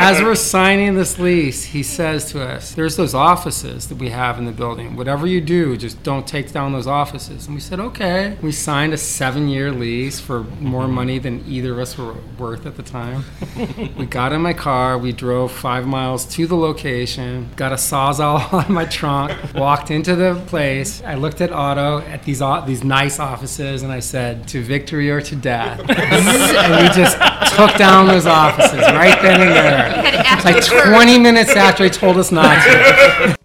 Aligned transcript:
as 0.00 0.22
we're 0.22 0.34
signing 0.34 0.94
this 0.94 1.18
lease, 1.18 1.64
he 1.64 1.82
says 1.82 2.30
to 2.32 2.42
us, 2.42 2.72
"There's 2.72 2.96
those 2.96 3.14
offices 3.14 3.86
that 3.88 3.98
we 3.98 4.10
have 4.10 4.38
in 4.38 4.44
the 4.44 4.52
building. 4.52 4.96
Whatever 4.96 5.26
you 5.26 5.40
do, 5.40 5.76
just 5.76 6.02
don't 6.02 6.26
take 6.26 6.52
down 6.52 6.72
those 6.72 6.86
offices." 6.86 7.46
And 7.46 7.54
we 7.54 7.60
said, 7.60 7.80
"Okay." 7.80 8.36
We 8.42 8.52
signed 8.52 8.92
a 8.92 8.96
seven-year 8.96 9.72
lease 9.72 10.20
for 10.20 10.44
more 10.60 10.88
money 10.88 11.18
than 11.18 11.44
either 11.46 11.72
of 11.72 11.78
us 11.78 11.98
were 11.98 12.14
worth 12.38 12.66
at 12.66 12.76
the 12.76 12.82
time. 12.82 13.24
we 13.96 14.06
got 14.06 14.32
in 14.32 14.40
my 14.40 14.52
car. 14.52 14.98
We 14.98 15.12
drove 15.12 15.52
five 15.52 15.86
miles 15.86 16.24
to 16.36 16.46
the 16.46 16.56
location. 16.56 17.50
Got 17.56 17.72
a 17.72 17.76
sawzall 17.76 18.52
on 18.66 18.72
my 18.72 18.86
trunk. 18.86 19.36
Walked 19.54 19.90
into 19.90 20.16
the 20.16 20.40
place. 20.46 21.02
I 21.04 21.14
looked 21.14 21.40
at 21.40 21.52
Otto 21.52 22.00
at 22.00 22.24
these 22.24 22.42
these 22.66 22.84
nice 22.84 23.18
offices, 23.18 23.82
and 23.82 23.92
I 23.92 24.00
said, 24.00 24.48
"To 24.48 24.62
victory 24.62 25.10
or 25.10 25.20
to 25.20 25.36
death." 25.36 25.78
and 25.88 26.82
we 26.82 26.88
just 26.94 27.16
took 27.48 27.76
down 27.76 28.06
those 28.06 28.26
offices 28.26 28.80
right 28.92 29.20
then 29.22 29.40
and 29.40 29.50
there. 29.50 30.22
had 30.22 30.44
Like 30.44 30.70
work. 30.70 30.84
20 30.94 31.18
minutes 31.18 31.56
after 31.56 31.84
he 31.84 31.90
told 31.90 32.16
us 32.18 32.30
not 32.30 32.54
to. 32.64 33.39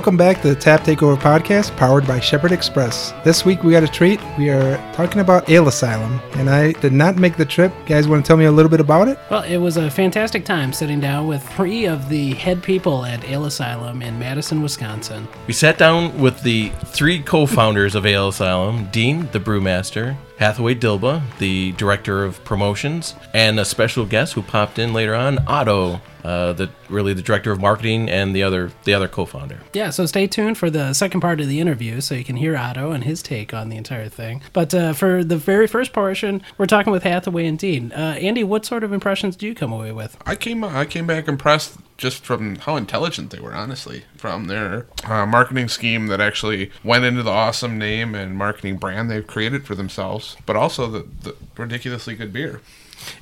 Welcome 0.00 0.16
back 0.16 0.40
to 0.40 0.48
the 0.48 0.54
Tap 0.54 0.80
Takeover 0.80 1.18
podcast 1.18 1.76
powered 1.76 2.06
by 2.06 2.20
Shepherd 2.20 2.52
Express. 2.52 3.12
This 3.22 3.44
week 3.44 3.62
we 3.62 3.72
got 3.72 3.82
a 3.82 3.86
treat. 3.86 4.18
We 4.38 4.48
are 4.48 4.78
talking 4.94 5.20
about 5.20 5.50
Ale 5.50 5.68
Asylum, 5.68 6.22
and 6.36 6.48
I 6.48 6.72
did 6.72 6.94
not 6.94 7.16
make 7.16 7.36
the 7.36 7.44
trip. 7.44 7.70
You 7.80 7.84
guys 7.84 8.08
want 8.08 8.24
to 8.24 8.26
tell 8.26 8.38
me 8.38 8.46
a 8.46 8.50
little 8.50 8.70
bit 8.70 8.80
about 8.80 9.08
it? 9.08 9.18
Well, 9.30 9.42
it 9.42 9.58
was 9.58 9.76
a 9.76 9.90
fantastic 9.90 10.46
time 10.46 10.72
sitting 10.72 11.00
down 11.00 11.26
with 11.26 11.46
three 11.50 11.84
of 11.84 12.08
the 12.08 12.32
head 12.32 12.62
people 12.62 13.04
at 13.04 13.22
Ale 13.28 13.44
Asylum 13.44 14.00
in 14.00 14.18
Madison, 14.18 14.62
Wisconsin. 14.62 15.28
We 15.46 15.52
sat 15.52 15.76
down 15.76 16.18
with 16.18 16.42
the 16.42 16.70
three 16.86 17.20
co-founders 17.22 17.94
of 17.94 18.06
Ale 18.06 18.28
Asylum, 18.28 18.88
Dean, 18.90 19.28
the 19.32 19.38
brewmaster, 19.38 20.16
Hathaway 20.38 20.76
Dilba, 20.76 21.20
the 21.36 21.72
director 21.72 22.24
of 22.24 22.42
promotions, 22.44 23.16
and 23.34 23.60
a 23.60 23.66
special 23.66 24.06
guest 24.06 24.32
who 24.32 24.40
popped 24.40 24.78
in 24.78 24.94
later 24.94 25.14
on, 25.14 25.46
Otto, 25.46 26.00
uh, 26.24 26.52
the 26.52 26.70
really 26.88 27.12
the 27.12 27.22
director 27.22 27.52
of 27.52 27.60
marketing 27.60 28.10
and 28.10 28.34
the 28.34 28.42
other 28.42 28.70
the 28.84 28.94
other 28.94 29.08
co-founder. 29.08 29.60
Yeah, 29.72 29.90
so 29.90 30.06
stay 30.06 30.26
tuned 30.26 30.58
for 30.58 30.70
the 30.70 30.92
second 30.92 31.20
part 31.20 31.40
of 31.40 31.48
the 31.48 31.60
interview 31.60 32.00
so 32.00 32.14
you 32.14 32.24
can 32.24 32.36
hear 32.36 32.56
Otto 32.56 32.92
and 32.92 33.04
his 33.04 33.22
take 33.22 33.54
on 33.54 33.68
the 33.68 33.76
entire 33.76 34.08
thing. 34.08 34.42
But 34.52 34.74
uh, 34.74 34.92
for 34.92 35.24
the 35.24 35.36
very 35.36 35.66
first 35.66 35.92
portion, 35.92 36.42
we're 36.58 36.66
talking 36.66 36.92
with 36.92 37.02
Hathaway 37.02 37.46
and 37.46 37.58
Dean. 37.58 37.92
Uh, 37.92 38.16
Andy, 38.20 38.44
what 38.44 38.64
sort 38.64 38.84
of 38.84 38.92
impressions 38.92 39.36
do 39.36 39.46
you 39.46 39.54
come 39.54 39.72
away 39.72 39.92
with? 39.92 40.16
I 40.26 40.34
came 40.36 40.64
I 40.64 40.84
came 40.84 41.06
back 41.06 41.28
impressed 41.28 41.78
just 42.00 42.24
from 42.24 42.56
how 42.56 42.76
intelligent 42.76 43.30
they 43.30 43.38
were, 43.38 43.52
honestly, 43.52 44.04
from 44.16 44.46
their 44.46 44.86
uh, 45.04 45.26
marketing 45.26 45.68
scheme 45.68 46.06
that 46.06 46.18
actually 46.18 46.70
went 46.82 47.04
into 47.04 47.22
the 47.22 47.30
awesome 47.30 47.76
name 47.76 48.14
and 48.14 48.36
marketing 48.36 48.78
brand 48.78 49.10
they've 49.10 49.26
created 49.26 49.66
for 49.66 49.74
themselves, 49.74 50.34
but 50.46 50.56
also 50.56 50.86
the, 50.86 51.06
the 51.22 51.36
ridiculously 51.58 52.14
good 52.14 52.32
beer. 52.32 52.62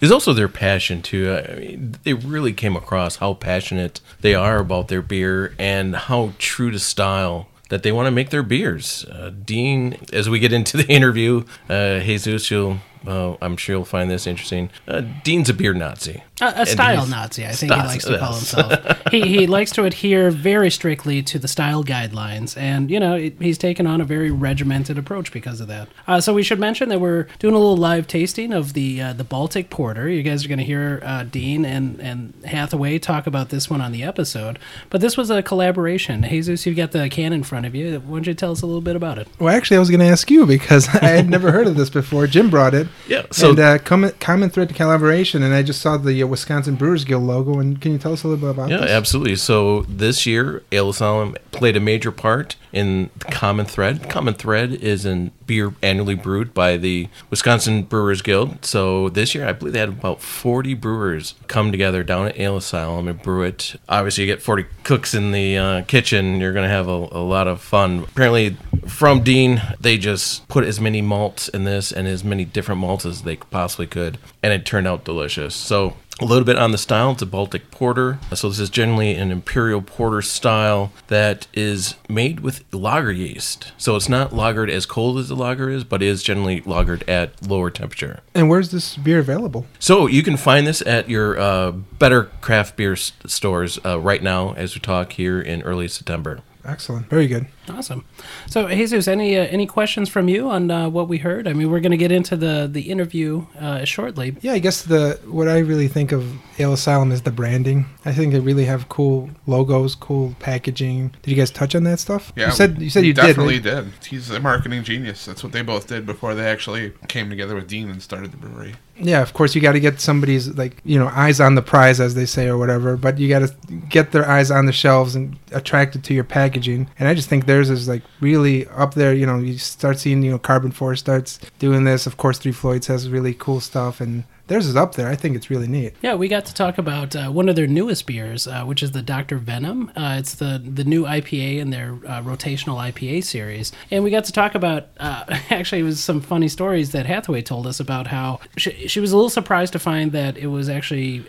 It's 0.01 0.13
also 0.13 0.33
their 0.33 0.49
passion 0.49 1.03
too. 1.03 1.33
I 1.33 1.55
mean, 1.57 1.97
it 2.05 2.23
really 2.25 2.53
came 2.53 2.77
across 2.77 3.17
how 3.17 3.35
passionate 3.35 4.01
they 4.21 4.35
are 4.35 4.59
about 4.59 4.89
their 4.89 5.03
beer 5.03 5.55
and 5.59 5.95
how 5.97 6.33
true 6.39 6.71
to 6.71 6.79
style 6.79 7.49
that 7.69 7.83
they 7.83 7.93
want 7.93 8.07
to 8.07 8.11
make 8.11 8.31
their 8.31 8.43
beers. 8.43 9.05
Uh, 9.05 9.31
Dean, 9.45 9.99
as 10.13 10.29
we 10.29 10.39
get 10.39 10.53
into 10.53 10.77
the 10.77 10.87
interview, 10.89 11.45
uh, 11.69 12.01
Jesus, 12.01 12.51
you'll. 12.51 12.79
Uh, 13.07 13.37
I'm 13.41 13.57
sure 13.57 13.77
you'll 13.77 13.85
find 13.85 14.11
this 14.11 14.27
interesting. 14.27 14.71
Uh, 14.89 15.03
Dean's 15.23 15.49
a 15.49 15.55
beer 15.55 15.73
Nazi. 15.73 16.25
A, 16.41 16.63
a 16.63 16.67
style 16.67 17.07
Nazi, 17.07 17.47
I 17.47 17.53
think 17.53 17.73
he 17.73 17.79
likes 17.79 18.05
to 18.05 18.19
call 18.19 18.35
himself. 18.35 19.03
he, 19.11 19.23
he 19.23 19.47
likes 19.47 19.71
to 19.73 19.85
adhere 19.85 20.31
very 20.31 20.71
strictly 20.71 21.23
to 21.25 21.39
the 21.39 21.49
style 21.49 21.83
guidelines, 21.83 22.57
and 22.57 22.91
you 22.91 23.01
know 23.01 23.15
it, 23.15 23.35
he's 23.41 23.59
taken 23.59 23.87
on 23.87 24.01
a 24.01 24.05
very 24.05 24.31
regimented 24.31 24.99
approach 24.99 25.33
because 25.33 25.61
of 25.61 25.69
that. 25.69 25.89
Uh, 26.07 26.21
so 26.21 26.33
we 26.35 26.43
should 26.43 26.59
mention 26.59 26.89
that 26.89 27.01
we're 27.01 27.27
doing 27.39 27.55
a 27.55 27.59
little 27.59 27.77
live 27.77 28.07
tasting 28.07 28.53
of 28.53 28.73
the 28.73 29.01
uh, 29.01 29.13
the 29.13 29.25
Baltic 29.25 29.71
Porter. 29.71 30.09
You 30.09 30.23
guys 30.23 30.45
are 30.45 30.49
going 30.49 30.59
to 30.59 30.65
hear 30.65 31.01
uh, 31.05 31.25
Dean 31.25 31.65
and 31.65 32.01
and 32.01 32.33
Hathaway 32.45 32.99
talk 32.99 33.27
about 33.27 33.49
this 33.49 33.69
one 33.69 33.81
on 33.81 33.93
the 33.93 34.03
episode, 34.03 34.59
but 34.91 35.01
this 35.01 35.17
was 35.17 35.31
a 35.31 35.43
collaboration. 35.43 36.23
Jesus, 36.29 36.67
you've 36.67 36.77
got 36.77 36.93
the 36.93 37.09
can 37.09 37.33
in 37.33 37.43
front 37.43 37.67
of 37.67 37.75
you. 37.75 37.99
Why 38.01 38.17
don't 38.19 38.27
you 38.27 38.35
tell 38.35 38.53
us 38.53 38.63
a 38.63 38.67
little 38.67 38.81
bit 38.81 38.97
about 38.97 39.19
it? 39.19 39.27
Well, 39.39 39.55
actually, 39.55 39.79
I 39.79 39.81
was 39.81 39.91
going 39.91 40.01
to 40.01 40.07
ask 40.07 40.31
you 40.31 40.47
because 40.47 40.89
I 40.95 41.07
had 41.09 41.29
never 41.29 41.51
heard 41.51 41.67
of 41.67 41.77
this 41.77 41.91
before. 41.91 42.27
Jim 42.27 42.49
brought 42.51 42.75
it. 42.75 42.87
Yeah, 43.09 43.27
so- 43.31 43.51
and 43.51 43.59
uh, 43.59 43.79
common, 43.79 44.13
common 44.21 44.51
thread 44.51 44.69
to 44.69 44.75
collaboration, 44.75 45.43
and 45.43 45.53
I 45.55 45.63
just 45.63 45.81
saw 45.81 45.97
the 45.97 46.23
Wisconsin 46.29 46.75
Brewers 46.77 47.05
Guild 47.05 47.23
logo. 47.25 47.59
And 47.59 47.81
can 47.81 47.93
you 47.93 47.99
tell 47.99 48.13
us 48.13 48.23
a 48.25 48.29
little 48.29 48.41
bit 48.41 48.51
about 48.57 48.71
Yeah, 48.71 48.79
this? 48.79 48.91
absolutely. 48.91 49.37
So 49.37 49.83
this 49.83 50.27
year, 50.27 50.63
Ale 50.73 50.91
Asylum 50.91 51.37
played 51.51 51.77
a 51.77 51.81
major 51.81 52.13
part 52.13 52.57
in 52.73 53.11
the 53.19 53.25
Common 53.27 53.67
Thread. 53.67 54.09
Common 54.09 54.35
Thread 54.35 54.73
is 54.73 55.05
a 55.07 55.31
beer 55.49 55.75
annually 55.83 56.15
brewed 56.15 56.55
by 56.55 56.77
the 56.77 57.09
Wisconsin 57.31 57.83
Brewers 57.83 58.23
Guild. 58.23 58.65
So 58.65 59.09
this 59.09 59.35
year, 59.35 59.49
I 59.49 59.53
believe 59.53 59.73
they 59.73 59.81
had 59.81 59.89
about 59.89 60.23
40 60.23 60.75
brewers 60.75 61.35
come 61.49 61.73
together 61.73 62.05
down 62.05 62.29
at 62.29 62.39
Ale 62.39 62.59
Asylum 62.59 63.09
and 63.09 63.21
brew 63.21 63.43
it. 63.43 63.75
Obviously, 63.89 64.25
you 64.25 64.33
get 64.33 64.41
40 64.41 64.67
cooks 64.85 65.15
in 65.15 65.33
the 65.33 65.59
uh, 65.59 65.83
kitchen. 65.83 66.41
You're 66.41 66.53
going 66.53 66.69
to 66.69 66.75
have 66.75 66.87
a, 66.87 67.09
a 67.11 67.25
lot 67.25 67.49
of 67.49 67.61
fun. 67.61 68.05
Apparently, 68.05 68.57
from 68.87 69.25
Dean, 69.25 69.61
they 69.81 69.99
just 69.99 70.47
put 70.47 70.65
as 70.65 70.79
many 70.79 71.03
malts 71.03 71.49
in 71.49 71.65
this 71.65 71.91
and 71.91 72.07
as 72.07 72.23
many 72.23 72.45
different 72.45 72.81
malts 72.81 73.05
as 73.05 73.23
they 73.23 73.37
possibly 73.37 73.89
could, 73.89 74.19
and 74.43 74.53
it 74.53 74.65
turned 74.65 74.87
out 74.87 75.05
delicious. 75.05 75.57
So 75.57 75.97
a 76.21 76.25
little 76.25 76.45
bit 76.45 76.59
on 76.59 76.73
the 76.73 76.79
style. 76.79 77.13
It's 77.13 77.23
a 77.23 77.27
Baltic 77.27 77.71
porter. 77.71 78.19
So 78.35 78.49
this 78.49 78.59
is 78.59 78.71
generally 78.71 79.15
an 79.15 79.31
imperial 79.31 79.83
porter 79.83 80.23
style 80.23 80.93
that 81.07 81.47
is 81.55 81.95
made 82.09 82.41
with 82.41 82.65
lager 82.73 83.13
yeast. 83.13 83.73
So 83.79 83.95
it's 83.97 84.09
not 84.09 84.31
lagered 84.31 84.71
as 84.71 84.87
cold 84.87 85.19
as 85.19 85.29
the 85.29 85.37
lager 85.39 85.71
is, 85.71 85.85
but 85.85 86.03
is 86.03 86.23
generally 86.23 86.61
lagered 86.63 87.09
at 87.09 87.41
lower 87.47 87.71
temperature. 87.71 88.21
And 88.35 88.49
where's 88.51 88.71
this 88.71 88.97
beer 88.97 89.21
available? 89.21 89.67
So 89.79 90.07
you 90.07 90.23
can 90.23 90.37
find 90.37 90.67
this 90.67 90.83
at 90.83 91.09
your 91.09 91.39
uh, 91.39 91.71
better 91.73 92.25
craft 92.43 92.77
beer 92.77 92.93
s- 92.93 93.13
stores 93.27 93.79
uh, 93.85 93.99
right 94.01 94.23
now 94.23 94.53
as 94.55 94.75
we 94.75 94.81
talk 94.81 95.13
here 95.13 95.41
in 95.41 95.63
early 95.63 95.89
September. 95.89 96.41
Excellent. 96.65 97.09
Very 97.09 97.27
good. 97.27 97.47
Awesome. 97.71 98.05
So, 98.47 98.69
Jesus, 98.69 99.09
any 99.09 99.37
uh, 99.37 99.47
any 99.47 99.67
questions 99.67 100.09
from 100.09 100.29
you 100.29 100.49
on 100.49 100.71
uh, 100.71 100.89
what 100.89 101.09
we 101.09 101.19
heard? 101.19 101.47
I 101.47 101.53
mean, 101.53 101.71
we're 101.71 101.81
going 101.81 101.93
to 101.93 101.99
get 101.99 102.13
into 102.13 102.37
the 102.37 102.69
the 102.71 102.83
interview 102.83 103.47
uh, 103.59 103.85
shortly. 103.85 104.37
Yeah, 104.41 104.53
I 104.53 104.59
guess 104.59 104.83
the 104.83 105.21
what 105.27 105.49
I 105.49 105.59
really 105.59 105.89
think 105.89 106.13
of 106.13 106.39
Ale 106.59 106.73
Asylum 106.73 107.13
is 107.13 107.23
the 107.23 107.31
branding. 107.31 107.87
I 108.05 108.13
think 108.13 108.33
they 108.33 108.41
really 108.41 108.65
have 108.65 108.89
cool 108.89 109.31
logos, 109.47 109.95
cool 109.95 110.35
packaging. 110.39 111.15
Did 111.23 111.31
you 111.31 111.37
guys 111.37 111.51
touch 111.51 111.75
on 111.75 111.85
that 111.85 112.01
stuff? 112.01 112.33
Yeah, 112.37 112.47
you 112.47 112.53
said 112.53 112.83
you 112.83 112.91
said 112.91 113.05
you 113.05 113.15
definitely 113.15 113.59
did. 113.59 113.75
right? 113.75 113.85
did. 113.85 114.07
He's 114.07 114.31
a 114.31 114.41
marketing 114.41 114.83
genius. 114.85 115.25
That's 115.25 115.43
what 115.43 115.53
they 115.53 115.63
both 115.63 115.87
did 115.87 116.07
before 116.07 116.35
they 116.35 116.47
actually 116.47 116.93
came 117.09 117.31
together 117.31 117.55
with 117.55 117.69
Dean 117.69 117.91
and 117.91 118.03
started 118.03 118.33
the 118.33 118.37
brewery. 118.37 118.75
Yeah, 119.01 119.23
of 119.23 119.33
course 119.33 119.55
you 119.55 119.61
got 119.61 119.73
to 119.73 119.81
get 119.81 120.01
somebody's 120.01 120.49
like 120.57 120.79
you 120.85 120.99
know 120.99 121.09
eyes 121.09 121.41
on 121.41 121.55
the 121.55 121.63
prize, 121.63 122.01
as 122.01 122.15
they 122.15 122.27
say, 122.27 122.49
or 122.49 122.59
whatever. 122.59 122.97
But 122.97 123.19
you 123.19 123.29
got 123.29 123.41
to 123.41 123.55
get 123.89 124.13
their 124.13 124.29
eyes 124.29 124.51
on 124.51 124.67
the 124.67 124.73
shelves 124.73 125.15
and 125.15 125.39
attracted 125.53 126.05
to 126.05 126.15
your 126.15 126.25
packaging. 126.25 126.89
And 126.99 127.09
I 127.09 127.15
just 127.15 127.29
think 127.29 127.47
is 127.63 127.89
like 127.89 128.03
really 128.21 128.67
up 128.69 128.95
there. 128.95 129.13
You 129.13 129.27
know, 129.27 129.39
you 129.39 129.59
start 129.59 129.99
seeing 129.99 130.23
you 130.23 130.31
know 130.31 130.39
Karben4 130.39 130.99
starts 130.99 131.39
doing 131.59 131.85
this. 131.85 132.07
Of 132.07 132.17
course, 132.17 132.39
Three 132.39 132.53
Floyds 132.53 132.87
has 132.87 133.09
really 133.09 133.35
cool 133.35 133.61
stuff, 133.61 134.01
and 134.01 134.25
theirs 134.47 134.67
is 134.67 134.77
up 134.77 134.95
there. 134.95 135.09
I 135.09 135.17
think 135.17 135.37
it's 135.37 135.51
really 135.51 135.69
neat. 135.69 135.95
Yeah, 136.03 136.15
we 136.15 136.29
got 136.29 136.45
to 136.47 136.55
talk 136.55 136.79
about 136.79 137.15
uh, 137.15 137.31
one 137.31 137.49
of 137.49 137.57
their 137.57 137.67
newest 137.67 138.07
beers, 138.07 138.47
uh, 138.47 138.65
which 138.65 138.83
is 138.83 138.93
the 138.93 139.03
Dr. 139.03 139.39
Venom. 139.39 139.91
Uh, 139.97 140.17
it's 140.19 140.35
the 140.35 140.63
the 140.65 140.85
new 140.85 141.05
IPA 141.05 141.59
in 141.59 141.71
their 141.71 141.93
uh, 142.07 142.23
rotational 142.23 142.77
IPA 142.77 143.25
series, 143.25 143.73
and 143.91 144.05
we 144.05 144.11
got 144.11 144.25
to 144.25 144.33
talk 144.33 144.55
about. 144.55 144.89
Uh, 144.99 145.25
actually, 145.51 145.81
it 145.81 145.85
was 145.85 146.03
some 146.03 146.21
funny 146.21 146.49
stories 146.49 146.93
that 146.93 147.07
Hathaway 147.07 147.43
told 147.43 147.67
us 147.67 147.81
about 147.81 148.07
how 148.09 148.41
she, 148.57 148.89
she 148.89 149.01
was 149.01 149.13
a 149.13 149.17
little 149.17 149.31
surprised 149.31 149.73
to 149.75 149.79
find 149.79 150.13
that 150.13 150.37
it 150.37 150.49
was 150.49 150.69
actually. 150.69 151.25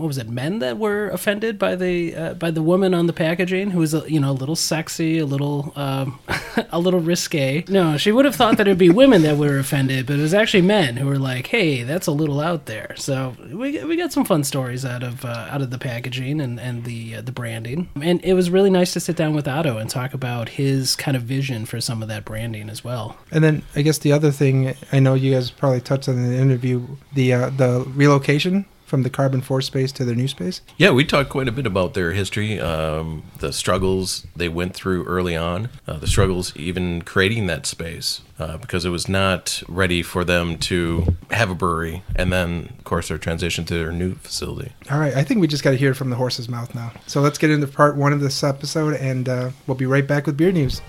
What 0.00 0.06
was 0.06 0.18
it? 0.18 0.30
Men 0.30 0.60
that 0.60 0.78
were 0.78 1.10
offended 1.10 1.58
by 1.58 1.76
the 1.76 2.16
uh, 2.16 2.34
by 2.34 2.50
the 2.50 2.62
woman 2.62 2.94
on 2.94 3.06
the 3.06 3.12
packaging, 3.12 3.70
who 3.70 3.80
was 3.80 3.92
a, 3.92 4.10
you 4.10 4.18
know 4.18 4.30
a 4.30 4.32
little 4.32 4.56
sexy, 4.56 5.18
a 5.18 5.26
little 5.26 5.74
um, 5.76 6.18
a 6.70 6.80
little 6.80 7.00
risque. 7.00 7.64
No, 7.68 7.98
she 7.98 8.10
would 8.10 8.24
have 8.24 8.34
thought 8.34 8.56
that 8.56 8.66
it'd 8.66 8.78
be 8.78 8.88
women 8.88 9.20
that 9.22 9.36
were 9.36 9.58
offended, 9.58 10.06
but 10.06 10.18
it 10.18 10.22
was 10.22 10.32
actually 10.32 10.62
men 10.62 10.96
who 10.96 11.06
were 11.06 11.18
like, 11.18 11.48
"Hey, 11.48 11.82
that's 11.82 12.06
a 12.06 12.12
little 12.12 12.40
out 12.40 12.64
there." 12.64 12.94
So 12.96 13.36
we, 13.52 13.84
we 13.84 13.96
got 13.96 14.10
some 14.10 14.24
fun 14.24 14.42
stories 14.42 14.86
out 14.86 15.02
of 15.02 15.24
uh, 15.24 15.48
out 15.50 15.60
of 15.60 15.70
the 15.70 15.78
packaging 15.78 16.40
and 16.40 16.58
and 16.58 16.84
the 16.84 17.16
uh, 17.16 17.20
the 17.20 17.32
branding, 17.32 17.90
and 18.00 18.24
it 18.24 18.32
was 18.32 18.48
really 18.48 18.70
nice 18.70 18.94
to 18.94 19.00
sit 19.00 19.16
down 19.16 19.34
with 19.34 19.46
Otto 19.46 19.76
and 19.76 19.90
talk 19.90 20.14
about 20.14 20.48
his 20.48 20.96
kind 20.96 21.14
of 21.14 21.24
vision 21.24 21.66
for 21.66 21.78
some 21.78 22.00
of 22.00 22.08
that 22.08 22.24
branding 22.24 22.70
as 22.70 22.82
well. 22.82 23.18
And 23.30 23.44
then 23.44 23.62
I 23.76 23.82
guess 23.82 23.98
the 23.98 24.12
other 24.12 24.30
thing 24.30 24.74
I 24.92 24.98
know 24.98 25.12
you 25.12 25.34
guys 25.34 25.50
probably 25.50 25.82
touched 25.82 26.08
on 26.08 26.16
in 26.16 26.30
the 26.30 26.38
interview 26.38 26.86
the 27.12 27.34
uh, 27.34 27.50
the 27.50 27.84
relocation 27.94 28.64
from 28.90 29.04
the 29.04 29.10
Karben4 29.10 29.62
space 29.62 29.92
to 29.92 30.04
their 30.04 30.16
new 30.16 30.28
space? 30.28 30.60
Yeah, 30.76 30.90
we 30.90 31.04
talked 31.04 31.30
quite 31.30 31.48
a 31.48 31.52
bit 31.52 31.66
about 31.66 31.94
their 31.94 32.12
history, 32.12 32.60
um, 32.60 33.22
the 33.38 33.52
struggles 33.52 34.26
they 34.34 34.48
went 34.48 34.74
through 34.74 35.04
early 35.04 35.36
on, 35.36 35.70
uh, 35.86 35.98
the 35.98 36.08
struggles 36.08 36.54
even 36.56 37.02
creating 37.02 37.46
that 37.46 37.64
space 37.66 38.20
uh, 38.40 38.56
because 38.56 38.84
it 38.84 38.90
was 38.90 39.08
not 39.08 39.62
ready 39.68 40.02
for 40.02 40.24
them 40.24 40.58
to 40.58 41.14
have 41.30 41.50
a 41.50 41.54
brewery, 41.54 42.02
and 42.16 42.32
then 42.32 42.74
of 42.78 42.84
course 42.84 43.08
their 43.08 43.18
transition 43.18 43.64
to 43.66 43.74
their 43.74 43.92
new 43.92 44.16
facility. 44.16 44.72
All 44.90 44.98
right, 44.98 45.14
I 45.14 45.22
think 45.22 45.40
we 45.40 45.46
just 45.46 45.62
got 45.62 45.70
to 45.70 45.76
hear 45.76 45.92
it 45.92 45.94
from 45.94 46.10
the 46.10 46.16
horse's 46.16 46.48
mouth 46.48 46.74
now. 46.74 46.92
So 47.06 47.20
let's 47.20 47.38
get 47.38 47.50
into 47.50 47.68
part 47.68 47.96
one 47.96 48.12
of 48.12 48.20
this 48.20 48.42
episode, 48.42 48.94
and 48.94 49.28
uh, 49.28 49.50
we'll 49.66 49.76
be 49.76 49.86
right 49.86 50.06
back 50.06 50.26
with 50.26 50.36
beer 50.36 50.52
news. 50.52 50.82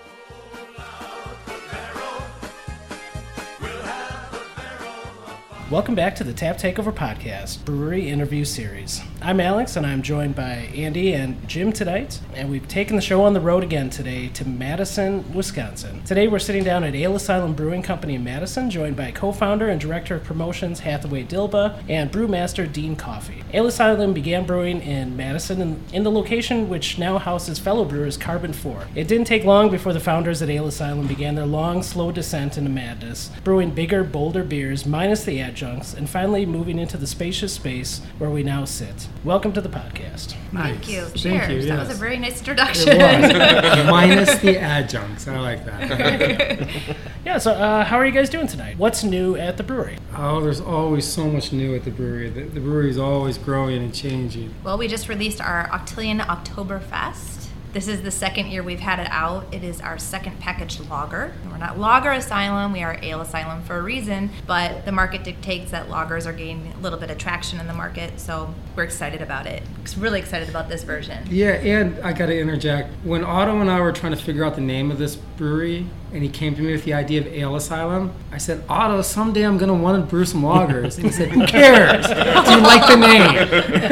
Welcome 5.71 5.95
back 5.95 6.15
to 6.15 6.25
the 6.25 6.33
Tap 6.33 6.57
Takeover 6.57 6.91
Podcast, 6.91 7.63
brewery 7.63 8.09
interview 8.09 8.43
series. 8.43 8.99
I'm 9.21 9.39
Alex, 9.39 9.77
and 9.77 9.87
I'm 9.87 10.01
joined 10.01 10.35
by 10.35 10.69
Andy 10.75 11.13
and 11.13 11.47
Jim 11.47 11.71
tonight, 11.71 12.19
and 12.33 12.51
we've 12.51 12.67
taken 12.67 12.97
the 12.97 13.01
show 13.01 13.23
on 13.23 13.33
the 13.33 13.39
road 13.39 13.63
again 13.63 13.89
today 13.89 14.27
to 14.29 14.45
Madison, 14.45 15.33
Wisconsin. 15.33 16.03
Today 16.03 16.27
we're 16.27 16.39
sitting 16.39 16.65
down 16.65 16.83
at 16.83 16.93
Ale 16.93 17.15
Asylum 17.15 17.53
Brewing 17.53 17.83
Company 17.83 18.15
in 18.15 18.23
Madison, 18.25 18.69
joined 18.69 18.97
by 18.97 19.11
co-founder 19.11 19.69
and 19.69 19.79
director 19.79 20.15
of 20.15 20.25
promotions 20.25 20.81
Hathaway 20.81 21.23
Dilba 21.23 21.81
and 21.87 22.11
brewmaster 22.11 22.69
Dean 22.69 22.97
Coffey. 22.97 23.41
Ale 23.53 23.67
Asylum 23.67 24.11
began 24.11 24.45
brewing 24.45 24.81
in 24.81 25.15
Madison 25.15 25.61
in, 25.61 25.81
in 25.93 26.03
the 26.03 26.11
location 26.11 26.67
which 26.67 26.99
now 26.99 27.17
houses 27.17 27.59
fellow 27.59 27.85
brewers 27.85 28.17
Karben4. 28.17 28.87
It 28.93 29.07
didn't 29.07 29.27
take 29.27 29.45
long 29.45 29.69
before 29.69 29.93
the 29.93 30.01
founders 30.01 30.41
at 30.41 30.49
Ale 30.49 30.67
Asylum 30.67 31.07
began 31.07 31.35
their 31.35 31.45
long, 31.45 31.81
slow 31.81 32.11
descent 32.11 32.57
into 32.57 32.69
madness, 32.69 33.31
brewing 33.45 33.71
bigger, 33.71 34.03
bolder 34.03 34.43
beers 34.43 34.85
minus 34.85 35.23
the 35.23 35.39
adjuncts, 35.61 35.93
and 35.93 36.09
finally 36.09 36.43
moving 36.45 36.79
into 36.79 36.97
the 36.97 37.05
spacious 37.05 37.53
space 37.53 38.01
where 38.17 38.29
we 38.31 38.41
now 38.41 38.65
sit. 38.65 39.07
Welcome 39.23 39.53
to 39.53 39.61
the 39.61 39.69
podcast. 39.69 40.35
Nice. 40.51 40.71
Thank 40.73 40.89
you. 40.89 41.01
Thank 41.05 41.43
Cheers. 41.43 41.65
you. 41.65 41.71
That 41.71 41.87
was 41.87 41.95
a 41.97 41.99
very 41.99 42.17
nice 42.17 42.33
It 42.33 42.39
introduction. 42.39 42.97
was. 42.97 43.85
Minus 43.91 44.39
the 44.39 44.57
adjuncts. 44.57 45.27
I 45.27 45.39
like 45.39 45.65
that. 45.65 46.69
Yeah, 47.23 47.37
so 47.37 47.51
uh, 47.51 47.83
how 47.85 47.97
are 47.97 48.05
you 48.07 48.11
guys 48.11 48.31
doing 48.31 48.47
tonight? 48.47 48.79
What's 48.79 49.03
new 49.03 49.35
at 49.35 49.55
the 49.55 49.61
brewery? 49.61 49.99
Oh, 50.17 50.41
there's 50.41 50.59
always 50.59 51.05
so 51.05 51.29
much 51.29 51.53
new 51.53 51.75
at 51.75 51.83
the 51.85 51.91
brewery. 51.91 52.31
The, 52.31 52.41
the 52.45 52.59
brewery 52.59 52.89
is 52.89 52.97
always 52.97 53.37
growing 53.37 53.83
and 53.83 53.93
changing. 53.93 54.51
well, 54.63 54.75
we 54.75 54.87
just 54.87 55.07
released 55.07 55.39
our 55.39 55.67
Octillion 55.69 56.19
Oktoberfest. 56.21 57.40
This 57.73 57.87
is 57.87 58.01
the 58.01 58.11
second 58.11 58.47
year 58.47 58.63
we've 58.63 58.81
had 58.81 58.99
it 58.99 59.07
out. 59.09 59.45
It 59.53 59.63
is 59.63 59.79
our 59.79 59.97
second 59.97 60.41
packaged 60.41 60.89
lager. 60.89 61.33
We're 61.49 61.57
not 61.57 61.79
Lager 61.79 62.11
Asylum, 62.11 62.73
we 62.73 62.83
are 62.83 62.99
Ale 63.01 63.21
Asylum 63.21 63.63
for 63.63 63.77
a 63.77 63.81
reason, 63.81 64.29
but 64.45 64.83
the 64.83 64.91
market 64.91 65.23
dictates 65.23 65.71
that 65.71 65.87
lagers 65.87 66.25
are 66.25 66.33
gaining 66.33 66.73
a 66.73 66.79
little 66.79 66.99
bit 66.99 67.09
of 67.09 67.17
traction 67.17 67.61
in 67.61 67.67
the 67.67 67.73
market, 67.73 68.19
so 68.19 68.53
we're 68.75 68.83
excited 68.83 69.21
about 69.21 69.47
it. 69.47 69.63
Really 69.97 70.19
excited 70.19 70.49
about 70.49 70.67
this 70.67 70.83
version. 70.83 71.25
Yeah, 71.29 71.51
and 71.51 71.97
I 72.03 72.11
got 72.11 72.25
to 72.25 72.37
interject. 72.37 72.89
When 73.05 73.23
Otto 73.23 73.61
and 73.61 73.71
I 73.71 73.79
were 73.79 73.93
trying 73.93 74.13
to 74.13 74.21
figure 74.21 74.43
out 74.43 74.55
the 74.55 74.61
name 74.61 74.91
of 74.91 74.97
this 74.97 75.15
brewery, 75.15 75.87
and 76.13 76.23
he 76.23 76.29
came 76.29 76.55
to 76.55 76.61
me 76.61 76.71
with 76.73 76.83
the 76.83 76.93
idea 76.93 77.21
of 77.21 77.27
Ale 77.27 77.55
Asylum, 77.55 78.11
I 78.31 78.37
said, 78.37 78.63
Otto, 78.67 79.01
someday 79.01 79.43
I'm 79.43 79.57
going 79.57 79.69
to 79.69 79.73
want 79.73 80.03
to 80.03 80.09
brew 80.09 80.25
some 80.25 80.41
lagers. 80.41 80.95
And 80.97 81.05
he 81.05 81.11
said, 81.11 81.29
Who 81.29 81.45
cares? 81.47 82.05
Do 82.07 82.13
you 82.51 82.61
like 82.61 82.87
the 82.87 82.97
name? 82.97 83.81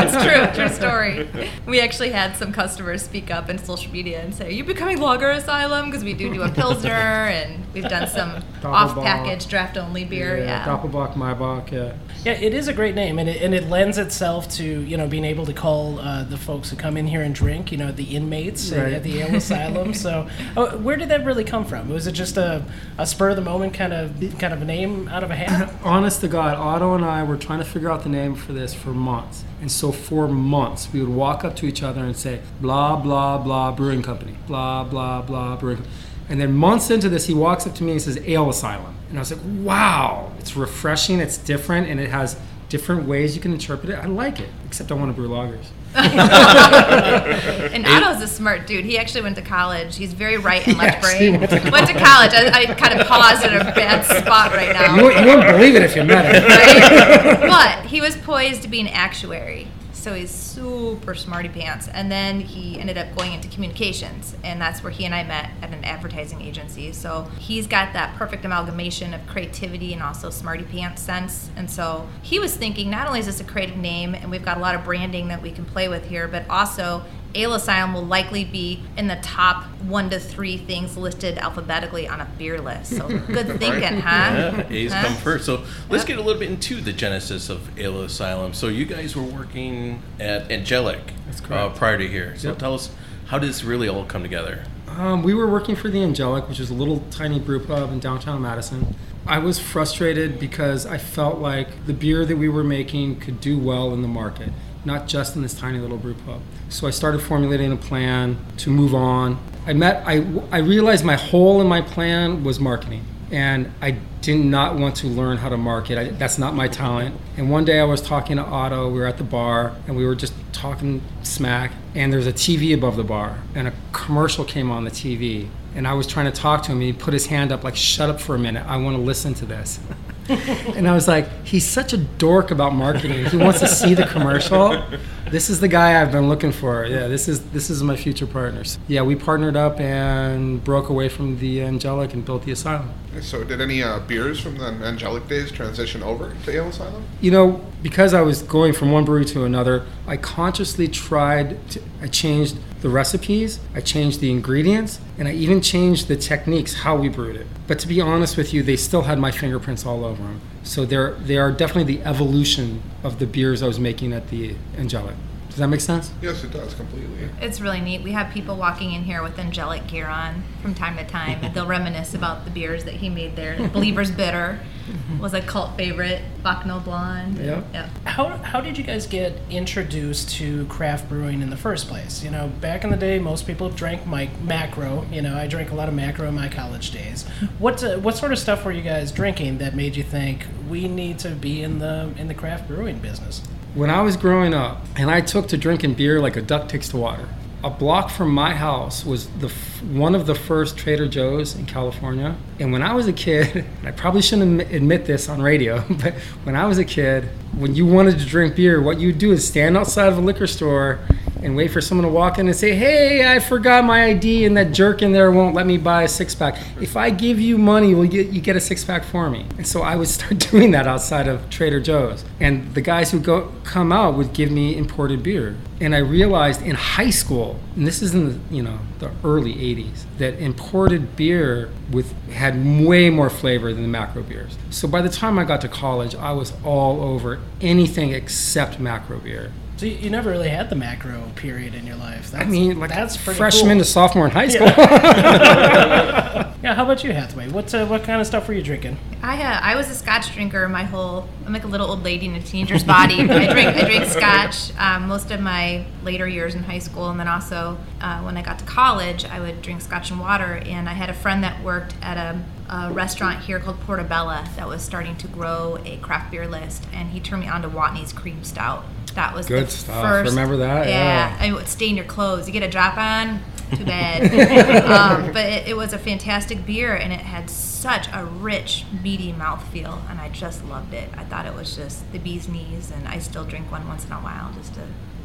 It's 0.00 0.24
true, 0.24 0.64
true 0.66 0.74
story. 0.74 1.28
We 1.66 1.80
actually 1.80 2.10
had 2.10 2.36
some 2.36 2.52
customers 2.52 3.02
speak 3.02 3.30
up 3.30 3.48
in 3.50 3.58
social 3.58 3.92
media 3.92 4.20
and 4.22 4.34
say, 4.34 4.46
"Are 4.48 4.50
you 4.50 4.64
becoming 4.64 4.98
Lager 5.00 5.30
Asylum?" 5.30 5.86
Because 5.86 6.04
we 6.04 6.14
do 6.14 6.32
do 6.32 6.42
a 6.42 6.50
pilsner, 6.50 6.90
and 6.90 7.64
we've 7.74 7.88
done 7.88 8.08
some 8.08 8.42
off-package 8.64 9.48
draft-only 9.48 10.04
beer. 10.04 10.38
Yeah, 10.38 10.64
Doppelbock, 10.64 11.14
Maibock, 11.14 11.70
yeah. 11.70 11.94
Yeah, 12.24 12.32
it 12.32 12.52
is 12.54 12.68
a 12.68 12.72
great 12.72 12.94
name, 12.94 13.18
and 13.18 13.28
it, 13.28 13.42
and 13.42 13.54
it 13.54 13.68
lends 13.68 13.98
itself 13.98 14.48
to 14.56 14.64
you 14.64 14.96
know 14.96 15.06
being 15.06 15.24
able 15.24 15.46
to 15.46 15.52
call 15.52 15.98
uh, 16.00 16.24
the 16.24 16.36
folks 16.36 16.70
who 16.70 16.76
come 16.76 16.96
in 16.96 17.06
here 17.06 17.22
and 17.22 17.34
drink, 17.34 17.70
you 17.72 17.78
know, 17.78 17.92
the 17.92 18.16
inmates 18.16 18.72
at- 18.72 18.78
Right. 18.84 18.92
at 18.94 19.02
the 19.02 19.20
Ale 19.20 19.36
Asylum. 19.36 19.94
So, 19.98 20.28
uh, 20.56 20.70
where 20.78 20.96
did 20.96 21.08
that 21.10 21.24
really 21.24 21.44
come 21.48 21.64
from? 21.64 21.88
Was 21.88 22.06
it 22.06 22.12
just 22.12 22.36
a, 22.36 22.64
a 22.96 23.06
spur 23.06 23.30
of 23.30 23.36
the 23.36 23.42
moment 23.42 23.74
kind 23.74 23.92
of 23.92 24.20
kind 24.38 24.52
of 24.52 24.62
a 24.62 24.64
name 24.64 25.08
out 25.08 25.24
of 25.24 25.30
a 25.30 25.36
hat? 25.36 25.72
Honest 25.82 26.20
to 26.20 26.28
God, 26.28 26.56
Otto 26.56 26.94
and 26.94 27.04
I 27.04 27.22
were 27.22 27.36
trying 27.36 27.58
to 27.58 27.64
figure 27.64 27.90
out 27.90 28.02
the 28.02 28.08
name 28.08 28.34
for 28.34 28.52
this 28.52 28.74
for 28.74 28.90
months. 28.90 29.44
And 29.60 29.70
so 29.70 29.90
for 29.90 30.28
months, 30.28 30.92
we 30.92 31.00
would 31.00 31.08
walk 31.08 31.44
up 31.44 31.56
to 31.56 31.66
each 31.66 31.82
other 31.82 32.04
and 32.04 32.16
say, 32.16 32.40
blah, 32.60 32.96
blah, 32.96 33.38
blah, 33.38 33.72
brewing 33.72 34.02
company, 34.02 34.36
blah, 34.46 34.84
blah, 34.84 35.22
blah, 35.22 35.56
brewing 35.56 35.78
company. 35.78 35.94
And 36.28 36.40
then 36.40 36.52
months 36.54 36.90
into 36.90 37.08
this, 37.08 37.26
he 37.26 37.34
walks 37.34 37.66
up 37.66 37.74
to 37.76 37.84
me 37.84 37.92
and 37.92 38.02
says, 38.02 38.18
Ale 38.18 38.50
Asylum. 38.50 38.94
And 39.08 39.18
I 39.18 39.22
was 39.22 39.32
like, 39.32 39.40
wow, 39.64 40.32
it's 40.38 40.56
refreshing, 40.56 41.20
it's 41.20 41.38
different, 41.38 41.88
and 41.88 41.98
it 41.98 42.10
has 42.10 42.38
different 42.68 43.08
ways 43.08 43.34
you 43.34 43.40
can 43.40 43.52
interpret 43.52 43.90
it. 43.90 43.94
I 43.94 44.04
like 44.04 44.40
it, 44.40 44.50
except 44.66 44.92
I 44.92 44.94
want 44.94 45.08
to 45.08 45.14
brew 45.14 45.28
lagers. 45.28 45.66
and 47.72 47.86
Otto's 47.86 48.22
a 48.22 48.26
smart 48.28 48.66
dude. 48.66 48.84
He 48.84 48.98
actually 48.98 49.22
went 49.22 49.36
to 49.36 49.42
college. 49.42 49.96
He's 49.96 50.12
very 50.12 50.36
right 50.36 50.66
and 50.66 50.76
left 50.78 51.02
Yes, 51.02 51.12
he 51.12 51.28
brain. 51.30 51.40
went 51.40 51.50
to 51.50 51.70
Went 51.70 51.86
to 51.88 51.94
college. 51.94 52.32
I, 52.34 52.50
I 52.62 52.66
kind 52.74 53.00
of 53.00 53.06
paused 53.06 53.44
at 53.44 53.54
a 53.54 53.64
bad 53.74 54.04
spot 54.04 54.52
right 54.52 54.72
now. 54.72 54.96
You, 54.96 55.02
wouldn't- 55.04 55.20
you 55.24 55.26
wouldn't 55.34 55.52
believe 55.56 55.74
it 55.76 55.82
if 55.82 55.96
you 55.96 56.04
met 56.04 56.24
him. 56.34 56.42
right? 56.44 57.40
But 57.40 57.86
he 57.86 58.00
was 58.00 58.16
poised 58.16 58.62
to 58.62 58.68
be 58.68 58.80
an 58.80 58.88
actuary. 58.88 59.68
So 59.98 60.14
he's 60.14 60.30
super 60.30 61.14
smarty 61.14 61.48
pants. 61.48 61.88
And 61.88 62.10
then 62.10 62.40
he 62.40 62.78
ended 62.78 62.96
up 62.96 63.14
going 63.16 63.32
into 63.32 63.48
communications. 63.48 64.36
And 64.44 64.60
that's 64.60 64.82
where 64.82 64.92
he 64.92 65.04
and 65.04 65.14
I 65.14 65.24
met 65.24 65.50
at 65.60 65.72
an 65.72 65.84
advertising 65.84 66.40
agency. 66.40 66.92
So 66.92 67.28
he's 67.38 67.66
got 67.66 67.92
that 67.92 68.14
perfect 68.16 68.44
amalgamation 68.44 69.12
of 69.12 69.26
creativity 69.26 69.92
and 69.92 70.02
also 70.02 70.30
smarty 70.30 70.64
pants 70.64 71.02
sense. 71.02 71.50
And 71.56 71.70
so 71.70 72.08
he 72.22 72.38
was 72.38 72.56
thinking 72.56 72.90
not 72.90 73.08
only 73.08 73.20
is 73.20 73.26
this 73.26 73.40
a 73.40 73.44
creative 73.44 73.76
name 73.76 74.14
and 74.14 74.30
we've 74.30 74.44
got 74.44 74.56
a 74.56 74.60
lot 74.60 74.74
of 74.74 74.84
branding 74.84 75.28
that 75.28 75.42
we 75.42 75.50
can 75.50 75.64
play 75.64 75.88
with 75.88 76.04
here, 76.04 76.28
but 76.28 76.48
also 76.48 77.04
Ale 77.38 77.54
Asylum 77.54 77.94
will 77.94 78.04
likely 78.04 78.44
be 78.44 78.80
in 78.96 79.06
the 79.06 79.16
top 79.16 79.64
one 79.86 80.10
to 80.10 80.18
three 80.18 80.56
things 80.56 80.96
listed 80.96 81.38
alphabetically 81.38 82.08
on 82.08 82.20
a 82.20 82.24
beer 82.36 82.60
list. 82.60 82.96
So 82.96 83.06
good 83.28 83.58
thinking, 83.58 84.00
huh? 84.00 84.64
Yeah, 84.66 84.66
A's 84.68 84.92
Huh? 84.92 85.06
come 85.06 85.16
first. 85.16 85.46
So 85.46 85.64
let's 85.88 86.02
Yep. 86.02 86.06
get 86.08 86.18
a 86.18 86.22
little 86.22 86.40
bit 86.40 86.50
into 86.50 86.80
the 86.80 86.92
genesis 86.92 87.48
of 87.48 87.78
Ale 87.78 88.02
Asylum. 88.02 88.52
So 88.54 88.66
you 88.68 88.84
guys 88.84 89.14
were 89.14 89.22
working 89.22 90.02
at 90.18 90.50
Angelic 90.50 91.12
That's 91.26 91.40
uh, 91.50 91.68
prior 91.70 91.96
to 91.98 92.08
here. 92.08 92.34
So 92.36 92.48
Yep. 92.48 92.58
tell 92.58 92.74
us, 92.74 92.90
how 93.26 93.38
did 93.38 93.48
this 93.48 93.62
really 93.62 93.88
all 93.88 94.04
come 94.04 94.22
together? 94.22 94.64
Um, 94.88 95.22
we 95.22 95.32
were 95.34 95.46
working 95.46 95.76
for 95.76 95.88
the 95.88 96.02
Angelic, 96.02 96.48
which 96.48 96.58
is 96.58 96.70
a 96.70 96.74
little 96.74 97.04
tiny 97.10 97.38
brew 97.38 97.60
pub 97.60 97.92
in 97.92 98.00
downtown 98.00 98.42
Madison. 98.42 98.96
I 99.26 99.38
was 99.38 99.58
frustrated 99.60 100.40
because 100.40 100.86
I 100.86 100.96
felt 100.98 101.38
like 101.38 101.86
the 101.86 101.92
beer 101.92 102.24
that 102.24 102.36
we 102.36 102.48
were 102.48 102.64
making 102.64 103.20
could 103.20 103.40
do 103.40 103.58
well 103.58 103.92
in 103.92 104.00
the 104.02 104.08
market, 104.08 104.50
not 104.84 105.06
just 105.06 105.36
in 105.36 105.42
this 105.42 105.54
tiny 105.54 105.78
little 105.78 105.98
brew 105.98 106.14
pub. 106.14 106.40
So 106.68 106.86
I 106.86 106.90
started 106.90 107.20
formulating 107.20 107.72
a 107.72 107.76
plan 107.76 108.38
to 108.58 108.70
move 108.70 108.94
on. 108.94 109.38
I 109.66 109.72
met, 109.72 110.02
I, 110.06 110.24
I 110.50 110.58
realized 110.58 111.04
my 111.04 111.16
hole 111.16 111.60
in 111.60 111.66
my 111.66 111.80
plan 111.80 112.44
was 112.44 112.58
marketing. 112.58 113.04
And 113.30 113.70
I 113.82 113.98
did 114.22 114.38
not 114.38 114.76
want 114.76 114.96
to 114.96 115.06
learn 115.06 115.36
how 115.36 115.50
to 115.50 115.56
market. 115.58 115.98
I, 115.98 116.04
that's 116.08 116.38
not 116.38 116.54
my 116.54 116.66
talent. 116.66 117.14
And 117.36 117.50
one 117.50 117.64
day 117.64 117.78
I 117.78 117.84
was 117.84 118.00
talking 118.00 118.36
to 118.36 118.42
Otto. 118.42 118.90
We 118.90 118.98
were 118.98 119.06
at 119.06 119.18
the 119.18 119.24
bar 119.24 119.76
and 119.86 119.96
we 119.96 120.06
were 120.06 120.14
just 120.14 120.32
talking 120.52 121.02
smack. 121.22 121.72
And 121.94 122.12
there's 122.12 122.26
a 122.26 122.32
TV 122.32 122.74
above 122.74 122.96
the 122.96 123.04
bar, 123.04 123.38
and 123.54 123.68
a 123.68 123.72
commercial 123.92 124.44
came 124.44 124.70
on 124.70 124.84
the 124.84 124.90
TV. 124.90 125.48
And 125.74 125.86
I 125.86 125.92
was 125.92 126.06
trying 126.06 126.26
to 126.26 126.32
talk 126.32 126.62
to 126.64 126.72
him, 126.72 126.78
and 126.78 126.86
he 126.86 126.92
put 126.92 127.12
his 127.12 127.26
hand 127.26 127.52
up, 127.52 127.62
like, 127.62 127.76
"Shut 127.76 128.08
up 128.10 128.20
for 128.20 128.34
a 128.34 128.38
minute. 128.38 128.64
I 128.66 128.76
want 128.78 128.96
to 128.96 129.02
listen 129.02 129.34
to 129.34 129.46
this." 129.46 129.80
and 130.28 130.88
I 130.88 130.94
was 130.94 131.08
like, 131.08 131.28
"He's 131.44 131.66
such 131.66 131.92
a 131.92 131.96
dork 131.98 132.50
about 132.50 132.74
marketing. 132.74 133.26
He 133.26 133.36
wants 133.36 133.60
to 133.60 133.68
see 133.68 133.94
the 133.94 134.06
commercial. 134.06 134.82
This 135.30 135.50
is 135.50 135.60
the 135.60 135.68
guy 135.68 136.00
I've 136.00 136.10
been 136.10 136.28
looking 136.28 136.52
for. 136.52 136.86
Yeah, 136.86 137.06
this 137.06 137.28
is 137.28 137.42
this 137.50 137.68
is 137.70 137.82
my 137.82 137.96
future 137.96 138.26
partners. 138.26 138.78
Yeah, 138.88 139.02
we 139.02 139.14
partnered 139.14 139.56
up 139.56 139.78
and 139.78 140.62
broke 140.64 140.88
away 140.88 141.08
from 141.08 141.38
the 141.38 141.62
Angelic 141.62 142.14
and 142.14 142.24
built 142.24 142.44
the 142.44 142.52
Asylum. 142.52 142.90
So, 143.20 143.42
did 143.44 143.60
any 143.60 143.82
uh, 143.82 144.00
beers 144.00 144.40
from 144.40 144.56
the 144.58 144.66
Angelic 144.66 145.28
days 145.28 145.50
transition 145.50 146.02
over 146.02 146.34
to 146.44 146.50
Ale 146.50 146.68
Asylum? 146.68 147.04
You 147.20 147.30
know, 147.30 147.64
because 147.82 148.14
I 148.14 148.20
was 148.20 148.42
going 148.42 148.72
from 148.72 148.92
one 148.92 149.04
brewery 149.04 149.24
to 149.26 149.44
another, 149.44 149.84
I 150.06 150.16
consciously 150.16 150.88
tried 150.88 151.68
to, 151.70 151.82
I 152.00 152.06
changed 152.06 152.56
the 152.80 152.88
recipes, 152.88 153.60
I 153.74 153.80
changed 153.80 154.20
the 154.20 154.30
ingredients, 154.30 155.00
and 155.18 155.26
I 155.26 155.32
even 155.32 155.60
changed 155.60 156.08
the 156.08 156.16
techniques, 156.16 156.74
how 156.74 156.96
we 156.96 157.08
brewed 157.08 157.36
it. 157.36 157.46
But 157.66 157.78
to 157.80 157.88
be 157.88 158.00
honest 158.00 158.36
with 158.36 158.54
you, 158.54 158.62
they 158.62 158.76
still 158.76 159.02
had 159.02 159.18
my 159.18 159.30
fingerprints 159.30 159.84
all 159.84 160.04
over 160.04 160.22
them. 160.22 160.40
So 160.62 160.84
they're, 160.84 161.12
they 161.14 161.38
are 161.38 161.50
definitely 161.50 161.96
the 161.96 162.04
evolution 162.04 162.82
of 163.02 163.18
the 163.18 163.26
beers 163.26 163.62
I 163.62 163.66
was 163.66 163.80
making 163.80 164.12
at 164.12 164.28
the 164.28 164.54
Angelic. 164.76 165.16
Does 165.58 165.62
that 165.64 165.70
make 165.70 165.80
sense? 165.80 166.12
Yes, 166.22 166.44
it 166.44 166.52
does 166.52 166.72
completely. 166.74 167.28
It's 167.40 167.60
really 167.60 167.80
neat. 167.80 168.04
We 168.04 168.12
have 168.12 168.32
people 168.32 168.54
walking 168.54 168.92
in 168.92 169.02
here 169.02 169.24
with 169.24 169.36
angelic 169.40 169.88
gear 169.88 170.06
on 170.06 170.44
from 170.62 170.72
time 170.72 170.96
to 170.98 171.04
time, 171.04 171.40
and 171.42 171.52
they'll 171.54 171.66
reminisce 171.66 172.14
about 172.14 172.44
the 172.44 172.52
beers 172.52 172.84
that 172.84 172.94
he 172.94 173.08
made 173.08 173.34
there. 173.34 173.56
Believer's 173.70 174.12
Bitter 174.12 174.60
was 175.20 175.34
a 175.34 175.40
cult 175.40 175.76
favorite. 175.76 176.22
Bacno 176.44 176.84
Blonde. 176.84 177.38
Yep. 177.38 177.74
Yep. 177.74 177.90
How, 178.04 178.28
how 178.36 178.60
did 178.60 178.78
you 178.78 178.84
guys 178.84 179.08
get 179.08 179.36
introduced 179.50 180.30
to 180.36 180.64
craft 180.66 181.08
brewing 181.08 181.42
in 181.42 181.50
the 181.50 181.56
first 181.56 181.88
place? 181.88 182.22
You 182.22 182.30
know, 182.30 182.46
back 182.60 182.84
in 182.84 182.90
the 182.90 182.96
day, 182.96 183.18
most 183.18 183.44
people 183.44 183.68
drank 183.68 184.06
my 184.06 184.30
macro. 184.40 185.06
You 185.10 185.22
know, 185.22 185.36
I 185.36 185.48
drank 185.48 185.72
a 185.72 185.74
lot 185.74 185.88
of 185.88 185.94
macro 185.94 186.28
in 186.28 186.36
my 186.36 186.48
college 186.48 186.92
days. 186.92 187.24
What 187.58 187.82
uh, 187.82 187.98
what 187.98 188.16
sort 188.16 188.30
of 188.30 188.38
stuff 188.38 188.64
were 188.64 188.70
you 188.70 188.82
guys 188.82 189.10
drinking 189.10 189.58
that 189.58 189.74
made 189.74 189.96
you 189.96 190.04
think 190.04 190.46
we 190.70 190.86
need 190.86 191.18
to 191.18 191.30
be 191.30 191.64
in 191.64 191.80
the 191.80 192.14
in 192.16 192.28
the 192.28 192.34
craft 192.34 192.68
brewing 192.68 193.00
business? 193.00 193.42
When 193.74 193.90
I 193.90 194.00
was 194.02 194.16
growing 194.16 194.54
up, 194.54 194.82
and 194.96 195.10
I 195.10 195.20
took 195.20 195.48
to 195.48 195.58
drinking 195.58 195.94
beer 195.94 196.20
like 196.20 196.36
a 196.36 196.42
duck 196.42 196.68
takes 196.68 196.88
to 196.88 196.96
water. 196.96 197.28
A 197.62 197.70
block 197.70 198.08
from 198.08 198.30
my 198.30 198.54
house 198.54 199.04
was 199.04 199.26
the 199.28 199.48
one 199.92 200.14
of 200.14 200.26
the 200.26 200.34
first 200.34 200.76
Trader 200.78 201.06
Joe's 201.08 201.54
in 201.54 201.66
California. 201.66 202.36
And 202.58 202.72
when 202.72 202.82
I 202.82 202.94
was 202.94 203.08
a 203.08 203.12
kid, 203.12 203.64
I 203.84 203.90
probably 203.90 204.22
shouldn't 204.22 204.62
admit 204.72 205.06
this 205.06 205.28
on 205.28 205.42
radio, 205.42 205.84
but 205.90 206.14
when 206.44 206.56
I 206.56 206.66
was 206.66 206.78
a 206.78 206.84
kid, 206.84 207.28
when 207.58 207.74
you 207.74 207.84
wanted 207.84 208.18
to 208.18 208.24
drink 208.24 208.54
beer, 208.54 208.80
what 208.80 209.00
you'd 209.00 209.18
do 209.18 209.32
is 209.32 209.46
stand 209.46 209.76
outside 209.76 210.08
of 210.08 210.18
a 210.18 210.20
liquor 210.20 210.46
store 210.46 211.00
and 211.42 211.56
wait 211.56 211.70
for 211.70 211.80
someone 211.80 212.04
to 212.04 212.12
walk 212.12 212.38
in 212.38 212.46
and 212.46 212.56
say, 212.56 212.74
"Hey, 212.74 213.26
I 213.26 213.38
forgot 213.38 213.84
my 213.84 214.04
ID, 214.06 214.44
and 214.44 214.56
that 214.56 214.72
jerk 214.72 215.02
in 215.02 215.12
there 215.12 215.30
won't 215.30 215.54
let 215.54 215.66
me 215.66 215.76
buy 215.76 216.02
a 216.04 216.08
six 216.08 216.34
pack. 216.34 216.56
If 216.80 216.96
I 216.96 217.10
give 217.10 217.40
you 217.40 217.58
money, 217.58 217.94
will 217.94 218.04
you, 218.04 218.22
you 218.22 218.40
get 218.40 218.56
a 218.56 218.60
six 218.60 218.84
pack 218.84 219.04
for 219.04 219.30
me?" 219.30 219.46
And 219.56 219.66
so 219.66 219.82
I 219.82 219.96
would 219.96 220.08
start 220.18 220.38
doing 220.50 220.70
that 220.72 220.86
outside 220.86 221.28
of 221.28 221.48
Trader 221.50 221.80
Joe's, 221.80 222.24
and 222.40 222.74
the 222.74 222.80
guys 222.80 223.10
who 223.10 223.20
go 223.20 223.52
come 223.64 223.92
out 223.92 224.14
would 224.14 224.32
give 224.32 224.50
me 224.50 224.76
imported 224.76 225.22
beer. 225.22 225.56
And 225.80 225.94
I 225.94 225.98
realized 225.98 226.62
in 226.62 226.74
high 226.74 227.10
school, 227.10 227.60
and 227.76 227.86
this 227.86 228.02
is 228.02 228.14
in 228.14 228.28
the 228.28 228.54
you 228.54 228.62
know 228.62 228.78
the 228.98 229.10
early 229.24 229.54
'80s, 229.54 230.04
that 230.18 230.38
imported 230.40 231.16
beer 231.16 231.70
with 231.90 232.12
had 232.30 232.84
way 232.84 233.10
more 233.10 233.30
flavor 233.30 233.72
than 233.72 233.82
the 233.82 233.88
macro 233.88 234.22
beers. 234.22 234.58
So 234.70 234.88
by 234.88 235.02
the 235.02 235.08
time 235.08 235.38
I 235.38 235.44
got 235.44 235.60
to 235.62 235.68
college, 235.68 236.14
I 236.14 236.32
was 236.32 236.52
all 236.64 237.00
over 237.00 237.40
anything 237.60 238.12
except 238.12 238.78
macro 238.78 239.18
beer. 239.18 239.52
So 239.78 239.86
you, 239.86 239.94
you 239.94 240.10
never 240.10 240.30
really 240.30 240.48
had 240.48 240.70
the 240.70 240.76
macro 240.76 241.30
period 241.36 241.74
in 241.74 241.86
your 241.86 241.96
life. 241.96 242.32
That's, 242.32 242.44
I 242.44 242.48
mean, 242.48 242.80
like 242.80 242.90
that's 242.90 243.16
freshman 243.16 243.76
cool. 243.76 243.78
to 243.78 243.84
sophomore 243.84 244.26
in 244.26 244.32
high 244.32 244.48
school. 244.48 244.66
Yeah, 246.60 246.74
how 246.74 246.82
about 246.82 247.04
you, 247.04 247.12
Hathaway? 247.12 247.48
What 247.50 247.72
uh, 247.72 247.86
what 247.86 248.02
kind 248.02 248.20
of 248.20 248.26
stuff 248.26 248.48
were 248.48 248.54
you 248.54 248.62
drinking? 248.62 248.98
I 249.22 249.40
uh, 249.40 249.60
I 249.62 249.76
was 249.76 249.88
a 249.90 249.94
Scotch 249.94 250.34
drinker 250.34 250.68
my 250.68 250.82
whole. 250.82 251.28
I'm 251.46 251.52
like 251.52 251.62
a 251.62 251.68
little 251.68 251.88
old 251.88 252.02
lady 252.02 252.26
in 252.26 252.34
a 252.34 252.42
teenager's 252.42 252.82
body. 252.82 253.20
I 253.20 253.52
drink 253.52 253.76
I 253.76 253.84
drink 253.84 254.04
Scotch 254.06 254.76
um, 254.76 255.06
most 255.06 255.30
of 255.30 255.40
my 255.40 255.86
later 256.02 256.26
years 256.26 256.56
in 256.56 256.64
high 256.64 256.80
school, 256.80 257.10
and 257.10 257.20
then 257.20 257.28
also 257.28 257.78
uh, 258.00 258.22
when 258.22 258.36
I 258.36 258.42
got 258.42 258.58
to 258.58 258.64
college, 258.64 259.24
I 259.24 259.38
would 259.38 259.62
drink 259.62 259.82
Scotch 259.82 260.10
and 260.10 260.18
water. 260.18 260.60
And 260.66 260.88
I 260.88 260.94
had 260.94 261.10
a 261.10 261.14
friend 261.14 261.44
that 261.44 261.62
worked 261.62 261.94
at 262.02 262.16
a, 262.16 262.42
a 262.74 262.92
restaurant 262.92 263.44
here 263.44 263.60
called 263.60 263.78
Porta 263.82 264.02
Bella 264.02 264.48
that 264.56 264.66
was 264.66 264.82
starting 264.82 265.14
to 265.18 265.28
grow 265.28 265.78
a 265.84 265.98
craft 265.98 266.32
beer 266.32 266.48
list, 266.48 266.88
and 266.92 267.10
he 267.10 267.20
turned 267.20 267.42
me 267.42 267.48
on 267.48 267.62
to 267.62 267.68
Watney's 267.68 268.12
Cream 268.12 268.42
Stout. 268.42 268.84
That 269.18 269.34
was 269.34 269.46
Good 269.46 269.66
the 269.66 269.70
stuff. 269.72 270.00
first. 270.00 270.30
Remember 270.30 270.58
that? 270.58 270.86
Yeah, 270.86 271.36
Yeah. 271.36 271.36
I 271.40 271.52
would 271.52 271.66
stain 271.66 271.96
your 271.96 272.04
clothes. 272.04 272.46
You 272.46 272.52
get 272.52 272.62
a 272.62 272.70
drop 272.70 272.96
on, 272.96 273.40
too 273.74 273.84
bad. 273.84 274.22
um, 274.86 275.32
but 275.32 275.44
it, 275.44 275.66
it 275.66 275.76
was 275.76 275.92
a 275.92 275.98
fantastic 275.98 276.64
beer, 276.64 276.94
and 276.94 277.12
it 277.12 277.18
had 277.18 277.50
such 277.50 278.06
a 278.12 278.24
rich, 278.24 278.84
meaty 279.02 279.32
mouthfeel, 279.32 280.08
and 280.08 280.20
I 280.20 280.28
just 280.28 280.64
loved 280.66 280.94
it. 280.94 281.10
I 281.16 281.24
thought 281.24 281.46
it 281.46 281.54
was 281.54 281.74
just 281.74 282.10
the 282.12 282.20
bee's 282.20 282.48
knees, 282.48 282.92
and 282.92 283.08
I 283.08 283.18
still 283.18 283.44
drink 283.44 283.72
one 283.72 283.88
once 283.88 284.04
in 284.06 284.12
a 284.12 284.20
while 284.20 284.52
just 284.52 284.74
to 284.74 284.82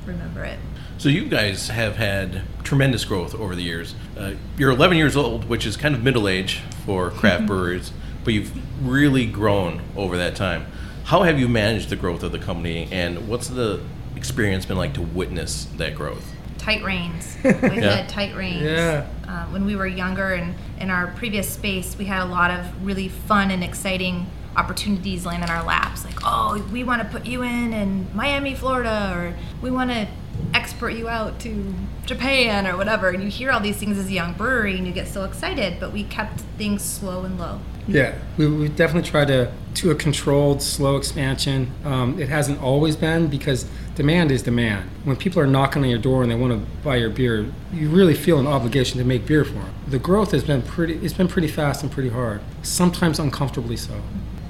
remember 0.07 0.43
it. 0.43 0.57
So 0.97 1.09
you 1.09 1.25
guys 1.29 1.67
have 1.67 1.97
had 1.97 2.41
tremendous 2.63 3.05
growth 3.05 3.35
over 3.35 3.55
the 3.55 3.61
years. 3.63 3.93
Uh, 4.17 4.33
you're 4.57 4.71
11 4.71 4.97
years 4.97 5.15
old, 5.15 5.45
which 5.47 5.67
is 5.67 5.77
kind 5.77 5.93
of 5.93 6.01
middle 6.03 6.27
age 6.27 6.61
for 6.83 7.11
craft 7.11 7.45
breweries, 7.47 7.91
but 8.23 8.33
you've 8.33 8.51
really 8.83 9.27
grown 9.27 9.81
over 9.95 10.17
that 10.17 10.35
time. 10.35 10.65
How 11.05 11.23
have 11.23 11.37
you 11.39 11.49
managed 11.49 11.89
the 11.89 11.95
growth 11.95 12.23
of 12.23 12.31
the 12.31 12.39
company, 12.39 12.87
and 12.91 13.27
what's 13.27 13.49
the 13.49 13.81
experience 14.15 14.65
been 14.65 14.77
like 14.77 14.93
to 14.93 15.01
witness 15.01 15.65
that 15.77 15.95
growth? 15.95 16.33
Tight 16.57 16.83
reins. 16.83 17.37
We 17.43 17.51
had 17.51 18.07
tight 18.07 18.35
reins. 18.35 18.61
Yeah. 18.61 19.07
Uh, 19.27 19.45
when 19.47 19.65
we 19.65 19.75
were 19.75 19.85
younger 19.87 20.33
and 20.33 20.55
in 20.79 20.89
our 20.89 21.07
previous 21.07 21.49
space, 21.49 21.97
we 21.97 22.05
had 22.05 22.23
a 22.23 22.25
lot 22.25 22.51
of 22.51 22.85
really 22.85 23.09
fun 23.09 23.51
and 23.51 23.63
exciting 23.63 24.27
opportunities 24.55 25.25
land 25.25 25.43
in 25.43 25.49
our 25.49 25.63
laps. 25.63 26.05
Like, 26.05 26.19
oh, 26.23 26.65
we 26.71 26.85
want 26.85 27.01
to 27.01 27.07
put 27.09 27.25
you 27.25 27.41
in 27.41 27.73
in 27.73 28.07
Miami, 28.15 28.55
Florida, 28.55 29.11
or 29.13 29.35
we 29.61 29.71
want 29.71 29.89
to 29.89 30.07
export 30.53 30.93
you 30.93 31.09
out 31.09 31.39
to 31.41 31.73
Japan 32.05 32.67
or 32.67 32.77
whatever. 32.77 33.09
And 33.09 33.23
you 33.23 33.29
hear 33.29 33.51
all 33.51 33.59
these 33.59 33.77
things 33.77 33.97
as 33.97 34.07
a 34.07 34.11
young 34.11 34.33
brewery 34.33 34.77
and 34.77 34.85
you 34.85 34.93
get 34.93 35.07
so 35.07 35.23
excited, 35.25 35.79
but 35.79 35.91
we 35.91 36.03
kept 36.03 36.41
things 36.57 36.83
slow 36.83 37.23
and 37.23 37.39
low. 37.39 37.59
Yeah, 37.87 38.15
we, 38.37 38.47
we 38.47 38.69
definitely 38.69 39.09
tried 39.09 39.27
to 39.27 39.51
to 39.75 39.91
a 39.91 39.95
controlled, 39.95 40.61
slow 40.61 40.95
expansion. 40.97 41.71
Um, 41.83 42.19
it 42.19 42.29
hasn't 42.29 42.61
always 42.61 42.95
been 42.95 43.27
because 43.27 43.65
demand 43.95 44.31
is 44.31 44.43
demand. 44.43 44.89
When 45.03 45.15
people 45.15 45.41
are 45.41 45.47
knocking 45.47 45.83
on 45.83 45.89
your 45.89 45.99
door 45.99 46.21
and 46.21 46.31
they 46.31 46.35
want 46.35 46.53
to 46.53 46.59
buy 46.83 46.97
your 46.97 47.09
beer, 47.09 47.51
you 47.73 47.89
really 47.89 48.13
feel 48.13 48.39
an 48.39 48.45
obligation 48.47 48.99
to 48.99 49.03
make 49.03 49.25
beer 49.25 49.43
for 49.43 49.53
them. 49.53 49.73
The 49.87 49.99
growth 49.99 50.31
has 50.31 50.43
been 50.43 50.61
pretty. 50.61 50.93
It's 51.03 51.13
been 51.13 51.27
pretty 51.27 51.47
fast 51.47 51.81
and 51.81 51.91
pretty 51.91 52.09
hard. 52.09 52.41
Sometimes 52.61 53.19
uncomfortably 53.19 53.75
so. 53.77 53.99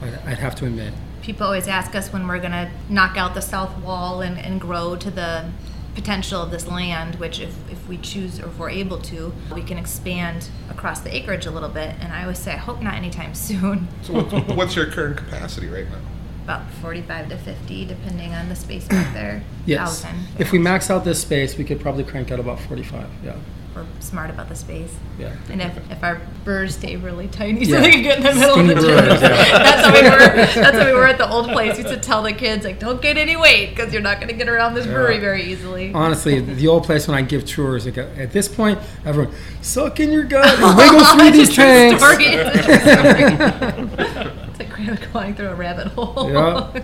I'd, 0.02 0.14
I'd 0.26 0.40
have 0.40 0.56
to 0.56 0.66
admit. 0.66 0.94
people 1.22 1.46
always 1.46 1.68
ask 1.70 1.96
us 1.96 2.12
when 2.12 2.28
we're 2.28 2.40
going 2.40 2.52
to 2.52 2.70
knock 2.90 3.16
out 3.18 3.34
the 3.34 3.42
south 3.42 3.78
wall 3.82 4.20
and, 4.22 4.38
and 4.38 4.60
grow 4.60 4.96
to 4.98 5.10
the 5.10 5.50
potential 5.96 6.42
of 6.42 6.52
this 6.52 6.68
land, 6.68 7.16
which 7.16 7.40
if, 7.40 7.56
if 7.72 7.88
we 7.88 7.98
choose 7.98 8.40
or 8.40 8.48
if 8.48 8.58
we're 8.58 8.70
able 8.70 9.00
to, 9.00 9.34
we 9.54 9.62
can 9.62 9.78
expand 9.78 10.50
across 10.70 11.00
the 11.02 11.16
acreage 11.16 11.46
a 11.46 11.52
little 11.52 11.70
bit. 11.70 11.96
And 12.00 12.12
I 12.12 12.24
always 12.24 12.40
say, 12.40 12.54
I 12.54 12.58
hope 12.58 12.82
not 12.82 12.96
anytime 12.96 13.36
soon. 13.36 13.88
So 14.02 14.14
what's, 14.14 14.54
what's 14.54 14.76
your 14.76 14.88
current 14.88 15.18
capacity 15.18 15.68
right 15.68 15.90
now? 15.90 16.00
About 16.44 16.70
45 16.82 17.30
to 17.30 17.38
50, 17.38 17.86
depending 17.86 18.34
on 18.34 18.50
the 18.50 18.56
space 18.56 18.86
back 18.88 19.14
there. 19.14 19.44
Yes. 19.66 20.02
Thousand. 20.02 20.28
If 20.40 20.52
we 20.52 20.60
max 20.60 20.90
out 20.90 21.06
this 21.06 21.22
space, 21.22 21.58
we 21.58 21.64
could 21.64 21.80
probably 21.80 22.04
crank 22.04 22.32
out 22.32 22.40
about 22.40 22.60
45. 22.60 23.08
Yeah. 23.24 23.38
We're 23.76 23.86
smart 24.02 24.30
about 24.30 24.50
the 24.50 24.56
space. 24.56 24.94
Yeah. 25.18 25.36
And 25.50 25.60
if, 25.62 25.76
if 25.92 26.04
our 26.04 26.22
brewers 26.44 26.76
stay 26.76 26.96
really 26.96 27.28
tiny, 27.28 27.66
Yeah. 27.66 27.78
so 27.78 27.82
they 27.82 27.92
can 27.92 28.04
get 28.04 28.18
in 28.18 28.24
the 28.24 28.34
middle 28.36 28.54
Skinny 28.54 28.72
of 28.74 28.82
the 28.82 28.88
brewers, 28.88 29.20
gym. 29.20 29.32
yeah. 29.32 29.58
That's 29.64 29.86
how 29.88 29.94
we 29.94 30.02
were. 30.10 30.18
That's 30.64 30.78
how 30.78 30.86
we 30.86 30.94
were 30.94 31.08
at 31.08 31.18
the 31.18 31.28
old 31.30 31.48
place. 31.50 31.78
We 31.78 31.84
used 31.84 31.94
to 31.96 32.00
tell 32.00 32.22
the 32.22 32.34
kids 32.34 32.66
like, 32.66 32.80
"Don't 32.80 33.02
get 33.02 33.18
any 33.18 33.36
weight 33.36 33.72
because 33.72 33.92
you're 33.92 34.02
not 34.04 34.18
going 34.18 34.28
to 34.28 34.36
get 34.36 34.48
around 34.48 34.76
this 34.76 34.86
brewery 34.86 35.18
very 35.20 35.44
easily." 35.44 35.92
Honestly, 35.94 36.40
the 36.40 36.68
old 36.68 36.84
place 36.84 37.08
when 37.08 37.18
I 37.18 37.22
give 37.24 37.46
tours, 37.46 37.86
like, 37.86 37.98
at 37.98 38.32
this 38.32 38.48
point, 38.48 38.78
everyone 39.06 39.34
suck 39.62 40.00
in 40.00 40.12
your 40.12 40.24
gut 40.26 40.46
and 40.60 40.78
wiggle 40.78 41.04
through 41.18 41.32
these 41.32 41.48
It's 41.50 41.56
tanks. 41.56 42.04
It's 42.04 42.14
a 42.14 42.16
true 42.16 43.88
story. 43.88 43.94
it's 44.50 44.60
like 44.60 45.14
going 45.14 45.34
through 45.36 45.50
a 45.50 45.56
rabbit 45.56 45.88
hole. 45.88 46.30
Yeah. 46.32 46.84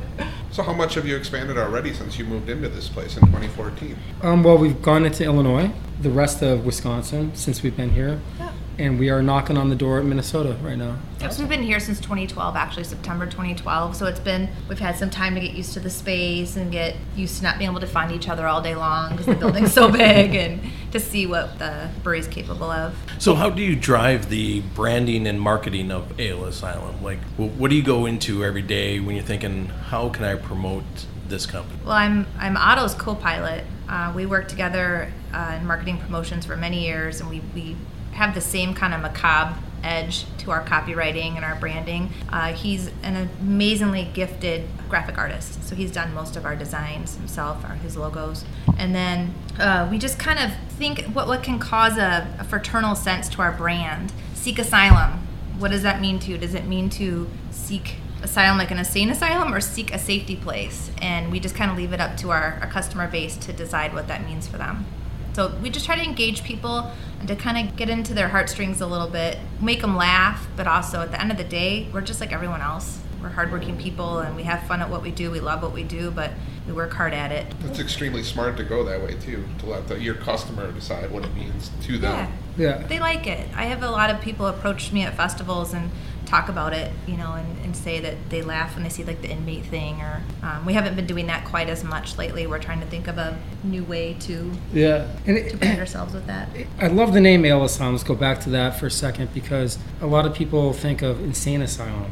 So 0.51 0.63
how 0.63 0.74
much 0.74 0.96
have 0.96 1.06
you 1.08 1.15
expanded 1.15 1.58
already 1.58 1.94
since 1.94 2.18
you 2.18 2.25
moved 2.25 2.50
into 2.50 2.70
this 2.70 2.89
place 2.89 3.15
in 3.15 3.22
2014? 3.27 3.96
Um, 4.24 4.44
well, 4.44 4.58
we've 4.58 4.82
gone 4.82 5.06
into 5.06 5.24
Illinois, 5.24 5.72
the 6.01 6.10
rest 6.10 6.41
of 6.41 6.65
Wisconsin 6.65 7.32
since 7.36 7.62
we've 7.62 7.77
been 7.77 7.91
here, 7.91 8.20
Yeah. 8.39 8.51
And 8.79 8.98
we 8.98 9.09
are 9.09 9.21
knocking 9.21 9.57
on 9.57 9.69
the 9.69 9.75
door 9.75 10.00
at 10.00 10.05
Minnesota 10.05 10.55
right 10.62 10.77
now. 10.77 10.98
Yep, 11.19 11.33
so 11.33 11.41
we've 11.41 11.50
been 11.50 11.62
here 11.62 11.81
since 11.81 12.00
2012, 12.00 12.55
actually 12.55 12.86
September 12.86 13.25
2012. 13.25 13.95
So 13.95 14.05
it's 14.05 14.21
been 14.21 14.50
we've 14.69 14.79
had 14.79 14.95
some 14.95 15.09
time 15.09 15.36
to 15.36 15.41
get 15.41 15.51
used 15.51 15.74
to 15.74 15.81
the 15.81 15.89
space 15.89 16.55
and 16.55 16.71
get 16.71 16.95
used 17.15 17.38
to 17.38 17.43
not 17.43 17.57
being 17.57 17.69
able 17.69 17.81
to 17.81 17.88
find 17.88 18.12
each 18.12 18.29
other 18.29 18.48
all 18.48 18.62
day 18.62 18.75
long 18.75 19.12
because 19.12 19.25
the 19.25 19.36
building's 19.36 19.74
so 19.74 19.91
big, 19.91 20.33
and 20.33 20.62
to 20.91 21.00
see 21.00 21.27
what 21.27 21.59
the 21.59 21.89
brewery's 22.03 22.27
capable 22.27 22.71
of. 22.71 22.95
So 23.19 23.36
how 23.36 23.50
do 23.50 23.62
you 23.62 23.75
drive 23.75 24.29
the 24.29 24.62
branding 24.74 25.27
and 25.27 25.39
marketing 25.39 25.91
of 25.91 26.17
Ale 26.19 26.45
Asylum? 26.45 27.03
Like, 27.03 27.19
what 27.36 27.69
do 27.69 27.75
you 27.75 27.83
go 27.83 28.05
into 28.05 28.45
every 28.45 28.62
day 28.62 29.01
when 29.01 29.15
you're 29.15 29.25
thinking, 29.25 29.65
how 29.65 30.09
can 30.09 30.24
I 30.24 30.36
promote 30.36 30.86
this 31.27 31.45
company? 31.45 31.79
Well, 31.83 31.93
I'm 31.93 32.25
I'm 32.38 32.55
Otto's 32.55 32.93
co-pilot. 32.93 33.65
Uh, 33.89 34.13
we 34.15 34.25
worked 34.25 34.50
together 34.50 35.12
uh, 35.33 35.57
in 35.59 35.67
marketing 35.67 35.98
promotions 35.98 36.45
for 36.45 36.55
many 36.55 36.86
years, 36.86 37.19
and 37.19 37.29
we 37.29 37.41
we 37.53 37.75
have 38.13 38.33
the 38.33 38.41
same 38.41 38.73
kind 38.73 38.93
of 38.93 39.01
macabre 39.01 39.57
edge 39.83 40.25
to 40.39 40.51
our 40.51 40.63
copywriting 40.63 41.35
and 41.35 41.45
our 41.45 41.55
branding. 41.55 42.11
Uh, 42.29 42.53
he's 42.53 42.89
an 43.03 43.29
amazingly 43.41 44.09
gifted 44.13 44.67
graphic 44.89 45.17
artist, 45.17 45.63
so 45.63 45.75
he's 45.75 45.91
done 45.91 46.13
most 46.13 46.35
of 46.35 46.45
our 46.45 46.55
designs 46.55 47.15
himself, 47.15 47.63
or 47.63 47.75
his 47.75 47.95
logos. 47.95 48.45
And 48.77 48.93
then 48.93 49.33
uh, 49.59 49.87
we 49.89 49.97
just 49.97 50.19
kind 50.19 50.39
of 50.39 50.51
think 50.71 51.05
what 51.05 51.27
what 51.27 51.43
can 51.43 51.59
cause 51.59 51.97
a, 51.97 52.27
a 52.39 52.43
fraternal 52.43 52.95
sense 52.95 53.29
to 53.29 53.41
our 53.41 53.51
brand. 53.51 54.11
Seek 54.33 54.59
asylum. 54.59 55.27
What 55.57 55.71
does 55.71 55.83
that 55.83 55.99
mean 55.99 56.19
to 56.19 56.31
you? 56.31 56.37
Does 56.37 56.53
it 56.53 56.65
mean 56.65 56.89
to 56.91 57.29
seek 57.51 57.95
asylum 58.21 58.57
like 58.57 58.71
an 58.71 58.77
insane 58.77 59.09
asylum 59.09 59.53
or 59.53 59.61
seek 59.61 59.93
a 59.93 59.99
safety 59.99 60.35
place 60.35 60.91
and 61.01 61.31
we 61.31 61.39
just 61.39 61.55
kind 61.55 61.71
of 61.71 61.77
leave 61.77 61.93
it 61.93 62.01
up 62.01 62.17
to 62.17 62.31
our, 62.31 62.59
our 62.61 62.67
customer 62.67 63.07
base 63.07 63.37
to 63.37 63.53
decide 63.53 63.93
what 63.93 64.09
that 64.09 64.25
means 64.25 64.45
for 64.45 64.57
them 64.57 64.85
so 65.33 65.53
we 65.62 65.69
just 65.69 65.86
try 65.86 65.95
to 65.95 66.03
engage 66.03 66.43
people 66.43 66.91
and 67.19 67.27
to 67.27 67.36
kind 67.36 67.69
of 67.69 67.75
get 67.75 67.89
into 67.89 68.13
their 68.13 68.29
heartstrings 68.29 68.81
a 68.81 68.88
little 68.88 69.09
bit 69.09 69.38
make 69.62 69.81
them 69.81 69.95
laugh 69.95 70.48
but 70.55 70.67
also 70.67 71.01
at 71.01 71.12
the 71.12 71.21
end 71.21 71.31
of 71.31 71.38
the 71.38 71.43
day 71.43 71.88
we're 71.93 72.01
just 72.01 72.19
like 72.19 72.31
everyone 72.31 72.62
else 72.62 73.00
we're 73.21 73.29
hardworking 73.29 73.77
people 73.77 74.19
and 74.19 74.36
we 74.36 74.43
have 74.43 74.63
fun 74.63 74.81
at 74.81 74.89
what 74.89 75.01
we 75.01 75.12
do. 75.12 75.29
We 75.31 75.39
love 75.39 75.62
what 75.62 75.74
we 75.74 75.83
do, 75.83 76.12
but 76.12 76.31
we 76.65 76.74
work 76.74 76.93
hard 76.93 77.13
at 77.13 77.31
it. 77.31 77.53
It's 77.65 77.79
extremely 77.79 78.24
smart 78.24 78.57
to 78.57 78.63
go 78.63 78.83
that 78.86 79.01
way 79.01 79.15
too, 79.15 79.43
to 79.59 79.65
let 79.65 79.88
the, 79.88 80.00
your 80.00 80.15
customer 80.15 80.71
decide 80.71 81.12
what 81.12 81.25
it 81.25 81.33
means 81.36 81.71
to 81.83 81.98
them. 81.98 82.31
Yeah. 82.57 82.79
Yeah. 82.79 82.88
They 82.88 83.00
like 83.00 83.27
it. 83.27 83.50
I 83.55 83.65
have 83.65 83.83
a 83.83 83.91
lot 83.91 84.09
of 84.09 84.21
people 84.21 84.48
approach 84.48 84.91
me 84.91 85.03
at 85.03 85.15
festivals 85.15 85.74
and 85.74 85.91
talk 86.29 86.48
about 86.48 86.74
it, 86.74 86.91
you 87.07 87.17
know, 87.17 87.33
and, 87.33 87.65
and 87.65 87.75
say 87.75 88.00
that 88.00 88.15
they 88.29 88.43
laugh 88.43 88.75
when 88.75 88.83
they 88.83 88.89
see 88.89 89.03
like 89.03 89.21
the 89.21 89.29
inmate 89.29 89.65
thing. 89.65 90.00
Or 90.01 90.21
um, 90.43 90.65
we 90.65 90.74
haven't 90.74 90.95
been 90.95 91.07
doing 91.07 91.27
that 91.27 91.43
quite 91.45 91.69
as 91.69 91.83
much 91.83 92.17
lately. 92.17 92.45
We're 92.45 92.59
trying 92.59 92.79
to 92.81 92.86
think 92.86 93.07
of 93.07 93.17
a 93.17 93.38
new 93.63 93.83
way 93.83 94.13
to 94.21 94.51
Yeah. 94.71 95.07
And 95.25 95.38
it, 95.38 95.50
to 95.50 95.57
brand 95.57 95.79
ourselves 95.79 96.13
with 96.13 96.27
that. 96.27 96.50
I 96.79 96.88
love 96.88 97.13
the 97.13 97.21
name 97.21 97.45
Ale 97.45 97.63
Asylum. 97.63 97.95
Let's 97.95 98.03
go 98.03 98.15
back 98.15 98.39
to 98.41 98.50
that 98.51 98.79
for 98.79 98.86
a 98.86 98.91
second 98.91 99.33
because 99.33 99.79
a 100.01 100.07
lot 100.07 100.25
of 100.25 100.33
people 100.36 100.71
think 100.74 101.01
of 101.01 101.19
insane 101.21 101.62
asylum. 101.62 102.12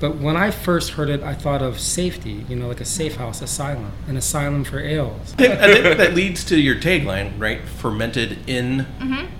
But 0.00 0.16
when 0.16 0.36
I 0.36 0.50
first 0.50 0.90
heard 0.92 1.08
it, 1.08 1.22
I 1.22 1.34
thought 1.34 1.62
of 1.62 1.78
safety, 1.78 2.44
you 2.48 2.56
know, 2.56 2.68
like 2.68 2.80
a 2.80 2.84
safe 2.84 3.16
house 3.16 3.40
asylum, 3.40 3.92
an 4.08 4.16
asylum 4.16 4.64
for 4.64 4.80
ales. 4.80 5.32
I 5.38 5.56
think, 5.56 5.98
that 5.98 6.14
leads 6.14 6.44
to 6.46 6.58
your 6.60 6.74
tagline, 6.76 7.32
right? 7.38 7.60
Fermented 7.62 8.38
in 8.48 8.86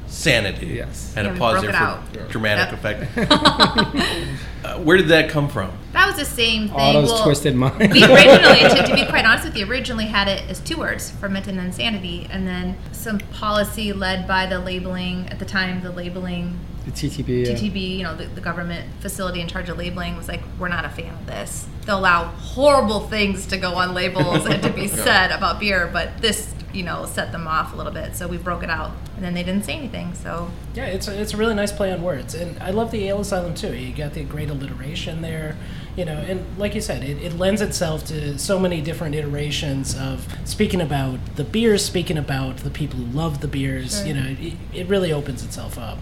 sanity. 0.06 0.66
Yes. 0.68 1.12
Had 1.14 1.24
Yeah, 1.24 1.30
a 1.30 1.34
we 1.34 1.38
pause 1.40 1.60
there 1.62 1.72
for 1.72 1.76
out. 1.76 2.28
dramatic 2.30 2.82
Yep. 2.82 3.06
effect. 3.18 3.30
uh, 4.64 4.78
where 4.78 4.96
did 4.96 5.08
that 5.08 5.28
come 5.28 5.48
from? 5.48 5.70
That 5.92 6.06
was 6.06 6.16
the 6.16 6.24
same 6.24 6.68
thing. 6.68 6.76
Otto's 6.78 7.10
Well, 7.10 7.24
twisted 7.24 7.54
mind. 7.56 7.92
we 7.92 8.04
originally, 8.04 8.60
to, 8.60 8.86
to 8.86 8.94
be 8.94 9.04
quite 9.06 9.24
honest 9.24 9.44
with 9.44 9.56
you, 9.56 9.66
originally 9.68 10.06
had 10.06 10.28
it 10.28 10.48
as 10.48 10.60
two 10.60 10.76
words, 10.78 11.10
fermented 11.10 11.56
insanity, 11.56 12.26
and 12.30 12.46
then 12.46 12.76
some 12.92 13.18
policy 13.18 13.92
led 13.92 14.26
by 14.28 14.46
the 14.46 14.58
labeling 14.60 15.28
at 15.30 15.38
the 15.38 15.44
time. 15.44 15.82
The 15.82 15.90
labeling 15.92 16.58
the 16.84 16.90
TTB. 16.90 17.46
yeah. 17.46 17.52
TTB, 17.54 17.96
you 17.98 18.02
know, 18.02 18.14
the, 18.16 18.26
the 18.26 18.40
government 18.40 18.86
facility 19.00 19.40
in 19.40 19.48
charge 19.48 19.68
of 19.68 19.78
labeling 19.78 20.16
was 20.16 20.28
like, 20.28 20.42
we're 20.58 20.68
not 20.68 20.84
a 20.84 20.90
fan 20.90 21.12
of 21.14 21.26
this. 21.26 21.66
They'll 21.86 21.98
allow 21.98 22.24
horrible 22.24 23.00
things 23.00 23.46
to 23.46 23.56
go 23.56 23.74
on 23.74 23.94
labels 23.94 24.46
and 24.46 24.62
to 24.62 24.70
be 24.70 24.88
said 25.06 25.30
about 25.30 25.60
beer, 25.60 25.88
but 25.92 26.18
this, 26.18 26.54
you 26.72 26.82
know, 26.82 27.06
set 27.06 27.32
them 27.32 27.46
off 27.46 27.72
a 27.72 27.76
little 27.76 27.92
bit. 27.92 28.16
So 28.16 28.26
we 28.28 28.36
broke 28.36 28.62
it 28.62 28.70
out, 28.70 28.92
and 29.16 29.24
then 29.24 29.34
they 29.34 29.42
didn't 29.42 29.64
say 29.64 29.74
anything. 29.74 30.14
So 30.14 30.50
Yeah, 30.74 30.86
it's 30.86 31.08
a, 31.08 31.20
it's 31.20 31.32
a 31.34 31.36
really 31.36 31.54
nice 31.54 31.72
play 31.72 31.92
on 31.92 32.02
words, 32.02 32.34
and 32.34 32.60
I 32.62 32.70
love 32.70 32.90
the 32.90 33.06
Ale 33.08 33.20
Asylum 33.20 33.54
too. 33.54 33.74
You 33.74 33.94
got 33.94 34.14
the 34.14 34.24
great 34.24 34.50
alliteration 34.50 35.22
there, 35.22 35.56
you 35.96 36.04
know, 36.04 36.16
and 36.16 36.44
like 36.58 36.74
you 36.74 36.80
said, 36.80 37.02
it, 37.04 37.22
it 37.22 37.38
lends 37.38 37.60
itself 37.60 38.04
to 38.06 38.38
so 38.38 38.58
many 38.58 38.80
different 38.80 39.14
iterations 39.14 39.96
of 39.96 40.26
speaking 40.44 40.80
about 40.80 41.36
the 41.36 41.44
beers, 41.44 41.84
speaking 41.84 42.18
about 42.18 42.58
the 42.58 42.70
people 42.70 42.98
who 42.98 43.06
love 43.16 43.40
the 43.40 43.48
beers. 43.48 43.98
Sure. 43.98 44.06
You 44.06 44.14
know, 44.14 44.36
it, 44.38 44.54
it 44.72 44.88
really 44.88 45.12
opens 45.12 45.44
itself 45.44 45.78
up. 45.78 45.98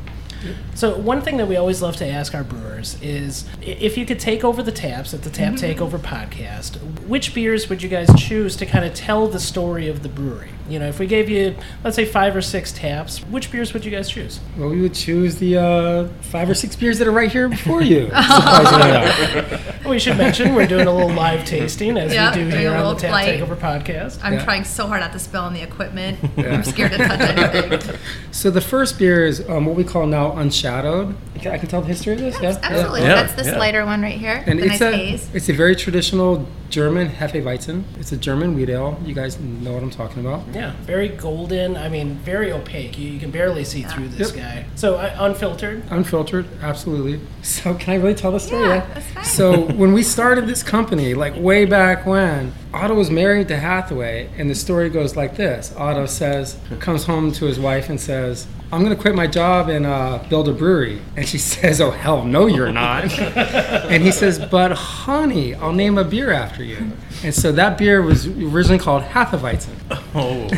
So 0.74 0.96
one 0.96 1.22
thing 1.22 1.36
that 1.36 1.48
we 1.48 1.56
always 1.56 1.82
love 1.82 1.96
to 1.96 2.06
ask 2.06 2.34
our 2.34 2.44
brewers 2.44 3.00
is 3.02 3.44
if 3.60 3.96
you 3.96 4.06
could 4.06 4.18
take 4.18 4.44
over 4.44 4.62
the 4.62 4.72
taps 4.72 5.14
at 5.14 5.22
the 5.22 5.30
Tap 5.30 5.54
mm-hmm. 5.54 5.82
Takeover 5.82 5.98
podcast, 5.98 6.76
which 7.06 7.34
beers 7.34 7.68
would 7.68 7.82
you 7.82 7.88
guys 7.88 8.08
choose 8.16 8.56
to 8.56 8.66
kind 8.66 8.84
of 8.84 8.94
tell 8.94 9.28
the 9.28 9.40
story 9.40 9.88
of 9.88 10.02
the 10.02 10.08
brewery? 10.08 10.50
You 10.72 10.78
know, 10.78 10.86
if 10.88 10.98
we 10.98 11.06
gave 11.06 11.28
you 11.28 11.54
let's 11.84 11.96
say 11.96 12.06
five 12.06 12.34
or 12.34 12.40
six 12.40 12.72
taps, 12.72 13.18
which 13.24 13.52
beers 13.52 13.74
would 13.74 13.84
you 13.84 13.90
guys 13.90 14.08
choose? 14.08 14.40
Well, 14.56 14.70
we 14.70 14.80
would 14.80 14.94
choose 14.94 15.36
the 15.36 15.58
uh, 15.58 16.08
five 16.22 16.48
or 16.48 16.54
six 16.54 16.74
beers 16.76 16.98
that 16.98 17.06
are 17.06 17.12
right 17.12 17.30
here 17.30 17.46
before 17.46 17.82
you. 17.82 18.06
surprisingly. 18.06 19.58
We 19.88 19.98
should 19.98 20.16
mention 20.16 20.54
we're 20.54 20.66
doing 20.68 20.86
a 20.86 20.92
little 20.92 21.12
live 21.12 21.44
tasting 21.44 21.98
as 21.98 22.14
Yeah, 22.14 22.30
we 22.34 22.44
do 22.44 22.56
here 22.56 22.72
a 22.72 22.76
on 22.82 22.94
the 22.94 23.00
Tap 23.00 23.10
flight. 23.10 23.40
Takeover 23.40 23.56
podcast. 23.56 24.20
I'm 24.22 24.34
Yeah. 24.34 24.44
trying 24.44 24.64
so 24.64 24.86
hard 24.86 25.00
not 25.00 25.12
to 25.12 25.18
spill 25.18 25.42
on 25.42 25.52
the 25.54 25.60
equipment. 25.62 26.18
Yeah. 26.36 26.54
I'm 26.54 26.64
scared 26.64 26.92
to 26.92 26.98
touch 26.98 27.20
anything. 27.20 27.98
So 28.30 28.50
the 28.50 28.60
first 28.62 28.98
beer 28.98 29.26
is 29.26 29.46
um, 29.50 29.66
what 29.66 29.76
we 29.76 29.84
call 29.84 30.06
now 30.06 30.32
unshadowed. 30.32 31.14
I 31.46 31.58
can 31.58 31.68
tell 31.68 31.80
the 31.80 31.88
history 31.88 32.12
of 32.14 32.20
this. 32.20 32.40
Yeah, 32.40 32.58
Absolutely. 32.62 33.00
Yeah, 33.02 33.14
That's 33.14 33.34
this 33.34 33.46
yeah. 33.48 33.58
lighter 33.58 33.84
one 33.84 34.02
right 34.02 34.18
here. 34.18 34.42
And 34.46 34.58
the 34.58 34.64
it's 34.66 34.80
nice 34.80 34.94
a 34.94 34.96
haze. 34.96 35.30
it's 35.34 35.48
a 35.48 35.52
very 35.52 35.74
traditional 35.76 36.46
German 36.70 37.08
Hefeweizen. 37.10 37.84
It's 37.98 38.12
a 38.12 38.16
German 38.16 38.54
wheat 38.54 38.70
ale. 38.70 38.98
You 39.04 39.14
guys 39.14 39.38
know 39.38 39.72
what 39.74 39.82
I'm 39.82 39.90
talking 39.90 40.24
about. 40.24 40.42
Yeah, 40.54 40.72
very 40.82 41.08
golden. 41.08 41.76
I 41.76 41.88
mean, 41.88 42.14
very 42.16 42.50
opaque. 42.52 42.98
You, 42.98 43.10
you 43.10 43.20
can 43.20 43.30
barely 43.30 43.64
see 43.64 43.82
through 43.82 44.08
this 44.08 44.34
Yep. 44.34 44.38
guy. 44.42 44.64
So 44.74 44.94
uh, 44.96 45.14
unfiltered. 45.20 45.82
Unfiltered, 45.90 46.46
absolutely. 46.62 47.20
So 47.42 47.74
can 47.74 47.94
I 47.94 47.96
really 47.96 48.14
tell 48.14 48.32
the 48.32 48.40
story? 48.40 48.68
Yeah, 48.68 48.86
that's 48.94 49.06
fine. 49.10 49.24
So 49.24 49.60
when 49.72 49.92
we 49.92 50.02
started 50.02 50.46
this 50.46 50.62
company, 50.62 51.12
like 51.14 51.34
way 51.36 51.64
back 51.66 52.06
when, 52.06 52.52
Otto 52.72 52.94
was 52.94 53.10
married 53.10 53.48
to 53.48 53.56
Hathaway, 53.58 54.30
and 54.38 54.48
the 54.48 54.54
story 54.54 54.88
goes 54.88 55.14
like 55.16 55.36
this: 55.36 55.74
Otto 55.76 56.06
says, 56.06 56.56
comes 56.80 57.04
home 57.04 57.32
to 57.32 57.44
his 57.46 57.58
wife 57.60 57.90
and 57.90 58.00
says, 58.00 58.46
"I'm 58.72 58.82
going 58.82 58.94
to 58.96 59.00
quit 59.00 59.14
my 59.14 59.26
job 59.26 59.68
and 59.68 59.84
uh, 59.86 60.18
build 60.28 60.48
a 60.48 60.52
brewery," 60.52 61.00
and 61.16 61.28
she 61.28 61.38
says, 61.52 61.80
"Oh 61.80 61.90
hell, 61.90 62.24
no, 62.24 62.46
you're 62.46 62.72
not." 62.72 63.04
and 63.18 64.02
he 64.02 64.10
says, 64.10 64.38
"But 64.38 64.72
honey, 64.72 65.54
I'll 65.54 65.72
name 65.72 65.98
a 65.98 66.04
beer 66.04 66.32
after 66.32 66.64
you." 66.64 66.92
And 67.22 67.34
so 67.34 67.52
that 67.52 67.78
beer 67.78 68.02
was 68.02 68.26
originally 68.26 68.78
called 68.78 69.02
Hatha-Weizen. 69.04 69.76
Oh, 70.14 70.48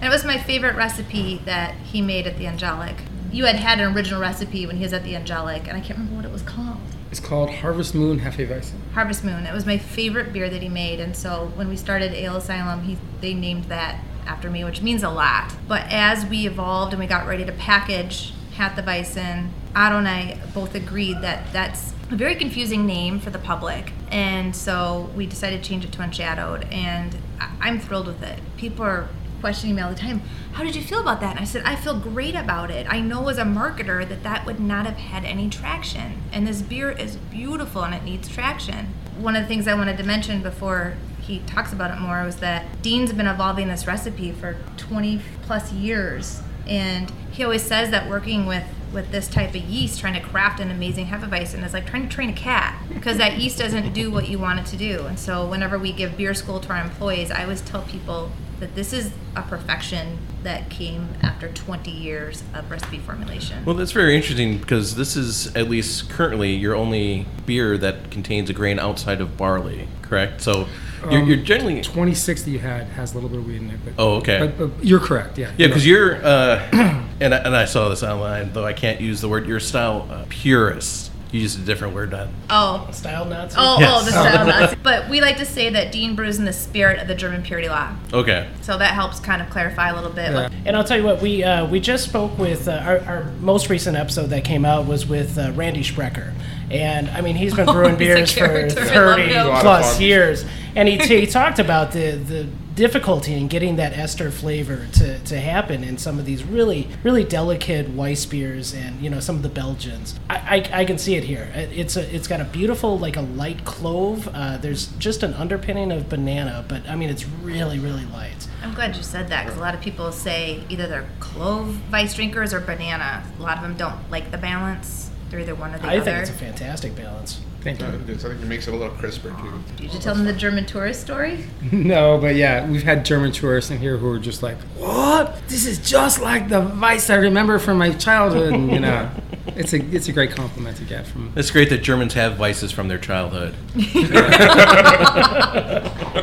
And 0.00 0.12
it 0.12 0.14
was 0.14 0.24
my 0.24 0.38
favorite 0.38 0.76
recipe 0.76 1.40
that 1.46 1.74
he 1.76 2.02
made 2.02 2.26
at 2.26 2.36
the 2.36 2.46
Angelic. 2.46 2.96
You 3.32 3.46
had 3.46 3.56
had 3.56 3.80
an 3.80 3.96
original 3.96 4.20
recipe 4.20 4.66
when 4.66 4.76
he 4.76 4.82
was 4.82 4.92
at 4.92 5.02
the 5.02 5.16
Angelic, 5.16 5.66
and 5.66 5.76
I 5.76 5.80
can't 5.80 5.98
remember 5.98 6.16
what 6.16 6.24
it 6.24 6.30
was 6.30 6.42
called. 6.42 6.76
It's 7.10 7.20
called 7.20 7.48
Harvest 7.50 7.94
Moon 7.94 8.20
Hefeweizen. 8.20 8.74
Harvest 8.92 9.24
Moon. 9.24 9.46
It 9.46 9.52
was 9.52 9.64
my 9.66 9.78
favorite 9.78 10.32
beer 10.32 10.50
that 10.50 10.62
he 10.62 10.68
made, 10.68 11.00
and 11.00 11.16
so 11.16 11.50
when 11.56 11.68
we 11.68 11.76
started 11.76 12.12
Ale 12.12 12.36
Asylum, 12.36 12.82
he 12.82 12.98
they 13.20 13.34
named 13.34 13.64
that 13.64 13.98
after 14.26 14.50
me, 14.50 14.64
which 14.64 14.82
means 14.82 15.02
a 15.02 15.10
lot. 15.10 15.54
But 15.68 15.84
as 15.90 16.24
we 16.24 16.46
evolved 16.46 16.92
and 16.92 17.00
we 17.00 17.06
got 17.06 17.26
ready 17.26 17.44
to 17.44 17.52
package 17.52 18.32
Hatha-Weizen, 18.56 19.48
Otto 19.74 19.98
and 19.98 20.08
I 20.08 20.38
both 20.54 20.74
agreed 20.74 21.20
that 21.22 21.52
that's 21.52 21.92
a 22.10 22.16
very 22.16 22.34
confusing 22.34 22.86
name 22.86 23.18
for 23.18 23.30
the 23.30 23.38
public, 23.38 23.92
and 24.10 24.54
so 24.54 25.10
we 25.16 25.26
decided 25.26 25.62
to 25.62 25.68
change 25.68 25.84
it 25.84 25.92
to 25.92 26.02
Unshadowed, 26.02 26.70
and 26.72 27.16
I'm 27.60 27.80
thrilled 27.80 28.06
with 28.06 28.22
it. 28.22 28.38
People 28.56 28.84
are 28.84 29.08
questioning 29.40 29.76
me 29.76 29.82
all 29.82 29.90
the 29.90 29.96
time 29.96 30.22
how 30.54 30.62
did 30.62 30.76
you 30.76 30.82
feel 30.82 31.00
about 31.00 31.20
that? 31.20 31.32
And 31.32 31.40
i 31.40 31.44
said 31.44 31.62
i 31.64 31.74
feel 31.74 31.98
great 31.98 32.36
about 32.36 32.70
it. 32.70 32.86
I 32.88 33.00
know 33.00 33.28
as 33.28 33.38
a 33.38 33.42
marketer 33.42 34.08
that 34.08 34.22
that 34.22 34.46
would 34.46 34.60
not 34.60 34.86
have 34.86 34.96
had 34.96 35.24
any 35.24 35.50
traction. 35.50 36.22
And 36.32 36.46
this 36.46 36.62
beer 36.62 36.92
is 36.92 37.16
beautiful 37.16 37.82
and 37.82 37.92
it 37.92 38.04
needs 38.04 38.28
traction. 38.28 38.94
One 39.18 39.34
of 39.34 39.42
the 39.42 39.48
things 39.48 39.66
i 39.66 39.74
wanted 39.74 39.98
to 39.98 40.04
mention 40.04 40.42
before 40.42 40.94
he 41.26 41.40
talks 41.40 41.72
about 41.72 41.90
it 41.90 42.00
more 42.00 42.24
was 42.24 42.36
that 42.36 42.82
dean's 42.82 43.12
been 43.12 43.26
evolving 43.26 43.68
this 43.68 43.86
recipe 43.86 44.32
for 44.32 44.56
20 44.76 45.20
plus 45.42 45.72
years. 45.72 46.42
And 46.66 47.10
he 47.30 47.44
always 47.44 47.62
says 47.62 47.90
that 47.90 48.08
working 48.08 48.46
with 48.46 48.64
with 48.92 49.10
this 49.10 49.26
type 49.26 49.50
of 49.50 49.56
yeast 49.56 49.98
trying 49.98 50.14
to 50.14 50.20
craft 50.20 50.60
an 50.60 50.70
amazing 50.70 51.06
hefeweizen 51.06 51.64
is 51.64 51.72
like 51.72 51.84
trying 51.84 52.08
to 52.08 52.08
train 52.08 52.30
a 52.30 52.32
cat 52.32 52.80
because 52.88 53.18
that 53.18 53.36
yeast 53.38 53.58
doesn't 53.58 53.92
do 53.92 54.08
what 54.08 54.28
you 54.28 54.38
want 54.38 54.60
it 54.60 54.66
to 54.66 54.76
do. 54.76 55.04
And 55.06 55.18
so 55.18 55.44
whenever 55.44 55.76
we 55.76 55.92
give 55.92 56.16
beer 56.16 56.32
school 56.32 56.60
to 56.60 56.68
our 56.72 56.80
employees 56.80 57.32
i 57.32 57.42
always 57.42 57.60
tell 57.60 57.82
people 57.82 58.30
that 58.60 58.74
this 58.74 58.92
is 58.92 59.12
a 59.36 59.42
perfection 59.42 60.18
that 60.42 60.68
came 60.70 61.08
after 61.22 61.48
20 61.48 61.90
years 61.90 62.42
of 62.54 62.70
recipe 62.70 62.98
formulation 62.98 63.64
well, 63.64 63.74
that's 63.74 63.92
very 63.92 64.14
interesting 64.14 64.58
because 64.58 64.94
this 64.96 65.16
is 65.16 65.54
at 65.56 65.68
least 65.68 66.08
currently 66.10 66.52
your 66.54 66.74
only 66.74 67.26
beer 67.46 67.76
that 67.78 68.10
contains 68.10 68.50
a 68.50 68.52
grain 68.52 68.78
outside 68.78 69.20
of 69.20 69.36
barley. 69.36 69.88
Correct. 70.02 70.40
So 70.40 70.66
you're, 71.10 71.22
Um, 71.22 71.28
you're 71.28 71.36
generally. 71.38 71.80
26 71.80 72.42
that 72.42 72.50
you 72.50 72.58
had 72.58 72.86
has 72.88 73.12
a 73.12 73.14
little 73.14 73.28
bit 73.30 73.38
of 73.38 73.46
wheat 73.46 73.56
in 73.56 73.70
it. 73.70 73.80
But, 73.84 73.94
Oh, 73.98 74.14
okay. 74.16 74.38
but, 74.38 74.58
but 74.76 74.84
you're 74.84 75.00
correct. 75.00 75.38
Yeah. 75.38 75.50
Yeah, 75.56 75.66
because 75.68 75.86
you're, 75.86 76.16
uh, 76.24 76.58
and 77.20 77.34
I, 77.34 77.38
and 77.38 77.56
I 77.56 77.64
saw 77.64 77.88
this 77.88 78.02
online, 78.02 78.52
though 78.52 78.64
I 78.64 78.72
can't 78.74 79.00
use 79.00 79.20
the 79.20 79.28
word. 79.28 79.46
You're 79.46 79.60
style 79.60 80.06
uh, 80.10 80.24
purist. 80.28 81.10
You 81.34 81.40
used 81.40 81.60
a 81.60 81.64
different 81.64 81.94
word, 81.96 82.12
not. 82.12 82.28
oh 82.48 82.86
Style 82.92 83.24
Nazi. 83.24 83.56
Oh, 83.58 83.78
Yes. 83.80 83.90
oh, 83.92 84.04
the 84.04 84.10
style 84.12 84.46
Nazi. 84.60 84.76
But 84.84 85.08
we 85.08 85.20
like 85.20 85.38
to 85.38 85.44
say 85.44 85.68
that 85.68 85.90
Dean 85.90 86.14
brews 86.14 86.38
in 86.38 86.44
the 86.44 86.52
spirit 86.52 87.00
of 87.00 87.08
the 87.08 87.14
German 87.16 87.42
purity 87.42 87.68
law. 87.68 87.92
Okay. 88.12 88.48
So 88.62 88.78
that 88.78 88.94
helps 88.94 89.18
kind 89.18 89.42
of 89.42 89.50
clarify 89.50 89.88
a 89.88 89.96
little 89.96 90.12
bit. 90.12 90.30
Yeah. 90.30 90.48
And 90.64 90.76
I'll 90.76 90.84
tell 90.84 90.96
you 90.96 91.02
what, 91.02 91.20
we 91.20 91.42
uh, 91.42 91.66
we 91.66 91.80
just 91.80 92.04
spoke 92.04 92.38
with 92.38 92.68
uh, 92.68 92.74
our, 92.84 93.00
our 93.00 93.24
most 93.40 93.68
recent 93.68 93.96
episode 93.96 94.26
that 94.28 94.44
came 94.44 94.64
out 94.64 94.86
was 94.86 95.06
with 95.06 95.36
uh, 95.36 95.50
Randy 95.56 95.82
Sprecher, 95.82 96.32
and 96.70 97.08
I 97.10 97.20
mean 97.20 97.34
he's 97.34 97.52
been 97.52 97.66
brewing 97.72 97.98
He's 97.98 98.10
a 98.10 98.14
beers 98.14 98.32
for 98.32 98.38
character. 98.46 98.80
I 98.80 98.84
love 98.84 98.92
thirty 99.16 99.22
him. 99.32 99.46
A 99.46 99.48
lot 99.48 99.56
of 99.56 99.62
plus 99.62 100.00
years, 100.00 100.44
and 100.76 100.88
he, 100.88 100.98
he 101.20 101.26
talked 101.26 101.58
about 101.58 101.90
the 101.90 102.12
the 102.12 102.48
difficulty 102.74 103.34
in 103.34 103.46
getting 103.48 103.76
that 103.76 103.96
ester 103.96 104.30
flavor 104.30 104.86
to, 104.92 105.18
to 105.20 105.38
happen 105.40 105.84
in 105.84 105.96
some 105.96 106.18
of 106.18 106.24
these 106.24 106.42
really 106.42 106.88
really 107.04 107.22
delicate 107.24 107.88
Weiss 107.90 108.26
beers 108.26 108.74
and 108.74 109.00
you 109.00 109.08
know 109.08 109.20
some 109.20 109.36
of 109.36 109.42
the 109.42 109.48
Belgians. 109.48 110.18
I, 110.28 110.66
I, 110.72 110.80
I 110.80 110.84
can 110.84 110.98
see 110.98 111.14
it 111.14 111.24
here. 111.24 111.50
It- 111.54 111.70
It's 111.72 111.96
a 111.96 112.14
it's 112.14 112.26
got 112.28 112.40
a 112.40 112.44
beautiful 112.44 112.98
like 112.98 113.16
a 113.16 113.20
light 113.22 113.64
clove. 113.64 114.28
Uh, 114.32 114.56
there's 114.58 114.86
just 114.98 115.22
an 115.22 115.34
underpinning 115.34 115.92
of 115.92 116.08
banana, 116.08 116.64
but 116.68 116.88
I 116.88 116.96
mean 116.96 117.10
it's 117.10 117.26
really 117.26 117.78
really 117.78 118.04
light. 118.06 118.48
I'm 118.62 118.74
glad 118.74 118.96
you 118.96 119.02
said 119.02 119.28
that 119.28 119.44
because 119.44 119.58
a 119.58 119.62
lot 119.62 119.74
of 119.74 119.80
people 119.80 120.10
say 120.10 120.64
either 120.68 120.86
they're 120.86 121.08
clove 121.20 121.66
vice 121.90 122.14
drinkers 122.14 122.52
or 122.54 122.60
banana. 122.60 123.22
A 123.38 123.42
lot 123.42 123.56
of 123.58 123.62
them 123.62 123.76
don't 123.76 124.10
like 124.10 124.30
the 124.30 124.38
balance. 124.38 125.10
They're 125.30 125.40
either 125.40 125.54
one 125.54 125.74
or 125.74 125.78
the 125.78 125.86
I 125.86 125.98
other. 125.98 126.10
I 126.10 126.14
think 126.16 126.18
it's 126.28 126.30
a 126.30 126.44
fantastic 126.44 126.94
balance. 126.96 127.40
Thank 127.64 127.80
you. 127.80 127.86
I 127.86 127.90
think 127.92 128.22
it 128.22 128.44
makes 128.46 128.68
it 128.68 128.74
a 128.74 128.76
little 128.76 128.94
crisper 128.94 129.30
too. 129.30 129.52
Did 129.78 129.92
you 129.94 129.98
tell 129.98 130.14
them 130.14 130.26
the 130.26 130.32
German 130.34 130.66
tourist 130.66 131.00
story? 131.00 131.44
No, 131.72 132.18
but 132.18 132.36
yeah, 132.36 132.68
we've 132.70 132.82
had 132.82 133.04
German 133.06 133.32
tourists 133.32 133.70
in 133.70 133.78
here 133.78 133.96
who 133.96 134.08
are 134.10 134.18
just 134.18 134.42
like, 134.42 134.58
"What? 134.76 135.36
This 135.48 135.66
is 135.66 135.78
just 135.78 136.20
like 136.20 136.48
the 136.50 136.60
Weiss 136.60 137.08
I 137.10 137.16
remember 137.16 137.58
from 137.58 137.78
my 137.78 137.92
childhood." 137.94 138.52
And, 138.52 138.70
you 138.70 138.80
know, 138.80 139.10
it's 139.48 139.72
a 139.72 139.78
it's 139.94 140.08
a 140.08 140.12
great 140.12 140.30
compliment 140.32 140.76
to 140.76 140.84
get 140.84 141.06
from. 141.06 141.32
It's 141.36 141.50
great 141.50 141.70
that 141.70 141.78
Germans 141.82 142.12
have 142.14 142.36
vices 142.36 142.70
from 142.70 142.88
their 142.88 142.98
childhood. 142.98 143.54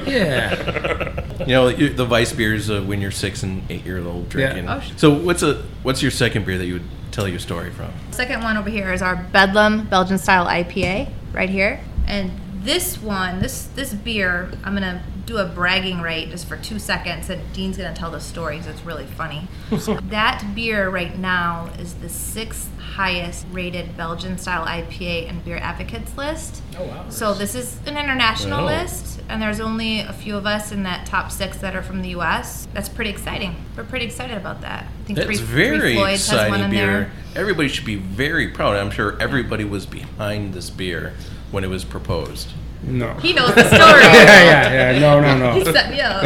Yeah, 0.08 1.42
You 1.42 1.46
know, 1.48 1.72
the 1.72 2.06
vice 2.06 2.34
beers 2.34 2.70
uh, 2.70 2.82
when 2.82 3.02
you're 3.02 3.12
six 3.12 3.44
and 3.44 3.64
eight 3.70 3.86
years 3.86 4.06
old 4.06 4.30
drinking. 4.30 4.68
Oh, 4.70 4.80
sh- 4.80 4.92
so 4.98 5.12
what's 5.12 5.44
a 5.44 5.64
what's 5.84 6.02
your 6.02 6.12
second 6.12 6.46
beer 6.46 6.58
that 6.58 6.66
you 6.66 6.74
would 6.74 6.84
tell 7.12 7.28
your 7.28 7.40
story 7.40 7.72
from? 7.72 7.92
Second 8.12 8.44
one 8.44 8.58
over 8.58 8.70
here 8.70 8.92
is 8.94 9.02
our 9.02 9.16
Bedlam 9.16 9.88
Belgian 9.88 10.18
style 10.18 10.46
IPA 10.46 11.10
right 11.34 11.50
here. 11.50 11.80
And 12.08 12.32
this 12.64 12.98
one, 13.02 13.40
this 13.40 13.68
this 13.76 13.94
beer, 13.94 14.52
I'm 14.64 14.74
gonna 14.74 15.04
do 15.32 15.38
a 15.38 15.46
bragging 15.46 16.02
right 16.02 16.30
just 16.30 16.46
for 16.48 16.58
two 16.58 16.78
seconds, 16.78 17.30
and 17.30 17.42
Dean's 17.54 17.78
gonna 17.78 17.94
tell 17.96 18.12
the 18.12 18.20
story 18.20 18.58
because 18.58 18.74
it's 18.76 18.86
really 18.86 19.06
funny. 19.06 19.48
that 20.10 20.44
beer 20.54 20.90
right 20.90 21.18
now 21.18 21.70
is 21.80 21.94
the 21.96 22.10
sixth 22.10 22.70
highest 22.78 23.46
rated 23.52 23.96
Belgian 23.96 24.38
style 24.38 24.66
IPA 24.66 25.30
in 25.30 25.40
Beer 25.42 25.58
Advocates 25.58 26.18
list. 26.18 26.62
Oh, 26.78 26.84
wow. 26.84 27.06
So 27.10 27.34
this 27.34 27.56
is 27.56 27.80
an 27.86 27.96
international 27.98 28.66
Wow. 28.66 28.82
list, 28.82 29.22
and 29.30 29.42
there's 29.42 29.62
only 29.62 30.02
a 30.02 30.12
few 30.12 30.36
of 30.36 30.46
us 30.46 30.74
in 30.74 30.84
that 30.84 31.06
top 31.06 31.32
six 31.32 31.58
that 31.60 31.76
are 31.76 31.84
from 31.84 32.02
the 32.02 32.10
U.S. 32.10 32.68
That's 32.74 32.90
pretty 32.90 33.10
exciting. 33.12 33.56
We're 33.78 33.86
pretty 33.86 34.06
excited 34.06 34.36
about 34.38 34.60
that. 34.62 34.84
I 34.84 35.04
think 35.06 35.16
That's 35.18 35.28
Three- 35.28 35.38
very 35.38 35.80
Three 35.80 35.96
Floyds 35.96 36.28
has 36.30 36.50
one 36.50 36.60
exciting 36.60 36.72
beer. 36.72 37.12
Everybody 37.38 37.70
should 37.70 37.86
be 37.86 37.96
very 37.96 38.50
proud. 38.50 38.76
I'm 38.76 38.92
sure 38.92 39.18
everybody 39.22 39.64
was 39.64 39.86
behind 39.86 40.54
this 40.54 40.70
beer 40.70 41.14
when 41.52 41.64
it 41.64 41.70
was 41.70 41.86
proposed. 41.86 42.50
No. 42.84 43.14
He 43.16 43.34
knows 43.34 43.54
the 43.56 43.68
story. 43.68 44.02
Yeah, 44.02 44.72
yeah, 44.72 44.92
yeah. 44.92 45.00
No, 45.00 45.20
no, 45.20 45.54
He 45.54 45.64
no. 45.64 45.72
set 45.72 45.92
me 45.92 46.02
up. 46.02 46.24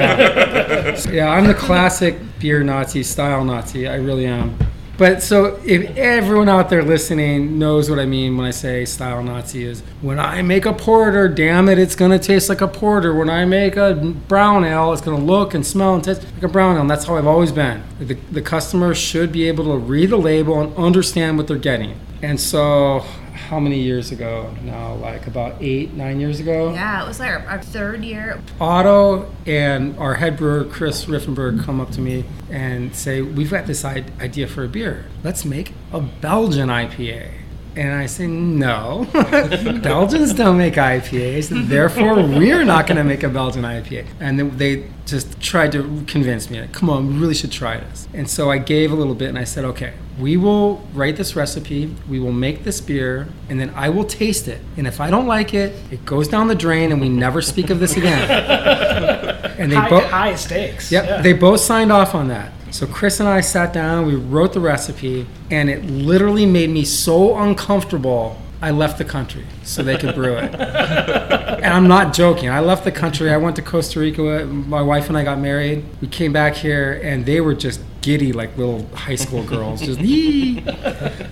Yeah, 1.12 1.30
I'm 1.30 1.48
the 1.48 1.54
classic 1.54 2.18
beer 2.40 2.64
Nazi, 2.64 3.04
style 3.04 3.44
Nazi. 3.44 3.88
I 3.88 3.96
really 3.96 4.26
am. 4.26 4.58
But 4.98 5.22
so 5.22 5.60
if 5.66 5.98
everyone 5.98 6.48
out 6.48 6.70
there 6.70 6.82
listening 6.82 7.60
knows 7.60 7.90
what 7.90 8.00
I 8.00 8.06
mean 8.06 8.38
when 8.38 8.48
I 8.48 8.52
say 8.52 8.86
style 8.86 9.22
Nazi 9.22 9.66
is 9.66 9.82
when 10.02 10.20
I 10.20 10.42
make 10.42 10.66
a 10.66 10.72
porter, 10.72 11.28
damn 11.28 11.68
it, 11.68 11.78
it's 11.78 11.96
gonna 11.96 12.18
taste 12.18 12.48
like 12.48 12.62
a 12.62 12.68
porter. 12.70 13.14
When 13.14 13.30
I 13.30 13.44
make 13.44 13.76
a 13.76 13.94
brown 14.30 14.64
ale, 14.64 14.94
it's 14.94 15.02
gonna 15.02 15.24
look 15.24 15.54
and 15.54 15.66
smell 15.66 15.96
and 15.96 16.04
taste 16.04 16.24
like 16.36 16.44
a 16.44 16.48
brown 16.48 16.76
ale. 16.76 16.82
And 16.82 16.90
that's 16.90 17.04
how 17.04 17.18
I've 17.18 17.28
always 17.28 17.52
been. 17.52 17.84
The, 18.00 18.14
the 18.32 18.42
customer 18.42 18.96
should 18.96 19.34
be 19.34 19.50
able 19.50 19.66
to 19.66 19.78
read 19.78 20.12
the 20.12 20.18
label 20.18 20.62
and 20.62 20.74
understand 20.78 21.38
what 21.38 21.48
they're 21.48 21.58
getting. 21.58 22.00
And 22.22 22.40
so, 22.40 23.04
how 23.36 23.60
many 23.60 23.80
years 23.80 24.12
ago 24.12 24.54
now? 24.64 24.96
Like 24.96 25.28
about 25.28 25.62
eight, 25.62 25.94
nine 25.94 26.20
years 26.20 26.40
ago? 26.40 26.74
Yeah, 26.74 27.04
it 27.04 27.08
was 27.08 27.20
like 27.20 27.30
our, 27.30 27.46
our 27.48 27.62
third 27.62 28.04
year. 28.04 28.42
Otto 28.60 29.32
and 29.46 29.98
our 30.00 30.16
head 30.16 30.38
brewer 30.38 30.64
Chris 30.64 31.06
Riffenberg 31.06 31.64
come 31.64 31.80
up 31.80 31.92
to 31.92 32.02
me 32.02 32.26
and 32.50 32.96
say, 32.96 33.22
"We've 33.22 33.52
got 33.52 33.68
this 33.68 33.86
idea 33.86 34.48
for 34.48 34.64
a 34.64 34.68
beer. 34.68 35.06
Let's 35.24 35.46
make 35.46 35.74
a 35.92 36.00
Belgian 36.02 36.70
IPA." 36.70 37.30
And 37.76 37.94
I 37.94 38.06
say, 38.06 38.26
"No, 38.26 39.08
Belgians 39.84 40.34
don't 40.34 40.58
make 40.58 40.76
IPAs. 40.76 41.68
Therefore, 41.68 42.16
we're 42.16 42.64
not 42.64 42.88
going 42.88 42.98
to 42.98 43.04
make 43.04 43.24
a 43.24 43.30
Belgian 43.30 43.64
IPA." 43.64 44.08
And 44.20 44.40
they 44.54 44.90
just 45.06 45.25
tried 45.46 45.72
to 45.74 46.04
convince 46.08 46.50
me, 46.50 46.62
"Come 46.72 46.90
on, 46.90 47.08
we 47.08 47.14
really 47.22 47.34
should 47.36 47.52
try 47.52 47.78
this." 47.78 48.08
And 48.14 48.30
so 48.30 48.50
I 48.52 48.58
gave 48.58 48.92
a 48.92 48.96
little 48.96 49.16
bit, 49.16 49.30
and 49.30 49.38
I 49.38 49.44
said, 49.44 49.64
"Okay, 49.66 49.94
we 50.20 50.36
will 50.38 50.82
write 50.94 51.16
this 51.18 51.36
recipe. 51.36 51.94
We 52.10 52.20
will 52.20 52.32
make 52.34 52.64
this 52.64 52.82
beer, 52.82 53.28
and 53.50 53.60
then 53.60 53.72
I 53.76 53.90
will 53.90 54.04
taste 54.06 54.48
it. 54.48 54.60
And 54.78 54.88
if 54.88 55.00
I 55.00 55.10
don't 55.10 55.28
like 55.28 55.54
it, 55.54 55.74
it 55.92 56.06
goes 56.06 56.28
down 56.28 56.48
the 56.48 56.56
drain, 56.56 56.92
and 56.92 57.00
we 57.00 57.10
never 57.10 57.42
speak 57.42 57.70
of 57.70 57.80
this 57.80 57.96
again." 57.96 58.30
and 59.60 59.72
they 59.72 59.80
both 59.90 60.04
high 60.06 60.36
stakes. 60.36 60.92
Yep, 60.92 61.06
Yeah. 61.06 61.22
they 61.22 61.34
both 61.34 61.60
signed 61.62 61.92
off 61.92 62.14
on 62.16 62.28
that. 62.30 62.52
So 62.72 62.86
Chris 62.86 63.20
and 63.22 63.30
I 63.30 63.40
sat 63.42 63.72
down, 63.72 64.06
we 64.06 64.16
wrote 64.16 64.52
the 64.54 64.60
recipe, 64.60 65.26
and 65.50 65.70
it 65.70 65.86
literally 65.86 66.46
made 66.46 66.70
me 66.70 66.84
so 66.84 67.38
uncomfortable. 67.38 68.38
I 68.62 68.72
left 68.72 68.98
the 68.98 69.06
country 69.06 69.46
so 69.64 69.84
they 69.84 69.98
could 69.98 70.16
brew 70.16 70.38
it. 70.38 70.54
and 70.56 71.66
I'm 71.74 71.88
not 71.88 72.14
joking. 72.14 72.50
I 72.50 72.60
left 72.62 72.84
the 72.84 72.92
country. 72.92 73.32
I 73.32 73.38
went 73.38 73.56
to 73.58 73.62
Costa 73.62 74.00
Rica. 74.00 74.46
My 74.46 74.82
wife 74.82 75.10
and 75.10 75.18
I 75.18 75.24
got 75.24 75.40
married. 75.40 75.86
We 76.02 76.08
came 76.08 76.34
back 76.34 76.56
here, 76.56 77.00
and 77.04 77.26
they 77.26 77.42
were 77.42 77.54
just 77.54 77.82
giddy 78.02 78.32
like 78.34 78.56
little 78.58 78.86
high 78.96 79.16
school 79.16 79.44
girls. 79.44 79.82
Just, 79.82 80.00
yee. 80.00 80.62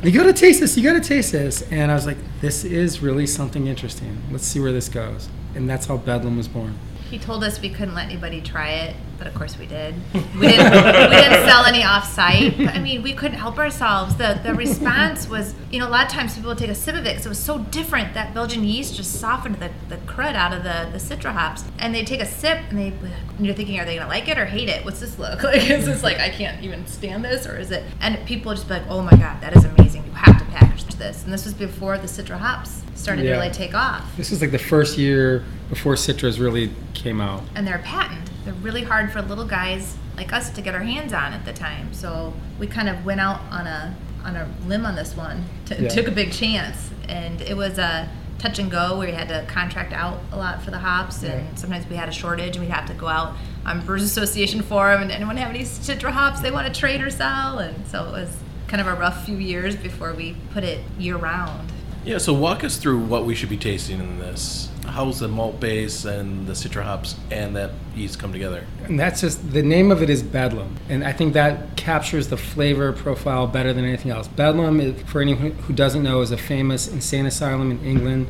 You 0.03 0.11
gotta 0.11 0.33
taste 0.33 0.59
this. 0.59 0.75
You 0.77 0.83
gotta 0.83 1.01
taste 1.01 1.31
this. 1.31 1.61
And 1.71 1.91
I 1.91 1.95
was 1.95 2.05
like, 2.05 2.17
this 2.41 2.63
is 2.63 3.01
really 3.01 3.27
something 3.27 3.67
interesting. 3.67 4.21
Let's 4.31 4.45
see 4.45 4.59
where 4.59 4.71
this 4.71 4.89
goes. 4.89 5.29
And 5.55 5.69
that's 5.69 5.85
how 5.85 5.97
Bedlam 5.97 6.37
was 6.37 6.47
born. 6.47 6.77
He 7.09 7.19
told 7.19 7.43
us 7.43 7.61
we 7.61 7.69
couldn't 7.69 7.93
let 7.93 8.05
anybody 8.05 8.41
try 8.41 8.69
it, 8.69 8.95
but 9.17 9.27
of 9.27 9.35
course 9.35 9.57
we 9.57 9.65
did. 9.65 9.95
We 10.13 10.47
didn't. 10.47 10.71
we 10.73 11.15
didn't 11.15 11.47
sell 11.47 11.65
any 11.65 11.83
off-site. 11.83 12.59
I 12.59 12.79
mean, 12.79 13.03
we 13.03 13.13
couldn't 13.13 13.37
help 13.37 13.57
ourselves. 13.59 14.15
The 14.15 14.39
the 14.43 14.53
response 14.53 15.29
was, 15.29 15.53
you 15.71 15.79
know, 15.79 15.87
a 15.87 15.89
lot 15.89 16.05
of 16.05 16.11
times 16.11 16.35
people 16.35 16.49
would 16.49 16.57
take 16.57 16.69
a 16.69 16.75
sip 16.75 16.95
of 16.95 17.05
it 17.05 17.11
because 17.11 17.25
it 17.25 17.29
was 17.29 17.39
so 17.39 17.59
different. 17.59 18.13
That 18.13 18.33
Belgian 18.33 18.63
yeast 18.63 18.95
just 18.95 19.19
softened 19.19 19.55
the, 19.55 19.71
the 19.89 19.97
crud 19.97 20.35
out 20.35 20.53
of 20.53 20.63
the 20.63 20.89
the 20.91 20.97
citra 20.97 21.31
hops, 21.33 21.63
and 21.79 21.93
they 21.93 22.03
take 22.03 22.19
a 22.21 22.25
sip 22.25 22.59
and 22.69 22.79
they. 22.79 22.93
And 23.37 23.45
you're 23.45 23.55
thinking, 23.55 23.79
are 23.79 23.85
they 23.85 23.95
gonna 23.95 24.09
like 24.09 24.27
it 24.27 24.37
or 24.37 24.45
hate 24.45 24.69
it? 24.69 24.83
What's 24.83 24.99
this 24.99 25.17
look 25.19 25.43
like? 25.51 25.69
Is 25.69 25.85
this 25.85 26.03
like 26.03 26.17
I 26.19 26.29
can't 26.29 26.63
even 26.63 26.85
stand 26.87 27.23
this, 27.23 27.45
or 27.45 27.57
is 27.57 27.71
it? 27.71 27.83
And 28.01 28.17
people 28.25 28.53
just 28.53 28.67
be 28.67 28.75
like, 28.75 28.87
oh 28.89 29.01
my 29.01 29.11
god, 29.11 29.41
that 29.41 29.55
is 29.55 29.63
amazing. 29.65 30.03
You 30.05 30.11
have 30.13 30.37
to 30.39 30.45
package 30.45 30.85
this. 30.95 31.23
And 31.23 31.33
this 31.33 31.45
was 31.45 31.53
before 31.53 31.97
the 31.97 32.07
citra 32.07 32.37
hops 32.37 32.82
started 32.95 33.25
Yeah. 33.25 33.33
to 33.33 33.37
really 33.39 33.51
take 33.53 33.73
off. 33.73 34.03
This 34.17 34.31
was 34.31 34.41
like 34.41 34.51
the 34.51 34.59
first 34.59 34.97
year 34.97 35.43
before 35.69 35.95
Citras 35.95 36.39
really 36.39 36.71
came 36.93 37.19
out. 37.21 37.43
and 37.55 37.65
they're 37.67 37.79
patent. 37.79 38.29
They're 38.45 38.53
really 38.55 38.83
hard 38.83 39.11
for 39.11 39.21
little 39.21 39.45
guys 39.45 39.95
like 40.17 40.31
us 40.33 40.49
to 40.51 40.61
get 40.61 40.75
our 40.75 40.81
hands 40.83 41.11
on 41.13 41.33
at 41.33 41.45
the 41.45 41.53
time. 41.53 41.91
So 41.93 42.33
we 42.59 42.67
kind 42.67 42.87
of 42.89 43.03
went 43.05 43.19
out 43.21 43.41
on 43.51 43.67
a 43.67 43.95
on 44.25 44.37
a 44.37 44.47
limb 44.67 44.85
on 44.85 44.95
this 44.95 45.17
one, 45.17 45.43
t- 45.65 45.75
Yeah. 45.77 45.89
took 45.89 46.07
a 46.07 46.11
big 46.11 46.31
chance, 46.31 46.91
and 47.09 47.41
it 47.41 47.57
was 47.57 47.77
a 47.77 48.07
touch 48.39 48.57
and 48.57 48.71
go 48.71 48.97
where 48.97 49.09
we 49.09 49.13
had 49.13 49.27
to 49.27 49.43
contract 49.47 49.91
out 49.91 50.21
a 50.31 50.37
lot 50.37 50.63
for 50.63 50.71
the 50.71 50.79
hops, 50.79 51.23
and 51.23 51.41
Yeah. 51.43 51.55
sometimes 51.55 51.85
we 51.89 51.97
had 51.97 52.07
a 52.07 52.11
shortage, 52.13 52.55
and 52.55 52.65
we'd 52.65 52.71
have 52.71 52.85
to 52.85 52.93
go 52.93 53.09
out 53.09 53.35
on 53.65 53.81
Brewers 53.81 54.01
Association 54.03 54.61
forum, 54.61 55.01
and 55.01 55.11
anyone 55.11 55.35
have 55.35 55.49
any 55.49 55.63
citra 55.65 56.11
hops 56.11 56.39
they 56.39 56.51
want 56.51 56.73
to 56.73 56.79
trade 56.79 57.01
or 57.01 57.09
sell, 57.09 57.59
and 57.59 57.85
so 57.85 58.05
it 58.05 58.11
was 58.13 58.37
kind 58.69 58.79
of 58.79 58.87
a 58.87 58.93
rough 58.93 59.25
few 59.25 59.35
years 59.35 59.75
before 59.75 60.13
we 60.13 60.37
put 60.53 60.63
it 60.63 60.79
year 60.97 61.17
round. 61.17 61.72
Yeah, 62.05 62.17
so 62.17 62.33
walk 62.33 62.65
us 62.65 62.75
through 62.75 62.99
what 62.99 63.23
we 63.23 63.33
should 63.33 63.47
be 63.47 63.55
tasting 63.55 63.99
in 64.01 64.19
this. 64.19 64.69
How's 64.85 65.19
the 65.19 65.29
malt 65.29 65.61
base 65.61 66.03
and 66.03 66.45
the 66.45 66.51
citra 66.51 66.83
hops 66.83 67.15
and 67.31 67.55
that 67.55 67.71
yeast 67.95 68.19
come 68.19 68.33
together? 68.33 68.65
And 68.83 68.99
that's 68.99 69.21
just 69.21 69.53
the 69.53 69.63
name 69.63 69.89
of 69.89 70.03
it 70.03 70.09
is 70.09 70.21
Bedlam, 70.21 70.75
and 70.89 71.05
I 71.05 71.13
think 71.13 71.33
that 71.33 71.77
captures 71.77 72.27
the 72.27 72.35
flavor 72.35 72.91
profile 72.91 73.47
better 73.47 73.71
than 73.71 73.85
anything 73.85 74.11
else. 74.11 74.27
Bedlam, 74.27 74.81
is, 74.81 75.01
for 75.03 75.21
anyone 75.21 75.51
who 75.51 75.73
doesn't 75.73 76.03
know, 76.03 76.19
is 76.19 76.31
a 76.31 76.37
famous 76.37 76.89
insane 76.89 77.25
asylum 77.25 77.71
in 77.71 77.79
England, 77.85 78.27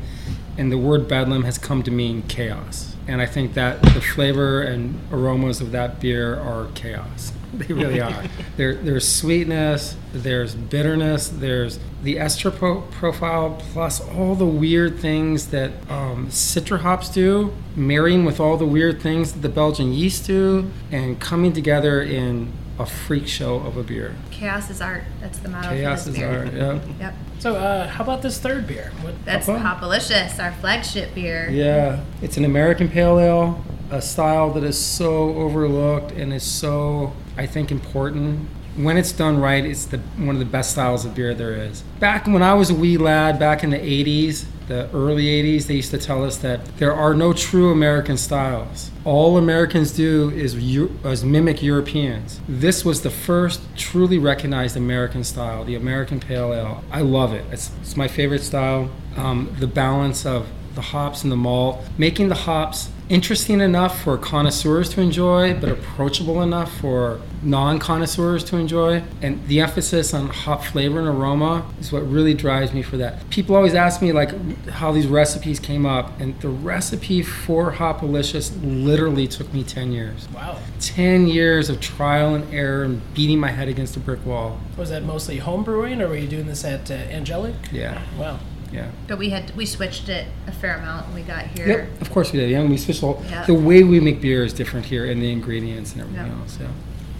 and 0.56 0.70
the 0.70 0.78
word 0.78 1.08
Bedlam 1.08 1.42
has 1.42 1.58
come 1.58 1.82
to 1.82 1.90
mean 1.90 2.22
chaos. 2.22 2.94
And 3.08 3.20
I 3.20 3.26
think 3.26 3.54
that 3.54 3.82
the 3.82 4.00
flavor 4.00 4.62
and 4.62 5.00
aromas 5.10 5.60
of 5.60 5.72
that 5.72 5.98
beer 5.98 6.38
are 6.38 6.68
chaos. 6.74 7.32
They 7.58 7.72
really 7.72 8.00
are. 8.00 8.24
there, 8.56 8.74
there's 8.74 9.08
sweetness, 9.08 9.96
there's 10.12 10.54
bitterness, 10.54 11.28
there's 11.28 11.78
the 12.02 12.18
ester 12.18 12.50
pro- 12.50 12.82
profile, 12.82 13.56
plus 13.72 14.00
all 14.00 14.34
the 14.34 14.46
weird 14.46 14.98
things 14.98 15.48
that 15.48 15.70
um, 15.90 16.28
citra 16.28 16.80
hops 16.80 17.08
do, 17.08 17.52
marrying 17.76 18.24
with 18.24 18.40
all 18.40 18.56
the 18.56 18.66
weird 18.66 19.00
things 19.00 19.32
that 19.32 19.40
the 19.40 19.48
Belgian 19.48 19.92
yeast 19.92 20.26
do, 20.26 20.70
and 20.90 21.20
coming 21.20 21.52
together 21.52 22.02
in 22.02 22.52
a 22.78 22.84
freak 22.86 23.28
show 23.28 23.56
of 23.56 23.76
a 23.76 23.82
beer. 23.84 24.16
Chaos 24.32 24.68
is 24.68 24.80
art. 24.80 25.04
That's 25.20 25.38
the 25.38 25.48
motto. 25.48 25.68
Chaos 25.70 26.04
for 26.04 26.10
is 26.10 26.16
this 26.16 26.24
beer. 26.24 26.38
art. 26.44 26.52
Yeah. 26.52 26.80
Yep. 27.00 27.14
So, 27.38 27.54
uh, 27.56 27.86
how 27.86 28.02
about 28.02 28.22
this 28.22 28.38
third 28.38 28.66
beer? 28.66 28.90
What, 29.02 29.14
That's 29.24 29.46
Papa? 29.46 29.60
Hopalicious, 29.86 30.42
our 30.42 30.52
flagship 30.52 31.14
beer. 31.14 31.48
Yeah, 31.50 32.02
it's 32.20 32.36
an 32.36 32.44
American 32.44 32.88
pale 32.88 33.18
ale, 33.18 33.64
a 33.90 34.00
style 34.02 34.50
that 34.54 34.64
is 34.64 34.78
so 34.78 35.34
overlooked 35.36 36.10
and 36.12 36.32
is 36.32 36.42
so, 36.42 37.12
I 37.36 37.46
think, 37.46 37.70
important. 37.70 38.48
When 38.76 38.96
it's 38.96 39.12
done 39.12 39.40
right, 39.40 39.64
it's 39.64 39.86
the 39.86 39.98
one 40.16 40.30
of 40.30 40.40
the 40.40 40.44
best 40.44 40.72
styles 40.72 41.04
of 41.04 41.14
beer 41.14 41.32
there 41.34 41.54
is. 41.54 41.82
Back 42.00 42.26
when 42.26 42.42
I 42.42 42.54
was 42.54 42.70
a 42.70 42.74
wee 42.74 42.96
lad, 42.96 43.38
back 43.38 43.62
in 43.62 43.70
the 43.70 43.78
80s, 43.78 44.46
the 44.66 44.90
early 44.92 45.26
80s, 45.26 45.66
they 45.66 45.74
used 45.74 45.90
to 45.90 45.98
tell 45.98 46.24
us 46.24 46.38
that 46.38 46.64
there 46.78 46.92
are 46.92 47.14
no 47.14 47.32
true 47.32 47.70
American 47.70 48.16
styles. 48.16 48.90
All 49.04 49.36
Americans 49.36 49.92
do 49.92 50.30
is, 50.30 50.54
is 50.54 51.24
mimic 51.24 51.62
Europeans. 51.62 52.40
This 52.48 52.84
was 52.84 53.02
the 53.02 53.10
first 53.10 53.60
truly 53.76 54.18
recognized 54.18 54.76
American 54.76 55.22
style, 55.22 55.64
the 55.64 55.74
American 55.74 56.18
Pale 56.18 56.54
Ale. 56.54 56.84
I 56.90 57.02
love 57.02 57.32
it. 57.32 57.44
It's, 57.52 57.70
it's 57.82 57.96
my 57.96 58.08
favorite 58.08 58.42
style. 58.42 58.90
Um, 59.16 59.54
the 59.60 59.66
balance 59.66 60.24
of 60.26 60.48
the 60.74 60.80
hops 60.80 61.22
and 61.22 61.32
the 61.32 61.36
malt, 61.36 61.82
making 61.98 62.28
the 62.28 62.34
hops 62.34 62.90
interesting 63.08 63.60
enough 63.60 64.02
for 64.02 64.16
connoisseurs 64.16 64.88
to 64.90 65.00
enjoy, 65.00 65.54
but 65.54 65.68
approachable 65.68 66.42
enough 66.42 66.74
for 66.80 67.20
non 67.42 67.78
connoisseurs 67.78 68.42
to 68.44 68.56
enjoy. 68.56 69.02
And 69.20 69.46
the 69.46 69.60
emphasis 69.60 70.14
on 70.14 70.28
hop 70.28 70.64
flavor 70.64 70.98
and 70.98 71.08
aroma 71.08 71.70
is 71.80 71.92
what 71.92 72.00
really 72.08 72.34
drives 72.34 72.72
me 72.72 72.82
for 72.82 72.96
that. 72.96 73.28
People 73.30 73.56
always 73.56 73.74
ask 73.74 74.00
me 74.00 74.12
like 74.12 74.68
how 74.68 74.92
these 74.92 75.06
recipes 75.06 75.60
came 75.60 75.84
up, 75.84 76.18
and 76.20 76.38
the 76.40 76.48
recipe 76.48 77.22
for 77.22 77.72
Hopalicious 77.72 78.52
literally 78.62 79.26
took 79.26 79.52
me 79.52 79.62
10 79.64 79.92
years. 79.92 80.28
Wow. 80.30 80.58
10 80.80 81.26
years 81.26 81.68
of 81.68 81.80
trial 81.80 82.34
and 82.34 82.52
error 82.52 82.84
and 82.84 83.14
beating 83.14 83.38
my 83.38 83.50
head 83.50 83.68
against 83.68 83.96
a 83.96 84.00
brick 84.00 84.24
wall. 84.24 84.58
Was 84.76 84.90
that 84.90 85.02
mostly 85.04 85.38
home 85.38 85.62
brewing, 85.64 86.00
or 86.00 86.08
were 86.08 86.16
you 86.16 86.28
doing 86.28 86.46
this 86.46 86.64
at 86.64 86.90
uh, 86.90 86.94
Angelic? 86.94 87.54
Yeah, 87.72 88.02
Wow. 88.18 88.38
Yeah. 88.74 88.90
But 89.06 89.18
we 89.18 89.30
had 89.30 89.54
we 89.56 89.64
switched 89.66 90.08
it 90.08 90.26
a 90.46 90.52
fair 90.52 90.76
amount 90.78 91.06
when 91.06 91.14
we 91.14 91.22
got 91.22 91.46
here. 91.46 91.66
Yep, 91.68 92.00
of 92.00 92.10
course 92.10 92.32
we 92.32 92.40
did. 92.40 92.50
Yeah, 92.50 92.60
and 92.60 92.70
we 92.70 92.76
switched 92.76 93.02
all, 93.02 93.22
Yeah. 93.30 93.46
the 93.46 93.54
way 93.54 93.82
we 93.84 94.00
make 94.00 94.20
beer 94.20 94.44
is 94.44 94.52
different 94.52 94.86
here, 94.86 95.04
and 95.10 95.22
the 95.22 95.30
ingredients 95.30 95.92
and 95.92 96.02
everything 96.02 96.26
Yeah. 96.26 96.38
else. 96.40 96.58
Yeah. 96.60 96.66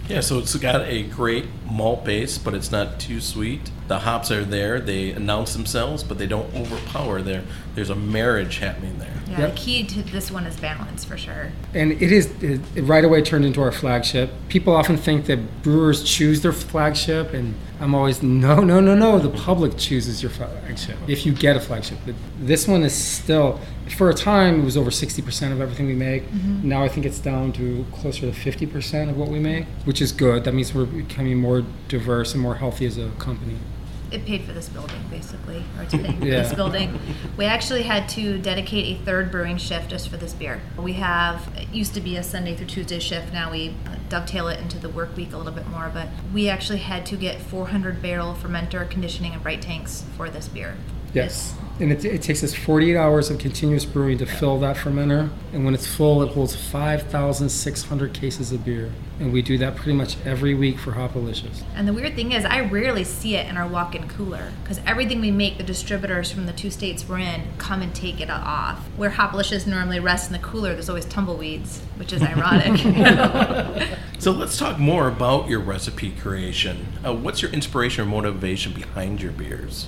Yeah, 0.07 0.19
so 0.19 0.37
it's 0.37 0.55
got 0.57 0.81
a 0.87 1.03
great 1.03 1.45
malt 1.69 2.05
base, 2.05 2.37
but 2.37 2.53
it's 2.53 2.71
not 2.71 2.99
too 2.99 3.19
sweet. 3.21 3.71
The 3.87 3.99
hops 3.99 4.31
are 4.31 4.43
there; 4.43 4.79
they 4.79 5.11
announce 5.11 5.53
themselves, 5.53 6.03
but 6.03 6.17
they 6.17 6.27
don't 6.27 6.53
overpower. 6.55 7.21
There, 7.21 7.43
there's 7.75 7.89
a 7.89 7.95
marriage 7.95 8.57
happening 8.59 8.97
there. 8.99 9.11
Yeah, 9.29 9.39
Yep. 9.39 9.49
the 9.55 9.57
key 9.57 9.83
to 9.83 10.01
this 10.03 10.31
one 10.31 10.45
is 10.45 10.55
balance 10.55 11.03
for 11.03 11.17
sure. 11.17 11.51
And 11.73 11.91
it 11.93 12.11
is 12.11 12.27
it, 12.41 12.61
it 12.75 12.81
right 12.83 13.03
away 13.03 13.21
turned 13.21 13.45
into 13.45 13.61
our 13.61 13.71
flagship. 13.71 14.31
People 14.49 14.75
often 14.75 14.97
think 14.97 15.25
that 15.25 15.63
brewers 15.63 16.03
choose 16.03 16.41
their 16.41 16.53
flagship, 16.53 17.33
and 17.33 17.55
I'm 17.79 17.93
always 17.93 18.23
no, 18.23 18.61
no, 18.61 18.79
no, 18.79 18.95
no. 18.95 19.19
The 19.19 19.29
public 19.29 19.77
chooses 19.77 20.21
your 20.23 20.31
flagship 20.31 20.97
if 21.07 21.25
you 21.25 21.33
get 21.33 21.55
a 21.55 21.59
flagship. 21.59 21.97
But 22.05 22.15
this 22.39 22.67
one 22.67 22.83
is 22.83 22.93
still, 22.93 23.59
for 23.97 24.09
a 24.09 24.13
time, 24.13 24.61
it 24.61 24.63
was 24.63 24.77
over 24.77 24.89
60% 24.89 25.51
of 25.51 25.59
everything 25.59 25.87
we 25.87 25.93
make. 25.95 26.23
Mm-hmm. 26.29 26.69
Now 26.69 26.83
I 26.83 26.87
think 26.87 27.05
it's 27.05 27.19
down 27.19 27.51
to 27.53 27.85
closer 27.91 28.21
to 28.21 28.31
50% 28.31 29.09
of 29.09 29.17
what 29.17 29.27
we 29.29 29.39
make, 29.39 29.65
which 29.85 30.01
is 30.01 30.11
good. 30.11 30.43
That 30.45 30.53
means 30.53 30.73
we're 30.73 30.85
becoming 30.85 31.37
more 31.37 31.54
diverse 31.87 32.33
and 32.33 32.41
more 32.41 32.55
healthy 32.55 32.85
as 32.85 32.97
a 32.97 33.09
company. 33.19 33.57
It 34.11 34.23
paid 34.25 34.43
for 34.43 34.53
this 34.53 34.69
building, 34.69 35.01
basically, 35.09 35.63
or 35.79 35.85
for 35.89 35.97
Yeah. 35.97 36.43
this 36.43 36.53
building. 36.53 36.99
We 37.37 37.45
actually 37.45 37.81
had 37.83 38.07
to 38.09 38.37
dedicate 38.37 38.99
a 38.99 39.03
third 39.03 39.31
brewing 39.31 39.57
shift 39.57 39.89
just 39.89 40.09
for 40.09 40.17
this 40.17 40.33
beer. 40.33 40.61
We 40.77 40.93
have, 40.93 41.49
it 41.57 41.69
used 41.73 41.93
to 41.95 42.01
be 42.01 42.15
a 42.15 42.23
Sunday 42.23 42.55
through 42.55 42.67
Tuesday 42.67 42.99
shift, 42.99 43.33
now 43.33 43.51
we 43.51 43.75
dovetail 44.07 44.47
it 44.47 44.59
into 44.59 44.77
the 44.77 44.89
work 44.89 45.15
week 45.17 45.33
a 45.33 45.37
little 45.37 45.51
bit 45.51 45.67
more, 45.67 45.89
but 45.93 46.07
we 46.33 46.47
actually 46.47 46.79
had 46.79 47.05
to 47.07 47.17
get 47.17 47.41
400 47.41 48.01
barrel 48.01 48.35
fermenter 48.35 48.87
conditioning 48.89 49.33
and 49.33 49.41
bright 49.41 49.61
tanks 49.63 50.05
for 50.15 50.29
this 50.29 50.47
beer. 50.47 50.77
Yes. 51.15 51.55
And 51.77 51.91
it, 51.91 52.05
it 52.05 52.21
takes 52.21 52.41
us 52.41 52.53
48 52.53 52.95
hours 52.95 53.29
of 53.29 53.37
continuous 53.37 53.83
brewing 53.83 54.17
to 54.19 54.25
fill 54.25 54.59
that 54.59 54.77
fermenter. 54.77 55.29
And 55.51 55.65
when 55.65 55.73
it's 55.73 55.85
full, 55.85 56.21
it 56.23 56.33
holds 56.33 56.55
5,600 56.55 58.13
cases 58.13 58.53
of 58.53 58.63
beer. 58.63 58.91
And 59.19 59.33
we 59.33 59.41
do 59.41 59.57
that 59.57 59.75
pretty 59.75 59.93
much 59.93 60.15
every 60.25 60.53
week 60.53 60.79
for 60.79 60.91
Hopalicious. 60.91 61.63
And 61.75 61.85
the 61.85 61.91
weird 61.91 62.15
thing 62.15 62.31
is, 62.31 62.45
I 62.45 62.61
rarely 62.61 63.03
see 63.03 63.35
it 63.35 63.47
in 63.47 63.57
our 63.57 63.67
walk-in 63.67 64.07
cooler 64.07 64.53
because 64.63 64.79
everything 64.85 65.19
we 65.19 65.31
make, 65.31 65.57
the 65.57 65.63
distributors 65.63 66.31
from 66.31 66.45
the 66.45 66.53
two 66.53 66.71
states 66.71 67.07
we're 67.07 67.19
in 67.19 67.43
come 67.57 67.81
and 67.81 67.93
take 67.93 68.21
it 68.21 68.29
off. 68.29 68.79
Where 68.95 69.09
Hopalicious 69.09 69.67
normally 69.67 69.99
rests 69.99 70.27
in 70.27 70.33
the 70.33 70.39
cooler, 70.39 70.73
there's 70.73 70.87
always 70.87 71.05
tumbleweeds, 71.05 71.81
which 71.97 72.13
is 72.13 72.21
ironic. 72.21 73.97
So 74.17 74.31
let's 74.31 74.57
talk 74.57 74.79
more 74.79 75.07
about 75.07 75.49
your 75.49 75.59
recipe 75.59 76.11
creation. 76.11 76.87
Uh, 77.05 77.13
what's 77.13 77.43
your 77.43 77.51
inspiration 77.51 78.03
or 78.03 78.07
motivation 78.07 78.73
behind 78.73 79.21
your 79.21 79.31
beers? 79.31 79.87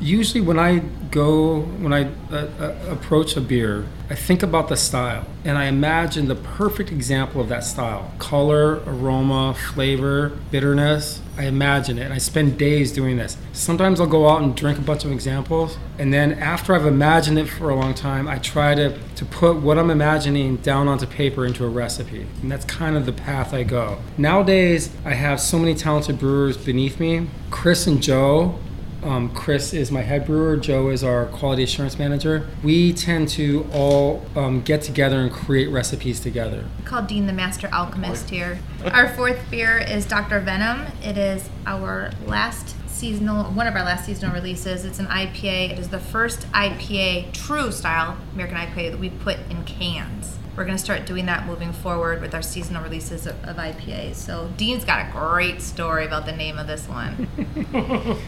Usually, 0.00 0.40
when 0.40 0.58
I 0.58 0.78
go, 1.10 1.60
when 1.60 1.92
I 1.92 2.10
uh, 2.30 2.48
uh, 2.60 2.76
approach 2.90 3.36
a 3.36 3.40
beer, 3.40 3.86
I 4.10 4.14
think 4.14 4.42
about 4.42 4.68
the 4.68 4.76
style 4.76 5.26
and 5.44 5.58
I 5.58 5.66
imagine 5.66 6.28
the 6.28 6.34
perfect 6.34 6.90
example 6.90 7.40
of 7.40 7.48
that 7.50 7.64
style 7.64 8.10
color, 8.18 8.82
aroma, 8.86 9.54
flavor, 9.54 10.30
bitterness. 10.50 11.20
I 11.36 11.44
imagine 11.44 11.98
it 11.98 12.04
and 12.04 12.14
I 12.14 12.18
spend 12.18 12.58
days 12.58 12.90
doing 12.90 13.16
this. 13.16 13.36
Sometimes 13.52 14.00
I'll 14.00 14.06
go 14.06 14.28
out 14.28 14.42
and 14.42 14.56
drink 14.56 14.78
a 14.78 14.82
bunch 14.82 15.04
of 15.04 15.12
examples, 15.12 15.76
and 15.98 16.12
then 16.12 16.32
after 16.32 16.74
I've 16.74 16.86
imagined 16.86 17.38
it 17.38 17.46
for 17.46 17.70
a 17.70 17.74
long 17.74 17.94
time, 17.94 18.28
I 18.28 18.38
try 18.38 18.74
to, 18.74 18.98
to 18.98 19.24
put 19.26 19.56
what 19.56 19.78
I'm 19.78 19.90
imagining 19.90 20.56
down 20.56 20.88
onto 20.88 21.06
paper 21.06 21.44
into 21.44 21.64
a 21.64 21.68
recipe. 21.68 22.26
And 22.42 22.50
that's 22.50 22.64
kind 22.64 22.96
of 22.96 23.04
the 23.04 23.12
path 23.12 23.52
I 23.52 23.62
go. 23.62 23.98
Nowadays, 24.16 24.90
I 25.04 25.14
have 25.14 25.40
so 25.40 25.58
many 25.58 25.74
talented 25.74 26.18
brewers 26.18 26.56
beneath 26.56 26.98
me. 26.98 27.28
Chris 27.50 27.86
and 27.86 28.02
Joe 28.02 28.58
um, 29.02 29.32
Chris 29.34 29.72
is 29.72 29.90
my 29.90 30.02
head 30.02 30.26
brewer. 30.26 30.56
Joe 30.56 30.88
is 30.90 31.04
our 31.04 31.26
quality 31.26 31.62
assurance 31.62 31.98
manager. 31.98 32.48
We 32.62 32.92
tend 32.92 33.28
to 33.30 33.68
all 33.72 34.24
um, 34.34 34.62
get 34.62 34.82
together 34.82 35.20
and 35.20 35.30
create 35.30 35.70
recipes 35.70 36.20
together. 36.20 36.64
called 36.84 37.06
Dean 37.06 37.26
the 37.26 37.32
Master 37.32 37.68
Alchemist 37.72 38.30
here. 38.30 38.58
Our 38.84 39.08
fourth 39.08 39.38
beer 39.50 39.78
is 39.78 40.06
Dr. 40.06 40.40
Venom. 40.40 40.86
It 41.02 41.16
is 41.16 41.48
our 41.66 42.10
last 42.26 42.74
seasonal, 42.88 43.44
one 43.52 43.66
of 43.66 43.74
our 43.74 43.84
last 43.84 44.06
seasonal 44.06 44.34
releases. 44.34 44.84
It's 44.84 44.98
an 44.98 45.06
IPA. 45.06 45.72
It 45.72 45.78
is 45.78 45.88
the 45.88 46.00
first 46.00 46.50
IPA, 46.52 47.32
true 47.32 47.70
style 47.70 48.16
American 48.34 48.58
IPA 48.58 48.92
that 48.92 48.98
we 48.98 49.10
put 49.10 49.38
in 49.50 49.64
cans. 49.64 50.37
We're 50.58 50.64
going 50.64 50.76
to 50.76 50.82
start 50.82 51.06
doing 51.06 51.26
that 51.26 51.46
moving 51.46 51.72
forward 51.72 52.20
with 52.20 52.34
our 52.34 52.42
seasonal 52.42 52.82
releases 52.82 53.28
of, 53.28 53.36
of 53.44 53.58
IPAs. 53.58 54.16
So 54.16 54.50
Dean's 54.56 54.84
got 54.84 55.08
a 55.08 55.12
great 55.12 55.62
story 55.62 56.04
about 56.04 56.26
the 56.26 56.32
name 56.32 56.58
of 56.58 56.66
this 56.66 56.88
one. 56.88 57.28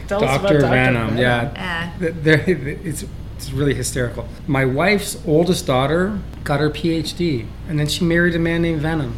Tell 0.07 0.23
us 0.23 0.39
about 0.39 0.43
Dr. 0.43 0.59
Dr. 0.59 0.69
Venom, 0.69 1.17
yeah. 1.17 1.91
Uh, 1.99 2.05
It's, 2.21 3.03
it's 3.35 3.51
really 3.51 3.73
hysterical. 3.73 4.29
My 4.47 4.63
wife's 4.63 5.21
oldest 5.27 5.67
daughter 5.67 6.21
got 6.43 6.59
her 6.59 6.69
PhD, 6.69 7.45
and 7.67 7.79
then 7.79 7.87
she 7.87 8.03
married 8.03 8.35
a 8.35 8.39
man 8.39 8.61
named 8.61 8.81
Venom. 8.81 9.15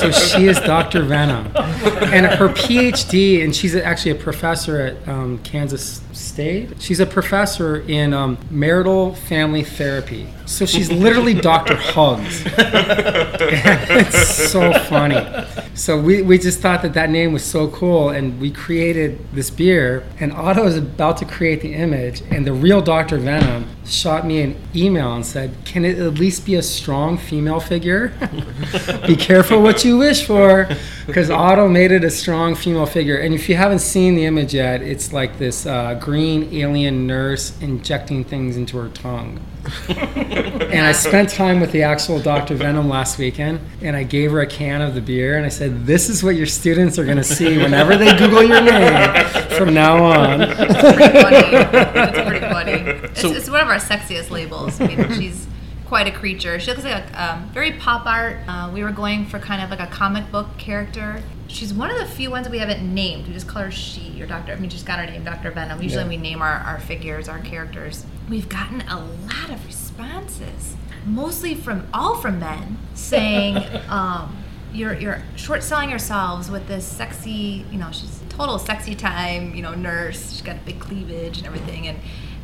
so 0.00 0.10
she 0.10 0.46
is 0.46 0.58
Dr. 0.60 1.02
Venom. 1.02 1.46
And 1.56 2.26
her 2.26 2.48
PhD, 2.48 3.42
and 3.42 3.54
she's 3.54 3.74
actually 3.74 4.12
a 4.12 4.16
professor 4.16 4.80
at 4.80 5.08
um, 5.08 5.38
Kansas 5.38 6.02
State. 6.12 6.80
She's 6.80 7.00
a 7.00 7.06
professor 7.06 7.80
in 7.80 8.12
um, 8.12 8.38
marital 8.50 9.14
family 9.14 9.64
therapy. 9.64 10.28
So 10.46 10.66
she's 10.66 10.90
literally 10.90 11.34
Dr. 11.34 11.76
Hugs. 11.76 12.42
it's 12.46 14.50
so 14.50 14.72
funny. 14.84 15.46
So 15.74 16.00
we, 16.00 16.22
we 16.22 16.38
just 16.38 16.60
thought 16.60 16.82
that 16.82 16.94
that 16.94 17.10
name 17.10 17.32
was 17.32 17.44
so 17.44 17.68
cool, 17.68 18.10
and 18.10 18.40
we 18.40 18.50
created 18.50 19.18
this 19.32 19.50
beer. 19.50 20.04
And 20.20 20.32
Otto 20.32 20.66
is 20.66 20.76
about 20.76 21.16
to 21.18 21.24
create 21.24 21.60
the 21.60 21.74
image, 21.74 22.22
and 22.30 22.46
the 22.46 22.52
real 22.52 22.80
Dr. 22.80 23.18
Venom 23.18 23.66
shot 23.88 24.26
me 24.26 24.42
an 24.42 24.56
email 24.74 25.14
and 25.14 25.24
said, 25.24 25.54
"Can 25.64 25.84
it 25.84 25.98
at 25.98 26.14
least 26.14 26.44
be 26.46 26.54
a 26.54 26.62
strong 26.62 27.18
female 27.18 27.60
figure? 27.60 28.12
be 29.06 29.16
careful 29.16 29.62
what 29.62 29.84
you 29.84 29.98
wish 29.98 30.24
for, 30.26 30.68
because 31.06 31.30
Otto 31.30 31.68
made 31.68 31.92
it 31.92 32.04
a 32.04 32.10
strong 32.10 32.54
female 32.54 32.86
figure. 32.86 33.16
And 33.16 33.34
if 33.34 33.48
you 33.48 33.56
haven't 33.56 33.80
seen 33.80 34.14
the 34.14 34.24
image 34.24 34.54
yet, 34.54 34.82
it's 34.82 35.12
like 35.12 35.38
this 35.38 35.66
uh, 35.66 35.94
green 35.94 36.52
alien 36.52 37.06
nurse 37.06 37.58
injecting 37.60 38.24
things 38.24 38.56
into 38.56 38.76
her 38.78 38.88
tongue." 38.88 39.40
And 39.88 40.86
I 40.86 40.92
spent 40.92 41.28
time 41.28 41.60
with 41.60 41.72
the 41.72 41.82
actual 41.82 42.20
Dr. 42.20 42.54
Venom 42.54 42.88
last 42.88 43.18
weekend, 43.18 43.60
and 43.82 43.96
I 43.96 44.02
gave 44.02 44.30
her 44.32 44.40
a 44.40 44.46
can 44.46 44.80
of 44.82 44.94
the 44.94 45.00
beer, 45.00 45.36
and 45.36 45.46
I 45.46 45.48
said, 45.48 45.86
"This 45.86 46.08
is 46.08 46.22
what 46.22 46.36
your 46.36 46.46
students 46.46 46.98
are 46.98 47.04
going 47.04 47.16
to 47.16 47.24
see 47.24 47.56
whenever 47.58 47.96
they 47.96 48.16
Google 48.16 48.42
your 48.44 48.60
name 48.60 49.24
from 49.56 49.74
now 49.74 50.02
on." 50.04 50.40
funny. 50.40 50.56
It's 50.58 52.28
pretty 52.28 52.46
funny. 52.46 52.72
It's, 52.72 53.20
So- 53.20 53.32
it's 53.32 53.50
one 53.50 53.60
of 53.60 53.68
our 53.68 53.76
sexiest 53.76 54.30
labels. 54.30 54.80
I 54.80 54.86
mean, 54.86 55.12
she's 55.18 55.46
quite 55.86 56.06
a 56.06 56.12
creature. 56.12 56.58
She 56.60 56.70
looks 56.70 56.84
like 56.84 57.04
a 57.12 57.32
um, 57.34 57.48
very 57.50 57.72
pop 57.72 58.06
art. 58.06 58.36
Uh, 58.46 58.70
we 58.72 58.82
were 58.84 58.92
going 58.92 59.26
for 59.26 59.38
kind 59.38 59.62
of 59.62 59.70
like 59.70 59.80
a 59.80 59.86
comic 59.86 60.30
book 60.30 60.46
character. 60.58 61.22
She's 61.48 61.72
one 61.72 61.90
of 61.90 61.98
the 61.98 62.04
few 62.06 62.30
ones 62.30 62.46
that 62.46 62.50
we 62.50 62.58
haven't 62.58 62.82
named. 62.94 63.26
We 63.26 63.32
just 63.34 63.48
call 63.48 63.62
her 63.62 63.70
she 63.70 64.20
or 64.22 64.26
Doctor. 64.26 64.52
I 64.52 64.56
mean, 64.56 64.70
she's 64.70 64.82
got 64.82 64.98
her 65.00 65.06
name, 65.06 65.24
Doctor 65.24 65.50
Venom. 65.50 65.82
Usually, 65.82 66.02
Yeah. 66.04 66.08
we 66.08 66.16
name 66.18 66.42
our, 66.42 66.52
our 66.58 66.78
figures, 66.78 67.28
our 67.28 67.38
characters. 67.40 68.04
We've 68.28 68.48
gotten 68.48 68.82
a 68.82 69.00
lot 69.00 69.50
of 69.50 69.64
responses, 69.66 70.76
mostly 71.06 71.54
from 71.54 71.86
all 71.92 72.16
from 72.16 72.38
men, 72.40 72.78
saying. 72.94 73.56
Um, 73.88 74.44
you're, 74.70 74.92
you're 74.92 75.22
short 75.34 75.62
selling 75.62 75.88
yourselves 75.88 76.50
with 76.50 76.68
this 76.68 76.84
sexy, 76.86 77.64
you 77.72 77.78
know, 77.78 77.90
she's 77.90 78.20
total 78.28 78.58
sexy 78.58 78.94
time, 78.94 79.54
you 79.54 79.62
know, 79.62 79.74
nurse. 79.74 80.30
She's 80.30 80.42
got 80.42 80.56
a 80.56 80.58
big 80.58 80.78
cleavage 80.78 81.38
and 81.38 81.46
everything. 81.46 81.86
And 81.88 81.98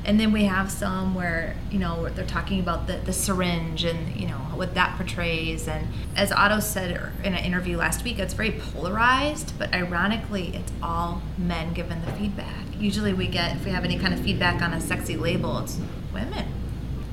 and 0.05 0.21
then 0.21 0.33
we 0.33 0.45
have 0.45 0.71
some 0.71 1.15
where, 1.15 1.57
you 1.71 1.79
know, 1.79 2.09
they're 2.11 2.27
talking 2.27 2.61
about 2.61 2.87
the, 2.87 2.99
the 2.99 3.13
syringe 3.13 3.85
and, 3.85 4.15
you 4.17 4.27
know, 4.27 4.39
what 4.55 4.75
that 4.75 4.97
portrays. 4.97 5.67
And 5.67 5.89
as 6.17 6.31
Otto 6.31 6.61
said 6.61 7.13
in 7.23 7.35
an 7.35 7.45
interview 7.45 7.77
last 7.77 8.05
week, 8.05 8.19
it's 8.19 8.35
very 8.35 8.53
polarized, 8.53 9.59
but 9.59 9.73
ironically, 9.73 10.55
it's 10.55 10.73
all 10.83 11.23
men 11.39 11.73
given 11.73 12.05
the 12.05 12.13
feedback. 12.13 12.67
Usually 12.79 13.13
we 13.13 13.27
get, 13.27 13.57
if 13.57 13.65
we 13.65 13.71
have 13.71 13.85
any 13.85 13.99
kind 13.99 14.13
of 14.13 14.21
feedback 14.21 14.63
on 14.63 14.73
a 14.73 14.81
sexy 14.81 15.17
label, 15.17 15.59
it's 15.59 15.81
women 16.13 16.47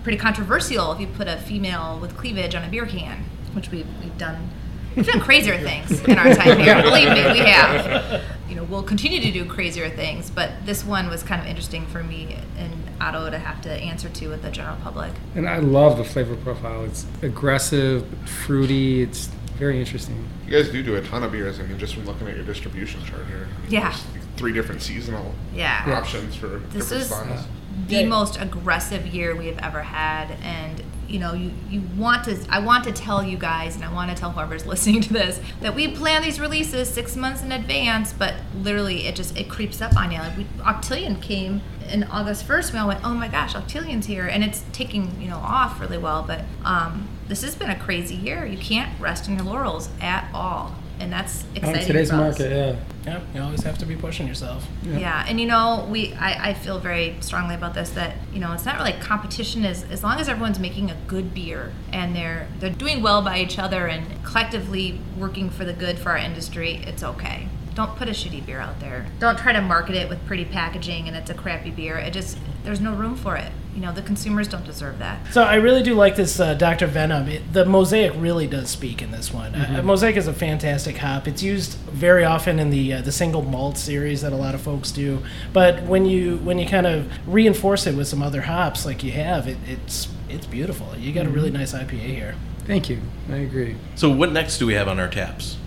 pretty 0.04 0.18
controversial 0.18 0.92
if 0.92 1.00
you 1.00 1.08
put 1.08 1.28
a 1.28 1.38
female 1.38 2.00
with 2.00 2.18
cleavage 2.18 2.56
on 2.56 2.64
a 2.64 2.70
beer 2.70 2.86
can, 2.86 3.24
which 3.54 3.70
we've, 3.70 3.88
we've 4.04 4.18
done. 4.18 4.50
We've 4.96 5.06
done 5.08 5.20
crazier 5.22 5.58
things 5.60 6.02
in 6.02 6.18
our 6.18 6.34
time 6.34 6.60
here. 6.60 6.82
Believe 6.82 7.10
me, 7.10 7.32
we 7.32 7.40
have. 7.40 8.22
You 8.50 8.56
know, 8.56 8.64
we'll 8.66 8.84
continue 8.84 9.22
to 9.22 9.32
do 9.32 9.46
crazier 9.46 9.90
things, 9.90 10.30
but 10.30 10.52
this 10.66 10.84
one 10.84 11.10
was 11.10 11.24
kind 11.24 11.42
of 11.42 11.48
interesting 11.48 11.86
for 11.88 12.04
me, 12.04 12.38
and 12.58 12.72
Otto 13.00 13.30
to 13.30 13.40
have 13.40 13.62
to 13.62 13.72
answer 13.72 14.10
to 14.10 14.28
with 14.28 14.42
the 14.42 14.52
general 14.52 14.76
public. 14.84 15.12
And 15.36 15.48
I 15.48 15.60
love 15.60 15.98
the 15.98 16.04
flavor 16.04 16.36
profile. 16.36 16.84
It's 16.84 17.06
aggressive, 17.22 18.06
fruity. 18.46 19.02
It's 19.04 19.28
very 19.58 19.80
interesting. 19.80 20.28
You 20.46 20.52
guys 20.52 20.70
do 20.72 20.84
do 20.84 20.96
a 20.98 21.02
ton 21.02 21.24
of 21.24 21.32
beers. 21.32 21.60
I 21.60 21.64
mean, 21.64 21.80
just 21.80 21.94
from 21.96 22.06
looking 22.06 22.28
at 22.28 22.36
your 22.36 22.44
distribution 22.46 23.04
chart 23.06 23.26
here. 23.28 23.48
Yeah. 23.70 23.96
Three 24.36 24.52
different 24.54 24.82
seasonal 24.82 25.34
Yeah. 25.54 25.84
options 25.98 26.36
for 26.36 26.48
This 26.72 26.90
different 26.90 27.02
is 27.04 27.08
styles. 27.08 27.46
the 27.88 28.06
most 28.06 28.42
aggressive 28.42 29.08
year 29.08 29.36
we 29.36 29.48
have 29.48 29.60
ever 29.60 29.84
had 29.84 30.32
and 30.44 30.84
you 31.12 31.20
know 31.20 31.34
you, 31.34 31.52
you 31.70 31.82
want 31.98 32.24
to 32.24 32.38
i 32.50 32.60
want 32.60 32.84
to 32.84 32.92
tell 32.92 33.24
you 33.24 33.38
guys 33.38 33.76
and 33.76 33.84
i 33.84 33.94
want 33.94 34.10
to 34.10 34.16
tell 34.16 34.32
whoever's 34.32 34.66
listening 34.72 35.02
to 35.02 35.14
this 35.14 35.40
that 35.60 35.76
we 35.76 35.88
plan 35.88 36.22
these 36.22 36.40
releases 36.40 36.90
six 36.90 37.16
months 37.16 37.44
in 37.44 37.52
advance 37.52 38.14
but 38.14 38.36
literally 38.56 39.06
it 39.08 39.16
just 39.16 39.38
it 39.38 39.50
creeps 39.50 39.82
up 39.82 39.96
on 39.96 40.12
you. 40.12 40.20
Like 40.20 40.38
we, 40.38 40.44
octillion 40.60 41.22
came 41.22 41.62
in 41.90 42.04
august 42.06 42.48
1st 42.48 42.74
we 42.74 42.80
all 42.80 42.88
went 42.88 43.04
oh 43.04 43.14
my 43.14 43.28
gosh 43.28 43.54
octillion's 43.54 44.06
here 44.06 44.28
and 44.28 44.44
it's 44.44 44.64
taking 44.72 45.20
you 45.22 45.28
know 45.28 45.38
off 45.38 45.80
really 45.80 45.98
well 45.98 46.24
but 46.24 46.42
um, 46.64 47.08
this 47.32 47.44
has 47.44 47.56
been 47.56 47.70
a 47.70 47.80
crazy 47.80 48.16
year. 48.16 48.46
You 48.46 48.58
can't 48.58 49.00
rest 49.00 49.30
on 49.30 49.38
your 49.38 49.46
laurels 49.46 49.88
at 50.02 50.30
all 50.34 50.76
and 51.02 51.12
that's 51.12 51.44
On 51.44 51.58
exciting 51.58 51.88
today's 51.88 52.10
for 52.10 52.16
us. 52.16 52.40
market, 52.40 52.52
yeah. 52.52 52.76
Yeah, 53.06 53.22
you 53.34 53.42
always 53.42 53.64
have 53.64 53.80
to 53.80 53.86
be 53.86 53.96
pushing 53.96 54.28
yourself. 54.28 54.68
Yeah, 54.84 55.26
and 55.28 55.42
you 55.42 55.48
know, 55.48 55.88
we 55.90 56.14
I, 56.14 56.50
I 56.50 56.54
feel 56.54 56.78
very 56.80 57.18
strongly 57.20 57.56
about 57.56 57.74
this 57.74 57.90
that 57.92 58.16
you 58.32 58.40
know 58.40 58.54
it's 58.54 58.66
not 58.66 58.78
really 58.78 58.94
competition 58.94 59.66
as 59.66 59.84
as 59.86 60.04
long 60.04 60.20
as 60.20 60.30
everyone's 60.30 60.60
making 60.60 60.92
a 60.92 60.96
good 61.08 61.34
beer 61.34 61.72
and 61.92 62.16
they're 62.16 62.48
they're 62.60 62.70
doing 62.70 63.02
well 63.02 63.22
by 63.24 63.40
each 63.40 63.58
other 63.58 63.88
and 63.88 64.24
collectively 64.24 65.00
working 65.18 65.50
for 65.50 65.66
the 65.66 65.74
good 65.74 65.98
for 65.98 66.12
our 66.12 66.18
industry, 66.18 66.82
it's 66.86 67.02
okay. 67.04 67.48
Don't 67.74 67.96
put 67.96 68.08
a 68.08 68.12
shitty 68.12 68.46
beer 68.46 68.60
out 68.60 68.80
there. 68.80 69.08
Don't 69.20 69.40
try 69.40 69.54
to 69.54 69.62
market 69.62 69.96
it 69.96 70.08
with 70.10 70.24
pretty 70.28 70.46
packaging 70.46 71.08
and 71.08 71.18
it's 71.18 71.30
a 71.30 71.34
crappy 71.34 71.72
beer. 71.72 71.98
It 71.98 72.14
just 72.14 72.38
there's 72.64 72.82
no 72.82 72.94
room 72.94 73.16
for 73.16 73.36
it. 73.36 73.52
You 73.76 73.82
know, 73.82 73.94
the 73.94 74.02
consumers 74.02 74.48
don't 74.48 74.66
deserve 74.66 75.00
that. 75.00 75.34
So 75.34 75.44
I 75.44 75.56
really 75.56 75.82
do 75.82 75.96
like 75.96 76.16
this 76.18 76.40
uh, 76.40 76.56
Dr. 76.56 76.88
Venom. 76.88 77.28
It, 77.30 77.54
the 77.54 77.66
Mosaic 77.66 78.12
really 78.18 78.46
does 78.46 78.70
speak 78.70 79.02
in 79.02 79.12
this 79.12 79.34
one. 79.34 79.56
Uh, 79.56 79.82
Mosaic 79.84 80.18
is 80.18 80.28
a 80.28 80.34
fantastic 80.34 80.98
hop. 80.98 81.28
It's 81.28 81.42
used 81.42 81.78
very 81.90 82.26
often 82.26 82.60
in 82.60 82.70
the 82.70 82.94
uh, 82.94 83.02
the 83.02 83.12
single 83.12 83.42
malt 83.42 83.78
series 83.78 84.22
that 84.22 84.34
a 84.34 84.36
lot 84.36 84.56
of 84.56 84.62
folks 84.62 84.92
do. 84.92 85.24
But 85.54 85.84
when 85.84 86.06
you 86.06 86.38
when 86.38 86.60
you 86.60 86.68
kind 86.68 86.86
of 86.86 87.10
reinforce 87.26 87.88
it 87.88 87.96
with 87.96 88.08
some 88.08 88.22
other 88.22 88.42
hops 88.42 88.86
like 88.86 89.04
you 89.04 89.12
have, 89.14 89.48
it, 89.48 89.58
it's 89.66 90.10
it's 90.28 90.46
beautiful. 90.46 90.94
You 90.98 91.14
got 91.14 91.26
a 91.26 91.30
really 91.30 91.52
nice 91.52 91.74
IPA 91.74 91.92
here. 92.00 92.36
Thank 92.66 92.90
you. 92.90 93.00
I 93.30 93.38
agree. 93.38 93.76
So 93.96 94.10
what 94.10 94.32
next 94.32 94.58
do 94.58 94.66
we 94.66 94.74
have 94.74 94.88
on 94.88 95.00
our 95.00 95.10
taps? 95.10 95.58